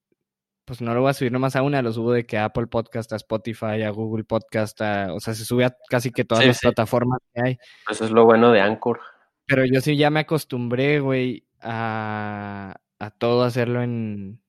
pues 0.65 0.81
no 0.81 0.93
lo 0.93 1.01
voy 1.01 1.09
a 1.09 1.13
subir 1.13 1.31
nomás 1.31 1.55
a 1.57 1.61
una, 1.63 1.81
lo 1.81 1.91
subo 1.91 2.13
de 2.13 2.25
que 2.25 2.37
a 2.37 2.45
Apple 2.45 2.67
Podcast, 2.67 3.11
a 3.11 3.17
Spotify, 3.17 3.81
a 3.83 3.89
Google 3.89 4.23
Podcast, 4.23 4.79
a- 4.81 5.13
o 5.13 5.19
sea, 5.19 5.33
se 5.33 5.43
sube 5.45 5.65
a 5.65 5.75
casi 5.89 6.11
que 6.11 6.23
todas 6.23 6.43
Sí, 6.43 6.47
las 6.47 6.57
sí. 6.57 6.65
plataformas 6.67 7.19
que 7.33 7.41
hay. 7.43 7.57
Eso 7.89 8.05
es 8.05 8.11
lo 8.11 8.23
bueno 8.25 8.51
de 8.51 8.61
Anchor. 8.61 9.01
Pero 9.45 9.65
yo 9.65 9.81
sí 9.81 9.97
ya 9.97 10.09
me 10.09 10.21
acostumbré, 10.21 10.99
güey, 11.01 11.45
a, 11.61 12.75
a 12.99 13.09
todo 13.11 13.43
hacerlo 13.43 13.81
en, 13.81 14.39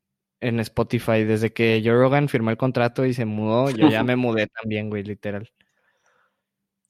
en 0.44 0.60
Spotify. 0.60 1.24
Desde 1.24 1.52
que 1.52 1.82
Joe 1.84 1.94
Rogan 1.94 2.28
firmó 2.28 2.50
el 2.50 2.56
contrato 2.56 3.04
y 3.04 3.14
se 3.14 3.24
mudó, 3.24 3.70
yo 3.70 3.88
ya 3.88 4.02
me 4.04 4.16
mudé 4.16 4.46
también, 4.46 4.90
güey, 4.90 5.02
literal. 5.02 5.50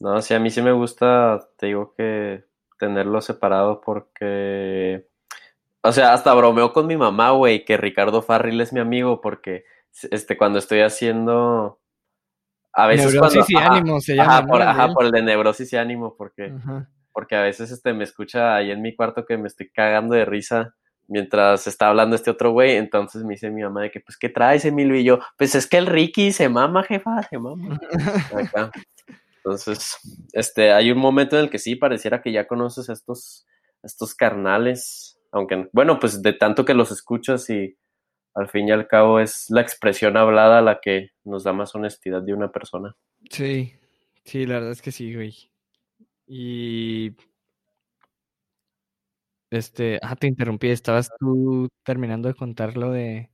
No, 0.00 0.20
sí, 0.20 0.34
a 0.34 0.40
mí 0.40 0.50
sí 0.50 0.60
me 0.60 0.72
gusta, 0.72 1.48
te 1.56 1.66
digo 1.66 1.94
que 1.96 2.44
tenerlo 2.78 3.20
separado 3.20 3.80
porque, 3.80 5.06
o 5.82 5.92
sea, 5.92 6.12
hasta 6.12 6.34
bromeo 6.34 6.72
con 6.72 6.86
mi 6.86 6.96
mamá, 6.96 7.30
güey, 7.30 7.64
que 7.64 7.76
Ricardo 7.76 8.20
Farril 8.20 8.60
es 8.60 8.72
mi 8.72 8.80
amigo 8.80 9.20
porque, 9.20 9.64
este, 10.10 10.36
cuando 10.36 10.58
estoy 10.58 10.80
haciendo, 10.80 11.80
a 12.72 12.88
veces 12.88 13.12
Neurosis 13.12 13.46
cuando, 13.46 13.50
y 13.50 13.56
ajá, 13.56 13.76
ánimo 13.76 14.00
se 14.00 14.20
ajá, 14.20 14.40
llama, 14.40 14.40
¿no? 14.42 14.48
por, 14.48 14.62
ajá, 14.62 14.88
por 14.92 15.04
el 15.04 15.10
de 15.12 15.22
neurosis 15.22 15.72
y 15.72 15.76
ánimo, 15.76 16.16
porque, 16.16 16.52
Ajá. 16.56 16.90
porque 17.12 17.36
a 17.36 17.42
veces, 17.42 17.70
este, 17.70 17.94
me 17.94 18.02
escucha 18.02 18.56
ahí 18.56 18.72
en 18.72 18.82
mi 18.82 18.96
cuarto 18.96 19.24
que 19.24 19.38
me 19.38 19.46
estoy 19.46 19.70
cagando 19.70 20.14
de 20.16 20.24
risa 20.24 20.74
mientras 21.08 21.66
está 21.66 21.88
hablando 21.88 22.16
este 22.16 22.30
otro 22.30 22.52
güey, 22.52 22.76
entonces 22.76 23.22
me 23.24 23.34
dice 23.34 23.50
mi 23.50 23.62
mamá 23.62 23.82
de 23.82 23.90
que, 23.90 24.00
pues, 24.00 24.16
¿qué 24.16 24.28
traes, 24.28 24.64
Emilio? 24.64 24.96
Y 24.96 25.04
yo, 25.04 25.18
pues, 25.36 25.54
es 25.54 25.66
que 25.66 25.76
el 25.76 25.86
Ricky 25.86 26.32
se 26.32 26.48
mama, 26.48 26.82
jefa, 26.82 27.22
se 27.22 27.38
mama. 27.38 27.78
Acá. 28.34 28.70
Entonces, 29.36 29.98
este, 30.32 30.72
hay 30.72 30.90
un 30.90 30.98
momento 30.98 31.36
en 31.36 31.44
el 31.44 31.50
que 31.50 31.58
sí 31.58 31.76
pareciera 31.76 32.22
que 32.22 32.32
ya 32.32 32.46
conoces 32.46 32.88
a 32.88 32.94
estos, 32.94 33.46
a 33.82 33.86
estos 33.86 34.14
carnales, 34.14 35.20
aunque, 35.32 35.68
bueno, 35.72 35.98
pues 35.98 36.22
de 36.22 36.32
tanto 36.32 36.64
que 36.64 36.74
los 36.74 36.90
escuchas 36.90 37.50
y 37.50 37.76
al 38.34 38.48
fin 38.48 38.68
y 38.68 38.72
al 38.72 38.88
cabo 38.88 39.20
es 39.20 39.46
la 39.50 39.60
expresión 39.60 40.16
hablada 40.16 40.62
la 40.62 40.80
que 40.80 41.10
nos 41.24 41.44
da 41.44 41.52
más 41.52 41.74
honestidad 41.74 42.22
de 42.22 42.32
una 42.32 42.50
persona. 42.50 42.96
Sí, 43.30 43.74
sí, 44.24 44.46
la 44.46 44.54
verdad 44.54 44.72
es 44.72 44.82
que 44.82 44.92
sí, 44.92 45.14
güey. 45.14 45.34
Y 46.26 47.12
este, 49.54 49.98
ah, 50.02 50.16
te 50.16 50.26
interrumpí, 50.26 50.68
estabas 50.70 51.10
tú 51.18 51.68
terminando 51.84 52.28
de 52.28 52.34
contar 52.34 52.76
lo 52.76 52.90
de 52.90 53.30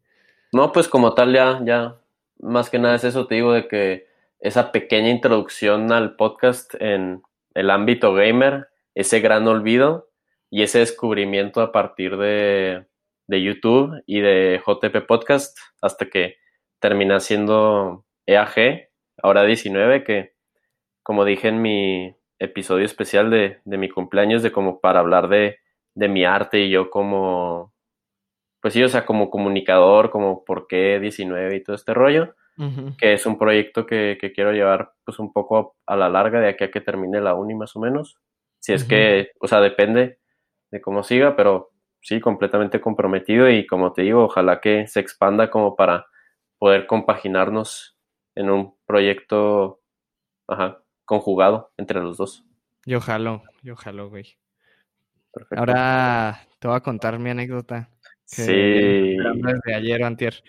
No, 0.53 0.73
pues 0.73 0.89
como 0.89 1.15
tal 1.15 1.33
ya, 1.33 1.61
ya, 1.65 1.97
más 2.39 2.71
que 2.71 2.79
nada 2.79 2.97
es 2.97 3.05
eso, 3.05 3.27
te 3.27 3.37
digo 3.37 3.53
de 3.53 3.69
que 3.69 4.07
esa 4.41 4.73
pequeña 4.73 5.11
introducción 5.11 5.93
al 5.93 6.17
podcast 6.17 6.75
en 6.81 7.23
el 7.55 7.71
ámbito 7.71 8.15
gamer, 8.15 8.69
ese 8.95 9.21
gran 9.21 9.47
olvido 9.49 10.09
y 10.51 10.63
ese 10.63 10.79
descubrimiento 10.81 11.61
a 11.61 11.73
partir 11.73 12.17
de, 12.17 12.87
de 13.27 13.43
YouTube 13.43 14.03
y 14.07 14.21
de 14.21 14.61
JP 14.67 15.07
Podcast 15.07 15.59
hasta 15.81 16.07
que 16.07 16.37
termina 16.81 17.21
siendo 17.21 18.05
EAG, 18.27 18.89
ahora 19.23 19.45
19, 19.45 20.05
que 20.05 20.35
como 21.03 21.25
dije 21.25 21.49
en 21.49 21.63
mi 21.63 22.17
episodio 22.39 22.85
especial 22.87 23.31
de, 23.31 23.61
de 23.65 23.79
mi 23.79 23.89
cumpleaños, 23.89 24.43
de 24.43 24.51
como 24.51 24.81
para 24.81 25.01
hablar 25.01 25.29
de, 25.29 25.59
de 25.95 26.09
mi 26.09 26.25
arte 26.25 26.61
y 26.61 26.71
yo 26.71 26.91
como 26.91 27.73
pues 28.61 28.75
sí, 28.75 28.83
o 28.83 28.89
sea, 28.89 29.07
como 29.07 29.31
comunicador, 29.31 30.11
como 30.11 30.45
por 30.45 30.67
qué 30.67 31.01
19 31.01 31.57
y 31.57 31.63
todo 31.63 31.77
este 31.77 31.95
rollo, 31.95 32.35
que 32.99 33.15
es 33.15 33.25
un 33.25 33.39
proyecto 33.39 33.87
que, 33.87 34.19
que 34.21 34.33
quiero 34.33 34.53
llevar 34.53 34.93
pues 35.07 35.19
un 35.19 35.33
poco 35.33 35.77
a, 35.87 35.95
a 35.95 35.97
la 35.97 36.11
larga 36.11 36.41
de 36.41 36.49
aquí 36.51 36.65
a 36.65 36.71
que 36.71 36.83
termine 36.83 37.19
la 37.23 37.35
uni 37.35 37.55
más 37.55 37.75
o 37.75 37.81
menos. 37.81 38.19
Si 38.59 38.75
es 38.75 38.85
que, 38.85 39.31
o 39.41 39.49
sea, 39.49 39.61
depende 39.61 40.19
de 40.71 40.81
cómo 40.83 41.03
siga, 41.03 41.37
pero 41.37 41.71
sí, 42.03 42.21
completamente 42.21 42.79
comprometido 42.83 43.49
y 43.49 43.67
como 43.67 43.95
te 43.95 44.03
digo, 44.03 44.25
ojalá 44.25 44.61
que 44.61 44.87
se 44.89 45.01
expanda 45.01 45.51
como 45.51 45.75
para 45.75 46.07
poder 46.59 46.87
compaginarnos 46.87 47.97
en 48.35 48.51
un 48.51 48.75
proyecto, 48.85 49.81
ajá, 50.47 50.83
conjugado 51.07 51.73
entre 51.79 52.01
los 52.01 52.19
dos. 52.19 52.45
Yo 52.85 53.01
jalo, 53.01 53.43
yo 53.63 53.75
jalo, 53.75 54.11
güey. 54.11 54.37
Perfecto. 55.33 55.59
Ahora 55.59 56.47
te 56.59 56.69
voy 56.69 56.77
a 56.77 56.81
contar 56.81 57.19
mi 57.19 57.31
anécdota 57.31 57.89
que 58.29 58.43
sí. 58.43 59.17
desde 59.43 59.75
ayer 59.75 60.03
o 60.03 60.07
antier. 60.07 60.43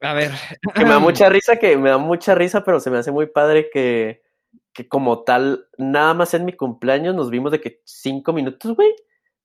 A 0.00 0.12
ver, 0.12 0.32
que 0.74 0.84
me 0.84 0.90
da 0.90 0.98
mucha 1.00 1.28
risa, 1.28 1.56
que 1.56 1.76
me 1.76 1.90
da 1.90 1.98
mucha 1.98 2.34
risa, 2.34 2.64
pero 2.64 2.80
se 2.80 2.90
me 2.90 2.98
hace 2.98 3.12
muy 3.12 3.26
padre 3.26 3.70
que, 3.72 4.22
que 4.72 4.88
como 4.88 5.24
tal, 5.24 5.68
nada 5.78 6.14
más 6.14 6.34
en 6.34 6.44
mi 6.44 6.52
cumpleaños 6.52 7.14
nos 7.14 7.30
vimos 7.30 7.50
de 7.52 7.60
que 7.60 7.80
cinco 7.84 8.32
minutos, 8.32 8.76
güey, 8.76 8.94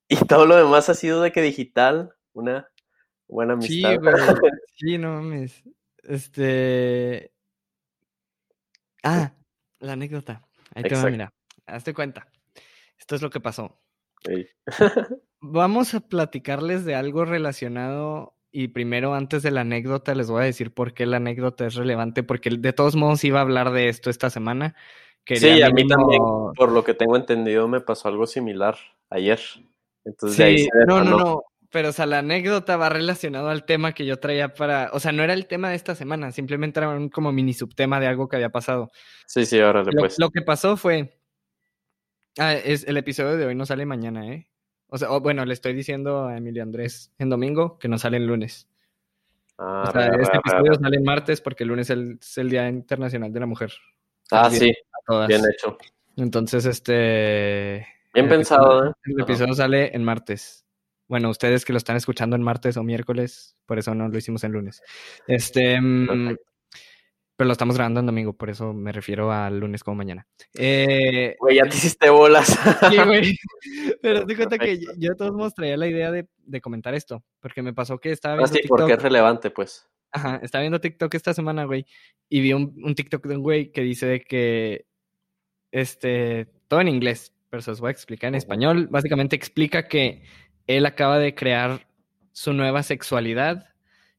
y 0.08 0.16
todo 0.28 0.46
lo 0.46 0.56
demás 0.56 0.90
ha 0.90 0.94
sido 0.94 1.22
de 1.22 1.32
que 1.32 1.42
digital, 1.42 2.14
una 2.34 2.68
buena 3.28 3.60
Sí, 3.62 3.84
amistad. 3.86 4.02
güey. 4.02 4.16
Sí, 4.76 4.98
no 4.98 5.14
mames. 5.14 5.64
Este. 6.04 7.32
Ah, 9.04 9.34
la 9.80 9.94
anécdota. 9.94 10.42
Ahí 10.74 10.84
te 10.84 10.90
va, 10.90 10.96
Exacto. 10.96 11.12
mira. 11.12 11.34
Hazte 11.68 11.94
cuenta. 11.94 12.28
Esto 12.98 13.16
es 13.16 13.22
lo 13.22 13.30
que 13.30 13.40
pasó. 13.40 13.81
Vamos 15.40 15.94
a 15.94 16.02
platicarles 16.02 16.86
de 16.86 16.96
algo 16.96 17.26
relacionado 17.26 18.36
y 18.52 18.70
primero 18.70 19.14
antes 19.14 19.44
de 19.44 19.52
la 19.52 19.62
anécdota 19.62 20.14
les 20.14 20.30
voy 20.30 20.42
a 20.42 20.46
decir 20.46 20.74
por 20.74 20.94
qué 20.94 21.06
la 21.06 21.18
anécdota 21.18 21.66
es 21.66 21.76
relevante, 21.76 22.22
porque 22.24 22.50
de 22.50 22.74
todos 22.74 22.96
modos 22.96 23.24
iba 23.24 23.40
a 23.40 23.44
hablar 23.44 23.72
de 23.72 23.90
esto 23.90 24.10
esta 24.10 24.30
semana. 24.30 24.76
Quería 25.24 25.56
Sí, 25.56 25.62
a 25.62 25.70
mí 25.70 25.88
también, 25.88 26.22
por 26.56 26.72
lo 26.72 26.84
que 26.84 26.94
tengo 26.94 27.16
entendido, 27.16 27.68
me 27.68 27.80
pasó 27.82 28.08
algo 28.08 28.28
similar 28.28 28.76
ayer. 29.10 29.40
Entonces, 30.04 30.38
de 30.38 30.44
ahí 30.44 30.58
Sí, 30.58 30.64
se 30.66 30.86
no, 30.86 31.04
no, 31.04 31.18
no, 31.18 31.44
pero 31.72 31.90
o 31.90 31.92
sea, 31.92 32.06
la 32.06 32.20
anécdota 32.20 32.76
va 32.76 32.90
relacionado 32.90 33.50
al 33.50 33.66
tema 33.66 33.94
que 33.94 34.06
yo 34.06 34.20
traía 34.20 34.54
para, 34.54 34.90
o 34.94 35.00
sea, 35.00 35.12
no 35.12 35.24
era 35.24 35.34
el 35.34 35.48
tema 35.48 35.70
de 35.70 35.76
esta 35.76 35.96
semana, 35.96 36.32
simplemente 36.32 36.80
era 36.80 36.90
un 36.90 37.10
como 37.10 37.32
mini 37.32 37.54
subtema 37.54 38.00
de 38.00 38.08
algo 38.08 38.28
que 38.28 38.36
había 38.36 38.50
pasado. 38.50 38.92
Sí, 39.26 39.46
sí, 39.46 39.60
órale, 39.60 39.92
Lo, 39.94 40.02
pues. 40.02 40.20
lo 40.20 40.30
que 40.32 40.42
pasó 40.42 40.76
fue, 40.76 41.21
ah, 42.40 42.54
es, 42.54 42.86
el 42.88 42.98
episodio 42.98 43.38
de 43.38 43.46
hoy 43.46 43.56
no 43.56 43.66
sale 43.66 43.86
mañana, 43.86 44.28
¿eh? 44.28 44.48
O 44.88 44.98
sea, 44.98 45.10
bueno, 45.20 45.46
le 45.46 45.54
estoy 45.54 45.74
diciendo 45.74 46.26
a 46.26 46.38
Emilio 46.38 46.64
Andrés 46.64 47.12
en 47.18 47.30
domingo 47.30 47.80
que 47.80 47.88
no 47.88 47.98
sale 47.98 48.18
el 48.18 48.28
lunes. 48.28 48.68
Ah, 49.58 49.86
O 49.88 49.92
sea, 49.92 50.08
este 50.08 50.38
episodio 50.38 50.74
sale 50.74 50.98
el 50.98 51.04
martes 51.04 51.40
porque 51.40 51.64
el 51.64 51.70
lunes 51.70 51.90
es 51.90 51.98
el, 51.98 52.18
es 52.20 52.38
el 52.38 52.50
Día 52.50 52.68
Internacional 52.68 53.32
de 53.32 53.40
la 53.40 53.46
Mujer. 53.46 53.72
Ah, 54.32 54.50
sí, 54.50 54.74
bien 55.28 55.42
hecho. 55.54 55.78
Entonces, 56.18 56.66
este... 56.66 57.88
Bien 58.14 58.26
el 58.26 58.30
pensado, 58.30 58.80
episodio- 58.80 58.90
¿eh? 58.90 58.94
El 59.06 59.22
episodio 59.22 59.54
sale 59.54 59.96
en 59.96 60.04
martes. 60.04 60.66
Bueno, 61.08 61.30
ustedes 61.30 61.64
que 61.66 61.74
lo 61.74 61.78
están 61.78 61.96
escuchando 61.96 62.36
en 62.36 62.42
martes 62.42 62.76
o 62.78 62.84
miércoles, 62.84 63.56
por 63.66 63.80
eso 63.80 63.94
no 63.96 64.08
lo 64.10 64.18
hicimos 64.18 64.44
en 64.44 64.52
lunes. 64.54 64.82
Este, 65.28 65.80
mm, 65.80 66.08
Perfecto. 66.08 66.51
Pero 67.42 67.48
lo 67.48 67.54
estamos 67.54 67.76
grabando 67.76 68.00
en 68.02 68.06
domingo, 68.06 68.34
por 68.34 68.52
eso 68.52 68.72
me 68.72 68.92
refiero 68.92 69.32
al 69.32 69.60
lunes 69.60 69.84
como 69.84 69.96
mañana. 69.96 70.28
Eh, 70.54 71.36
Güey, 71.40 71.56
ya 71.56 71.64
te 71.64 71.76
hiciste 71.76 72.08
bolas. 72.12 72.56
sí, 72.92 72.98
güey. 73.04 73.36
Pero 74.04 74.28
te 74.28 74.36
cuenta 74.36 74.60
que 74.60 74.78
yo, 74.80 75.10
de 75.10 75.16
todos 75.16 75.34
modos 75.34 75.56
traía 75.56 75.76
la 75.76 75.88
idea 75.88 76.12
de, 76.12 76.28
de 76.38 76.62
comentar 76.62 76.94
esto, 76.94 77.24
porque 77.40 77.64
me 77.64 77.74
pasó 77.74 77.98
que 77.98 78.12
estaba 78.12 78.36
Ah, 78.36 78.38
viendo 78.38 78.54
sí, 78.54 78.68
porque 78.68 78.94
es 78.94 79.02
relevante, 79.02 79.50
pues. 79.50 79.90
Ajá, 80.12 80.40
estaba 80.44 80.62
viendo 80.62 80.80
TikTok 80.80 81.12
esta 81.16 81.34
semana, 81.34 81.64
güey, 81.66 81.84
y 82.30 82.42
vi 82.42 82.54
un, 82.54 82.80
un 82.84 82.94
TikTok 82.94 83.26
de 83.26 83.38
un 83.38 83.42
güey 83.42 83.72
que 83.72 83.82
dice 83.82 84.06
de 84.06 84.22
que, 84.22 84.86
este, 85.72 86.46
todo 86.68 86.80
en 86.82 86.90
inglés, 86.90 87.34
pero 87.50 87.64
se 87.64 87.72
los 87.72 87.82
voy 87.82 87.88
a 87.88 87.92
explicar 87.92 88.28
en 88.28 88.36
español. 88.36 88.86
Básicamente 88.92 89.36
explica 89.36 89.88
que 89.88 90.22
él 90.68 90.86
acaba 90.86 91.18
de 91.18 91.34
crear 91.34 91.88
su 92.34 92.54
nueva 92.54 92.84
sexualidad, 92.84 93.68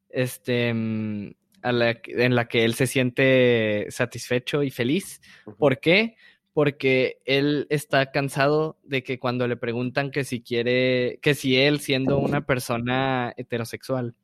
este, 0.09 0.75
mm, 0.75 1.35
a 1.63 1.73
la 1.73 1.95
que- 1.95 2.25
en 2.25 2.35
la 2.35 2.47
que 2.49 2.65
él 2.65 2.75
se 2.75 2.87
siente 2.87 3.87
satisfecho 3.91 4.63
y 4.63 4.71
feliz. 4.71 5.21
¿Por 5.59 5.81
qué? 5.81 6.17
Porque 6.53 7.19
él 7.25 7.67
está 7.71 8.11
cansado 8.11 8.79
de 8.83 9.03
que 9.03 9.19
cuando 9.19 9.49
le 9.49 9.57
preguntan 9.57 10.11
que 10.11 10.25
si 10.25 10.43
quiere, 10.43 11.19
que 11.23 11.35
si 11.35 11.57
él 11.57 11.81
siendo 11.81 12.19
una 12.19 12.45
persona 12.45 13.33
heterosexual, 13.37 14.15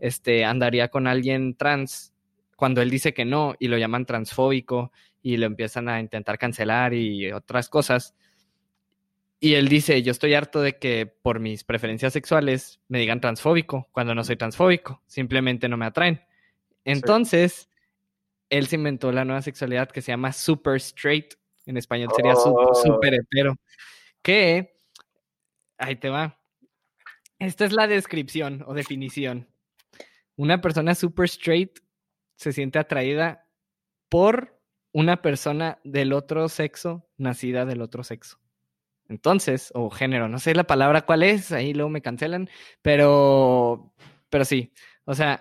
este, 0.00 0.44
andaría 0.44 0.88
con 0.88 1.06
alguien 1.06 1.54
trans, 1.54 2.12
cuando 2.56 2.82
él 2.82 2.90
dice 2.90 3.14
que 3.14 3.24
no 3.24 3.54
y 3.58 3.68
lo 3.68 3.78
llaman 3.78 4.04
transfóbico 4.04 4.92
y 5.22 5.36
lo 5.36 5.46
empiezan 5.46 5.88
a 5.88 6.00
intentar 6.00 6.38
cancelar 6.38 6.92
y 6.92 7.32
otras 7.32 7.68
cosas. 7.68 8.14
Y 9.40 9.54
él 9.54 9.68
dice, 9.68 10.02
yo 10.02 10.10
estoy 10.10 10.34
harto 10.34 10.60
de 10.60 10.78
que 10.78 11.06
por 11.06 11.38
mis 11.38 11.62
preferencias 11.62 12.12
sexuales 12.12 12.80
me 12.88 12.98
digan 12.98 13.20
transfóbico 13.20 13.88
cuando 13.92 14.14
no 14.14 14.24
soy 14.24 14.36
transfóbico, 14.36 15.00
simplemente 15.06 15.68
no 15.68 15.76
me 15.76 15.86
atraen. 15.86 16.20
Entonces, 16.88 17.68
él 18.48 18.66
se 18.66 18.76
inventó 18.76 19.12
la 19.12 19.26
nueva 19.26 19.42
sexualidad 19.42 19.90
que 19.90 20.00
se 20.00 20.10
llama 20.10 20.32
super 20.32 20.76
straight. 20.76 21.34
En 21.66 21.76
español 21.76 22.08
sería 22.16 22.34
super, 22.34 22.74
super 22.74 23.14
hetero. 23.14 23.56
Que, 24.22 24.80
ahí 25.76 25.96
te 25.96 26.08
va. 26.08 26.40
Esta 27.38 27.66
es 27.66 27.72
la 27.72 27.86
descripción 27.86 28.64
o 28.66 28.72
definición. 28.72 29.48
Una 30.36 30.62
persona 30.62 30.94
super 30.94 31.26
straight 31.26 31.78
se 32.36 32.52
siente 32.52 32.78
atraída 32.78 33.46
por 34.08 34.58
una 34.92 35.20
persona 35.20 35.80
del 35.84 36.14
otro 36.14 36.48
sexo, 36.48 37.06
nacida 37.18 37.66
del 37.66 37.82
otro 37.82 38.02
sexo. 38.02 38.38
Entonces, 39.08 39.72
o 39.74 39.90
género, 39.90 40.28
no 40.28 40.38
sé 40.38 40.54
la 40.54 40.64
palabra 40.64 41.04
cuál 41.04 41.22
es, 41.22 41.52
ahí 41.52 41.74
luego 41.74 41.90
me 41.90 42.00
cancelan, 42.00 42.48
pero, 42.80 43.92
pero 44.30 44.44
sí, 44.44 44.72
o 45.04 45.14
sea, 45.14 45.40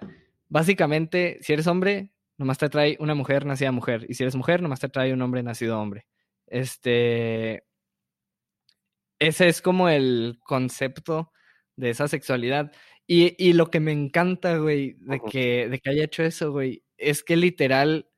básicamente, 0.50 1.38
si 1.42 1.54
eres 1.54 1.68
hombre, 1.68 2.12
nomás 2.38 2.58
te 2.58 2.70
trae 2.70 2.98
una 3.00 3.16
mujer 3.16 3.46
nacida 3.46 3.72
mujer, 3.72 4.06
y 4.10 4.14
si 4.14 4.24
eres 4.24 4.36
mujer, 4.36 4.62
nomás 4.62 4.80
te 4.80 4.90
trae 4.90 5.14
un 5.14 5.22
hombre 5.22 5.44
nacido 5.44 5.80
hombre. 5.80 6.06
Este, 6.48 7.66
ese 9.20 9.48
es 9.48 9.62
como 9.62 9.90
el 9.90 10.40
concepto 10.44 11.32
de 11.76 11.90
esa 11.90 12.08
sexualidad. 12.08 12.72
Y, 13.06 13.36
y 13.44 13.54
lo 13.54 13.70
que 13.72 13.80
me 13.80 13.92
encanta, 13.92 14.58
güey, 14.58 14.98
de 15.00 15.22
que, 15.22 15.70
de 15.70 15.80
que 15.80 15.90
haya 15.90 16.04
hecho 16.04 16.24
eso, 16.24 16.52
güey, 16.52 16.84
es 16.98 17.24
que 17.24 17.38
literal... 17.38 18.10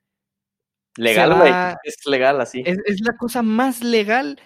Legal, 0.97 1.35
güey. 1.35 1.53
Es 1.83 2.05
legal 2.05 2.41
así. 2.41 2.63
Es, 2.65 2.77
es 2.85 3.01
la 3.01 3.15
cosa 3.15 3.41
más 3.41 3.83
legal 3.83 4.39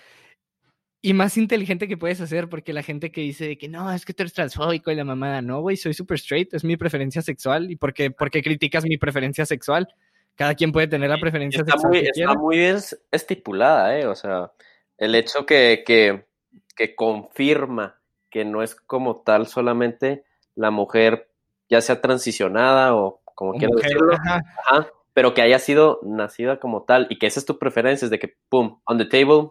y 1.06 1.14
más 1.14 1.36
inteligente 1.36 1.90
que 1.90 1.98
puedes 1.98 2.22
hacer, 2.22 2.48
porque 2.48 2.72
la 2.72 2.82
gente 2.82 3.12
que 3.12 3.20
dice 3.20 3.58
que 3.58 3.68
no, 3.68 3.92
es 3.92 4.06
que 4.06 4.14
tú 4.14 4.24
eres 4.24 4.32
transfóbico 4.32 4.90
y 4.90 4.96
la 4.96 5.04
mamada, 5.04 5.42
no, 5.42 5.60
güey, 5.60 5.76
soy 5.76 5.94
super 5.94 6.16
straight, 6.16 6.54
es 6.54 6.64
mi 6.64 6.78
preferencia 6.78 7.22
sexual. 7.22 7.70
¿Y 7.70 7.76
por 7.76 7.94
qué, 7.94 8.10
por 8.10 8.32
qué 8.32 8.42
criticas 8.42 8.86
mi 8.86 8.98
preferencia 8.98 9.46
sexual? 9.46 9.94
Cada 10.36 10.56
quien 10.56 10.72
puede 10.72 10.88
tener 10.88 11.10
la 11.10 11.18
preferencia 11.18 11.60
está 11.60 11.74
sexual. 11.74 11.92
Muy, 11.92 12.02
que 12.04 12.10
está 12.16 12.34
muy 12.36 12.76
estipulada, 13.12 14.00
¿eh? 14.00 14.08
O 14.08 14.16
sea, 14.16 14.54
el 14.98 15.14
hecho 15.16 15.46
que, 15.46 15.84
que, 15.86 16.26
que 16.74 16.96
confirma 16.96 18.00
que 18.30 18.46
no 18.46 18.64
es 18.64 18.74
como 18.74 19.24
tal 19.24 19.48
solamente 19.48 20.24
la 20.56 20.72
mujer, 20.72 21.30
ya 21.70 21.82
sea 21.82 22.00
transicionada 22.00 22.96
o 22.96 23.20
como 23.36 23.56
quieras 23.56 23.76
decirlo, 23.76 24.14
ajá. 24.14 24.42
Ajá, 24.66 24.88
pero 25.14 25.34
que 25.34 25.42
haya 25.42 25.60
sido 25.60 26.00
nacida 26.04 26.62
como 26.62 26.84
tal 26.84 27.08
y 27.10 27.20
que 27.20 27.28
esa 27.28 27.42
es 27.42 27.46
tu 27.46 27.60
preferencia, 27.60 28.06
es 28.06 28.10
de 28.10 28.20
que, 28.20 28.38
pum, 28.48 28.80
on 28.86 28.98
the 28.98 29.06
table, 29.06 29.50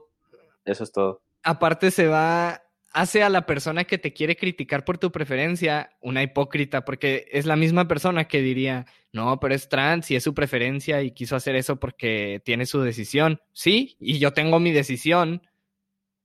eso 0.64 0.84
es 0.84 0.92
todo 0.92 1.20
aparte 1.42 1.90
se 1.90 2.08
va, 2.08 2.62
hace 2.92 3.22
a 3.22 3.28
la 3.28 3.46
persona 3.46 3.84
que 3.84 3.98
te 3.98 4.12
quiere 4.12 4.36
criticar 4.36 4.84
por 4.84 4.98
tu 4.98 5.10
preferencia 5.10 5.90
una 6.00 6.22
hipócrita, 6.22 6.84
porque 6.84 7.26
es 7.32 7.46
la 7.46 7.56
misma 7.56 7.88
persona 7.88 8.24
que 8.24 8.40
diría, 8.40 8.86
no, 9.12 9.38
pero 9.40 9.54
es 9.54 9.68
trans 9.68 10.10
y 10.10 10.16
es 10.16 10.24
su 10.24 10.34
preferencia 10.34 11.02
y 11.02 11.12
quiso 11.12 11.36
hacer 11.36 11.56
eso 11.56 11.76
porque 11.76 12.40
tiene 12.44 12.66
su 12.66 12.80
decisión. 12.80 13.40
Sí, 13.52 13.96
y 14.00 14.18
yo 14.18 14.32
tengo 14.32 14.60
mi 14.60 14.72
decisión 14.72 15.42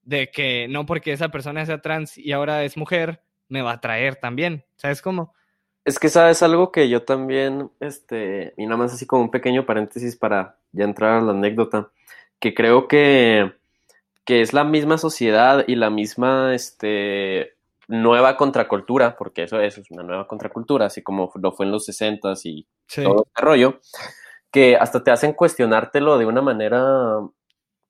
de 0.04 0.30
que 0.32 0.68
no 0.70 0.86
porque 0.86 1.12
esa 1.12 1.30
persona 1.30 1.66
sea 1.66 1.82
trans 1.82 2.18
y 2.18 2.32
ahora 2.32 2.64
es 2.64 2.78
mujer, 2.78 3.22
me 3.50 3.62
va 3.62 3.74
a 3.74 3.82
traer 3.82 4.16
también. 4.16 4.66
¿Sabes 4.78 5.02
cómo? 5.02 5.34
Es 5.84 6.00
que 6.00 6.10
sabes 6.10 6.44
algo 6.44 6.72
que 6.72 6.90
yo 6.90 7.04
también, 7.04 7.72
este, 7.80 8.54
y 8.58 8.66
nada 8.66 8.78
más 8.78 8.94
así 8.94 9.06
como 9.06 9.24
un 9.24 9.32
pequeño 9.32 9.66
paréntesis 9.66 10.18
para 10.18 10.58
ya 10.74 10.84
entrar 10.84 11.14
a 11.14 11.22
la 11.22 11.32
anécdota, 11.32 11.92
que 12.40 12.54
creo 12.54 12.88
que 12.88 13.54
que 14.28 14.42
es 14.42 14.52
la 14.52 14.66
misma 14.66 14.98
sociedad 14.98 15.64
y 15.68 15.76
la 15.78 15.90
misma 15.90 16.54
este, 16.54 17.56
nueva 17.88 18.36
contracultura, 18.36 19.16
porque 19.16 19.44
eso, 19.44 19.62
eso 19.62 19.80
es 19.80 19.90
una 19.90 20.04
nueva 20.04 20.28
contracultura, 20.28 20.88
así 20.88 21.02
como 21.02 21.32
lo 21.42 21.54
fue 21.54 21.66
en 21.66 21.72
los 21.72 21.86
60 21.86 22.34
y 22.44 22.68
sí. 22.88 23.04
todo 23.04 23.24
este 23.26 23.42
rollo, 23.42 23.80
que 24.52 24.76
hasta 24.76 25.02
te 25.02 25.12
hacen 25.12 25.32
cuestionártelo 25.32 26.18
de 26.18 26.26
una 26.26 26.42
manera 26.42 27.22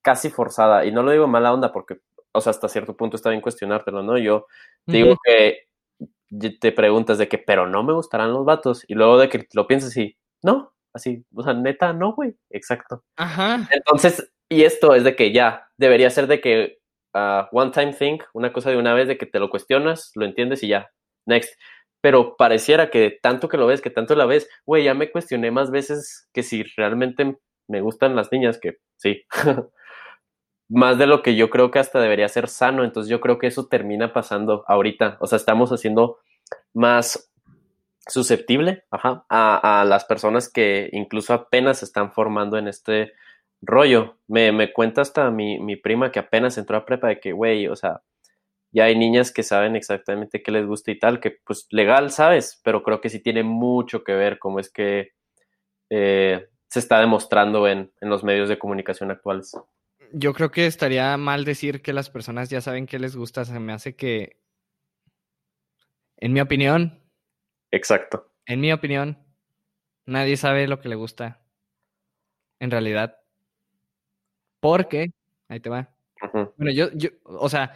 casi 0.03 0.29
forzada. 0.29 0.85
Y 0.85 0.91
no 0.91 1.01
lo 1.01 1.11
digo 1.11 1.25
mala 1.25 1.51
onda, 1.51 1.71
porque, 1.71 2.01
o 2.31 2.39
sea, 2.39 2.51
hasta 2.51 2.69
cierto 2.69 2.95
punto 2.95 3.15
está 3.15 3.31
bien 3.31 3.41
cuestionártelo, 3.41 4.03
¿no? 4.03 4.19
Yo 4.19 4.45
digo 4.85 5.13
uh 5.13 5.15
-huh. 5.15 5.17
que 5.25 6.59
te 6.59 6.71
preguntas 6.71 7.17
de 7.17 7.27
que, 7.27 7.39
pero 7.39 7.65
no 7.65 7.81
me 7.81 7.93
gustarán 7.93 8.31
los 8.31 8.45
vatos, 8.45 8.85
y 8.87 8.93
luego 8.93 9.17
de 9.17 9.27
que 9.27 9.47
lo 9.53 9.65
piensas 9.65 9.97
y, 9.97 10.15
no, 10.43 10.71
así, 10.93 11.25
o 11.33 11.41
sea, 11.41 11.55
neta, 11.55 11.93
no, 11.93 12.13
güey, 12.13 12.37
exacto. 12.51 13.03
Ajá. 13.15 13.67
Entonces, 13.71 14.31
y 14.49 14.63
esto 14.63 14.95
es 14.95 15.03
de 15.03 15.15
que 15.15 15.31
ya, 15.31 15.69
debería 15.77 16.09
ser 16.09 16.27
de 16.27 16.41
que 16.41 16.79
uh, 17.13 17.45
one 17.51 17.71
time 17.71 17.93
thing, 17.93 18.19
una 18.33 18.53
cosa 18.53 18.69
de 18.69 18.77
una 18.77 18.93
vez, 18.93 19.07
de 19.07 19.17
que 19.17 19.25
te 19.25 19.39
lo 19.39 19.49
cuestionas, 19.49 20.11
lo 20.15 20.25
entiendes 20.25 20.63
y 20.63 20.69
ya, 20.69 20.89
next. 21.25 21.53
Pero 22.01 22.35
pareciera 22.37 22.89
que 22.89 23.17
tanto 23.21 23.49
que 23.49 23.57
lo 23.57 23.67
ves, 23.67 23.81
que 23.81 23.89
tanto 23.89 24.15
la 24.15 24.25
ves, 24.25 24.47
güey, 24.65 24.83
ya 24.83 24.93
me 24.93 25.11
cuestioné 25.11 25.51
más 25.51 25.71
veces 25.71 26.29
que 26.33 26.43
si 26.43 26.63
realmente 26.77 27.37
me 27.67 27.81
gustan 27.81 28.15
las 28.15 28.31
niñas, 28.31 28.59
que 28.59 28.77
sí. 28.97 29.23
más 30.69 30.97
de 30.97 31.07
lo 31.07 31.23
que 31.23 31.35
yo 31.35 31.49
creo 31.49 31.71
que 31.71 31.79
hasta 31.79 31.99
debería 31.99 32.27
ser 32.27 32.49
sano, 32.49 32.83
entonces 32.83 33.09
yo 33.09 33.21
creo 33.21 33.39
que 33.39 33.47
eso 33.47 33.67
termina 33.67 34.13
pasando 34.13 34.63
ahorita, 34.67 35.17
o 35.21 35.27
sea, 35.27 35.37
estamos 35.37 35.71
haciendo 35.71 36.19
más 36.73 37.31
susceptible 38.07 38.85
a, 38.91 39.81
a 39.81 39.85
las 39.85 40.05
personas 40.05 40.49
que 40.51 40.89
incluso 40.93 41.33
apenas 41.33 41.83
están 41.83 42.11
formando 42.11 42.57
en 42.57 42.67
este 42.67 43.13
rollo. 43.61 44.17
Me, 44.27 44.51
me 44.51 44.73
cuenta 44.73 45.01
hasta 45.01 45.29
mi, 45.31 45.59
mi, 45.59 45.75
prima 45.75 46.11
que 46.11 46.19
apenas 46.19 46.57
entró 46.57 46.77
a 46.77 46.85
prepa 46.85 47.07
de 47.07 47.19
que, 47.19 47.31
güey, 47.31 47.67
o 47.67 47.75
sea, 47.75 48.01
ya 48.71 48.85
hay 48.85 48.97
niñas 48.97 49.31
que 49.31 49.43
saben 49.43 49.75
exactamente 49.75 50.43
qué 50.43 50.51
les 50.51 50.65
gusta 50.65 50.91
y 50.91 50.99
tal, 50.99 51.19
que 51.19 51.31
pues 51.31 51.67
legal, 51.71 52.11
¿sabes? 52.11 52.61
Pero 52.63 52.83
creo 52.83 53.01
que 53.01 53.09
sí 53.09 53.19
tiene 53.19 53.43
mucho 53.43 54.03
que 54.03 54.13
ver 54.13 54.39
cómo 54.39 54.59
es 54.59 54.71
que 54.71 55.11
eh, 55.89 56.47
se 56.69 56.79
está 56.79 56.99
demostrando 56.99 57.67
en, 57.67 57.91
en 58.01 58.09
los 58.09 58.23
medios 58.23 58.49
de 58.49 58.59
comunicación 58.59 59.11
actuales. 59.11 59.57
Yo 60.11 60.33
creo 60.33 60.51
que 60.51 60.67
estaría 60.67 61.15
mal 61.17 61.45
decir 61.45 61.81
que 61.81 61.93
las 61.93 62.09
personas 62.09 62.49
ya 62.49 62.61
saben 62.61 62.85
qué 62.85 62.99
les 62.99 63.15
gusta. 63.15 63.45
Se 63.45 63.59
me 63.59 63.73
hace 63.73 63.95
que, 63.95 64.37
en 66.17 66.33
mi 66.33 66.41
opinión. 66.41 66.99
Exacto. 67.71 68.31
En 68.45 68.59
mi 68.59 68.71
opinión, 68.71 69.23
nadie 70.05 70.35
sabe 70.35 70.67
lo 70.67 70.79
que 70.79 70.89
le 70.89 70.95
gusta. 70.95 71.45
En 72.59 72.71
realidad. 72.71 73.19
Porque, 74.59 75.11
ahí 75.49 75.59
te 75.59 75.69
va. 75.69 75.93
Uh 76.21 76.25
-huh. 76.25 76.53
Bueno, 76.57 76.71
yo, 76.71 76.91
yo, 76.93 77.09
o 77.23 77.49
sea, 77.49 77.73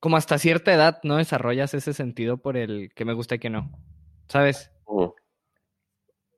como 0.00 0.16
hasta 0.16 0.38
cierta 0.38 0.72
edad 0.74 1.00
no 1.02 1.16
desarrollas 1.16 1.74
ese 1.74 1.94
sentido 1.94 2.38
por 2.38 2.56
el 2.56 2.92
que 2.94 3.04
me 3.04 3.14
gusta 3.14 3.36
y 3.36 3.38
que 3.38 3.50
no. 3.50 3.70
¿Sabes? 4.28 4.70
Uh 4.86 5.06
-huh. 5.06 5.14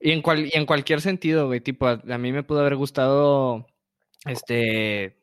Y 0.00 0.12
en, 0.12 0.22
cual, 0.22 0.46
y 0.46 0.50
en 0.52 0.66
cualquier 0.66 1.00
sentido, 1.00 1.46
güey, 1.46 1.60
tipo, 1.60 1.86
a, 1.86 1.92
a, 2.08 2.18
mí 2.18 2.30
me 2.30 2.42
pudo 2.42 2.60
haber 2.60 2.76
gustado 2.76 3.66
este 4.24 5.16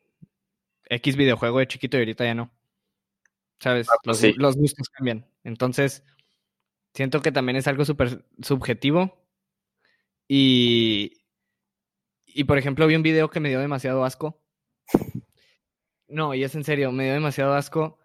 X 0.88 1.16
videojuego 1.16 1.58
de 1.58 1.68
chiquito 1.68 1.96
y 1.96 2.00
ahorita 2.00 2.24
ya 2.24 2.34
no. 2.34 2.50
¿Sabes? 3.60 3.88
Ah, 3.88 3.94
pues 4.02 4.22
los, 4.22 4.32
sí. 4.34 4.38
los, 4.38 4.56
gustos 4.56 4.88
cambian. 4.88 5.26
Entonces, 5.44 6.02
siento 6.92 7.22
que 7.22 7.32
también 7.32 7.56
es 7.56 7.66
algo 7.66 7.84
súper 7.84 8.24
subjetivo. 8.42 9.24
Y, 10.28 11.23
y 12.34 12.44
por 12.44 12.58
ejemplo, 12.58 12.86
vi 12.86 12.96
un 12.96 13.02
video 13.02 13.30
que 13.30 13.40
me 13.40 13.48
dio 13.48 13.60
demasiado 13.60 14.04
asco. 14.04 14.42
No, 16.08 16.34
y 16.34 16.44
es 16.44 16.54
en 16.54 16.64
serio, 16.64 16.92
me 16.92 17.04
dio 17.04 17.14
demasiado 17.14 17.54
asco. 17.54 17.98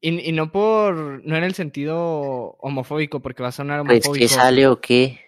Y, 0.00 0.28
y 0.28 0.32
no 0.32 0.50
por. 0.50 1.24
No 1.26 1.36
en 1.36 1.44
el 1.44 1.54
sentido 1.54 2.56
homofóbico, 2.60 3.20
porque 3.20 3.42
va 3.42 3.50
a 3.50 3.52
sonar 3.52 3.80
homofóbico. 3.80 4.08
¿Pues 4.10 4.18
que 4.20 4.28
sale 4.28 4.66
o 4.68 4.80
qué? 4.80 5.20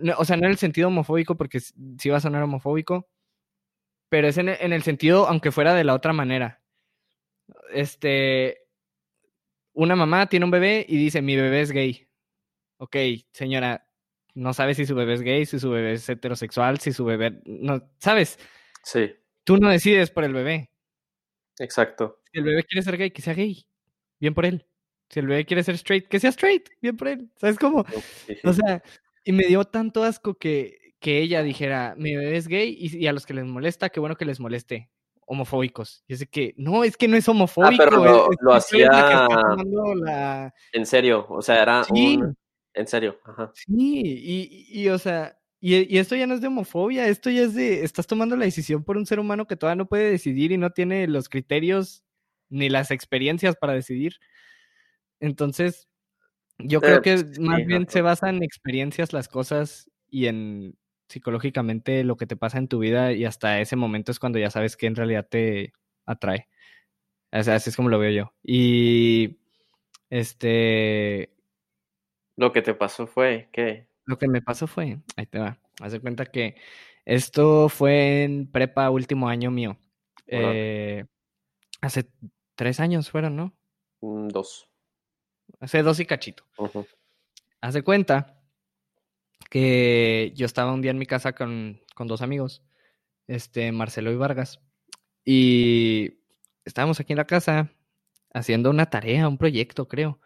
No, 0.00 0.14
o 0.18 0.24
sea, 0.24 0.36
no 0.36 0.46
en 0.46 0.52
el 0.52 0.58
sentido 0.58 0.88
homofóbico, 0.88 1.36
porque 1.36 1.60
sí 1.60 2.08
va 2.10 2.18
a 2.18 2.20
sonar 2.20 2.42
homofóbico. 2.42 3.08
Pero 4.08 4.28
es 4.28 4.36
en, 4.36 4.48
en 4.50 4.72
el 4.72 4.82
sentido, 4.82 5.26
aunque 5.26 5.52
fuera 5.52 5.72
de 5.74 5.84
la 5.84 5.94
otra 5.94 6.12
manera. 6.12 6.60
Este. 7.72 8.58
Una 9.72 9.96
mamá 9.96 10.26
tiene 10.26 10.44
un 10.44 10.50
bebé 10.50 10.84
y 10.86 10.96
dice: 10.96 11.22
Mi 11.22 11.36
bebé 11.36 11.62
es 11.62 11.72
gay. 11.72 12.08
Ok, 12.76 12.96
señora, 13.32 13.86
no 14.34 14.54
sabes 14.54 14.76
si 14.76 14.86
su 14.86 14.94
bebé 14.94 15.14
es 15.14 15.22
gay, 15.22 15.46
si 15.46 15.58
su 15.58 15.70
bebé 15.70 15.94
es 15.94 16.08
heterosexual, 16.08 16.78
si 16.78 16.92
su 16.92 17.04
bebé. 17.04 17.40
No, 17.44 17.82
¿Sabes? 17.98 18.38
Sí. 18.82 19.14
Tú 19.44 19.58
no 19.58 19.68
decides 19.68 20.10
por 20.10 20.24
el 20.24 20.32
bebé. 20.32 20.70
Exacto. 21.58 22.20
Si 22.32 22.38
el 22.38 22.44
bebé 22.44 22.64
quiere 22.64 22.82
ser 22.82 22.96
gay, 22.96 23.10
que 23.10 23.22
sea 23.22 23.34
gay. 23.34 23.66
Bien 24.18 24.34
por 24.34 24.46
él. 24.46 24.66
Si 25.10 25.20
el 25.20 25.26
bebé 25.26 25.44
quiere 25.44 25.62
ser 25.62 25.74
straight, 25.74 26.08
que 26.08 26.20
sea 26.20 26.30
straight. 26.30 26.68
Bien 26.80 26.96
por 26.96 27.08
él. 27.08 27.30
¿Sabes 27.36 27.58
cómo? 27.58 27.84
Sí. 28.26 28.38
O 28.44 28.52
sea, 28.52 28.82
y 29.24 29.32
me 29.32 29.44
dio 29.44 29.64
tanto 29.64 30.04
asco 30.04 30.34
que, 30.34 30.94
que 30.98 31.18
ella 31.18 31.42
dijera: 31.42 31.94
Mi 31.98 32.16
bebé 32.16 32.36
es 32.36 32.48
gay 32.48 32.74
y, 32.78 32.96
y, 32.96 33.06
a 33.06 33.12
los 33.12 33.26
que 33.26 33.34
les 33.34 33.44
molesta, 33.44 33.90
qué 33.90 34.00
bueno 34.00 34.16
que 34.16 34.24
les 34.24 34.40
moleste. 34.40 34.90
Homofóbicos. 35.26 36.02
Y 36.08 36.14
es 36.14 36.26
que, 36.26 36.54
no, 36.56 36.84
es 36.84 36.96
que 36.96 37.08
no 37.08 37.16
es 37.16 37.28
homofóbico. 37.28 37.82
Ah, 37.82 37.86
pero 37.90 38.04
lo, 38.04 38.30
es, 38.30 38.38
lo 38.40 38.54
hacía. 38.54 38.88
La... 40.04 40.54
En 40.72 40.86
serio. 40.86 41.26
O 41.28 41.42
sea, 41.42 41.62
era 41.62 41.84
sí. 41.84 42.16
un 42.16 42.36
en 42.74 42.86
serio, 42.86 43.18
ajá. 43.24 43.52
Sí, 43.54 44.02
y, 44.04 44.82
y, 44.82 44.88
o 44.88 44.98
sea, 44.98 45.38
y, 45.60 45.94
y, 45.94 45.98
esto 45.98 46.16
ya 46.16 46.26
no 46.26 46.34
es 46.34 46.40
de 46.40 46.48
homofobia, 46.48 47.06
esto 47.06 47.30
ya 47.30 47.42
es 47.42 47.54
de, 47.54 47.84
estás 47.84 48.06
tomando 48.06 48.36
la 48.36 48.44
decisión 48.44 48.84
por 48.84 48.96
un 48.96 49.06
ser 49.06 49.20
humano 49.20 49.46
que 49.46 49.56
todavía 49.56 49.76
no 49.76 49.88
puede 49.88 50.10
decidir 50.10 50.52
y 50.52 50.58
no 50.58 50.70
tiene 50.70 51.06
los 51.06 51.28
criterios 51.28 52.04
ni 52.48 52.68
las 52.68 52.90
experiencias 52.90 53.56
para 53.56 53.72
decidir. 53.72 54.16
Entonces, 55.20 55.88
yo 56.58 56.80
creo 56.80 57.02
que 57.02 57.18
sí, 57.18 57.40
más 57.40 57.64
bien 57.64 57.82
no. 57.82 57.90
se 57.90 58.02
basa 58.02 58.28
en 58.28 58.42
experiencias 58.42 59.12
las 59.12 59.28
cosas 59.28 59.90
y 60.10 60.26
en 60.26 60.76
psicológicamente 61.08 62.04
lo 62.04 62.16
que 62.16 62.26
te 62.26 62.36
pasa 62.36 62.58
en 62.58 62.68
tu 62.68 62.78
vida 62.78 63.12
y 63.12 63.24
hasta 63.24 63.60
ese 63.60 63.76
momento 63.76 64.12
es 64.12 64.18
cuando 64.18 64.38
ya 64.38 64.50
sabes 64.50 64.76
que 64.76 64.86
en 64.86 64.96
realidad 64.96 65.26
te 65.28 65.72
atrae. 66.06 66.48
O 67.32 67.42
sea, 67.42 67.56
así 67.56 67.70
es 67.70 67.76
como 67.76 67.88
lo 67.88 67.98
veo 67.98 68.10
yo. 68.10 68.34
Y 68.42 69.38
este... 70.10 71.31
Lo 72.36 72.52
que 72.52 72.62
te 72.62 72.74
pasó 72.74 73.06
fue, 73.06 73.48
¿qué? 73.52 73.86
Lo 74.04 74.18
que 74.18 74.28
me 74.28 74.42
pasó 74.42 74.66
fue, 74.66 74.98
ahí 75.16 75.26
te 75.26 75.38
va, 75.38 75.58
haz 75.80 75.92
de 75.92 76.00
cuenta 76.00 76.26
que 76.26 76.56
esto 77.04 77.68
fue 77.68 78.24
en 78.24 78.50
prepa 78.50 78.90
último 78.90 79.28
año 79.28 79.50
mío. 79.50 79.78
Eh, 80.26 81.04
hace 81.80 82.08
tres 82.54 82.80
años 82.80 83.10
fueron, 83.10 83.36
¿no? 83.36 83.54
Mm, 84.00 84.28
dos. 84.28 84.68
Hace 85.60 85.82
dos 85.82 86.00
y 86.00 86.06
cachito. 86.06 86.44
Haz 87.60 87.74
de 87.74 87.82
cuenta 87.82 88.40
que 89.50 90.32
yo 90.34 90.46
estaba 90.46 90.72
un 90.72 90.80
día 90.80 90.90
en 90.92 90.98
mi 90.98 91.06
casa 91.06 91.34
con, 91.34 91.80
con 91.94 92.08
dos 92.08 92.22
amigos, 92.22 92.62
este, 93.26 93.70
Marcelo 93.70 94.10
y 94.10 94.16
Vargas, 94.16 94.60
y 95.24 96.20
estábamos 96.64 96.98
aquí 97.00 97.12
en 97.12 97.18
la 97.18 97.26
casa 97.26 97.70
haciendo 98.32 98.70
una 98.70 98.90
tarea, 98.90 99.28
un 99.28 99.38
proyecto, 99.38 99.88
creo. 99.88 100.18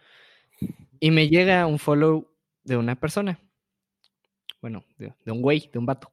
Y 1.00 1.10
me 1.10 1.28
llega 1.28 1.66
un 1.66 1.78
follow 1.78 2.30
de 2.64 2.76
una 2.76 2.96
persona. 2.96 3.40
Bueno, 4.60 4.84
de, 4.98 5.12
un 5.30 5.42
güey, 5.42 5.70
de 5.72 5.78
un 5.78 5.86
vato. 5.86 6.10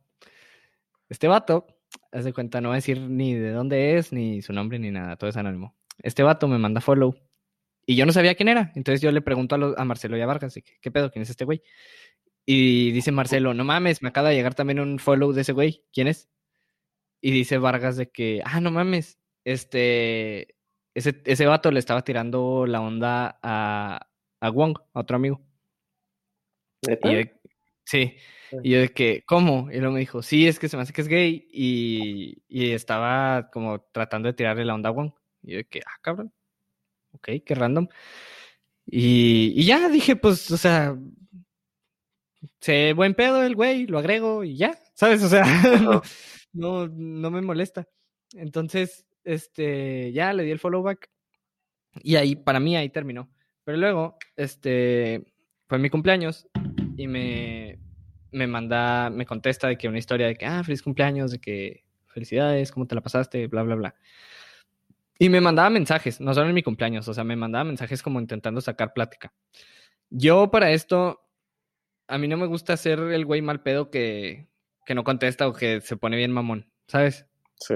Este 1.10 1.28
vato, 1.28 1.66
haz 2.12 2.26
de 2.26 2.34
cuenta, 2.34 2.62
no 2.62 2.70
voy 2.70 2.76
a 2.76 2.78
decir 2.78 3.00
ni 3.00 3.34
de 3.34 3.52
dónde 3.52 3.98
es, 3.98 4.14
ni 4.14 4.42
su 4.42 4.54
nombre, 4.54 4.80
ni 4.80 4.92
nada, 4.92 5.16
todo 5.16 5.30
es 5.30 5.38
anónimo. 5.38 5.76
Este 6.00 6.24
vato 6.24 6.48
me 6.48 6.58
manda 6.58 6.82
follow. 6.82 7.16
Y 7.86 7.96
yo 7.96 8.06
no 8.06 8.14
sabía 8.14 8.36
quién 8.36 8.50
era. 8.50 8.72
Entonces 8.76 9.02
yo 9.02 9.12
le 9.12 9.22
pregunto 9.22 9.56
a, 9.56 9.82
a 9.82 9.86
Marcelo 9.86 10.18
y 10.18 10.22
a 10.22 10.26
Vargas, 10.26 10.58
¿qué 10.82 10.92
pedo? 10.92 11.12
¿Quién 11.12 11.24
es 11.24 11.30
este 11.30 11.46
güey? 11.46 11.62
Y 12.46 12.92
dice 12.92 13.12
Marcelo, 13.12 13.54
no 13.54 13.64
mames, 13.64 14.02
me 14.02 14.10
acaba 14.10 14.30
de 14.30 14.36
llegar 14.36 14.54
también 14.54 14.80
un 14.80 15.00
follow 15.00 15.32
de 15.32 15.42
ese 15.42 15.54
güey. 15.54 15.84
¿Quién 15.94 16.08
es? 16.08 16.30
Y 17.22 17.32
dice 17.32 17.58
Vargas 17.58 17.96
de 17.96 18.10
que, 18.12 18.42
ah, 18.44 18.60
no 18.60 18.70
mames, 18.72 19.18
este, 19.46 20.56
ese, 20.94 21.22
ese 21.26 21.46
vato 21.46 21.72
le 21.72 21.80
estaba 21.80 22.04
tirando 22.04 22.66
la 22.68 22.82
onda 22.82 23.40
a, 23.42 24.10
a 24.44 24.50
Wong, 24.50 24.78
a 24.94 25.00
otro 25.00 25.16
amigo. 25.16 25.42
Y 26.82 27.30
sí. 27.86 28.14
Ah. 28.52 28.58
Y 28.62 28.72
yo 28.72 28.82
de 28.82 28.90
que, 28.90 29.24
¿cómo? 29.26 29.72
Y 29.72 29.78
luego 29.78 29.94
me 29.94 30.02
dijo, 30.02 30.22
sí, 30.22 30.48
es 30.48 30.60
que 30.60 30.68
se 30.68 30.76
me 30.76 30.84
hace 30.84 30.92
que 30.92 31.02
es 31.02 31.08
gay. 31.08 31.48
Y, 31.50 32.44
y 32.50 32.72
estaba 32.72 33.50
como 33.52 33.82
tratando 33.94 34.28
de 34.28 34.34
tirarle 34.34 34.66
la 34.66 34.76
onda 34.76 34.90
a 34.90 34.92
Wong. 34.92 35.14
Y 35.44 35.52
yo 35.54 35.58
de 35.58 35.66
que, 35.66 35.80
ah, 35.80 35.98
cabrón. 36.02 36.34
Ok, 37.14 37.30
qué 37.46 37.56
random. 37.56 37.88
Y, 38.86 39.54
y 39.56 39.66
ya 39.66 39.88
dije, 39.88 40.18
pues, 40.18 40.52
o 40.52 40.58
sea, 40.58 40.98
se 42.60 42.92
buen 42.94 43.14
pedo 43.14 43.44
el 43.44 43.56
güey, 43.56 43.88
lo 43.88 44.00
agrego 44.00 44.44
y 44.44 44.58
ya, 44.58 44.78
¿sabes? 44.94 45.24
O 45.24 45.30
sea, 45.30 45.46
no, 46.52 46.88
no 46.90 47.32
me 47.32 47.42
molesta. 47.42 47.88
Entonces, 48.34 49.06
este, 49.24 50.12
ya 50.12 50.34
le 50.34 50.44
di 50.44 50.52
el 50.52 50.60
follow 50.60 50.84
back 50.84 51.10
y 52.02 52.18
ahí, 52.18 52.36
para 52.36 52.60
mí, 52.60 52.76
ahí 52.76 52.90
terminó. 52.90 53.30
Pero 53.64 53.78
luego, 53.78 54.18
este, 54.36 55.24
fue 55.68 55.80
mi 55.80 55.90
cumpleaños 55.90 56.48
y 56.98 57.08
me, 57.08 57.80
me 58.32 58.48
manda, 58.48 59.10
me 59.10 59.26
contesta 59.26 59.68
de 59.68 59.78
que 59.78 59.88
una 59.88 60.00
historia 60.00 60.28
de 60.28 60.36
que, 60.36 60.46
ah, 60.46 60.64
feliz 60.64 60.82
cumpleaños, 60.82 61.32
de 61.32 61.40
que 61.40 61.84
felicidades, 62.08 62.72
¿cómo 62.72 62.88
te 62.88 62.96
la 62.96 63.02
pasaste? 63.02 63.48
Bla, 63.48 63.64
bla, 63.64 63.76
bla. 63.76 63.96
Y 65.20 65.30
me 65.30 65.42
mandaba 65.42 65.70
mensajes, 65.70 66.20
no 66.20 66.34
solo 66.34 66.50
en 66.50 66.56
mi 66.56 66.64
cumpleaños, 66.64 67.08
o 67.08 67.14
sea, 67.14 67.24
me 67.24 67.36
mandaba 67.36 67.64
mensajes 67.64 68.02
como 68.02 68.20
intentando 68.20 68.62
sacar 68.62 68.94
plática. 68.94 69.34
Yo 70.10 70.52
para 70.52 70.72
esto, 70.72 71.22
a 72.08 72.18
mí 72.18 72.28
no 72.28 72.38
me 72.38 72.46
gusta 72.46 72.76
ser 72.78 73.00
el 73.00 73.26
güey 73.26 73.42
mal 73.42 73.62
pedo 73.62 73.90
que, 73.90 74.48
que 74.86 74.96
no 74.96 75.04
contesta 75.04 75.48
o 75.48 75.54
que 75.54 75.82
se 75.82 75.98
pone 75.98 76.18
bien 76.18 76.32
mamón, 76.32 76.70
¿sabes? 76.88 77.26
Sí. 77.56 77.76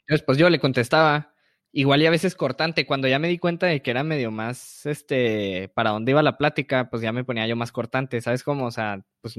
Entonces, 0.00 0.24
pues 0.24 0.38
yo 0.38 0.48
le 0.48 0.60
contestaba, 0.60 1.34
igual 1.72 2.02
y 2.02 2.06
a 2.06 2.10
veces 2.10 2.34
cortante. 2.34 2.86
Cuando 2.86 3.08
ya 3.08 3.18
me 3.18 3.28
di 3.28 3.38
cuenta 3.38 3.66
de 3.66 3.82
que 3.82 3.90
era 3.90 4.02
medio 4.02 4.30
más, 4.30 4.86
este, 4.86 5.68
para 5.74 5.90
dónde 5.90 6.12
iba 6.12 6.22
la 6.22 6.38
plática, 6.38 6.90
pues 6.90 7.02
ya 7.02 7.12
me 7.12 7.24
ponía 7.24 7.46
yo 7.46 7.56
más 7.56 7.72
cortante, 7.72 8.20
¿sabes 8.20 8.42
cómo? 8.42 8.66
O 8.66 8.70
sea, 8.70 9.04
pues 9.20 9.36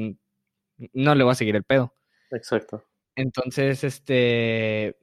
no 0.93 1.15
le 1.15 1.23
voy 1.23 1.31
a 1.31 1.35
seguir 1.35 1.55
el 1.55 1.63
pedo. 1.63 1.95
Exacto. 2.31 2.85
Entonces, 3.15 3.83
este, 3.83 4.97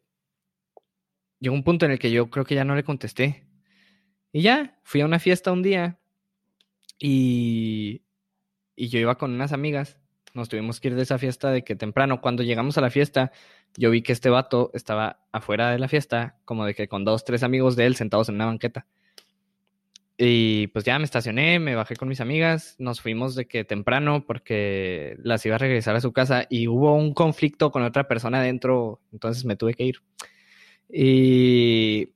llegó 1.41 1.55
un 1.55 1.65
punto 1.65 1.87
en 1.87 1.93
el 1.93 1.99
que 1.99 2.11
yo 2.11 2.31
creo 2.31 2.45
que 2.45 2.55
ya 2.55 2.65
no 2.65 2.75
le 2.75 2.85
contesté. 2.85 3.47
Y 4.33 4.43
ya, 4.43 4.81
fui 4.85 5.01
a 5.01 5.05
una 5.05 5.19
fiesta 5.19 5.53
un 5.53 5.63
día 5.63 6.01
y, 6.99 8.03
y 8.77 8.89
yo 8.89 8.99
iba 8.99 9.17
con 9.17 9.33
unas 9.33 9.53
amigas. 9.53 9.99
Nos 10.35 10.49
tuvimos 10.49 10.81
que 10.81 10.89
ir 10.89 10.97
de 10.97 11.03
esa 11.03 11.17
fiesta 11.17 11.51
de 11.53 11.63
que 11.63 11.77
temprano, 11.77 12.21
cuando 12.21 12.43
llegamos 12.43 12.77
a 12.77 12.81
la 12.81 12.91
fiesta, 12.91 13.31
yo 13.77 13.91
vi 13.91 14.03
que 14.03 14.13
este 14.13 14.31
vato 14.31 14.73
estaba 14.75 15.21
afuera 15.31 15.71
de 15.71 15.79
la 15.79 15.87
fiesta, 15.87 16.37
como 16.45 16.67
de 16.67 16.75
que 16.75 16.89
con 16.89 17.05
dos, 17.05 17.25
tres 17.25 17.45
amigos 17.45 17.77
de 17.77 17.87
él 17.87 17.95
sentados 17.95 18.29
en 18.29 18.35
una 18.35 18.47
banqueta. 18.47 18.87
Y 20.17 20.69
pues 20.69 20.85
ya 20.85 20.99
me 20.99 21.05
estacioné, 21.05 21.61
me 21.61 21.77
bajé 21.77 21.95
con 21.97 22.09
mis 22.09 22.21
amigas, 22.21 22.75
nos 22.79 23.01
fuimos 23.01 23.37
de 23.37 23.47
que 23.47 23.65
temprano 23.65 24.27
porque 24.27 25.17
las 25.19 25.47
iba 25.47 25.55
a 25.55 25.59
regresar 25.59 25.95
a 25.95 26.01
su 26.01 26.13
casa 26.13 26.47
y 26.51 26.67
hubo 26.69 26.95
un 26.97 27.15
conflicto 27.15 27.71
con 27.71 27.83
otra 27.83 28.07
persona 28.09 28.39
adentro, 28.39 29.01
entonces 29.13 29.45
me 29.45 29.57
tuve 29.57 29.75
que 29.75 29.85
ir. 29.85 30.03
Y, 30.89 32.11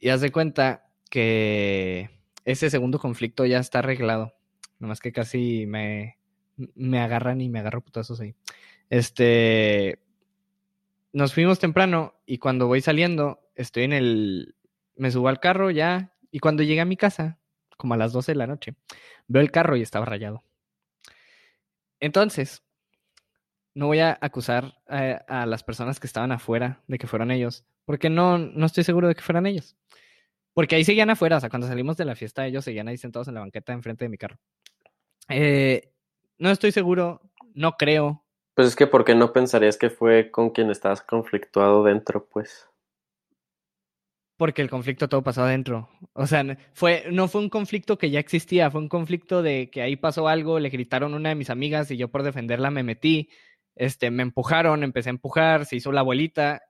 y 0.00 0.08
haz 0.10 0.20
de 0.20 0.30
cuenta 0.30 0.86
que 1.10 2.10
ese 2.44 2.70
segundo 2.70 2.98
conflicto 2.98 3.46
ya 3.46 3.58
está 3.58 3.80
arreglado, 3.80 4.34
nomás 4.78 5.00
que 5.00 5.12
casi 5.12 5.66
me, 5.66 6.17
me 6.74 7.00
agarran 7.00 7.40
y 7.40 7.48
me 7.48 7.60
agarro 7.60 7.80
putazos 7.80 8.20
ahí. 8.20 8.34
Este, 8.90 9.98
nos 11.12 11.34
fuimos 11.34 11.58
temprano 11.58 12.14
y 12.26 12.38
cuando 12.38 12.66
voy 12.66 12.80
saliendo, 12.80 13.40
estoy 13.54 13.84
en 13.84 13.92
el, 13.92 14.54
me 14.96 15.10
subo 15.10 15.28
al 15.28 15.40
carro 15.40 15.70
ya 15.70 16.12
y 16.30 16.40
cuando 16.40 16.62
llegué 16.62 16.80
a 16.80 16.84
mi 16.84 16.96
casa, 16.96 17.38
como 17.76 17.94
a 17.94 17.96
las 17.96 18.12
12 18.12 18.32
de 18.32 18.36
la 18.36 18.46
noche, 18.46 18.74
veo 19.26 19.42
el 19.42 19.50
carro 19.50 19.76
y 19.76 19.82
estaba 19.82 20.04
rayado. 20.04 20.44
Entonces, 22.00 22.62
no 23.74 23.86
voy 23.86 24.00
a 24.00 24.18
acusar 24.20 24.74
a, 24.86 25.46
las 25.46 25.62
personas 25.62 26.00
que 26.00 26.06
estaban 26.06 26.32
afuera 26.32 26.82
de 26.88 26.98
que 26.98 27.06
fueron 27.06 27.30
ellos, 27.30 27.64
porque 27.84 28.10
no, 28.10 28.38
no 28.38 28.66
estoy 28.66 28.84
seguro 28.84 29.08
de 29.08 29.14
que 29.14 29.22
fueran 29.22 29.46
ellos. 29.46 29.76
Porque 30.52 30.74
ahí 30.74 30.84
seguían 30.84 31.10
afuera, 31.10 31.36
o 31.36 31.40
sea, 31.40 31.50
cuando 31.50 31.68
salimos 31.68 31.96
de 31.96 32.04
la 32.04 32.16
fiesta, 32.16 32.46
ellos 32.46 32.64
seguían 32.64 32.88
ahí 32.88 32.96
sentados 32.96 33.28
en 33.28 33.34
la 33.34 33.40
banqueta 33.40 33.72
enfrente 33.72 34.04
de 34.04 34.08
mi 34.08 34.18
carro. 34.18 34.38
Eh, 35.28 35.92
no 36.38 36.50
estoy 36.50 36.72
seguro, 36.72 37.20
no 37.54 37.72
creo, 37.72 38.24
pues 38.58 38.66
es 38.66 38.74
que, 38.74 38.88
¿por 38.88 39.04
qué 39.04 39.14
no 39.14 39.32
pensarías 39.32 39.76
que 39.76 39.88
fue 39.88 40.32
con 40.32 40.50
quien 40.50 40.68
estabas 40.72 41.00
conflictuado 41.00 41.84
dentro, 41.84 42.28
pues? 42.28 42.68
Porque 44.36 44.62
el 44.62 44.68
conflicto 44.68 45.08
todo 45.08 45.22
pasó 45.22 45.44
adentro. 45.44 45.88
O 46.12 46.26
sea, 46.26 46.58
fue, 46.72 47.04
no 47.12 47.28
fue 47.28 47.40
un 47.40 47.50
conflicto 47.50 47.98
que 47.98 48.10
ya 48.10 48.18
existía, 48.18 48.68
fue 48.68 48.80
un 48.80 48.88
conflicto 48.88 49.42
de 49.42 49.70
que 49.70 49.80
ahí 49.80 49.94
pasó 49.94 50.26
algo, 50.26 50.58
le 50.58 50.70
gritaron 50.70 51.14
una 51.14 51.28
de 51.28 51.36
mis 51.36 51.50
amigas 51.50 51.88
y 51.92 51.98
yo 51.98 52.08
por 52.08 52.24
defenderla 52.24 52.72
me 52.72 52.82
metí. 52.82 53.30
Este, 53.76 54.10
me 54.10 54.24
empujaron, 54.24 54.82
empecé 54.82 55.10
a 55.10 55.14
empujar, 55.14 55.64
se 55.64 55.76
hizo 55.76 55.92
la 55.92 56.00
abuelita 56.00 56.60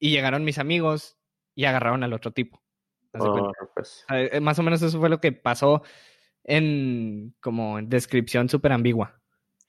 y 0.00 0.10
llegaron 0.10 0.42
mis 0.42 0.58
amigos 0.58 1.18
y 1.54 1.66
agarraron 1.66 2.02
al 2.02 2.14
otro 2.14 2.32
tipo. 2.32 2.60
Oh, 3.16 3.52
pues. 3.76 4.04
Eh, 4.10 4.40
más 4.40 4.58
o 4.58 4.64
menos 4.64 4.82
eso 4.82 4.98
fue 4.98 5.08
lo 5.08 5.20
que 5.20 5.30
pasó 5.30 5.84
en 6.46 7.34
como 7.40 7.78
en 7.78 7.88
descripción 7.88 8.48
súper 8.48 8.72
ambigua. 8.72 9.20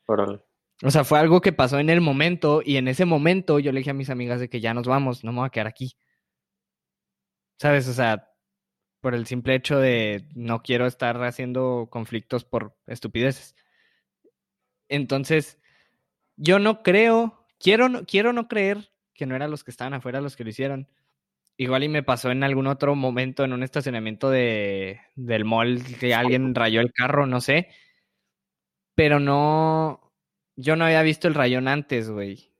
Órale. 0.06 0.40
O 0.84 0.92
sea, 0.92 1.04
fue 1.04 1.20
algo 1.20 1.42
que 1.42 1.52
pasó 1.52 1.80
en 1.80 1.90
el 1.90 2.02
momento 2.02 2.62
y 2.64 2.78
en 2.78 2.88
ese 2.88 3.06
momento 3.06 3.60
yo 3.60 3.72
le 3.72 3.80
dije 3.80 3.90
a 3.90 3.96
mis 3.96 4.12
amigas 4.12 4.40
de 4.40 4.50
que 4.50 4.62
ya 4.62 4.74
nos 4.74 4.88
vamos, 4.88 5.24
no 5.24 5.32
me 5.32 5.40
voy 5.40 5.48
a 5.48 5.50
quedar 5.50 5.68
aquí. 5.68 5.98
¿Sabes? 7.60 7.88
O 7.88 7.94
sea, 7.94 8.32
por 9.02 9.16
el 9.16 9.26
simple 9.26 9.56
hecho 9.56 9.80
de 9.80 10.28
no 10.36 10.62
quiero 10.62 10.86
estar 10.86 11.22
haciendo 11.24 11.88
conflictos 11.90 12.46
por 12.46 12.78
estupideces. 12.86 13.56
Entonces, 14.88 15.60
yo 16.36 16.60
no 16.60 16.84
creo, 16.84 17.48
quiero, 17.60 18.06
quiero 18.06 18.34
no 18.34 18.48
creer 18.48 18.92
que 19.16 19.26
no 19.26 19.36
eran 19.36 19.50
los 19.50 19.64
que 19.64 19.72
estaban 19.72 19.96
afuera 19.96 20.22
los 20.22 20.36
que 20.36 20.44
lo 20.44 20.52
hicieron. 20.52 20.88
Igual 21.58 21.84
y 21.84 21.90
me 21.90 22.04
pasó 22.04 22.30
en 22.30 22.44
algún 22.44 22.68
otro 22.68 22.94
momento 22.96 23.44
en 23.44 23.52
un 23.52 23.64
estacionamiento 23.64 24.30
de, 24.30 25.02
del 25.16 25.44
mall 25.44 25.84
que 26.00 26.14
alguien 26.14 26.54
rayó 26.54 26.82
el 26.82 26.94
carro, 26.94 27.26
no 27.26 27.42
sé. 27.42 27.70
Pero 28.94 29.20
no, 29.20 30.14
yo 30.56 30.76
no 30.76 30.86
había 30.86 31.02
visto 31.02 31.28
el 31.28 31.34
rayón 31.34 31.68
antes, 31.68 32.12
güey. 32.12 32.54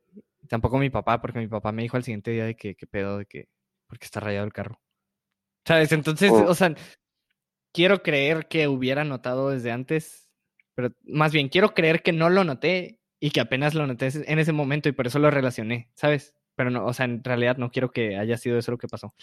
Tampoco 0.50 0.80
mi 0.80 0.90
papá, 0.90 1.22
porque 1.22 1.40
mi 1.40 1.48
papá 1.48 1.72
me 1.72 1.84
dijo 1.84 1.98
al 1.98 2.04
siguiente 2.04 2.32
día 2.32 2.46
de 2.46 2.56
que, 2.56 2.76
qué 2.76 2.88
pedo, 2.88 3.20
de 3.20 3.26
que, 3.26 3.50
porque 3.86 4.06
está 4.06 4.20
rayado 4.20 4.46
el 4.46 4.54
carro. 4.54 4.82
¿Sabes? 5.66 5.92
Entonces, 5.92 6.32
oh. 6.32 6.46
o 6.46 6.56
sea, 6.56 6.74
quiero 7.74 8.02
creer 8.02 8.48
que 8.48 8.68
hubiera 8.68 9.04
notado 9.04 9.50
desde 9.50 9.72
antes, 9.72 10.28
pero 10.74 10.92
más 11.04 11.34
bien 11.34 11.50
quiero 11.50 11.74
creer 11.74 12.02
que 12.02 12.14
no 12.14 12.30
lo 12.30 12.44
noté 12.44 13.00
y 13.20 13.32
que 13.32 13.42
apenas 13.42 13.74
lo 13.74 13.86
noté 13.86 14.10
en 14.14 14.40
ese 14.40 14.54
momento 14.54 14.90
y 14.90 14.94
por 14.94 15.08
eso 15.08 15.20
lo 15.20 15.30
relacioné, 15.30 15.92
¿sabes? 15.96 16.37
Pero 16.58 16.72
no, 16.72 16.86
o 16.88 16.92
sea, 16.94 17.06
en 17.06 17.24
realidad 17.24 17.56
no 17.58 17.70
quiero 17.72 17.92
que 17.92 18.18
haya 18.18 18.36
sido 18.36 18.58
eso 18.58 18.72
lo 18.72 18.80
que 18.80 18.88
pasó. 18.88 19.14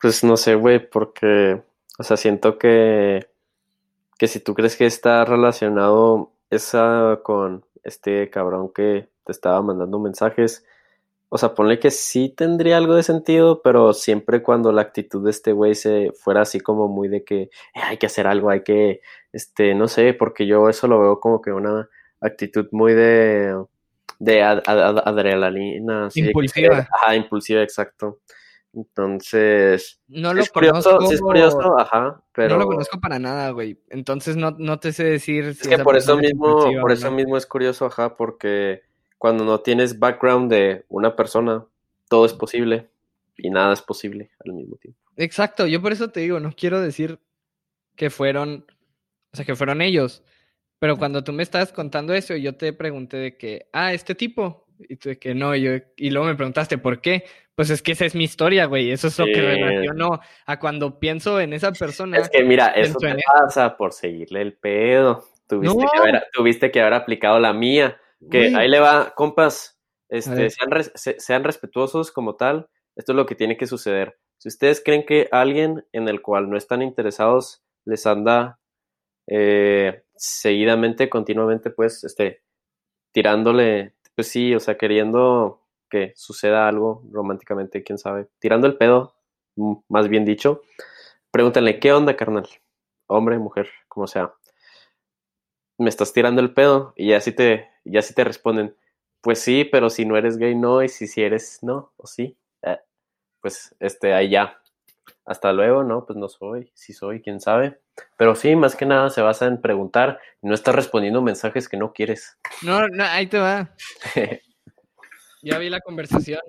Pues 0.00 0.24
no 0.24 0.36
sé, 0.36 0.56
güey, 0.56 0.90
porque, 0.90 1.62
o 1.98 2.02
sea, 2.02 2.16
siento 2.16 2.58
que, 2.58 3.28
que 4.18 4.26
si 4.26 4.40
tú 4.40 4.52
crees 4.54 4.76
que 4.76 4.84
está 4.84 5.24
relacionado 5.24 6.32
esa 6.50 7.20
con 7.22 7.64
este 7.84 8.30
cabrón 8.30 8.72
que 8.74 9.08
te 9.24 9.32
estaba 9.32 9.62
mandando 9.62 10.00
mensajes. 10.00 10.64
O 11.28 11.38
sea, 11.38 11.54
ponle 11.54 11.78
que 11.78 11.90
sí 11.92 12.30
tendría 12.30 12.78
algo 12.78 12.94
de 12.94 13.02
sentido, 13.04 13.62
pero 13.62 13.92
siempre 13.92 14.42
cuando 14.42 14.72
la 14.72 14.82
actitud 14.82 15.22
de 15.24 15.30
este 15.30 15.52
güey 15.52 15.74
se 15.76 16.10
fuera 16.12 16.40
así 16.42 16.58
como 16.58 16.88
muy 16.88 17.06
de 17.08 17.22
que 17.22 17.42
"Eh, 17.42 17.50
hay 17.84 17.96
que 17.98 18.06
hacer 18.06 18.26
algo, 18.26 18.50
hay 18.50 18.62
que, 18.64 19.02
este, 19.32 19.74
no 19.74 19.86
sé, 19.88 20.14
porque 20.14 20.46
yo 20.46 20.68
eso 20.68 20.88
lo 20.88 20.98
veo 21.00 21.20
como 21.20 21.40
que 21.42 21.52
una 21.52 21.88
actitud 22.20 22.66
muy 22.72 22.94
de, 22.94 23.54
de 24.18 24.42
ad- 24.42 24.62
ad- 24.66 24.80
ad- 24.98 25.02
adrenalina, 25.08 26.06
así 26.06 26.20
que- 26.22 26.26
Impulsiva. 26.28 26.88
ajá, 26.92 27.14
impulsiva, 27.16 27.62
exacto. 27.62 28.20
Entonces, 28.74 30.00
No 30.08 30.34
lo 30.34 30.40
es 30.42 30.50
curioso, 30.50 30.98
sí 31.08 31.14
es 31.14 31.20
curioso, 31.20 31.78
ajá, 31.78 32.22
pero 32.32 32.50
No 32.50 32.58
lo 32.58 32.66
conozco 32.66 33.00
para 33.00 33.18
nada, 33.18 33.50
güey. 33.50 33.80
Entonces 33.88 34.36
no, 34.36 34.52
no 34.58 34.78
te 34.78 34.92
sé 34.92 35.04
decir 35.04 35.54
si 35.54 35.62
es 35.62 35.68
que 35.68 35.74
esa 35.74 35.84
por 35.84 35.96
eso 35.96 36.14
es 36.14 36.18
mismo, 36.20 36.48
impulsiva 36.48 36.82
por 36.82 36.92
eso 36.92 37.10
no. 37.10 37.16
mismo 37.16 37.36
es 37.36 37.46
curioso, 37.46 37.86
ajá, 37.86 38.16
porque 38.16 38.82
cuando 39.16 39.44
no 39.44 39.60
tienes 39.60 39.98
background 39.98 40.50
de 40.50 40.84
una 40.88 41.16
persona, 41.16 41.64
todo 42.08 42.24
es 42.26 42.34
posible 42.34 42.90
y 43.36 43.50
nada 43.50 43.72
es 43.72 43.82
posible 43.82 44.30
al 44.44 44.52
mismo 44.52 44.76
tiempo. 44.76 45.00
Exacto, 45.16 45.66
yo 45.66 45.80
por 45.82 45.92
eso 45.92 46.10
te 46.10 46.20
digo, 46.20 46.38
no 46.38 46.52
quiero 46.52 46.80
decir 46.80 47.18
que 47.96 48.10
fueron, 48.10 48.64
o 49.32 49.36
sea, 49.36 49.44
que 49.44 49.56
fueron 49.56 49.80
ellos, 49.82 50.22
pero 50.78 50.96
cuando 50.96 51.24
tú 51.24 51.32
me 51.32 51.42
estabas 51.42 51.72
contando 51.72 52.14
eso, 52.14 52.34
yo 52.36 52.56
te 52.56 52.72
pregunté 52.72 53.16
de 53.16 53.36
que, 53.36 53.68
ah, 53.72 53.92
este 53.92 54.14
tipo, 54.14 54.66
y 54.78 54.96
tú 54.96 55.08
de 55.10 55.18
que 55.18 55.34
no, 55.34 55.54
y 55.54 55.62
yo, 55.62 55.70
y 55.96 56.10
luego 56.10 56.26
me 56.28 56.34
preguntaste 56.36 56.78
por 56.78 57.00
qué, 57.00 57.24
pues 57.54 57.70
es 57.70 57.82
que 57.82 57.92
esa 57.92 58.04
es 58.04 58.14
mi 58.14 58.24
historia, 58.24 58.66
güey, 58.66 58.90
eso 58.92 59.08
es 59.08 59.18
lo 59.18 59.24
que 59.26 59.34
Sí. 59.34 59.40
relacionó 59.40 60.20
a 60.46 60.58
cuando 60.60 61.00
pienso 61.00 61.40
en 61.40 61.52
esa 61.52 61.72
persona. 61.72 62.16
Es 62.18 62.30
que 62.30 62.44
mira, 62.44 62.68
eso 62.68 62.96
te 62.98 63.08
en 63.08 63.18
pasa 63.26 63.76
por 63.76 63.92
seguirle 63.92 64.42
el 64.42 64.52
pedo. 64.56 65.24
Tuviste, 65.48 65.76
No. 65.76 65.90
que 65.90 65.98
haber, 65.98 66.26
tuviste 66.32 66.70
que 66.70 66.80
haber 66.80 66.94
aplicado 66.94 67.38
la 67.40 67.52
mía. 67.52 68.00
Que 68.30 68.50
Güey, 68.50 68.54
ahí 68.54 68.68
le 68.68 68.78
va, 68.80 69.12
compas, 69.14 69.80
este, 70.08 70.50
sean, 70.50 70.70
res- 70.70 70.92
se- 70.94 71.18
sean 71.18 71.42
respetuosos 71.44 72.12
como 72.12 72.36
tal. 72.36 72.68
Esto 72.96 73.12
es 73.12 73.16
lo 73.16 73.26
que 73.26 73.34
tiene 73.34 73.56
que 73.56 73.66
suceder. 73.66 74.18
Si 74.38 74.48
ustedes 74.48 74.80
creen 74.84 75.04
que 75.06 75.28
alguien 75.32 75.84
en 75.92 76.08
el 76.08 76.20
cual 76.22 76.48
no 76.50 76.56
están 76.56 76.82
interesados 76.82 77.62
les 77.84 78.06
anda 78.06 78.58
eh, 79.26 80.02
seguidamente, 80.18 81.08
continuamente, 81.10 81.70
pues, 81.70 82.04
este, 82.04 82.42
tirándole, 83.12 83.94
pues 84.16 84.28
sí, 84.28 84.54
o 84.54 84.60
sea, 84.60 84.78
queriendo 84.78 85.62
que 85.90 86.12
suceda 86.16 86.68
algo 86.68 87.02
románticamente, 87.12 87.82
quién 87.84 87.98
sabe, 87.98 88.28
tirando 88.40 88.66
el 88.66 88.76
pedo, 88.78 89.14
mm, 89.56 89.74
más 89.88 90.08
bien 90.08 90.24
dicho, 90.24 90.62
pregúntenle, 91.32 91.80
¿qué 91.80 91.92
onda, 91.92 92.16
carnal? 92.16 92.48
Hombre, 93.08 93.38
mujer, 93.38 93.70
como 93.88 94.06
sea. 94.08 94.34
Me 95.78 95.88
estás 95.88 96.12
tirando 96.12 96.40
el 96.40 96.52
pedo 96.54 96.92
y 96.96 97.10
ya 97.10 97.20
sí 97.20 97.32
te, 97.32 97.68
ya 97.84 98.02
sí 98.02 98.12
te 98.14 98.24
responden, 98.24 98.76
pues 99.20 99.38
sí, 99.40 99.64
pero 99.64 99.90
si 99.90 100.04
no 100.04 100.16
eres 100.16 100.36
gay, 100.38 100.54
no, 100.54 100.82
y 100.82 100.88
si 100.88 101.06
sí 101.06 101.22
eres, 101.22 101.60
no, 101.62 101.92
o 101.96 102.06
sí, 102.06 102.36
eh, 102.62 102.78
pues 103.40 103.74
este, 103.80 104.14
ahí 104.14 104.30
ya. 104.30 104.60
Hasta 105.28 105.52
luego, 105.52 105.84
no, 105.84 106.06
pues 106.06 106.18
no 106.18 106.26
soy, 106.26 106.70
sí 106.74 106.94
soy, 106.94 107.20
quién 107.20 107.38
sabe. 107.38 107.78
Pero 108.16 108.34
sí, 108.34 108.56
más 108.56 108.74
que 108.74 108.86
nada 108.86 109.10
se 109.10 109.20
basa 109.20 109.46
en 109.46 109.60
preguntar 109.60 110.18
y 110.40 110.48
no 110.48 110.54
estás 110.54 110.74
respondiendo 110.74 111.20
mensajes 111.20 111.68
que 111.68 111.76
no 111.76 111.92
quieres. 111.92 112.38
No, 112.62 112.88
no, 112.88 113.04
ahí 113.04 113.26
te 113.26 113.38
va. 113.38 113.74
Ya 115.40 115.56
vi 115.58 115.70
la 115.70 115.80
conversación. 115.80 116.40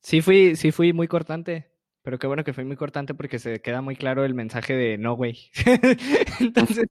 Sí 0.00 0.20
fui, 0.22 0.56
sí 0.56 0.72
fui 0.72 0.92
muy 0.92 1.06
cortante, 1.06 1.70
pero 2.02 2.18
qué 2.18 2.26
bueno 2.26 2.44
que 2.44 2.52
fui 2.52 2.64
muy 2.64 2.76
cortante 2.76 3.14
porque 3.14 3.38
se 3.38 3.60
queda 3.62 3.80
muy 3.80 3.94
claro 3.94 4.24
el 4.24 4.34
mensaje 4.34 4.74
de 4.74 4.98
no, 4.98 5.14
güey. 5.14 5.50
Entonces, 6.40 6.86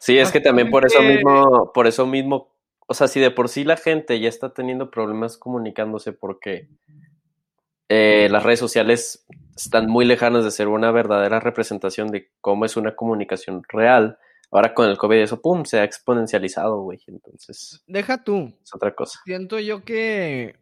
Sí, 0.00 0.18
es 0.18 0.32
que 0.32 0.40
también 0.40 0.70
por 0.72 0.86
eso 0.86 0.98
Básicamente- 0.98 1.24
mismo, 1.24 1.72
por 1.72 1.86
eso 1.86 2.06
mismo, 2.06 2.52
o 2.90 2.94
sea, 2.94 3.06
si 3.06 3.20
de 3.20 3.30
por 3.30 3.50
sí 3.50 3.64
la 3.64 3.76
gente 3.76 4.18
ya 4.18 4.30
está 4.30 4.54
teniendo 4.54 4.90
problemas 4.90 5.36
comunicándose 5.36 6.12
porque 6.12 6.68
eh, 7.90 8.28
las 8.30 8.42
redes 8.42 8.58
sociales 8.58 9.26
están 9.54 9.88
muy 9.88 10.06
lejanas 10.06 10.42
de 10.42 10.50
ser 10.50 10.68
una 10.68 10.90
verdadera 10.90 11.38
representación 11.38 12.08
de 12.08 12.30
cómo 12.40 12.64
es 12.64 12.78
una 12.78 12.96
comunicación 12.96 13.62
real, 13.68 14.18
ahora 14.50 14.72
con 14.72 14.88
el 14.88 14.96
COVID 14.96 15.18
eso, 15.18 15.42
pum, 15.42 15.66
se 15.66 15.80
ha 15.80 15.84
exponencializado, 15.84 16.80
güey. 16.80 16.98
Entonces, 17.06 17.84
deja 17.86 18.24
tú. 18.24 18.54
es 18.62 18.74
otra 18.74 18.94
cosa. 18.94 19.20
Siento 19.24 19.58
yo 19.58 19.84
que 19.84 20.56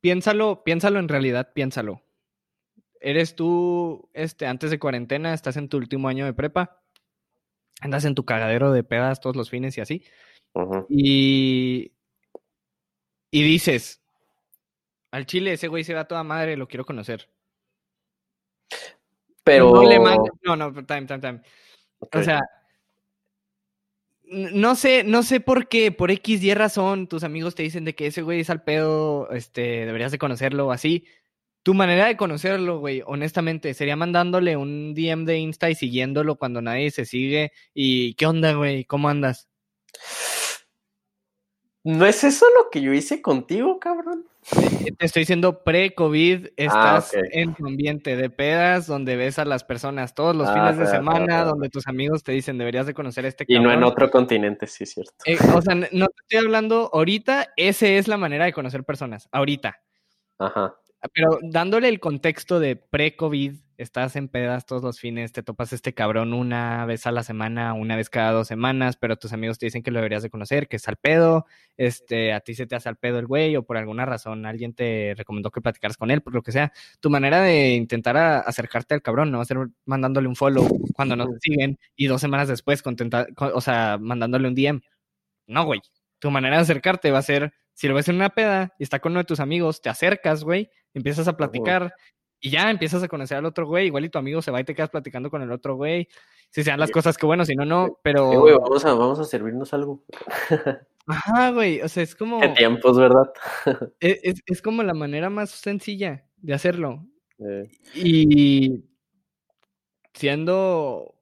piénsalo, 0.00 0.64
piénsalo 0.64 0.98
en 0.98 1.08
realidad, 1.08 1.52
piénsalo. 1.54 2.02
Eres 3.00 3.36
tú, 3.36 4.10
este, 4.14 4.46
antes 4.46 4.72
de 4.72 4.80
cuarentena, 4.80 5.32
estás 5.32 5.56
en 5.56 5.68
tu 5.68 5.76
último 5.76 6.08
año 6.08 6.24
de 6.24 6.34
prepa, 6.34 6.82
andas 7.80 8.04
en 8.04 8.16
tu 8.16 8.24
cagadero 8.24 8.72
de 8.72 8.82
pedas 8.82 9.20
todos 9.20 9.36
los 9.36 9.48
fines 9.48 9.78
y 9.78 9.80
así. 9.80 10.04
Y, 10.88 11.92
y 13.30 13.42
dices, 13.42 14.02
al 15.10 15.26
chile 15.26 15.52
ese 15.54 15.68
güey 15.68 15.84
se 15.84 15.94
va 15.94 16.06
toda 16.08 16.24
madre, 16.24 16.56
lo 16.56 16.68
quiero 16.68 16.84
conocer. 16.84 17.28
Pero, 19.44 19.72
No 19.72 19.82
le 19.88 19.98
no, 19.98 20.56
no, 20.56 20.72
time, 20.84 21.06
time, 21.06 21.20
time. 21.20 21.40
O 22.12 22.22
sea, 22.22 22.40
no 24.24 24.74
sé, 24.74 25.04
no 25.04 25.22
sé 25.22 25.40
por 25.40 25.68
qué, 25.68 25.92
por 25.92 26.10
X 26.10 26.42
y 26.42 26.54
razón, 26.54 27.06
tus 27.06 27.24
amigos 27.24 27.54
te 27.54 27.62
dicen 27.62 27.84
de 27.84 27.94
que 27.94 28.06
ese 28.06 28.22
güey 28.22 28.40
es 28.40 28.50
al 28.50 28.62
pedo, 28.62 29.30
este, 29.30 29.84
deberías 29.84 30.12
de 30.12 30.18
conocerlo 30.18 30.66
o 30.68 30.72
así. 30.72 31.06
Tu 31.62 31.74
manera 31.74 32.06
de 32.06 32.16
conocerlo, 32.16 32.78
güey, 32.78 33.02
honestamente, 33.06 33.74
sería 33.74 33.94
mandándole 33.94 34.56
un 34.56 34.94
DM 34.94 35.24
de 35.26 35.38
Insta 35.38 35.70
y 35.70 35.74
siguiéndolo 35.74 36.36
cuando 36.36 36.62
nadie 36.62 36.90
se 36.90 37.04
sigue. 37.04 37.52
¿Y 37.74 38.14
qué 38.14 38.26
onda, 38.26 38.52
güey? 38.54 38.84
¿Cómo 38.84 39.08
andas? 39.08 39.48
¿No 41.84 42.06
es 42.06 42.24
eso 42.24 42.46
lo 42.58 42.70
que 42.70 42.80
yo 42.82 42.92
hice 42.92 43.22
contigo, 43.22 43.78
cabrón? 43.80 44.26
Te 44.98 45.06
estoy 45.06 45.20
diciendo 45.22 45.62
pre-COVID, 45.62 46.48
estás 46.56 47.12
Ah, 47.14 47.20
en 47.32 47.54
tu 47.54 47.66
ambiente 47.66 48.16
de 48.16 48.28
pedas 48.30 48.86
donde 48.88 49.16
ves 49.16 49.38
a 49.38 49.44
las 49.44 49.62
personas 49.64 50.14
todos 50.14 50.34
los 50.34 50.48
Ah, 50.48 50.54
fines 50.54 50.78
de 50.78 50.86
semana, 50.86 51.44
donde 51.44 51.68
tus 51.68 51.86
amigos 51.86 52.22
te 52.24 52.32
dicen 52.32 52.58
deberías 52.58 52.86
de 52.86 52.94
conocer 52.94 53.24
a 53.24 53.28
este 53.28 53.44
Y 53.46 53.54
no 53.54 53.70
en 53.70 53.80
cabrón". 53.80 53.84
otro 53.84 54.10
continente, 54.10 54.66
sí, 54.66 54.84
es 54.84 54.90
cierto. 54.94 55.12
Eh, 55.24 55.38
o 55.54 55.62
sea, 55.62 55.74
no 55.76 56.08
te 56.08 56.22
estoy 56.22 56.38
hablando 56.44 56.90
ahorita, 56.92 57.52
esa 57.56 57.86
es 57.86 58.08
la 58.08 58.16
manera 58.16 58.44
de 58.44 58.52
conocer 58.52 58.84
personas, 58.84 59.28
ahorita. 59.32 59.82
Ajá. 60.38 60.81
Pero 61.14 61.38
dándole 61.42 61.88
el 61.88 61.98
contexto 62.00 62.60
de 62.60 62.76
pre-COVID, 62.76 63.54
estás 63.76 64.14
en 64.14 64.28
pedas 64.28 64.66
todos 64.66 64.82
los 64.84 65.00
fines, 65.00 65.32
te 65.32 65.42
topas 65.42 65.72
este 65.72 65.92
cabrón 65.94 66.32
una 66.32 66.86
vez 66.86 67.06
a 67.06 67.10
la 67.12 67.24
semana, 67.24 67.72
una 67.74 67.96
vez 67.96 68.08
cada 68.08 68.30
dos 68.30 68.46
semanas, 68.46 68.96
pero 68.96 69.16
tus 69.16 69.32
amigos 69.32 69.58
te 69.58 69.66
dicen 69.66 69.82
que 69.82 69.90
lo 69.90 69.98
deberías 69.98 70.22
de 70.22 70.30
conocer, 70.30 70.68
que 70.68 70.76
es 70.76 70.86
al 70.86 70.96
pedo, 70.96 71.46
este, 71.76 72.32
a 72.32 72.38
ti 72.40 72.54
se 72.54 72.66
te 72.68 72.76
hace 72.76 72.88
al 72.88 72.96
pedo 72.96 73.18
el 73.18 73.26
güey, 73.26 73.56
o 73.56 73.64
por 73.64 73.76
alguna 73.78 74.04
razón 74.06 74.46
alguien 74.46 74.74
te 74.74 75.14
recomendó 75.16 75.50
que 75.50 75.60
platicaras 75.60 75.96
con 75.96 76.12
él, 76.12 76.20
por 76.22 76.34
lo 76.34 76.42
que 76.42 76.52
sea. 76.52 76.72
Tu 77.00 77.10
manera 77.10 77.40
de 77.42 77.70
intentar 77.74 78.16
a- 78.16 78.38
acercarte 78.40 78.94
al 78.94 79.02
cabrón 79.02 79.32
no 79.32 79.38
va 79.38 79.42
a 79.42 79.46
ser 79.46 79.58
mandándole 79.84 80.28
un 80.28 80.36
follow 80.36 80.68
cuando 80.94 81.16
no 81.16 81.26
te 81.26 81.38
siguen 81.40 81.78
y 81.96 82.06
dos 82.06 82.20
semanas 82.20 82.46
después, 82.46 82.80
contenta, 82.82 83.26
co- 83.34 83.50
o 83.54 83.60
sea, 83.60 83.98
mandándole 84.00 84.46
un 84.46 84.54
DM. 84.54 84.80
No, 85.48 85.64
güey. 85.64 85.80
Tu 86.20 86.30
manera 86.30 86.56
de 86.56 86.62
acercarte 86.62 87.10
va 87.10 87.18
a 87.18 87.22
ser, 87.22 87.52
si 87.74 87.88
lo 87.88 87.94
ves 87.94 88.08
en 88.08 88.16
una 88.16 88.30
peda 88.30 88.74
y 88.78 88.82
está 88.82 88.98
con 89.00 89.12
uno 89.12 89.20
de 89.20 89.24
tus 89.24 89.40
amigos, 89.40 89.80
te 89.80 89.88
acercas, 89.88 90.44
güey, 90.44 90.70
empiezas 90.94 91.26
a 91.28 91.36
platicar 91.36 91.94
y 92.40 92.50
ya 92.50 92.70
empiezas 92.70 93.02
a 93.02 93.08
conocer 93.08 93.38
al 93.38 93.44
otro 93.46 93.66
güey, 93.66 93.86
igual 93.86 94.04
y 94.04 94.08
tu 94.08 94.18
amigo 94.18 94.42
se 94.42 94.50
va 94.50 94.60
y 94.60 94.64
te 94.64 94.74
quedas 94.74 94.90
platicando 94.90 95.30
con 95.30 95.42
el 95.42 95.52
otro 95.52 95.76
güey. 95.76 96.08
Si 96.50 96.62
sean 96.62 96.78
las 96.80 96.88
Sí. 96.88 96.92
cosas 96.92 97.16
que 97.16 97.24
bueno, 97.24 97.44
si 97.44 97.54
no, 97.54 97.64
no, 97.64 97.98
pero... 98.02 98.28
güey, 98.40 98.54
vamos 98.58 98.84
a, 98.84 98.92
vamos 98.94 99.18
a 99.20 99.24
servirnos 99.24 99.72
algo. 99.72 100.04
Ajá, 101.06 101.50
güey, 101.50 101.80
o 101.80 101.88
sea, 101.88 102.02
es 102.02 102.14
como... 102.14 102.40
Qué 102.40 102.48
tiempos, 102.50 102.98
¿verdad? 102.98 103.32
Es, 104.00 104.20
es- 104.22 104.42
es 104.46 104.62
como 104.62 104.82
la 104.82 104.94
manera 104.94 105.30
más 105.30 105.50
sencilla 105.50 106.26
de 106.36 106.54
hacerlo. 106.54 107.06
Eh, 107.38 107.70
Y 107.94 108.84
siendo 110.14 111.14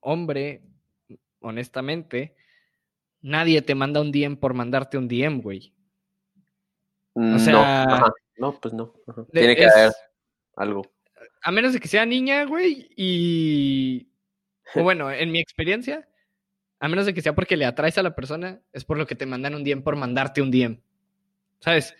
hombre, 0.00 0.62
honestamente, 1.40 2.34
nadie 3.22 3.62
te 3.62 3.74
manda 3.74 4.00
un 4.00 4.12
DM 4.12 4.36
por 4.36 4.54
mandarte 4.54 4.98
un 4.98 5.08
DM, 5.08 5.40
güey. 5.42 5.72
no, 7.14 7.38
sea, 7.38 7.82
ajá. 7.84 8.12
no, 8.38 8.58
pues 8.60 8.74
no. 8.74 8.94
ajá. 9.06 9.24
Tiene 9.32 9.56
que 9.56 9.64
es- 9.64 9.72
haber 9.74 9.92
algo. 10.56 10.82
A 11.42 11.50
menos 11.52 11.72
de 11.72 11.80
que 11.80 11.88
sea 11.88 12.04
niña, 12.06 12.44
güey, 12.44 12.90
y... 12.96 14.08
O 14.74 14.82
bueno, 14.82 15.10
en 15.10 15.32
mi 15.32 15.40
experiencia, 15.40 16.06
a 16.78 16.88
menos 16.88 17.06
de 17.06 17.14
que 17.14 17.22
sea 17.22 17.34
porque 17.34 17.56
le 17.56 17.64
atraes 17.64 17.96
a 17.98 18.02
la 18.02 18.14
persona, 18.14 18.60
es 18.72 18.84
por 18.84 18.98
lo 18.98 19.06
que 19.06 19.14
te 19.14 19.26
mandan 19.26 19.54
un 19.54 19.64
DM 19.64 19.82
por 19.82 19.96
mandarte 19.96 20.42
un 20.42 20.50
DM. 20.50 20.80
¿Sabes? 21.60 21.94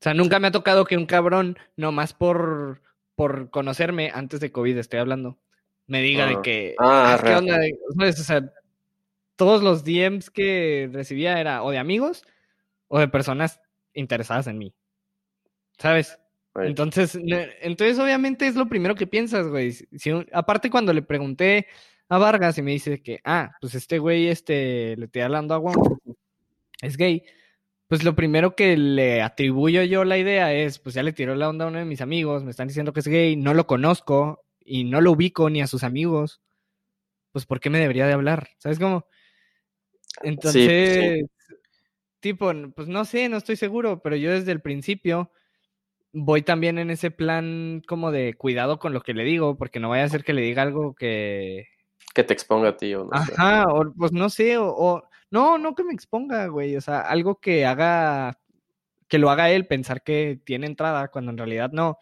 O 0.00 0.02
sea, 0.02 0.14
nunca 0.14 0.38
me 0.40 0.48
ha 0.48 0.52
tocado 0.52 0.84
que 0.84 0.96
un 0.96 1.06
cabrón, 1.06 1.56
nomás 1.76 2.12
por, 2.12 2.82
por 3.14 3.50
conocerme, 3.50 4.10
antes 4.12 4.40
de 4.40 4.50
COVID 4.50 4.76
estoy 4.78 4.98
hablando, 4.98 5.38
me 5.86 6.02
diga 6.02 6.26
de 6.26 6.34
Ah. 6.34 6.42
que... 6.42 6.74
Ah, 6.78 7.16
"Ah, 7.18 7.22
¿Qué 7.22 7.34
onda? 7.34 7.58
de-?" 7.58 7.78
¿Sabes? 7.96 8.20
O 8.20 8.24
sea, 8.24 8.52
todos 9.42 9.60
los 9.60 9.82
DMs 9.82 10.30
que 10.30 10.88
recibía 10.92 11.40
era 11.40 11.64
o 11.64 11.72
de 11.72 11.78
amigos 11.78 12.22
o 12.86 13.00
de 13.00 13.08
personas 13.08 13.60
interesadas 13.92 14.46
en 14.46 14.56
mí. 14.56 14.72
¿Sabes? 15.78 16.16
Entonces, 16.54 17.18
entonces 17.60 17.98
obviamente 17.98 18.46
es 18.46 18.54
lo 18.54 18.68
primero 18.68 18.94
que 18.94 19.08
piensas, 19.08 19.48
güey. 19.48 19.72
Si, 19.72 20.12
aparte 20.32 20.70
cuando 20.70 20.92
le 20.92 21.02
pregunté 21.02 21.66
a 22.08 22.18
Vargas 22.18 22.56
y 22.56 22.62
me 22.62 22.70
dice 22.70 23.02
que, 23.02 23.20
ah, 23.24 23.50
pues 23.60 23.74
este 23.74 23.98
güey, 23.98 24.28
este, 24.28 24.96
le 24.96 25.06
estoy 25.06 25.22
hablando 25.22 25.56
a 25.56 25.58
Juan, 25.58 25.74
es 26.80 26.96
gay, 26.96 27.24
pues 27.88 28.04
lo 28.04 28.14
primero 28.14 28.54
que 28.54 28.76
le 28.76 29.22
atribuyo 29.22 29.82
yo 29.82 30.04
la 30.04 30.18
idea 30.18 30.54
es, 30.54 30.78
pues 30.78 30.94
ya 30.94 31.02
le 31.02 31.12
tiró 31.12 31.34
la 31.34 31.48
onda 31.48 31.64
a 31.64 31.68
uno 31.68 31.80
de 31.80 31.84
mis 31.84 32.00
amigos, 32.00 32.44
me 32.44 32.52
están 32.52 32.68
diciendo 32.68 32.92
que 32.92 33.00
es 33.00 33.08
gay, 33.08 33.34
no 33.34 33.54
lo 33.54 33.66
conozco 33.66 34.44
y 34.60 34.84
no 34.84 35.00
lo 35.00 35.10
ubico 35.10 35.50
ni 35.50 35.62
a 35.62 35.66
sus 35.66 35.82
amigos, 35.82 36.40
pues 37.32 37.44
¿por 37.44 37.58
qué 37.58 37.70
me 37.70 37.80
debería 37.80 38.06
de 38.06 38.12
hablar? 38.12 38.50
¿Sabes 38.58 38.78
cómo? 38.78 39.06
Entonces, 40.22 41.24
tipo, 42.20 42.52
pues 42.74 42.88
no 42.88 43.04
sé, 43.04 43.28
no 43.28 43.36
estoy 43.36 43.56
seguro, 43.56 44.00
pero 44.02 44.16
yo 44.16 44.30
desde 44.30 44.52
el 44.52 44.60
principio 44.60 45.30
voy 46.12 46.42
también 46.42 46.78
en 46.78 46.90
ese 46.90 47.10
plan 47.10 47.82
como 47.86 48.10
de 48.10 48.34
cuidado 48.34 48.78
con 48.78 48.92
lo 48.92 49.02
que 49.02 49.14
le 49.14 49.24
digo, 49.24 49.56
porque 49.56 49.80
no 49.80 49.88
vaya 49.88 50.04
a 50.04 50.08
ser 50.08 50.24
que 50.24 50.32
le 50.32 50.42
diga 50.42 50.62
algo 50.62 50.94
que... 50.94 51.68
Que 52.14 52.24
te 52.24 52.34
exponga 52.34 52.70
a 52.70 52.76
ti 52.76 52.94
o 52.94 53.04
no 53.04 53.10
Ajá, 53.12 53.64
o 53.68 53.92
pues 53.94 54.12
no 54.12 54.28
sé, 54.28 54.58
o, 54.58 55.02
No, 55.30 55.56
no 55.58 55.74
que 55.74 55.84
me 55.84 55.94
exponga, 55.94 56.46
güey, 56.48 56.76
o 56.76 56.80
sea, 56.80 57.00
algo 57.00 57.40
que 57.40 57.66
haga... 57.66 58.38
Que 59.08 59.18
lo 59.18 59.30
haga 59.30 59.50
él 59.50 59.66
pensar 59.66 60.02
que 60.02 60.40
tiene 60.44 60.66
entrada 60.66 61.08
cuando 61.08 61.32
en 61.32 61.38
realidad 61.38 61.70
no. 61.72 61.98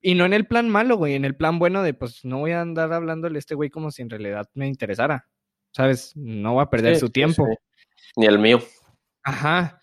Y 0.00 0.14
no 0.14 0.24
en 0.24 0.32
el 0.32 0.46
plan 0.46 0.68
malo, 0.68 0.96
güey, 0.96 1.14
en 1.14 1.24
el 1.24 1.36
plan 1.36 1.58
bueno 1.58 1.82
de 1.82 1.92
pues 1.92 2.24
no 2.24 2.38
voy 2.38 2.52
a 2.52 2.62
andar 2.62 2.92
hablándole 2.92 3.36
a 3.36 3.40
este 3.40 3.54
güey 3.54 3.68
como 3.68 3.90
si 3.90 4.00
en 4.00 4.08
realidad 4.08 4.48
me 4.54 4.66
interesara. 4.66 5.28
¿Sabes? 5.72 6.12
No 6.16 6.56
va 6.56 6.64
a 6.64 6.70
perder 6.70 6.96
su 6.96 7.10
tiempo. 7.10 7.46
Ni 8.16 8.26
el 8.26 8.38
mío. 8.38 8.60
Ajá. 9.22 9.78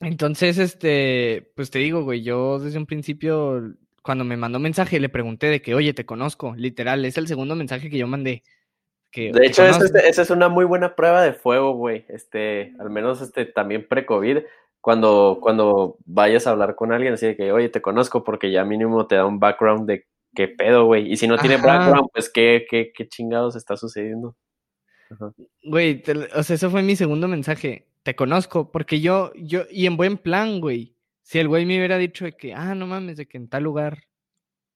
Entonces, 0.00 0.58
este, 0.58 1.52
pues 1.56 1.70
te 1.70 1.78
digo, 1.78 2.02
güey, 2.02 2.22
yo 2.22 2.58
desde 2.58 2.78
un 2.78 2.86
principio, 2.86 3.62
cuando 4.02 4.24
me 4.24 4.36
mandó 4.36 4.58
mensaje, 4.58 5.00
le 5.00 5.08
pregunté 5.08 5.46
de 5.46 5.62
que, 5.62 5.74
oye, 5.74 5.94
te 5.94 6.04
conozco, 6.04 6.54
literal, 6.56 7.04
es 7.04 7.16
el 7.16 7.26
segundo 7.26 7.54
mensaje 7.54 7.88
que 7.88 7.98
yo 7.98 8.06
mandé. 8.06 8.42
Que, 9.10 9.30
de 9.32 9.46
hecho, 9.46 9.64
esa 9.64 10.22
es, 10.22 10.30
una 10.30 10.48
muy 10.48 10.64
buena 10.64 10.96
prueba 10.96 11.22
de 11.22 11.32
fuego, 11.32 11.74
güey, 11.74 12.04
este, 12.08 12.74
al 12.80 12.90
menos 12.90 13.22
este, 13.22 13.46
también 13.46 13.86
pre-COVID, 13.88 14.38
cuando, 14.80 15.38
cuando 15.40 15.96
vayas 16.04 16.46
a 16.46 16.50
hablar 16.50 16.74
con 16.74 16.92
alguien, 16.92 17.14
así 17.14 17.26
de 17.26 17.36
que, 17.36 17.52
oye, 17.52 17.68
te 17.68 17.80
conozco, 17.80 18.24
porque 18.24 18.50
ya 18.50 18.64
mínimo 18.64 19.06
te 19.06 19.14
da 19.14 19.24
un 19.24 19.38
background 19.38 19.88
de 19.88 20.06
qué 20.34 20.48
pedo, 20.48 20.84
güey, 20.86 21.10
y 21.10 21.16
si 21.16 21.28
no 21.28 21.38
tiene 21.38 21.56
background, 21.56 22.08
pues 22.12 22.28
qué, 22.28 22.66
qué, 22.68 22.92
qué 22.92 23.08
chingados 23.08 23.54
está 23.56 23.76
sucediendo. 23.76 24.36
Güey, 25.62 26.02
o 26.34 26.42
sea, 26.42 26.56
eso 26.56 26.70
fue 26.70 26.82
mi 26.82 26.96
segundo 26.96 27.28
mensaje 27.28 27.86
te 28.04 28.14
conozco, 28.14 28.70
porque 28.70 29.00
yo, 29.00 29.32
yo, 29.34 29.62
y 29.70 29.86
en 29.86 29.96
buen 29.96 30.18
plan, 30.18 30.60
güey. 30.60 30.94
Si 31.22 31.38
el 31.38 31.48
güey 31.48 31.64
me 31.64 31.78
hubiera 31.78 31.96
dicho 31.96 32.26
de 32.26 32.36
que, 32.36 32.52
ah, 32.52 32.74
no 32.74 32.86
mames, 32.86 33.16
de 33.16 33.26
que 33.26 33.38
en 33.38 33.48
tal 33.48 33.64
lugar. 33.64 34.04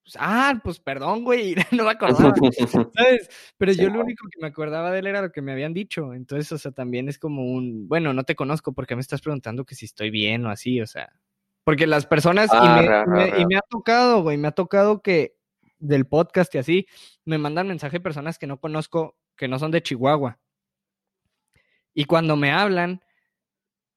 Pues, 0.02 0.16
ah, 0.18 0.58
pues 0.64 0.80
perdón, 0.80 1.24
güey, 1.24 1.54
no 1.72 1.84
me 1.84 1.90
acordaba, 1.90 2.32
¿sabes? 2.96 3.28
Pero 3.58 3.72
yo 3.72 3.90
lo 3.90 4.00
único 4.00 4.26
que 4.30 4.40
me 4.40 4.48
acordaba 4.48 4.90
de 4.90 5.00
él 5.00 5.08
era 5.08 5.20
lo 5.20 5.30
que 5.30 5.42
me 5.42 5.52
habían 5.52 5.74
dicho. 5.74 6.14
Entonces, 6.14 6.50
o 6.52 6.58
sea, 6.58 6.72
también 6.72 7.10
es 7.10 7.18
como 7.18 7.44
un, 7.44 7.86
bueno, 7.86 8.14
no 8.14 8.24
te 8.24 8.34
conozco 8.34 8.72
porque 8.72 8.94
me 8.94 9.02
estás 9.02 9.20
preguntando 9.20 9.66
que 9.66 9.74
si 9.74 9.84
estoy 9.84 10.08
bien 10.08 10.46
o 10.46 10.50
así, 10.50 10.80
o 10.80 10.86
sea. 10.86 11.12
Porque 11.64 11.86
las 11.86 12.06
personas, 12.06 12.48
y, 12.50 12.56
ah, 12.56 13.04
me, 13.06 13.40
y 13.40 13.44
me 13.44 13.56
ha 13.56 13.62
tocado, 13.68 14.22
güey, 14.22 14.38
me 14.38 14.48
ha 14.48 14.52
tocado 14.52 15.02
que 15.02 15.36
del 15.78 16.06
podcast 16.06 16.54
y 16.54 16.58
así, 16.58 16.86
me 17.26 17.36
mandan 17.36 17.68
mensaje 17.68 18.00
personas 18.00 18.38
que 18.38 18.46
no 18.46 18.58
conozco, 18.58 19.18
que 19.38 19.48
no 19.48 19.58
son 19.58 19.70
de 19.70 19.82
Chihuahua. 19.82 20.38
Y 21.94 22.04
cuando 22.04 22.36
me 22.36 22.52
hablan, 22.52 23.00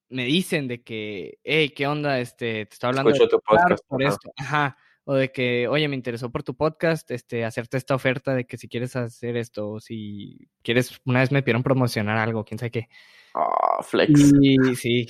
me 0.08 0.24
dicen 0.24 0.68
de 0.68 0.82
que, 0.82 1.38
hey, 1.44 1.70
¿qué 1.70 1.86
onda? 1.86 2.20
Este, 2.20 2.66
te 2.66 2.74
estoy 2.74 2.88
hablando 2.88 3.10
de 3.12 3.28
tu 3.28 3.40
podcast 3.40 3.84
por 3.86 4.02
esto. 4.02 4.32
Ajá. 4.38 4.76
O 5.04 5.14
de 5.14 5.32
que, 5.32 5.66
oye, 5.66 5.88
me 5.88 5.96
interesó 5.96 6.30
por 6.30 6.44
tu 6.44 6.56
podcast, 6.56 7.10
este, 7.10 7.44
hacerte 7.44 7.76
esta 7.76 7.94
oferta 7.94 8.34
de 8.34 8.46
que 8.46 8.56
si 8.56 8.68
quieres 8.68 8.94
hacer 8.94 9.36
esto, 9.36 9.68
o 9.68 9.80
si 9.80 10.48
quieres, 10.62 11.00
una 11.04 11.20
vez 11.20 11.32
me 11.32 11.42
pidieron 11.42 11.64
promocionar 11.64 12.18
algo, 12.18 12.44
quién 12.44 12.58
sabe 12.58 12.70
qué. 12.70 12.88
Ah, 13.34 13.82
flex. 13.82 14.32
Y 14.40 14.76
sí, 14.76 15.06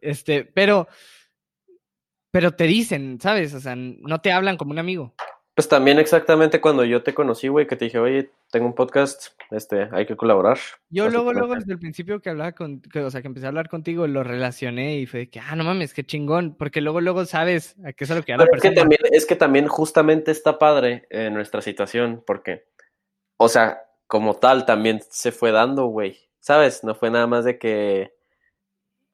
este, 0.00 0.44
pero, 0.44 0.88
pero 2.32 2.52
te 2.52 2.64
dicen, 2.64 3.20
¿sabes? 3.20 3.54
O 3.54 3.60
sea, 3.60 3.76
no 3.76 4.20
te 4.20 4.32
hablan 4.32 4.56
como 4.56 4.72
un 4.72 4.80
amigo. 4.80 5.14
Pues 5.58 5.68
también 5.68 5.98
exactamente 5.98 6.60
cuando 6.60 6.84
yo 6.84 7.02
te 7.02 7.12
conocí, 7.12 7.48
güey, 7.48 7.66
que 7.66 7.74
te 7.74 7.86
dije, 7.86 7.98
oye, 7.98 8.30
tengo 8.52 8.66
un 8.66 8.76
podcast, 8.76 9.32
este, 9.50 9.88
hay 9.90 10.06
que 10.06 10.14
colaborar. 10.14 10.56
Yo 10.88 11.10
luego, 11.10 11.32
luego, 11.32 11.56
desde 11.56 11.72
el 11.72 11.80
principio 11.80 12.20
que 12.20 12.30
hablaba 12.30 12.52
con, 12.52 12.80
o 12.94 13.10
sea, 13.10 13.22
que 13.22 13.26
empecé 13.26 13.46
a 13.46 13.48
hablar 13.48 13.68
contigo, 13.68 14.06
lo 14.06 14.22
relacioné 14.22 14.98
y 15.00 15.06
fue 15.06 15.28
que, 15.28 15.40
ah, 15.40 15.56
no 15.56 15.64
mames, 15.64 15.94
qué 15.94 16.06
chingón, 16.06 16.54
porque 16.56 16.80
luego, 16.80 17.00
luego 17.00 17.24
sabes 17.24 17.74
a 17.84 17.92
qué 17.92 18.04
es 18.04 18.10
lo 18.10 18.22
que 18.22 18.34
habla 18.34 18.46
Es 18.54 18.62
que, 18.62 18.70
también, 18.70 19.00
es 19.10 19.26
que 19.26 19.34
también 19.34 19.66
justamente 19.66 20.30
está 20.30 20.60
padre 20.60 21.08
en 21.10 21.34
nuestra 21.34 21.60
situación, 21.60 22.22
porque, 22.24 22.66
o 23.36 23.48
sea, 23.48 23.82
como 24.06 24.34
tal, 24.34 24.64
también 24.64 25.00
se 25.10 25.32
fue 25.32 25.50
dando, 25.50 25.86
güey, 25.86 26.20
¿sabes? 26.38 26.84
No 26.84 26.94
fue 26.94 27.10
nada 27.10 27.26
más 27.26 27.44
de 27.44 27.58
que, 27.58 28.12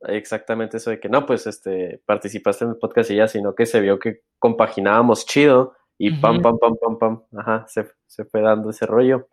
exactamente 0.02 0.76
eso 0.76 0.90
de 0.90 1.00
que, 1.00 1.08
no, 1.08 1.24
pues, 1.24 1.46
este, 1.46 2.02
participaste 2.04 2.66
en 2.66 2.72
el 2.72 2.76
podcast 2.76 3.10
y 3.12 3.16
ya, 3.16 3.28
sino 3.28 3.54
que 3.54 3.64
se 3.64 3.80
vio 3.80 3.98
que 3.98 4.20
compaginábamos 4.38 5.24
chido 5.24 5.74
y 5.98 6.10
pam, 6.12 6.42
pam, 6.42 6.58
pam, 6.58 6.76
pam, 6.76 6.98
pam, 6.98 7.22
ajá, 7.36 7.66
se, 7.68 7.88
se, 8.06 8.24
fue 8.24 8.40
dando 8.40 8.70
ese 8.70 8.86
rollo. 8.86 9.28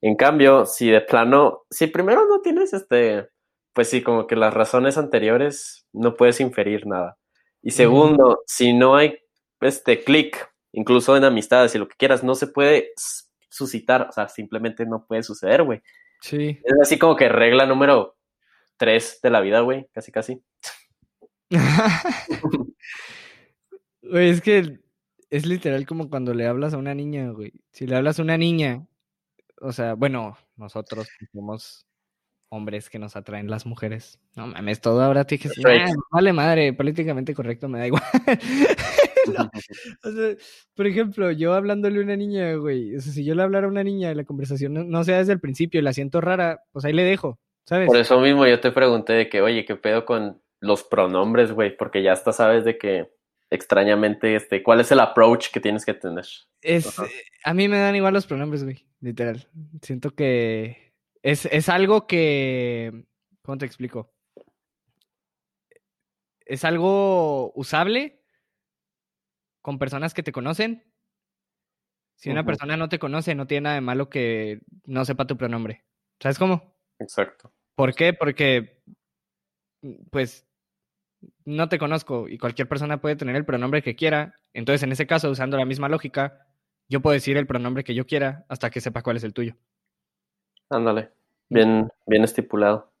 En 0.00 0.16
cambio, 0.16 0.66
si 0.66 0.90
de 0.90 1.00
plano, 1.00 1.62
si 1.70 1.86
primero 1.86 2.26
no 2.26 2.40
tienes 2.40 2.72
este, 2.72 3.28
pues 3.72 3.88
sí, 3.88 4.02
como 4.02 4.26
que 4.26 4.36
las 4.36 4.52
razones 4.52 4.98
anteriores 4.98 5.86
no 5.92 6.14
puedes 6.14 6.40
inferir 6.40 6.86
nada. 6.86 7.18
Y 7.62 7.70
segundo, 7.70 8.42
si 8.46 8.72
no 8.72 8.96
hay 8.96 9.18
este 9.60 10.02
clic, 10.02 10.52
incluso 10.72 11.16
en 11.16 11.24
amistades 11.24 11.74
y 11.74 11.78
lo 11.78 11.86
que 11.86 11.96
quieras, 11.96 12.24
no 12.24 12.34
se 12.34 12.48
puede 12.48 12.90
suscitar, 13.48 14.08
o 14.08 14.12
sea, 14.12 14.28
simplemente 14.28 14.84
no 14.84 15.06
puede 15.06 15.22
suceder, 15.22 15.62
güey. 15.62 15.80
Sí. 16.20 16.58
Es 16.64 16.74
así 16.80 16.98
como 16.98 17.14
que 17.14 17.28
regla 17.28 17.66
número 17.66 18.16
tres 18.76 19.20
de 19.22 19.30
la 19.30 19.40
vida, 19.40 19.60
güey, 19.60 19.86
casi, 19.92 20.10
casi. 20.10 20.42
Güey, 24.04 24.30
es 24.30 24.40
que 24.40 24.80
es 25.32 25.46
literal 25.46 25.86
como 25.86 26.10
cuando 26.10 26.34
le 26.34 26.46
hablas 26.46 26.74
a 26.74 26.76
una 26.76 26.94
niña, 26.94 27.30
güey. 27.30 27.54
Si 27.70 27.86
le 27.86 27.96
hablas 27.96 28.18
a 28.18 28.22
una 28.22 28.36
niña, 28.36 28.86
o 29.62 29.72
sea, 29.72 29.94
bueno, 29.94 30.36
nosotros 30.56 31.08
somos 31.32 31.86
hombres 32.50 32.90
que 32.90 32.98
nos 32.98 33.16
atraen 33.16 33.48
las 33.48 33.64
mujeres. 33.64 34.20
No 34.36 34.46
mames, 34.46 34.82
todo 34.82 35.02
ahora 35.02 35.24
tienes 35.24 35.54
que 35.54 35.62
ah, 35.66 35.90
vale 36.10 36.34
madre, 36.34 36.74
políticamente 36.74 37.34
correcto, 37.34 37.66
me 37.66 37.78
da 37.78 37.86
igual. 37.86 38.02
o 40.04 40.10
sea, 40.12 40.36
por 40.74 40.86
ejemplo, 40.86 41.30
yo 41.30 41.54
hablándole 41.54 42.00
a 42.00 42.02
una 42.02 42.16
niña, 42.16 42.54
güey, 42.56 42.94
o 42.94 43.00
sea, 43.00 43.10
si 43.10 43.24
yo 43.24 43.34
le 43.34 43.42
hablara 43.42 43.66
a 43.66 43.70
una 43.70 43.82
niña 43.82 44.12
y 44.12 44.14
la 44.14 44.24
conversación 44.24 44.74
no, 44.74 45.04
sea 45.04 45.16
desde 45.16 45.32
el 45.32 45.40
principio 45.40 45.80
y 45.80 45.82
la 45.82 45.94
siento 45.94 46.20
rara, 46.20 46.62
pues 46.72 46.84
ahí 46.84 46.92
le 46.92 47.04
dejo, 47.04 47.38
¿sabes? 47.64 47.86
Por 47.86 47.96
eso 47.96 48.20
mismo 48.20 48.46
yo 48.46 48.60
te 48.60 48.70
pregunté 48.70 49.14
de 49.14 49.30
que, 49.30 49.40
oye, 49.40 49.64
¿qué 49.64 49.76
pedo 49.76 50.04
con 50.04 50.42
los 50.60 50.84
pronombres, 50.84 51.52
güey? 51.52 51.74
Porque 51.74 52.02
ya 52.02 52.12
hasta 52.12 52.34
sabes 52.34 52.66
de 52.66 52.76
que 52.76 53.08
extrañamente, 53.52 54.34
este, 54.34 54.62
¿cuál 54.62 54.80
es 54.80 54.90
el 54.90 55.00
approach 55.00 55.50
que 55.50 55.60
tienes 55.60 55.84
que 55.84 55.94
tener? 55.94 56.24
Es, 56.60 56.98
a 57.44 57.54
mí 57.54 57.68
me 57.68 57.78
dan 57.78 57.94
igual 57.94 58.14
los 58.14 58.26
pronombres, 58.26 58.64
güey, 58.64 58.86
literal. 59.00 59.46
Siento 59.82 60.10
que 60.10 60.94
es, 61.22 61.46
es 61.46 61.68
algo 61.68 62.06
que, 62.06 63.04
¿cómo 63.42 63.58
te 63.58 63.66
explico? 63.66 64.12
Es 66.44 66.64
algo 66.64 67.52
usable 67.54 68.24
con 69.60 69.78
personas 69.78 70.14
que 70.14 70.22
te 70.22 70.32
conocen. 70.32 70.84
Si 72.16 72.30
una 72.30 72.44
persona 72.44 72.76
no 72.76 72.88
te 72.88 72.98
conoce, 72.98 73.34
no 73.34 73.46
tiene 73.46 73.64
nada 73.64 73.74
de 73.74 73.80
malo 73.80 74.08
que 74.08 74.60
no 74.84 75.04
sepa 75.04 75.26
tu 75.26 75.36
pronombre. 75.36 75.84
¿Sabes 76.20 76.38
cómo? 76.38 76.74
Exacto. 76.98 77.52
¿Por 77.74 77.94
qué? 77.94 78.12
Porque, 78.12 78.82
pues, 80.10 80.46
no 81.44 81.68
te 81.68 81.78
conozco 81.78 82.28
y 82.28 82.38
cualquier 82.38 82.68
persona 82.68 83.00
puede 83.00 83.16
tener 83.16 83.36
el 83.36 83.44
pronombre 83.44 83.82
que 83.82 83.96
quiera. 83.96 84.34
Entonces, 84.52 84.82
en 84.82 84.92
ese 84.92 85.06
caso, 85.06 85.30
usando 85.30 85.56
la 85.56 85.64
misma 85.64 85.88
lógica, 85.88 86.46
yo 86.88 87.00
puedo 87.00 87.14
decir 87.14 87.36
el 87.36 87.46
pronombre 87.46 87.84
que 87.84 87.94
yo 87.94 88.06
quiera 88.06 88.44
hasta 88.48 88.70
que 88.70 88.80
sepa 88.80 89.02
cuál 89.02 89.16
es 89.16 89.24
el 89.24 89.32
tuyo. 89.32 89.54
Ándale, 90.70 91.10
bien, 91.48 91.88
bien 92.06 92.24
estipulado. 92.24 92.92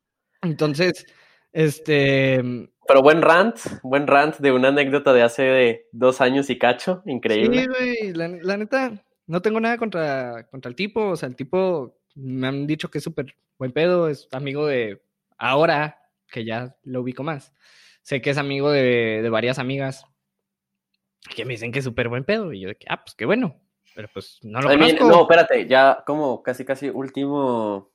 Entonces, 0.42 1.06
este... 1.52 2.42
Pero 2.88 3.00
buen 3.00 3.22
rant, 3.22 3.58
buen 3.82 4.06
rant 4.06 4.38
de 4.38 4.50
una 4.50 4.68
anécdota 4.68 5.12
de 5.12 5.22
hace 5.22 5.86
dos 5.92 6.20
años 6.20 6.50
y 6.50 6.58
cacho, 6.58 7.02
increíble. 7.06 7.62
Sí, 7.62 7.66
güey, 7.68 8.12
la, 8.12 8.56
neta, 8.56 8.92
no 9.26 9.40
tengo 9.40 9.60
nada 9.60 9.78
contra, 9.78 10.46
contra 10.50 10.68
el 10.68 10.74
tipo, 10.74 11.10
o 11.10 11.16
sea, 11.16 11.28
el 11.28 11.36
tipo 11.36 11.96
me 12.16 12.48
han 12.48 12.66
dicho 12.66 12.90
que 12.90 12.98
es 12.98 13.04
súper 13.04 13.36
buen 13.56 13.72
pedo, 13.72 14.08
es 14.08 14.28
amigo 14.32 14.66
de 14.66 15.00
ahora, 15.38 16.00
que 16.26 16.44
ya 16.44 16.74
lo 16.82 17.02
ubico 17.02 17.22
más 17.22 17.52
sé 18.02 18.20
que 18.20 18.30
es 18.30 18.38
amigo 18.38 18.70
de, 18.70 19.26
varias 19.30 19.58
amigas 19.58 20.04
que 21.34 21.44
me 21.44 21.52
dicen 21.52 21.72
que 21.72 21.78
es 21.78 21.84
súper 21.84 22.08
buen 22.08 22.24
pedo. 22.24 22.52
Y 22.52 22.60
yo 22.60 22.68
de 22.68 22.74
que, 22.76 22.86
ah, 22.88 23.02
pues 23.02 23.14
qué 23.14 23.24
bueno. 23.24 23.60
Pero 23.94 24.08
pues 24.12 24.38
no 24.42 24.60
lo 24.60 24.68
conozco. 24.68 25.08
No, 25.08 25.22
espérate, 25.22 25.66
ya 25.66 26.02
como 26.06 26.42
casi 26.42 26.64
casi 26.64 26.88
último 26.88 27.90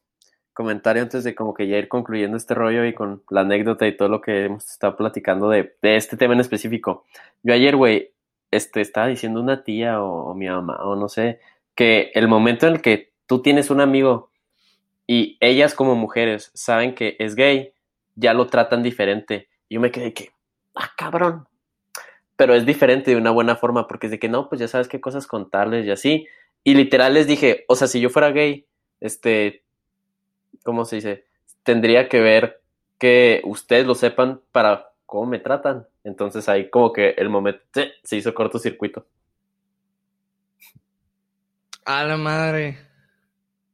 comentario 0.53 1.03
antes 1.03 1.23
de 1.23 1.35
como 1.35 1.53
que 1.53 1.67
ya 1.67 1.77
ir 1.77 1.87
concluyendo 1.87 2.35
este 2.35 2.55
rollo 2.55 2.85
y 2.85 2.93
con 2.93 3.23
la 3.29 3.41
anécdota 3.41 3.87
y 3.87 3.95
todo 3.95 4.09
lo 4.09 4.21
que 4.21 4.45
hemos 4.45 4.67
estado 4.69 4.95
platicando 4.95 5.49
de, 5.49 5.75
de 5.81 5.95
este 5.95 6.17
tema 6.17 6.33
en 6.33 6.39
específico. 6.39 7.05
Yo 7.43 7.53
ayer, 7.53 7.75
güey, 7.75 8.11
este, 8.49 8.81
estaba 8.81 9.07
diciendo 9.07 9.39
una 9.39 9.63
tía 9.63 10.01
o, 10.01 10.31
o, 10.31 10.33
mi 10.33 10.47
mamá 10.47 10.77
o 10.83 10.95
no 10.95 11.09
sé, 11.09 11.39
que 11.75 12.11
el 12.15 12.27
momento 12.27 12.65
en 12.65 12.73
el 12.73 12.81
que 12.81 13.11
tú 13.27 13.41
tienes 13.41 13.69
un 13.69 13.81
amigo 13.81 14.31
y 15.05 15.37
ellas 15.39 15.75
como 15.75 15.95
mujeres 15.95 16.51
saben 16.53 16.95
que 16.95 17.15
es 17.19 17.35
gay, 17.35 17.73
ya 18.15 18.33
lo 18.33 18.47
tratan 18.47 18.83
diferente. 18.83 19.47
Y 19.69 19.75
yo 19.75 19.81
me 19.81 19.91
quedé 19.91 20.13
que, 20.13 20.31
ah, 20.75 20.91
cabrón. 20.97 21.47
Pero 22.35 22.53
es 22.53 22.65
diferente 22.65 23.11
de 23.11 23.17
una 23.17 23.31
buena 23.31 23.55
forma 23.55 23.87
porque 23.87 24.07
es 24.07 24.11
de 24.11 24.19
que 24.19 24.29
no, 24.29 24.47
pues 24.47 24.59
ya 24.59 24.67
sabes 24.67 24.87
qué 24.87 25.01
cosas 25.01 25.27
contarles 25.27 25.85
y 25.85 25.91
así. 25.91 26.27
Y 26.63 26.75
literal 26.75 27.13
les 27.13 27.27
dije, 27.27 27.65
o 27.67 27.75
sea, 27.75 27.87
si 27.87 27.99
yo 27.99 28.09
fuera 28.09 28.31
gay, 28.31 28.67
este, 28.99 29.63
¿cómo 30.63 30.85
se 30.85 30.97
dice? 30.97 31.25
Tendría 31.63 32.09
que 32.09 32.19
ver 32.19 32.61
que 32.99 33.41
ustedes 33.45 33.85
lo 33.85 33.95
sepan 33.95 34.41
para 34.51 34.91
cómo 35.05 35.25
me 35.25 35.39
tratan. 35.39 35.87
Entonces 36.03 36.47
ahí 36.47 36.69
como 36.69 36.93
que 36.93 37.09
el 37.11 37.29
momento 37.29 37.61
se 38.03 38.15
hizo 38.15 38.33
cortocircuito. 38.33 39.07
A 41.85 42.03
la 42.03 42.17
madre. 42.17 42.77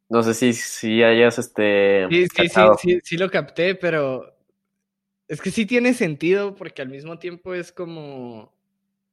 No 0.10 0.22
sé 0.22 0.36
si, 0.36 0.54
si 0.54 1.02
hayas 1.04 1.40
este. 1.40 2.08
Sí, 2.10 2.28
sí, 2.28 2.48
sí, 2.48 2.62
sí, 2.78 3.00
sí, 3.04 3.18
lo 3.18 3.32
capté, 3.32 3.74
pero 3.74 4.33
es 5.34 5.42
que 5.42 5.50
sí 5.50 5.66
tiene 5.66 5.96
sentido 5.96 6.56
porque 6.56 6.84
al 6.84 6.90
mismo 6.90 7.18
tiempo 7.18 7.54
es 7.56 7.72
como. 7.72 8.54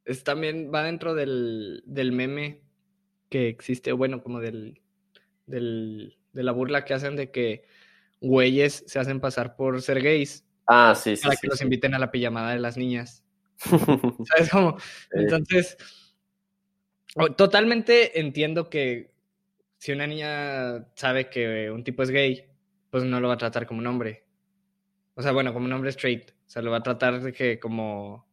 Es 0.04 0.22
también 0.22 0.70
va 0.72 0.82
dentro 0.84 1.14
del, 1.14 1.82
del 1.86 2.12
meme 2.12 2.60
que 3.30 3.48
existe, 3.48 3.92
bueno, 3.92 4.22
como 4.22 4.40
del, 4.40 4.80
del, 5.46 6.18
de 6.32 6.42
la 6.42 6.52
burla 6.52 6.84
que 6.84 6.94
hacen 6.94 7.16
de 7.16 7.30
que 7.30 7.64
güeyes 8.20 8.84
se 8.86 8.98
hacen 8.98 9.20
pasar 9.20 9.56
por 9.56 9.80
ser 9.80 10.02
gays. 10.02 10.44
Ah, 10.66 10.94
sí, 10.94 11.16
sí. 11.16 11.22
Para 11.22 11.36
sí, 11.36 11.40
que 11.40 11.48
los 11.48 11.58
sí. 11.58 11.64
inviten 11.64 11.94
a 11.94 11.98
la 11.98 12.10
pijamada 12.10 12.52
de 12.52 12.58
las 12.58 12.76
niñas. 12.76 13.24
¿Sabes 13.58 14.50
cómo? 14.50 14.76
Entonces, 15.12 15.78
totalmente 17.36 18.20
entiendo 18.20 18.68
que 18.68 19.10
si 19.78 19.92
una 19.92 20.06
niña 20.06 20.86
sabe 20.96 21.30
que 21.30 21.70
un 21.70 21.82
tipo 21.82 22.02
es 22.02 22.10
gay, 22.10 22.44
pues 22.90 23.04
no 23.04 23.20
lo 23.20 23.28
va 23.28 23.34
a 23.34 23.38
tratar 23.38 23.66
como 23.66 23.80
un 23.80 23.86
hombre. 23.86 24.24
O 25.20 25.22
sea, 25.22 25.32
bueno, 25.32 25.52
como 25.52 25.66
un 25.66 25.72
hombre 25.74 25.90
straight. 25.90 26.30
O 26.30 26.34
sea, 26.50 26.62
lo 26.62 26.70
va 26.70 26.78
a 26.78 26.82
tratar 26.82 27.20
de 27.20 27.30
que 27.34 27.60
como, 27.60 28.26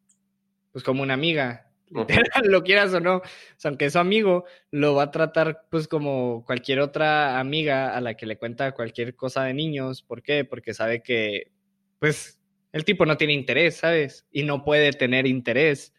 pues 0.71 0.85
como 0.85 1.03
una 1.03 1.15
amiga. 1.15 1.69
Literal, 1.89 2.45
lo 2.45 2.63
quieras 2.63 2.93
o 2.93 3.01
no. 3.01 3.17
O 3.17 3.23
sea, 3.57 3.67
aunque 3.69 3.87
es 3.87 3.93
su 3.93 3.99
amigo, 3.99 4.45
lo 4.71 4.95
va 4.95 5.03
a 5.03 5.11
tratar 5.11 5.65
pues 5.69 5.89
como 5.89 6.45
cualquier 6.45 6.79
otra 6.79 7.39
amiga 7.41 7.93
a 7.93 7.99
la 7.99 8.13
que 8.15 8.25
le 8.25 8.37
cuenta 8.37 8.71
cualquier 8.71 9.17
cosa 9.17 9.43
de 9.43 9.53
niños. 9.53 10.01
¿Por 10.01 10.23
qué? 10.23 10.45
Porque 10.45 10.73
sabe 10.73 11.03
que, 11.03 11.51
pues, 11.99 12.39
el 12.71 12.85
tipo 12.85 13.05
no 13.05 13.17
tiene 13.17 13.33
interés, 13.33 13.75
¿sabes? 13.75 14.25
Y 14.31 14.43
no 14.43 14.63
puede 14.63 14.93
tener 14.93 15.27
interés 15.27 15.93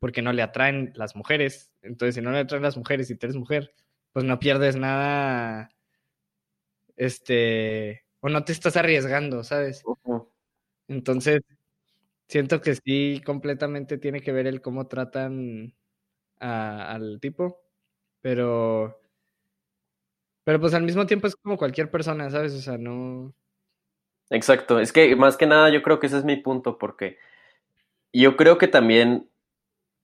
porque 0.00 0.22
no 0.22 0.32
le 0.32 0.42
atraen 0.42 0.92
las 0.96 1.14
mujeres. 1.14 1.72
Entonces, 1.82 2.16
si 2.16 2.20
no 2.20 2.32
le 2.32 2.40
atraen 2.40 2.64
las 2.64 2.76
mujeres 2.76 3.10
y 3.10 3.14
tú 3.16 3.26
eres 3.26 3.36
mujer, 3.36 3.72
pues 4.12 4.24
no 4.24 4.40
pierdes 4.40 4.74
nada, 4.74 5.70
este, 6.96 8.04
o 8.20 8.28
no 8.28 8.44
te 8.44 8.52
estás 8.52 8.76
arriesgando, 8.76 9.44
¿sabes? 9.44 9.82
Uh 9.84 9.96
-huh. 10.04 10.31
Entonces, 10.88 11.40
siento 12.28 12.60
que 12.60 12.74
sí, 12.74 13.22
completamente 13.24 13.98
tiene 13.98 14.20
que 14.20 14.32
ver 14.32 14.46
el 14.46 14.62
cómo 14.62 14.86
tratan 14.86 15.74
a, 16.40 16.92
al 16.92 17.20
tipo, 17.20 17.60
pero, 18.20 18.98
pero 20.44 20.60
pues 20.60 20.74
al 20.74 20.82
mismo 20.82 21.06
tiempo 21.06 21.26
es 21.26 21.36
como 21.36 21.56
cualquier 21.56 21.90
persona, 21.90 22.30
¿sabes? 22.30 22.54
O 22.54 22.60
sea, 22.60 22.78
no... 22.78 23.34
Exacto, 24.30 24.80
es 24.80 24.92
que 24.92 25.14
más 25.14 25.36
que 25.36 25.46
nada 25.46 25.68
yo 25.68 25.82
creo 25.82 26.00
que 26.00 26.06
ese 26.06 26.18
es 26.18 26.24
mi 26.24 26.36
punto, 26.36 26.78
porque 26.78 27.18
yo 28.14 28.36
creo 28.36 28.56
que 28.56 28.68
también 28.68 29.28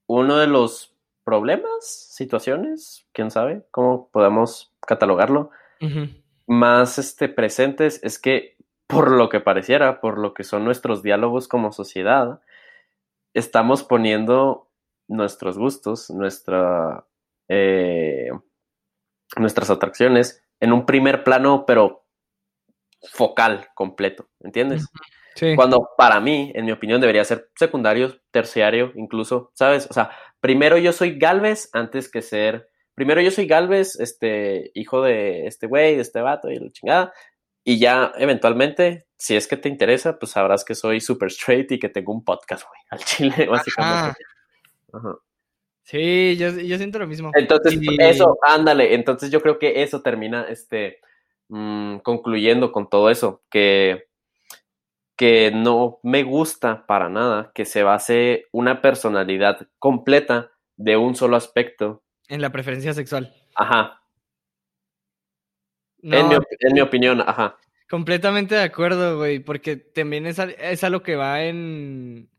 uno 0.05 0.37
de 0.37 0.47
los 0.47 0.95
problemas, 1.23 1.85
situaciones, 1.85 3.07
quién 3.11 3.31
sabe 3.31 3.65
cómo 3.71 4.09
podemos 4.11 4.71
catalogarlo, 4.81 5.51
uh 5.81 5.85
-huh. 5.85 6.23
más 6.47 6.99
este, 6.99 7.27
presentes 7.27 7.99
es 8.03 8.19
que 8.19 8.58
por 8.89 9.11
lo 9.11 9.29
que 9.29 9.39
pareciera, 9.39 10.01
por 10.01 10.17
lo 10.17 10.33
que 10.33 10.43
son 10.43 10.65
nuestros 10.65 11.03
diálogos 11.03 11.47
como 11.47 11.71
sociedad, 11.71 12.41
estamos 13.35 13.83
poniendo 13.83 14.71
nuestros 15.07 15.59
gustos, 15.59 16.09
nuestra, 16.09 17.05
eh, 17.47 18.31
nuestras 19.37 19.69
atracciones 19.69 20.43
en 20.59 20.73
un 20.73 20.87
primer 20.87 21.23
plano, 21.23 21.65
pero 21.67 22.07
focal, 23.11 23.67
completo, 23.75 24.27
¿entiendes? 24.39 24.87
Sí. 25.35 25.55
Cuando 25.55 25.89
para 25.95 26.19
mí, 26.19 26.51
en 26.55 26.65
mi 26.65 26.71
opinión, 26.71 26.99
debería 26.99 27.23
ser 27.23 27.51
secundario, 27.55 28.19
terciario, 28.31 28.91
incluso, 28.95 29.51
¿sabes? 29.53 29.87
O 29.91 29.93
sea, 29.93 30.09
primero 30.41 30.79
yo 30.79 30.93
soy 30.93 31.19
Galvez 31.19 31.69
antes 31.73 32.09
que 32.09 32.23
ser. 32.23 32.67
Primero 32.95 33.21
yo 33.21 33.29
soy 33.29 33.45
Galvez, 33.45 33.99
este, 33.99 34.71
hijo 34.73 35.03
de 35.03 35.45
este 35.45 35.67
güey, 35.67 35.95
de 35.95 36.01
este 36.01 36.21
vato 36.21 36.49
y 36.49 36.55
la 36.55 36.71
chingada. 36.71 37.13
Y 37.69 37.77
ya, 37.77 38.13
eventualmente, 38.17 39.05
si 39.15 39.35
es 39.35 39.47
que 39.47 39.55
te 39.55 39.69
interesa, 39.69 40.17
pues 40.17 40.31
sabrás 40.31 40.65
que 40.65 40.73
soy 40.73 40.99
super 40.99 41.27
straight 41.27 41.71
y 41.71 41.77
que 41.77 41.87
tengo 41.87 42.11
un 42.11 42.23
podcast, 42.23 42.63
güey, 42.67 42.81
al 42.89 42.97
chile, 43.05 43.45
básicamente. 43.47 44.23
Ajá. 44.91 45.15
Sí, 45.83 46.35
yo, 46.35 46.49
yo, 46.49 46.77
siento 46.77 46.97
lo 46.97 47.05
mismo. 47.05 47.29
Entonces, 47.35 47.79
eso, 47.99 48.39
ándale. 48.41 48.95
Entonces, 48.95 49.29
yo 49.29 49.39
creo 49.39 49.59
que 49.59 49.83
eso 49.83 50.01
termina, 50.01 50.47
este, 50.49 50.97
mmm, 51.49 51.97
concluyendo 51.97 52.71
con 52.71 52.89
todo 52.89 53.11
eso, 53.11 53.43
que 53.51 54.07
que 55.15 55.51
no 55.53 55.99
me 56.01 56.23
gusta 56.23 56.87
para 56.87 57.07
nada 57.07 57.51
que 57.53 57.65
se 57.65 57.83
base 57.83 58.47
una 58.51 58.81
personalidad 58.81 59.67
completa 59.77 60.49
de 60.75 60.97
un 60.97 61.13
solo 61.13 61.35
aspecto. 61.35 62.01
En 62.29 62.41
la 62.41 62.51
preferencia 62.51 62.95
sexual. 62.95 63.31
Ajá. 63.53 63.98
No, 66.01 66.17
en, 66.17 66.29
mi, 66.29 66.35
en, 66.35 66.73
mi, 66.73 66.81
opinión, 66.81 67.21
ajá. 67.21 67.57
Completamente 67.89 68.55
de 68.55 68.63
acuerdo, 68.63 69.17
güey, 69.17 69.39
porque 69.39 69.75
también 69.75 70.25
es 70.25 70.39
a, 70.39 70.45
es 70.45 70.83
a 70.83 70.89
lo 70.89 71.03
que 71.03 71.15
va 71.15 71.43
en, 71.43 72.29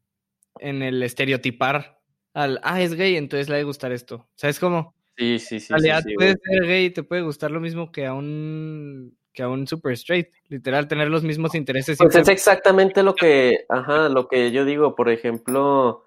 en 0.58 0.82
el 0.82 1.02
estereotipar 1.02 2.00
al, 2.34 2.60
ah, 2.62 2.80
es 2.80 2.94
gay, 2.94 3.16
entonces 3.16 3.48
le 3.48 3.56
ha 3.56 3.58
de 3.58 3.64
gustar 3.64 3.92
esto. 3.92 4.28
¿Sabes 4.36 4.60
cómo? 4.60 4.94
Sí, 5.16 5.38
sí, 5.38 5.60
sí. 5.60 5.72
En 5.72 5.80
realidad 5.80 6.02
sí, 6.02 6.10
sí, 6.10 6.14
puede 6.14 6.36
ser 6.42 6.66
gay 6.66 6.84
y 6.86 6.90
te 6.90 7.02
puede 7.02 7.22
gustar 7.22 7.50
lo 7.50 7.60
mismo 7.60 7.90
que 7.90 8.06
a 8.06 8.14
un 8.14 9.16
que 9.32 9.42
a 9.42 9.48
un 9.48 9.66
super 9.66 9.92
straight, 9.92 10.28
literal, 10.48 10.88
tener 10.88 11.08
los 11.08 11.22
mismos 11.22 11.54
intereses. 11.54 11.98
Pues 11.98 12.16
es 12.16 12.28
exactamente 12.28 13.02
lo 13.02 13.14
que, 13.14 13.64
ajá, 13.68 14.08
lo 14.08 14.26
que 14.26 14.50
yo 14.50 14.64
digo, 14.64 14.96
por 14.96 15.08
ejemplo, 15.08 16.04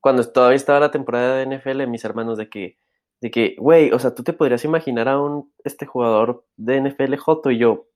cuando 0.00 0.22
todavía 0.30 0.56
estaba 0.56 0.78
la 0.78 0.92
temporada 0.92 1.36
de 1.36 1.58
NFL, 1.58 1.86
mis 1.88 2.04
hermanos 2.04 2.38
de 2.38 2.48
que, 2.48 2.78
de 3.20 3.30
que, 3.30 3.56
güey, 3.58 3.90
o 3.92 3.98
sea, 3.98 4.14
tú 4.14 4.22
te 4.22 4.32
podrías 4.32 4.64
imaginar 4.64 5.08
a 5.08 5.20
un, 5.20 5.52
este 5.64 5.86
jugador 5.86 6.44
de 6.56 6.80
NFL 6.80 7.16
Joto 7.16 7.50
y 7.50 7.58
yo, 7.58 7.86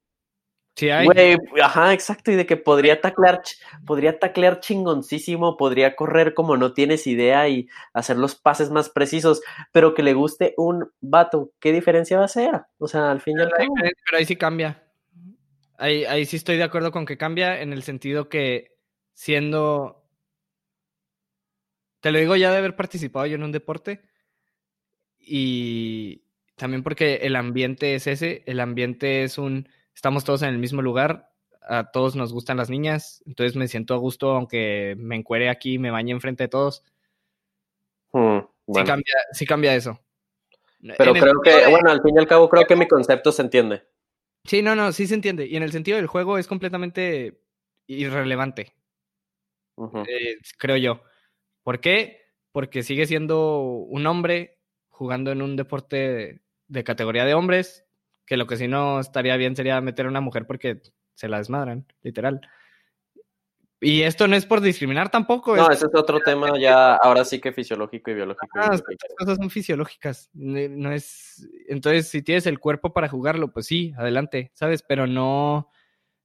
Sí 0.76 0.88
hay. 0.88 1.04
Güey, 1.04 1.36
ajá, 1.62 1.92
exacto, 1.92 2.30
y 2.30 2.36
de 2.36 2.46
que 2.46 2.56
podría 2.56 3.00
taclear, 3.00 3.42
podría 3.84 4.18
taclear 4.18 4.60
chingoncísimo, 4.60 5.56
podría 5.56 5.96
correr 5.96 6.32
como 6.32 6.56
no 6.56 6.72
tienes 6.72 7.06
idea 7.06 7.48
y 7.48 7.68
hacer 7.92 8.16
los 8.16 8.34
pases 8.34 8.70
más 8.70 8.88
precisos, 8.88 9.42
pero 9.72 9.94
que 9.94 10.02
le 10.02 10.14
guste 10.14 10.54
un 10.56 10.90
vato, 11.00 11.52
¿qué 11.60 11.72
diferencia 11.72 12.18
va 12.18 12.24
a 12.24 12.28
ser? 12.28 12.62
O 12.78 12.88
sea, 12.88 13.10
al 13.10 13.20
fin 13.20 13.38
y 13.38 13.42
al 13.42 13.50
cabo. 13.50 13.74
Pero 13.74 14.18
ahí 14.18 14.24
sí 14.24 14.36
cambia. 14.36 14.82
Ahí, 15.76 16.04
ahí 16.04 16.24
sí 16.24 16.36
estoy 16.36 16.56
de 16.56 16.62
acuerdo 16.62 16.92
con 16.92 17.04
que 17.04 17.18
cambia 17.18 17.60
en 17.60 17.72
el 17.72 17.82
sentido 17.82 18.28
que 18.28 18.76
siendo. 19.12 20.06
Te 22.00 22.12
lo 22.12 22.18
digo 22.18 22.36
ya 22.36 22.50
de 22.50 22.58
haber 22.58 22.76
participado 22.76 23.26
yo 23.26 23.34
en 23.34 23.42
un 23.42 23.52
deporte 23.52 24.09
y 25.32 26.24
también 26.56 26.82
porque 26.82 27.20
el 27.22 27.36
ambiente 27.36 27.94
es 27.94 28.08
ese, 28.08 28.42
el 28.46 28.58
ambiente 28.58 29.22
es 29.22 29.38
un 29.38 29.68
estamos 29.94 30.24
todos 30.24 30.42
en 30.42 30.48
el 30.48 30.58
mismo 30.58 30.82
lugar, 30.82 31.30
a 31.62 31.92
todos 31.92 32.16
nos 32.16 32.32
gustan 32.32 32.56
las 32.56 32.68
niñas, 32.68 33.22
entonces 33.26 33.54
me 33.54 33.68
siento 33.68 33.94
a 33.94 33.98
gusto 33.98 34.32
aunque 34.32 34.96
me 34.98 35.14
encuere 35.14 35.48
aquí, 35.48 35.78
me 35.78 35.92
bañe 35.92 36.10
enfrente 36.10 36.44
de 36.44 36.48
todos. 36.48 36.82
Hmm, 38.12 38.40
bueno. 38.66 38.84
sí, 38.84 38.84
cambia, 38.84 39.14
sí 39.32 39.46
cambia 39.46 39.76
eso. 39.76 40.00
Pero 40.98 41.14
en 41.14 41.20
creo 41.20 41.40
que, 41.44 41.50
de... 41.50 41.70
bueno, 41.70 41.90
al 41.90 42.02
fin 42.02 42.16
y 42.16 42.18
al 42.18 42.26
cabo 42.26 42.48
creo 42.48 42.66
que 42.66 42.74
mi 42.74 42.88
concepto 42.88 43.30
se 43.30 43.42
entiende. 43.42 43.84
Sí, 44.44 44.62
no, 44.62 44.74
no, 44.74 44.90
sí 44.90 45.06
se 45.06 45.14
entiende. 45.14 45.46
Y 45.46 45.56
en 45.56 45.62
el 45.62 45.70
sentido 45.70 45.96
del 45.96 46.08
juego 46.08 46.38
es 46.38 46.48
completamente 46.48 47.40
irrelevante. 47.86 48.74
Uh 49.76 49.90
-huh. 49.90 50.06
eh, 50.08 50.38
creo 50.58 50.76
yo. 50.76 51.02
¿Por 51.62 51.80
qué? 51.80 52.22
Porque 52.50 52.82
sigue 52.82 53.06
siendo 53.06 53.60
un 53.60 54.06
hombre 54.06 54.59
jugando 55.00 55.32
en 55.32 55.40
un 55.40 55.56
deporte 55.56 55.96
de, 55.96 56.40
de 56.68 56.84
categoría 56.84 57.24
de 57.24 57.32
hombres, 57.32 57.86
que 58.26 58.36
lo 58.36 58.46
que 58.46 58.58
si 58.58 58.68
no 58.68 59.00
estaría 59.00 59.34
bien 59.38 59.56
sería 59.56 59.80
meter 59.80 60.04
a 60.04 60.10
una 60.10 60.20
mujer 60.20 60.46
porque 60.46 60.82
se 61.14 61.26
la 61.26 61.38
desmadran, 61.38 61.86
literal. 62.02 62.42
y 63.80 64.02
esto 64.02 64.28
no 64.28 64.36
es 64.36 64.44
por 64.44 64.60
discriminar 64.60 65.10
tampoco. 65.10 65.56
No, 65.56 65.70
ese 65.70 65.86
es 65.86 65.94
otro 65.94 66.20
tema 66.20 66.50
ya, 66.60 66.96
ahora 66.96 67.24
sí 67.24 67.40
que 67.40 67.50
fisiológico 67.50 68.10
y 68.10 68.14
biológico. 68.14 68.46
Ah, 68.60 68.74
estas 68.74 69.14
cosas 69.18 69.38
son 69.38 69.48
fisiológicas. 69.48 70.28
No 70.34 70.92
es. 70.92 71.48
Entonces, 71.66 72.08
si 72.08 72.20
tienes 72.20 72.46
el 72.46 72.58
cuerpo 72.58 72.92
para 72.92 73.08
jugarlo, 73.08 73.52
pues 73.54 73.64
sí, 73.64 73.94
adelante, 73.96 74.50
¿sabes? 74.52 74.82
Pero 74.82 75.06
no. 75.06 75.70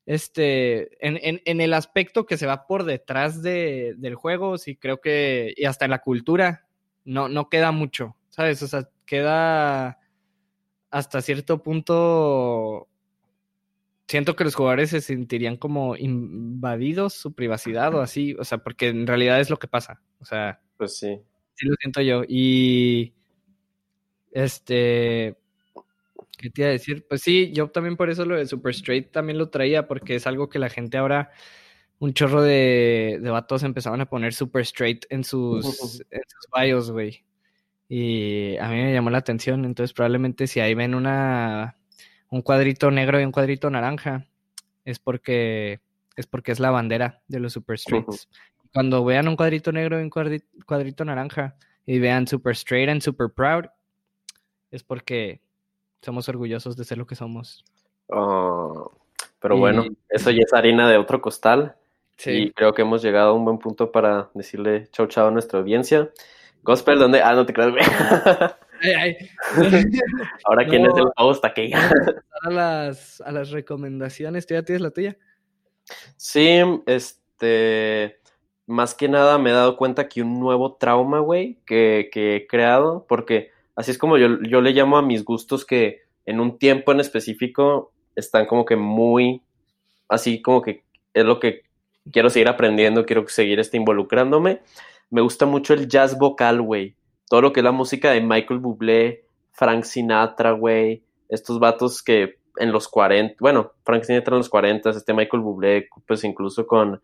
Este. 0.06 0.98
En, 1.00 1.18
en, 1.24 1.42
en 1.46 1.62
el 1.62 1.74
aspecto 1.74 2.26
que 2.26 2.36
se 2.36 2.46
va 2.46 2.68
por 2.68 2.84
detrás 2.84 3.42
de, 3.42 3.94
del 3.98 4.16
juego, 4.16 4.58
sí 4.58 4.76
creo 4.76 5.00
que. 5.00 5.54
Y 5.56 5.64
hasta 5.64 5.86
en 5.86 5.92
la 5.92 6.00
cultura, 6.02 6.68
no, 7.06 7.30
no 7.30 7.48
queda 7.50 7.72
mucho, 7.72 8.18
¿sabes? 8.36 8.62
O 8.64 8.68
sea, 8.68 8.90
queda 9.06 9.98
hasta 10.90 11.22
cierto 11.22 11.64
punto 11.64 12.90
siento 14.08 14.36
que 14.36 14.44
los 14.44 14.56
jugadores 14.56 14.90
se 14.90 15.02
sentirían 15.02 15.56
como 15.56 15.96
invadidos 15.96 17.14
su 17.14 17.34
privacidad 17.34 17.96
o 17.96 18.02
así, 18.02 18.36
o 18.38 18.44
sea, 18.44 18.60
porque 18.60 18.90
en 18.90 19.08
realidad 19.08 19.40
es 19.40 19.50
lo 19.50 19.58
que 19.58 19.68
pasa, 19.68 20.02
o 20.20 20.26
sea, 20.26 20.62
pues 20.78 20.98
sí. 20.98 21.18
Sí 21.54 21.66
lo 21.66 21.76
siento 21.80 22.02
yo 22.02 22.24
y 22.28 23.14
este 24.32 25.38
¿qué 26.38 26.50
te 26.50 26.62
iba 26.62 26.70
a 26.70 26.74
decir? 26.74 27.08
Pues 27.08 27.22
sí, 27.22 27.54
yo 27.54 27.70
también 27.70 27.96
por 27.96 28.10
eso 28.10 28.26
lo 28.26 28.36
de 28.36 28.46
Super 28.46 28.72
Straight 28.72 29.12
también 29.12 29.38
lo 29.38 29.50
traía 29.50 29.88
porque 29.88 30.16
es 30.16 30.28
algo 30.28 30.50
que 30.50 30.60
la 30.60 30.70
gente 30.70 30.98
ahora 30.98 31.32
un 32.00 32.14
chorro 32.14 32.42
de, 32.42 33.20
de 33.22 33.30
vatos 33.30 33.64
empezaban 33.64 34.02
a 34.02 34.10
poner 34.10 34.34
Super 34.34 34.64
Straight 34.64 35.06
en 35.10 35.24
sus, 35.24 35.64
en 36.12 36.22
sus 36.28 36.50
bios, 36.54 36.92
güey. 36.92 37.24
Y 37.88 38.58
a 38.58 38.68
mí 38.70 38.76
me 38.76 38.94
llamó 38.94 39.10
la 39.10 39.20
atención, 39.20 39.64
entonces 39.64 39.94
probablemente 39.94 40.48
si 40.48 40.60
ahí 40.60 40.74
ven 40.74 40.96
una 40.96 41.78
un 42.30 42.42
cuadrito 42.42 42.90
negro 42.92 43.20
y 43.22 43.24
un 43.24 43.32
cuadrito 43.32 43.70
naranja, 43.70 44.26
es 44.84 45.00
porque 45.00 45.80
es 46.16 46.28
porque 46.28 46.52
es 46.52 46.60
la 46.60 46.72
bandera 46.72 47.22
de 47.28 47.40
los 47.40 47.54
Super 47.54 47.78
Straights. 47.78 48.30
Cuando 48.74 49.06
vean 49.06 49.28
un 49.28 49.36
cuadrito 49.36 49.72
negro 49.72 50.00
y 50.00 50.04
un 50.04 50.10
cuadrito, 50.10 51.06
naranja 51.06 51.56
y 51.86 52.00
vean 52.00 52.28
Super 52.28 52.54
Straight 52.54 52.90
and 52.90 53.02
Super 53.02 53.30
Proud, 53.30 53.66
es 54.72 54.84
porque 54.84 55.42
somos 56.02 56.28
orgullosos 56.28 56.76
de 56.76 56.84
ser 56.84 56.98
lo 56.98 57.06
que 57.06 57.16
somos. 57.16 57.64
Oh, 58.08 58.92
pero 59.40 59.58
bueno, 59.58 59.86
eso 60.10 60.32
ya 60.32 60.42
es 60.46 60.54
harina 60.54 60.90
de 60.90 60.98
otro 60.98 61.22
costal. 61.22 61.76
Sí. 62.18 62.32
Y 62.32 62.52
creo 62.52 62.74
que 62.74 62.82
hemos 62.82 63.02
llegado 63.02 63.32
a 63.32 63.34
un 63.34 63.46
buen 63.46 63.60
punto 63.60 63.92
para 63.92 64.30
decirle 64.34 64.88
chau 64.92 65.08
chau 65.08 65.28
a 65.28 65.32
nuestra 65.32 65.60
audiencia. 65.60 66.12
Gospel, 66.66 66.98
¿dónde? 66.98 67.22
Ah, 67.22 67.34
no 67.34 67.46
te 67.46 67.54
creas, 67.54 67.72
güey. 67.72 67.84
Ahora, 70.46 70.66
¿quién 70.66 70.86
es 70.86 70.94
el 70.98 71.06
host 71.16 71.46
aquí? 71.46 71.72
a, 72.42 72.50
las, 72.50 73.22
a 73.22 73.32
las 73.32 73.52
recomendaciones, 73.52 74.48
¿tú 74.48 74.56
ya 74.56 74.64
tienes 74.64 74.82
la 74.82 74.90
tuya? 74.90 75.16
Sí, 76.18 76.60
este. 76.88 78.20
Más 78.66 78.96
que 78.96 79.08
nada 79.08 79.38
me 79.38 79.52
he 79.52 79.54
dado 79.54 79.78
cuenta 79.78 80.10
que 80.10 80.24
un 80.24 80.40
nuevo 80.40 80.74
trauma, 80.74 81.20
güey, 81.20 81.60
que, 81.68 82.10
que, 82.12 82.36
he 82.36 82.48
creado, 82.48 83.06
porque 83.08 83.52
así 83.76 83.92
es 83.92 84.00
como 84.00 84.18
yo, 84.18 84.42
yo 84.42 84.60
le 84.60 84.72
llamo 84.72 84.98
a 84.98 85.04
mis 85.04 85.24
gustos 85.24 85.66
que 85.66 86.02
en 86.26 86.40
un 86.40 86.58
tiempo 86.58 86.92
en 86.92 87.00
específico 87.00 87.94
están 88.16 88.48
como 88.48 88.66
que 88.66 88.76
muy. 88.76 89.44
Así 90.10 90.42
como 90.42 90.64
que 90.64 90.84
es 91.14 91.24
lo 91.26 91.40
que 91.40 91.62
quiero 92.12 92.32
seguir 92.32 92.48
aprendiendo, 92.48 93.06
quiero 93.06 93.28
seguir 93.28 93.60
este, 93.60 93.78
involucrándome. 93.78 94.62
Me 95.10 95.22
gusta 95.22 95.46
mucho 95.46 95.74
el 95.74 95.88
jazz 95.88 96.18
vocal, 96.18 96.62
güey 96.62 96.96
todo 97.30 97.42
lo 97.42 97.54
que 97.54 97.60
es 97.62 97.64
la 97.64 97.72
música 97.72 98.12
de 98.12 98.22
Michael 98.22 98.60
Bublé, 98.60 99.26
Frank 99.52 99.84
Sinatra, 99.84 100.52
güey, 100.52 101.04
estos 101.30 101.60
vatos 101.60 102.04
que 102.04 102.40
en 102.58 102.72
los 102.72 102.88
40, 102.88 103.36
bueno, 103.40 103.74
Frank 103.84 104.04
Sinatra 104.04 104.36
en 104.36 104.40
los 104.40 104.50
40, 104.50 104.92
este 104.92 105.14
Michael 105.14 105.44
Bublé, 105.44 105.90
pues 106.08 106.24
incluso 106.24 106.68
con, 106.68 107.02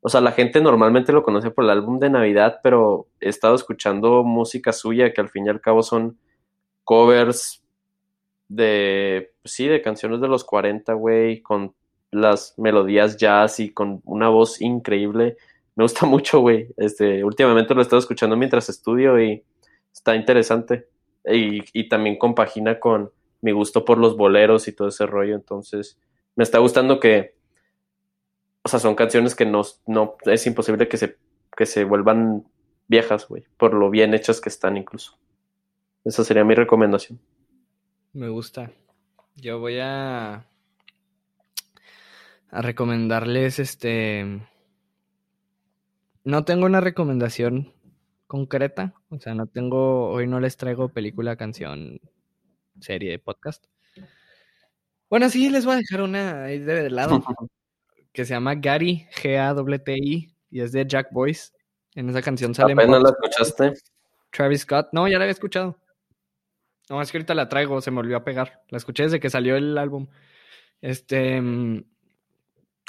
o 0.00 0.08
sea, 0.08 0.20
la 0.20 0.32
gente 0.32 0.60
normalmente 0.60 1.12
lo 1.12 1.22
conoce 1.22 1.50
por 1.50 1.64
el 1.64 1.70
álbum 1.70 1.98
de 1.98 2.10
Navidad, 2.10 2.60
pero 2.62 3.06
he 3.20 3.28
estado 3.28 3.54
escuchando 3.54 4.22
música 4.22 4.72
suya 4.72 5.12
que 5.12 5.20
al 5.20 5.30
fin 5.30 5.46
y 5.46 5.50
al 5.50 5.60
cabo 5.60 5.82
son 5.82 6.18
covers 6.84 7.64
de, 8.48 9.32
pues 9.42 9.54
sí, 9.54 9.66
de 9.66 9.80
canciones 9.80 10.20
de 10.20 10.28
los 10.28 10.44
40, 10.44 10.92
güey, 10.94 11.40
con 11.40 11.74
las 12.10 12.54
melodías 12.58 13.16
jazz 13.16 13.58
y 13.58 13.72
con 13.72 14.02
una 14.04 14.28
voz 14.28 14.60
increíble. 14.60 15.36
Me 15.74 15.84
gusta 15.84 16.06
mucho, 16.06 16.40
güey. 16.40 16.68
Este, 16.76 17.24
últimamente 17.24 17.74
lo 17.74 17.80
he 17.80 17.82
estado 17.82 18.00
escuchando 18.00 18.36
mientras 18.36 18.68
estudio 18.68 19.20
y 19.20 19.44
está 19.92 20.16
interesante. 20.16 20.88
Y, 21.24 21.88
también 21.88 22.18
compagina 22.18 22.80
con 22.80 23.12
mi 23.42 23.52
gusto 23.52 23.84
por 23.84 23.98
los 23.98 24.16
boleros 24.16 24.66
y 24.68 24.72
todo 24.72 24.88
ese 24.88 25.06
rollo. 25.06 25.34
Entonces, 25.34 25.98
me 26.34 26.44
está 26.44 26.58
gustando 26.58 26.98
que, 26.98 27.36
o 28.62 28.68
sea, 28.68 28.80
son 28.80 28.94
canciones 28.94 29.34
que 29.34 29.46
no, 29.46 29.62
no 29.86 30.16
es 30.24 30.46
imposible 30.46 30.88
que 30.88 30.96
se, 30.96 31.16
que 31.56 31.66
se 31.66 31.84
vuelvan 31.84 32.44
viejas, 32.88 33.28
güey, 33.28 33.44
por 33.56 33.74
lo 33.74 33.90
bien 33.90 34.14
hechas 34.14 34.40
que 34.40 34.48
están 34.48 34.76
incluso. 34.76 35.16
Esa 36.04 36.24
sería 36.24 36.44
mi 36.44 36.54
recomendación. 36.54 37.20
Me 38.12 38.28
gusta. 38.28 38.72
Yo 39.36 39.60
voy 39.60 39.78
a 39.80 40.46
a 42.52 42.60
recomendarles 42.60 43.58
este 43.58 44.42
no 46.24 46.44
tengo 46.44 46.66
una 46.66 46.80
recomendación 46.80 47.72
concreta. 48.26 48.94
O 49.10 49.18
sea, 49.18 49.34
no 49.34 49.46
tengo, 49.46 50.10
hoy 50.10 50.26
no 50.26 50.40
les 50.40 50.56
traigo 50.56 50.88
película, 50.88 51.36
canción, 51.36 52.00
serie, 52.80 53.18
podcast. 53.18 53.66
Bueno, 55.10 55.28
sí, 55.28 55.50
les 55.50 55.66
voy 55.66 55.74
a 55.74 55.78
dejar 55.78 56.00
una 56.02 56.44
ahí 56.44 56.58
de 56.58 56.88
lado 56.88 57.22
que 58.12 58.24
se 58.24 58.34
llama 58.34 58.54
Gary, 58.54 59.06
G-A-T-I, 59.14 60.34
y 60.50 60.60
es 60.60 60.72
de 60.72 60.86
Jack 60.86 61.12
Boyce. 61.12 61.52
En 61.94 62.08
esa 62.08 62.22
canción 62.22 62.54
sale. 62.54 62.72
¿Apenas 62.72 63.02
la 63.02 63.10
escuchaste? 63.10 63.74
Travis 64.30 64.62
Scott. 64.62 64.88
No, 64.92 65.06
ya 65.08 65.18
la 65.18 65.24
había 65.24 65.32
escuchado. 65.32 65.78
No, 66.88 67.02
es 67.02 67.12
que 67.12 67.18
ahorita 67.18 67.34
la 67.34 67.48
traigo, 67.48 67.80
se 67.82 67.90
me 67.90 67.96
volvió 67.96 68.16
a 68.16 68.24
pegar. 68.24 68.62
La 68.68 68.78
escuché 68.78 69.02
desde 69.04 69.20
que 69.20 69.28
salió 69.28 69.56
el 69.56 69.76
álbum. 69.76 70.08
Este. 70.80 71.40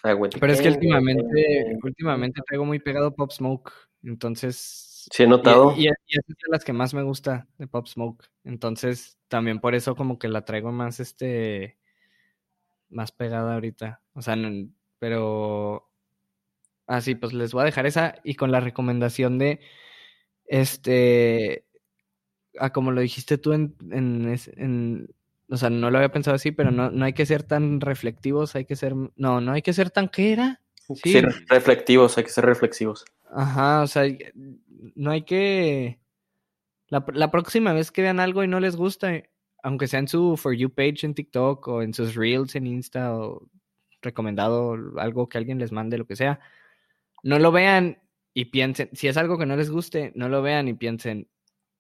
Mm, 0.04 0.40
pero 0.40 0.54
es 0.54 0.62
que 0.62 0.70
últimamente, 0.70 1.78
últimamente 1.82 2.42
traigo 2.46 2.66
muy 2.66 2.80
pegado 2.80 3.16
Pop 3.16 3.32
Smoke. 3.32 3.72
Entonces, 4.04 5.08
Sí, 5.12 5.24
he 5.24 5.28
notado. 5.28 5.74
Y, 5.76 5.86
y, 5.86 5.88
es 5.88 6.28
de 6.28 6.36
las 6.50 6.64
que 6.64 6.74
más 6.74 6.94
me 6.94 7.04
gusta 7.04 7.48
de 7.58 7.68
Pop 7.68 7.88
Smoke. 7.88 8.26
Entonces, 8.44 9.18
también 9.28 9.60
por 9.60 9.76
eso 9.76 9.96
como 9.96 10.18
que 10.18 10.30
la 10.30 10.46
traigo 10.46 10.72
más, 10.72 11.00
este, 11.00 11.78
más 12.90 13.12
pegada 13.12 13.56
ahorita. 13.56 14.02
O 14.14 14.22
sea, 14.22 14.36
pero... 15.00 15.90
Así, 16.86 17.16
pues 17.16 17.32
les 17.34 17.54
voy 17.54 17.62
a 17.62 17.66
dejar 17.66 17.86
esa 17.86 18.16
y 18.26 18.36
con 18.36 18.52
la 18.52 18.60
recomendación 18.60 19.38
de, 19.38 19.62
este, 20.46 21.66
a 22.60 22.72
como 22.72 22.92
lo 22.92 23.00
dijiste 23.02 23.38
tú 23.38 23.54
en, 23.54 23.76
en, 23.90 25.08
o 25.50 25.58
sea, 25.58 25.70
no 25.70 25.92
lo 25.92 25.98
había 25.98 26.12
pensado 26.12 26.36
así, 26.36 26.52
pero 26.52 26.72
no, 26.72 26.92
no 26.92 27.06
hay 27.06 27.14
que 27.14 27.26
ser 27.26 27.44
tan 27.44 27.82
reflectivos, 27.82 28.56
hay 28.56 28.66
que 28.66 28.76
ser, 28.76 28.96
no, 29.16 29.42
no 29.42 29.52
hay 29.52 29.62
que 29.62 29.74
ser 29.74 29.92
tan, 29.92 30.10
¿qué 30.10 30.34
era? 30.34 30.62
Sí, 31.02 31.22
reflectivos, 31.48 32.18
hay 32.18 32.24
que 32.24 32.30
ser 32.30 32.46
reflexivos. 32.46 33.06
Ajá, 33.32 33.82
o 33.82 33.88
sea, 33.88 34.04
no 34.96 35.12
hay 35.12 35.24
que... 35.24 36.00
La, 36.88 37.04
la, 37.14 37.32
próxima 37.32 37.74
vez 37.74 37.92
que 37.92 38.02
vean 38.04 38.20
algo 38.20 38.44
y 38.44 38.48
no 38.48 38.60
les 38.60 38.76
gusta, 38.76 39.24
aunque 39.64 39.88
sea 39.88 40.00
en 40.00 40.08
su 40.08 40.38
For 40.38 40.54
You 40.54 40.70
page 40.70 41.06
en 41.06 41.16
TikTok 41.16 41.68
o 41.68 41.82
en 41.82 41.94
sus 41.94 42.14
Reels 42.14 42.56
en 42.56 42.68
Insta 42.68 43.18
o 43.18 43.48
recomendado 44.02 44.76
algo 44.98 45.28
que 45.28 45.38
alguien 45.38 45.58
les 45.58 45.72
mande, 45.72 45.98
lo 45.98 46.06
que 46.06 46.16
sea, 46.16 46.40
no 47.24 47.40
lo 47.40 47.52
vean 47.52 48.04
y 48.34 48.46
piensen, 48.46 48.90
si 48.94 49.08
es 49.08 49.18
algo 49.18 49.38
que 49.38 49.46
no 49.46 49.56
les 49.56 49.72
guste, 49.72 50.12
no 50.16 50.30
lo 50.30 50.42
vean 50.42 50.68
y 50.68 50.74
piensen, 50.74 51.30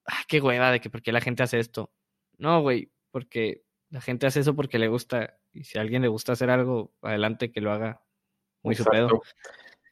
ah, 0.07 0.23
qué 0.27 0.39
hueva 0.39 0.71
de 0.71 0.79
que 0.79 0.89
por 0.89 1.01
qué 1.01 1.11
la 1.11 1.21
gente 1.21 1.43
hace 1.43 1.59
esto. 1.59 1.91
No, 2.37 2.61
güey, 2.61 2.91
porque 3.13 3.63
la 3.91 4.01
gente 4.01 4.25
hace 4.25 4.39
eso 4.39 4.55
porque 4.55 4.79
le 4.79 4.87
gusta 4.87 5.37
y 5.53 5.65
si 5.65 5.77
a 5.77 5.81
alguien 5.81 6.01
le 6.01 6.07
gusta 6.07 6.31
hacer 6.33 6.49
algo, 6.49 6.91
adelante 7.03 7.51
que 7.51 7.61
lo 7.61 7.71
haga. 7.71 8.01
Muy 8.63 8.73
su 8.73 8.83
pedo. 8.85 9.21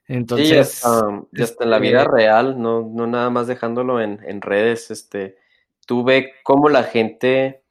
Entonces. 0.07 0.47
Sí, 0.69 1.37
hasta, 1.41 1.63
en 1.63 1.69
la 1.69 1.77
vida 1.77 2.03
real, 2.03 2.59
no, 2.59 2.81
no 2.81 3.05
nada 3.05 3.29
más 3.29 3.45
dejándolo 3.45 4.01
en, 4.01 4.19
en 4.25 4.41
redes, 4.41 4.89
este, 4.89 5.37
tú 5.85 6.03
ve 6.03 6.33
cómo 6.43 6.67
la 6.67 6.83
gente 6.83 7.63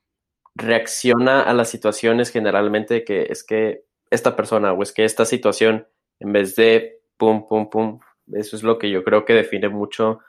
reacciona 0.54 1.42
a 1.42 1.52
las 1.52 1.68
situaciones 1.68 2.30
generalmente 2.30 3.04
que 3.04 3.26
es 3.30 3.42
que 3.42 3.84
esta 4.10 4.36
persona 4.36 4.72
o 4.72 4.82
es 4.82 4.92
que 4.92 5.04
esta 5.04 5.24
situación, 5.24 5.88
en 6.20 6.32
vez 6.32 6.54
de 6.54 7.02
pum, 7.16 7.48
pum, 7.48 7.68
pum, 7.68 8.00
eso 8.34 8.54
es 8.54 8.62
lo 8.62 8.78
que 8.78 8.88
yo 8.90 9.02
creo 9.02 9.24
que 9.24 9.32
define 9.32 9.68
mucho, 9.68 10.20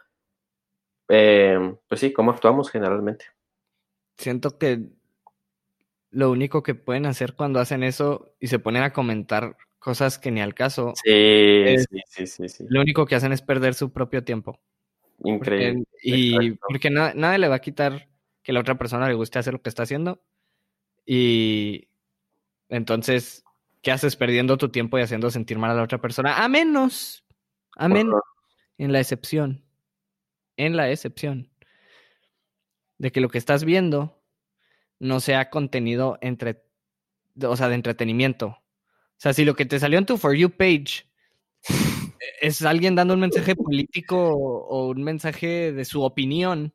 eh, 1.09 1.75
pues 1.87 2.01
sí, 2.01 2.11
cómo 2.11 2.31
actuamos 2.31 2.71
generalmente. 2.71 3.25
Siento 4.17 4.57
que 4.57 4.87
lo 6.11 6.29
único 6.29 6.61
que 6.61 6.75
pueden 6.75 7.05
hacer 7.05 7.33
cuando 7.33 7.59
hacen 7.59 7.83
eso 7.83 8.35
y 8.39 8.47
se 8.47 8.59
ponen 8.59 8.83
a 8.83 8.93
comentar 8.93 9.57
cosas 9.79 10.19
que 10.19 10.29
ni 10.29 10.41
al 10.41 10.53
caso. 10.53 10.93
Sí, 11.03 11.77
sí, 12.07 12.27
sí, 12.27 12.49
sí, 12.49 12.65
Lo 12.69 12.81
único 12.81 13.05
que 13.05 13.15
hacen 13.15 13.31
es 13.31 13.41
perder 13.41 13.73
su 13.73 13.91
propio 13.91 14.23
tiempo. 14.23 14.59
Increíble. 15.23 15.85
y 16.01 16.51
porque 16.51 16.89
nadie 16.89 17.37
le 17.37 17.47
va 17.47 17.55
a 17.55 17.61
quitar 17.61 18.09
que 18.43 18.53
la 18.53 18.59
otra 18.59 18.77
persona 18.77 19.07
le 19.07 19.13
guste 19.13 19.39
hacer 19.39 19.53
lo 19.53 19.61
que 19.61 19.69
está 19.69 19.83
haciendo. 19.83 20.21
Y 21.05 21.89
entonces, 22.69 23.43
¿qué 23.81 23.91
haces 23.91 24.15
perdiendo 24.15 24.57
tu 24.57 24.69
tiempo 24.69 24.97
y 24.97 25.01
haciendo 25.01 25.31
sentir 25.31 25.57
mal 25.57 25.71
a 25.71 25.75
la 25.75 25.83
otra 25.83 26.01
persona? 26.01 26.43
A 26.43 26.47
menos 26.47 27.23
Amén 27.75 28.11
en 28.77 28.91
la 28.91 28.99
excepción, 28.99 29.63
en 30.57 30.75
la 30.75 30.89
excepción 30.89 31.51
de 32.97 33.11
que 33.11 33.21
lo 33.21 33.29
que 33.29 33.37
estás 33.37 33.63
viendo 33.63 34.20
no 35.01 35.19
sea 35.19 35.49
contenido 35.49 36.19
entre, 36.21 36.63
o 37.43 37.57
sea, 37.57 37.67
de 37.69 37.75
entretenimiento. 37.75 38.47
O 38.47 39.17
sea, 39.17 39.33
si 39.33 39.45
lo 39.45 39.55
que 39.55 39.65
te 39.65 39.79
salió 39.79 39.97
en 39.97 40.05
tu 40.05 40.17
For 40.17 40.35
You 40.35 40.51
page 40.51 41.07
es 42.39 42.61
alguien 42.63 42.95
dando 42.95 43.15
un 43.15 43.19
mensaje 43.19 43.55
político 43.55 44.17
o 44.17 44.89
un 44.89 45.03
mensaje 45.03 45.71
de 45.71 45.85
su 45.85 46.03
opinión, 46.03 46.73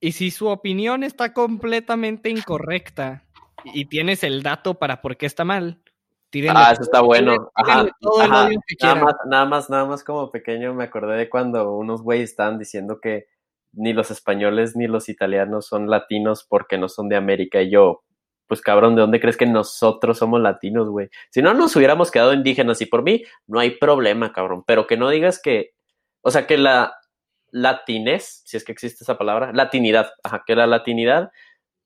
y 0.00 0.12
si 0.12 0.30
su 0.32 0.48
opinión 0.48 1.04
está 1.04 1.32
completamente 1.32 2.28
incorrecta 2.28 3.24
y 3.64 3.86
tienes 3.86 4.24
el 4.24 4.42
dato 4.42 4.74
para 4.74 5.00
por 5.00 5.16
qué 5.16 5.26
está 5.26 5.44
mal, 5.44 5.80
tírenle. 6.28 6.60
Ah, 6.60 6.72
eso 6.72 6.82
está 6.82 7.00
bueno. 7.00 7.50
Ajá, 7.54 7.86
Nada, 8.18 8.94
más, 8.96 9.14
nada 9.26 9.44
más, 9.46 9.70
nada 9.70 9.84
más 9.86 10.04
como 10.04 10.30
pequeño 10.30 10.74
me 10.74 10.84
acordé 10.84 11.16
de 11.16 11.30
cuando 11.30 11.72
unos 11.72 12.02
güeyes 12.02 12.30
estaban 12.30 12.58
diciendo 12.58 13.00
que 13.00 13.28
ni 13.76 13.92
los 13.92 14.10
españoles 14.10 14.76
ni 14.76 14.86
los 14.86 15.08
italianos 15.08 15.66
son 15.66 15.88
latinos 15.88 16.46
porque 16.48 16.78
no 16.78 16.88
son 16.88 17.08
de 17.08 17.16
América. 17.16 17.62
Y 17.62 17.70
yo, 17.70 18.02
pues 18.46 18.60
cabrón, 18.60 18.94
¿de 18.94 19.02
dónde 19.02 19.20
crees 19.20 19.36
que 19.36 19.46
nosotros 19.46 20.18
somos 20.18 20.40
latinos, 20.40 20.88
güey? 20.88 21.08
Si 21.30 21.42
no 21.42 21.54
nos 21.54 21.74
hubiéramos 21.76 22.10
quedado 22.10 22.32
indígenas 22.32 22.80
y 22.80 22.86
por 22.86 23.02
mí, 23.02 23.24
no 23.46 23.60
hay 23.60 23.72
problema, 23.72 24.32
cabrón. 24.32 24.64
Pero 24.66 24.86
que 24.86 24.96
no 24.96 25.10
digas 25.10 25.40
que, 25.42 25.74
o 26.22 26.30
sea, 26.30 26.46
que 26.46 26.58
la, 26.58 26.94
latinez, 27.54 28.42
si 28.44 28.56
es 28.56 28.64
que 28.64 28.72
existe 28.72 29.04
esa 29.04 29.16
palabra, 29.16 29.52
latinidad, 29.52 30.10
ajá, 30.24 30.42
que 30.44 30.56
la 30.56 30.66
latinidad 30.66 31.30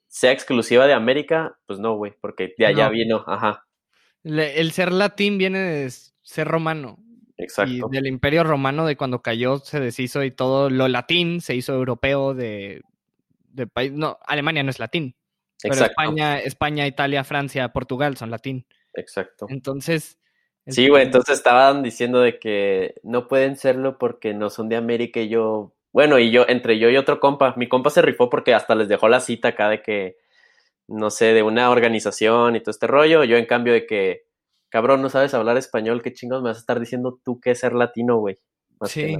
sea 0.06 0.32
exclusiva 0.32 0.86
de 0.86 0.94
América, 0.94 1.58
pues 1.66 1.78
no, 1.78 1.94
güey, 1.94 2.14
porque 2.22 2.54
de 2.56 2.64
allá 2.64 2.88
vino, 2.88 3.22
ajá. 3.26 3.66
el 4.24 4.72
ser 4.72 4.92
latín 4.92 5.36
viene 5.36 5.58
de 5.58 5.90
ser 6.22 6.48
romano. 6.48 6.98
Exacto. 7.38 7.72
Y 7.72 7.80
del 7.90 8.06
imperio 8.06 8.44
romano 8.44 8.84
de 8.84 8.96
cuando 8.96 9.22
cayó 9.22 9.58
se 9.58 9.80
deshizo 9.80 10.22
y 10.24 10.30
todo 10.30 10.68
lo 10.70 10.88
latín 10.88 11.40
se 11.40 11.54
hizo 11.54 11.72
europeo 11.72 12.34
de, 12.34 12.82
de 13.50 13.66
país. 13.66 13.92
No, 13.92 14.18
Alemania 14.26 14.62
no 14.62 14.70
es 14.70 14.78
latín. 14.78 15.14
Pero 15.62 15.74
España, 15.74 16.38
España, 16.38 16.86
Italia, 16.86 17.24
Francia, 17.24 17.68
Portugal 17.70 18.16
son 18.16 18.30
latín. 18.30 18.66
Exacto. 18.94 19.46
Entonces, 19.48 20.18
Sí, 20.68 20.88
güey, 20.88 21.04
entonces 21.04 21.36
estaban 21.36 21.82
diciendo 21.82 22.20
de 22.20 22.38
que 22.38 22.96
no 23.02 23.26
pueden 23.26 23.56
serlo 23.56 23.96
porque 23.96 24.34
no 24.34 24.50
son 24.50 24.68
de 24.68 24.76
América 24.76 25.18
y 25.20 25.28
yo, 25.28 25.72
bueno, 25.92 26.18
y 26.18 26.30
yo, 26.30 26.44
entre 26.46 26.78
yo 26.78 26.90
y 26.90 26.96
otro 26.98 27.20
compa, 27.20 27.54
mi 27.56 27.68
compa 27.68 27.88
se 27.88 28.02
rifó 28.02 28.28
porque 28.28 28.52
hasta 28.54 28.74
les 28.74 28.88
dejó 28.88 29.08
la 29.08 29.20
cita 29.20 29.48
acá 29.48 29.70
de 29.70 29.80
que, 29.80 30.18
no 30.86 31.10
sé, 31.10 31.32
de 31.32 31.42
una 31.42 31.70
organización 31.70 32.54
y 32.54 32.60
todo 32.60 32.70
este 32.70 32.86
rollo, 32.86 33.24
yo 33.24 33.38
en 33.38 33.46
cambio 33.46 33.72
de 33.72 33.86
que, 33.86 34.26
cabrón, 34.68 35.02
no 35.02 35.08
sabes 35.10 35.34
hablar 35.34 35.56
español, 35.56 36.02
qué 36.02 36.12
chingos 36.12 36.42
me 36.42 36.48
vas 36.48 36.58
a 36.58 36.60
estar 36.60 36.80
diciendo 36.80 37.20
tú 37.24 37.40
que 37.40 37.52
es 37.52 37.58
ser 37.60 37.72
latino, 37.72 38.18
güey. 38.18 38.38
Sí. 38.84 39.16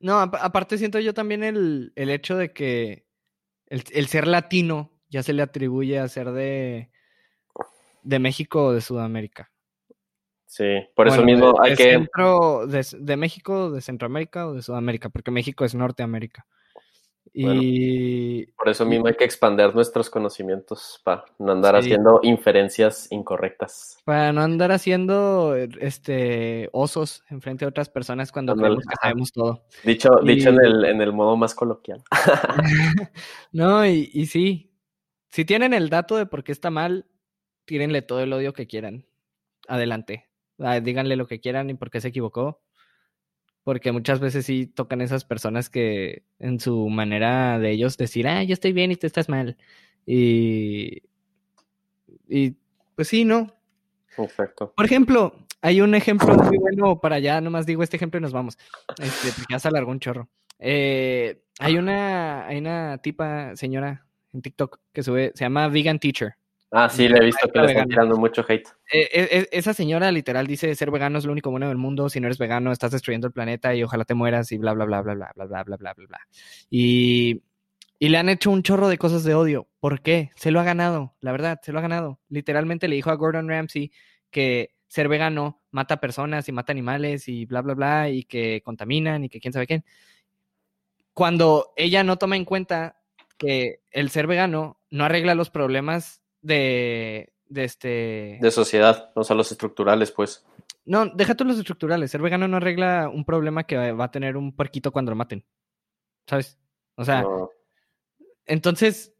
No, 0.00 0.18
aparte 0.18 0.78
siento 0.78 0.98
yo 1.00 1.14
también 1.14 1.42
el, 1.42 1.92
el 1.96 2.10
hecho 2.10 2.36
de 2.36 2.52
que 2.52 3.06
el, 3.66 3.84
el, 3.92 4.06
ser 4.06 4.26
latino 4.26 4.92
ya 5.08 5.22
se 5.22 5.32
le 5.32 5.42
atribuye 5.42 5.98
a 5.98 6.08
ser 6.08 6.32
de, 6.32 6.90
de 8.02 8.18
México 8.18 8.66
o 8.66 8.72
de 8.72 8.80
Sudamérica. 8.80 9.50
Sí, 10.46 10.86
por 10.94 11.08
eso 11.08 11.24
mismo 11.24 11.54
hay 11.60 11.74
que... 11.74 11.94
Centro 11.94 12.66
de, 12.68 13.16
México, 13.16 13.72
de 13.72 13.80
Centroamérica 13.80 14.46
o 14.46 14.54
de 14.54 14.62
Sudamérica, 14.62 15.08
porque 15.08 15.32
México 15.32 15.64
es 15.64 15.74
Norteamérica. 15.74 16.46
Y... 17.32 18.46
por 18.52 18.68
eso 18.68 18.84
mismo 18.84 19.08
hay 19.08 19.14
que 19.14 19.24
expandir 19.24 19.74
nuestros 19.74 20.08
conocimientos 20.08 21.00
para 21.02 21.24
no 21.38 21.52
andar 21.52 21.74
haciendo 21.74 22.20
inferencias 22.22 23.10
incorrectas. 23.10 23.98
Para 24.04 24.32
no 24.32 24.42
andar 24.42 24.70
haciendo 24.70 25.56
este 25.56 26.68
osos 26.72 27.24
enfrente 27.30 27.64
de 27.64 27.70
otras 27.70 27.88
personas 27.88 28.30
cuando 28.30 28.54
creemos 28.54 28.84
que 28.84 28.96
sabemos 29.00 29.32
todo. 29.32 29.64
Dicho, 29.82 30.10
dicho 30.22 30.50
en, 30.50 30.64
el, 30.64 30.84
en 30.84 31.00
el 31.00 31.12
modo 31.12 31.36
más 31.36 31.54
coloquial. 31.54 32.02
no, 33.52 33.84
y, 33.86 34.10
y 34.12 34.26
sí. 34.26 34.70
Si 35.30 35.44
tienen 35.44 35.74
el 35.74 35.88
dato 35.88 36.16
de 36.16 36.26
por 36.26 36.44
qué 36.44 36.52
está 36.52 36.70
mal, 36.70 37.06
tírenle 37.64 38.02
todo 38.02 38.20
el 38.20 38.32
odio 38.32 38.52
que 38.52 38.66
quieran. 38.66 39.06
Adelante. 39.66 40.28
Ah, 40.58 40.78
díganle 40.80 41.16
lo 41.16 41.26
que 41.26 41.40
quieran 41.40 41.70
y 41.70 41.74
por 41.74 41.90
qué 41.90 42.00
se 42.00 42.08
equivocó. 42.08 42.63
Porque 43.64 43.92
muchas 43.92 44.20
veces 44.20 44.46
sí 44.46 44.66
tocan 44.66 45.00
esas 45.00 45.24
personas 45.24 45.70
que 45.70 46.22
en 46.38 46.60
su 46.60 46.88
manera 46.88 47.58
de 47.58 47.70
ellos 47.70 47.96
decir, 47.96 48.28
ah, 48.28 48.44
yo 48.44 48.52
estoy 48.52 48.72
bien 48.72 48.92
y 48.92 48.96
tú 48.96 49.06
estás 49.06 49.28
mal. 49.28 49.56
Y, 50.06 51.02
y 52.28 52.56
pues 52.94 53.08
sí, 53.08 53.24
¿no? 53.24 53.52
Perfecto. 54.16 54.72
Por 54.76 54.84
ejemplo, 54.84 55.34
hay 55.62 55.80
un 55.80 55.94
ejemplo 55.94 56.34
muy 56.36 56.58
bueno 56.58 57.00
para 57.00 57.16
allá, 57.16 57.40
nomás 57.40 57.64
digo 57.66 57.82
este 57.82 57.96
ejemplo 57.96 58.18
y 58.18 58.20
nos 58.20 58.32
vamos. 58.32 58.58
Este, 59.02 59.30
ya 59.50 59.58
se 59.58 59.68
alargó 59.68 59.90
un 59.90 60.00
chorro. 60.00 60.28
Eh, 60.58 61.42
hay 61.58 61.76
una, 61.78 62.46
hay 62.46 62.58
una 62.58 62.98
tipa, 62.98 63.56
señora, 63.56 64.06
en 64.32 64.42
TikTok 64.42 64.80
que 64.92 65.02
sube, 65.02 65.32
se 65.34 65.44
llama 65.44 65.68
Vegan 65.68 65.98
Teacher. 65.98 66.36
Ah, 66.76 66.88
sí, 66.88 67.06
le 67.06 67.18
he 67.18 67.24
visto 67.24 67.48
que 67.48 67.60
le 67.60 67.66
están 67.66 67.86
tirando 67.86 68.16
mucho 68.16 68.44
hate. 68.48 68.66
Eh, 68.92 69.08
eh, 69.12 69.28
eh, 69.30 69.48
esa 69.52 69.72
señora 69.72 70.10
literal 70.10 70.44
dice 70.48 70.74
ser 70.74 70.90
vegano 70.90 71.18
es 71.18 71.24
lo 71.24 71.30
único 71.30 71.52
bueno 71.52 71.68
del 71.68 71.76
mundo. 71.76 72.08
Si 72.08 72.18
no 72.18 72.26
eres 72.26 72.36
vegano, 72.36 72.72
estás 72.72 72.90
destruyendo 72.90 73.28
el 73.28 73.32
planeta 73.32 73.76
y 73.76 73.84
ojalá 73.84 74.04
te 74.04 74.14
mueras 74.14 74.50
y 74.50 74.58
bla, 74.58 74.72
bla, 74.72 74.84
bla, 74.84 75.00
bla, 75.00 75.14
bla, 75.14 75.30
bla, 75.36 75.44
bla, 75.44 75.62
bla, 75.62 75.76
bla, 75.76 75.94
bla, 75.94 76.06
bla. 76.08 76.20
Y, 76.70 77.44
y 78.00 78.08
le 78.08 78.18
han 78.18 78.28
hecho 78.28 78.50
un 78.50 78.64
chorro 78.64 78.88
de 78.88 78.98
cosas 78.98 79.22
de 79.22 79.36
odio. 79.36 79.68
¿Por 79.78 80.02
qué? 80.02 80.32
Se 80.34 80.50
lo 80.50 80.58
ha 80.58 80.64
ganado, 80.64 81.14
la 81.20 81.30
verdad, 81.30 81.60
se 81.62 81.70
lo 81.70 81.78
ha 81.78 81.82
ganado. 81.82 82.18
Literalmente 82.28 82.88
le 82.88 82.96
dijo 82.96 83.10
a 83.10 83.14
Gordon 83.14 83.48
Ramsay 83.48 83.92
que 84.32 84.74
ser 84.88 85.06
vegano 85.06 85.62
mata 85.70 86.00
personas 86.00 86.48
y 86.48 86.52
mata 86.52 86.72
animales 86.72 87.28
y 87.28 87.46
bla, 87.46 87.62
bla, 87.62 87.74
bla, 87.74 88.10
y 88.10 88.24
que 88.24 88.62
contaminan 88.64 89.22
y 89.22 89.28
que 89.28 89.38
quién 89.38 89.52
sabe 89.52 89.68
quién. 89.68 89.84
Cuando 91.12 91.72
ella 91.76 92.02
no 92.02 92.16
toma 92.16 92.34
en 92.34 92.44
cuenta 92.44 92.98
que 93.38 93.78
el 93.92 94.10
ser 94.10 94.26
vegano 94.26 94.80
no 94.90 95.04
arregla 95.04 95.36
los 95.36 95.50
problemas 95.50 96.23
de, 96.44 97.32
de 97.48 97.64
este... 97.64 98.38
De 98.40 98.50
sociedad, 98.50 99.10
o 99.14 99.24
sea, 99.24 99.34
los 99.34 99.50
estructurales, 99.50 100.12
pues. 100.12 100.44
No, 100.84 101.06
deja 101.06 101.34
los 101.44 101.58
estructurales. 101.58 102.10
Ser 102.10 102.20
vegano 102.20 102.46
no 102.46 102.58
arregla 102.58 103.10
un 103.12 103.24
problema 103.24 103.64
que 103.64 103.92
va 103.92 104.04
a 104.04 104.10
tener 104.10 104.36
un 104.36 104.54
puerquito 104.54 104.92
cuando 104.92 105.10
lo 105.10 105.16
maten. 105.16 105.44
¿Sabes? 106.26 106.58
O 106.96 107.04
sea, 107.04 107.24
entonces, 108.46 109.14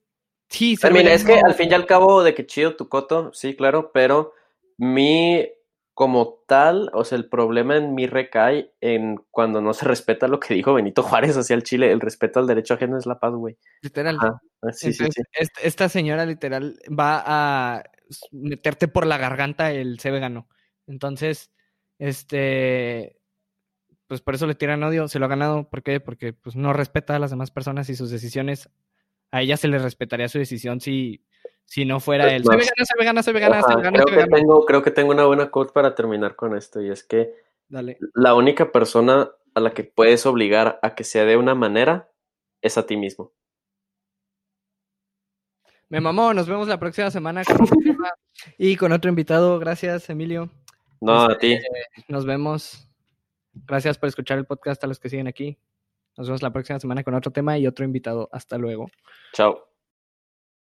sí. 0.48 0.78
Mira, 0.92 1.12
es 1.12 1.24
que 1.24 1.40
al 1.40 1.54
fin 1.54 1.70
y 1.70 1.74
al 1.74 1.86
cabo 1.86 2.22
de 2.22 2.34
que 2.34 2.46
chido 2.46 2.76
tu 2.76 2.88
coto, 2.88 3.32
sí, 3.32 3.56
claro, 3.56 3.90
pero 3.92 4.32
mi 4.76 5.46
como 5.94 6.42
tal, 6.48 6.90
o 6.92 7.04
sea, 7.04 7.16
el 7.16 7.28
problema 7.28 7.76
en 7.76 7.94
mí 7.94 8.06
recae 8.06 8.72
en 8.80 9.16
cuando 9.30 9.60
no 9.60 9.72
se 9.72 9.84
respeta 9.88 10.28
lo 10.28 10.40
que 10.40 10.54
dijo 10.54 10.74
Benito 10.74 11.02
Juárez 11.02 11.36
hacia 11.36 11.54
el 11.54 11.62
Chile, 11.62 11.90
el 11.90 12.00
respeto 12.00 12.40
al 12.40 12.46
derecho 12.46 12.74
ajeno 12.74 12.98
es 12.98 13.06
la 13.06 13.20
paz, 13.20 13.32
güey. 13.32 13.56
Literal. 13.80 14.18
Ah, 14.20 14.40
sí, 14.72 14.92
sí, 14.92 15.06
sí. 15.10 15.22
Esta 15.62 15.88
señora 15.88 16.26
literal 16.26 16.78
va 16.88 17.22
a 17.24 17.84
meterte 18.32 18.88
por 18.88 19.06
la 19.06 19.18
garganta 19.18 19.70
el 19.72 20.00
se 20.00 20.10
vegano. 20.10 20.48
Entonces, 20.86 21.50
este, 21.98 23.16
pues 24.06 24.20
por 24.20 24.34
eso 24.34 24.46
le 24.46 24.54
tiran 24.54 24.82
odio, 24.82 25.08
se 25.08 25.18
lo 25.18 25.26
ha 25.26 25.28
ganado. 25.28 25.70
¿Por 25.70 25.82
qué? 25.82 26.00
Porque 26.00 26.32
pues 26.32 26.56
no 26.56 26.72
respeta 26.72 27.14
a 27.14 27.18
las 27.18 27.30
demás 27.30 27.50
personas 27.50 27.88
y 27.88 27.96
sus 27.96 28.10
decisiones. 28.10 28.68
A 29.34 29.42
ella 29.42 29.56
se 29.56 29.66
le 29.66 29.80
respetaría 29.80 30.28
su 30.28 30.38
decisión 30.38 30.80
si 30.80 31.20
si 31.64 31.84
no 31.84 31.98
fuera 31.98 32.32
él. 32.32 32.44
Soy 32.44 32.56
vegana, 32.56 32.84
soy 32.84 32.98
vegana, 33.00 33.22
soy 33.24 33.32
vegana, 33.32 33.62
soy 33.62 33.76
vegana, 33.76 34.04
creo, 34.04 34.18
que 34.18 34.30
Tengo, 34.30 34.64
creo 34.64 34.82
que 34.84 34.90
tengo 34.92 35.10
una 35.10 35.24
buena 35.24 35.50
quote 35.50 35.72
para 35.72 35.96
terminar 35.96 36.36
con 36.36 36.56
esto 36.56 36.80
y 36.80 36.88
es 36.88 37.02
que 37.02 37.34
la 38.14 38.36
única 38.36 38.70
persona 38.70 39.32
a 39.54 39.60
la 39.60 39.72
que 39.72 39.82
puedes 39.82 40.24
obligar 40.24 40.78
a 40.82 40.94
que 40.94 41.02
sea 41.02 41.24
de 41.24 41.36
una 41.36 41.56
manera 41.56 42.12
es 42.62 42.78
a 42.78 42.86
ti 42.86 42.96
mismo. 42.96 43.32
Me 45.88 46.00
mamó, 46.00 46.32
nos 46.32 46.46
vemos 46.46 46.68
la 46.68 46.78
próxima 46.78 47.10
semana 47.10 47.42
con 47.44 47.56
y 48.56 48.76
con 48.76 48.92
otro 48.92 49.08
invitado. 49.08 49.58
Gracias, 49.58 50.08
Emilio. 50.10 50.48
No, 51.00 51.24
a 51.24 51.38
ti. 51.38 51.54
Este, 51.54 51.68
nos 52.06 52.24
vemos. 52.24 52.88
Gracias 53.52 53.98
por 53.98 54.08
escuchar 54.08 54.38
el 54.38 54.46
podcast 54.46 54.84
a 54.84 54.86
los 54.86 55.00
que 55.00 55.08
siguen 55.08 55.26
aquí. 55.26 55.58
Nos 56.16 56.28
vemos 56.28 56.42
la 56.42 56.52
próxima 56.52 56.78
semana 56.78 57.02
con 57.02 57.14
otro 57.14 57.32
tema 57.32 57.58
y 57.58 57.66
otro 57.66 57.84
invitado. 57.84 58.28
Hasta 58.32 58.58
luego. 58.58 58.86
Chao. 59.32 59.73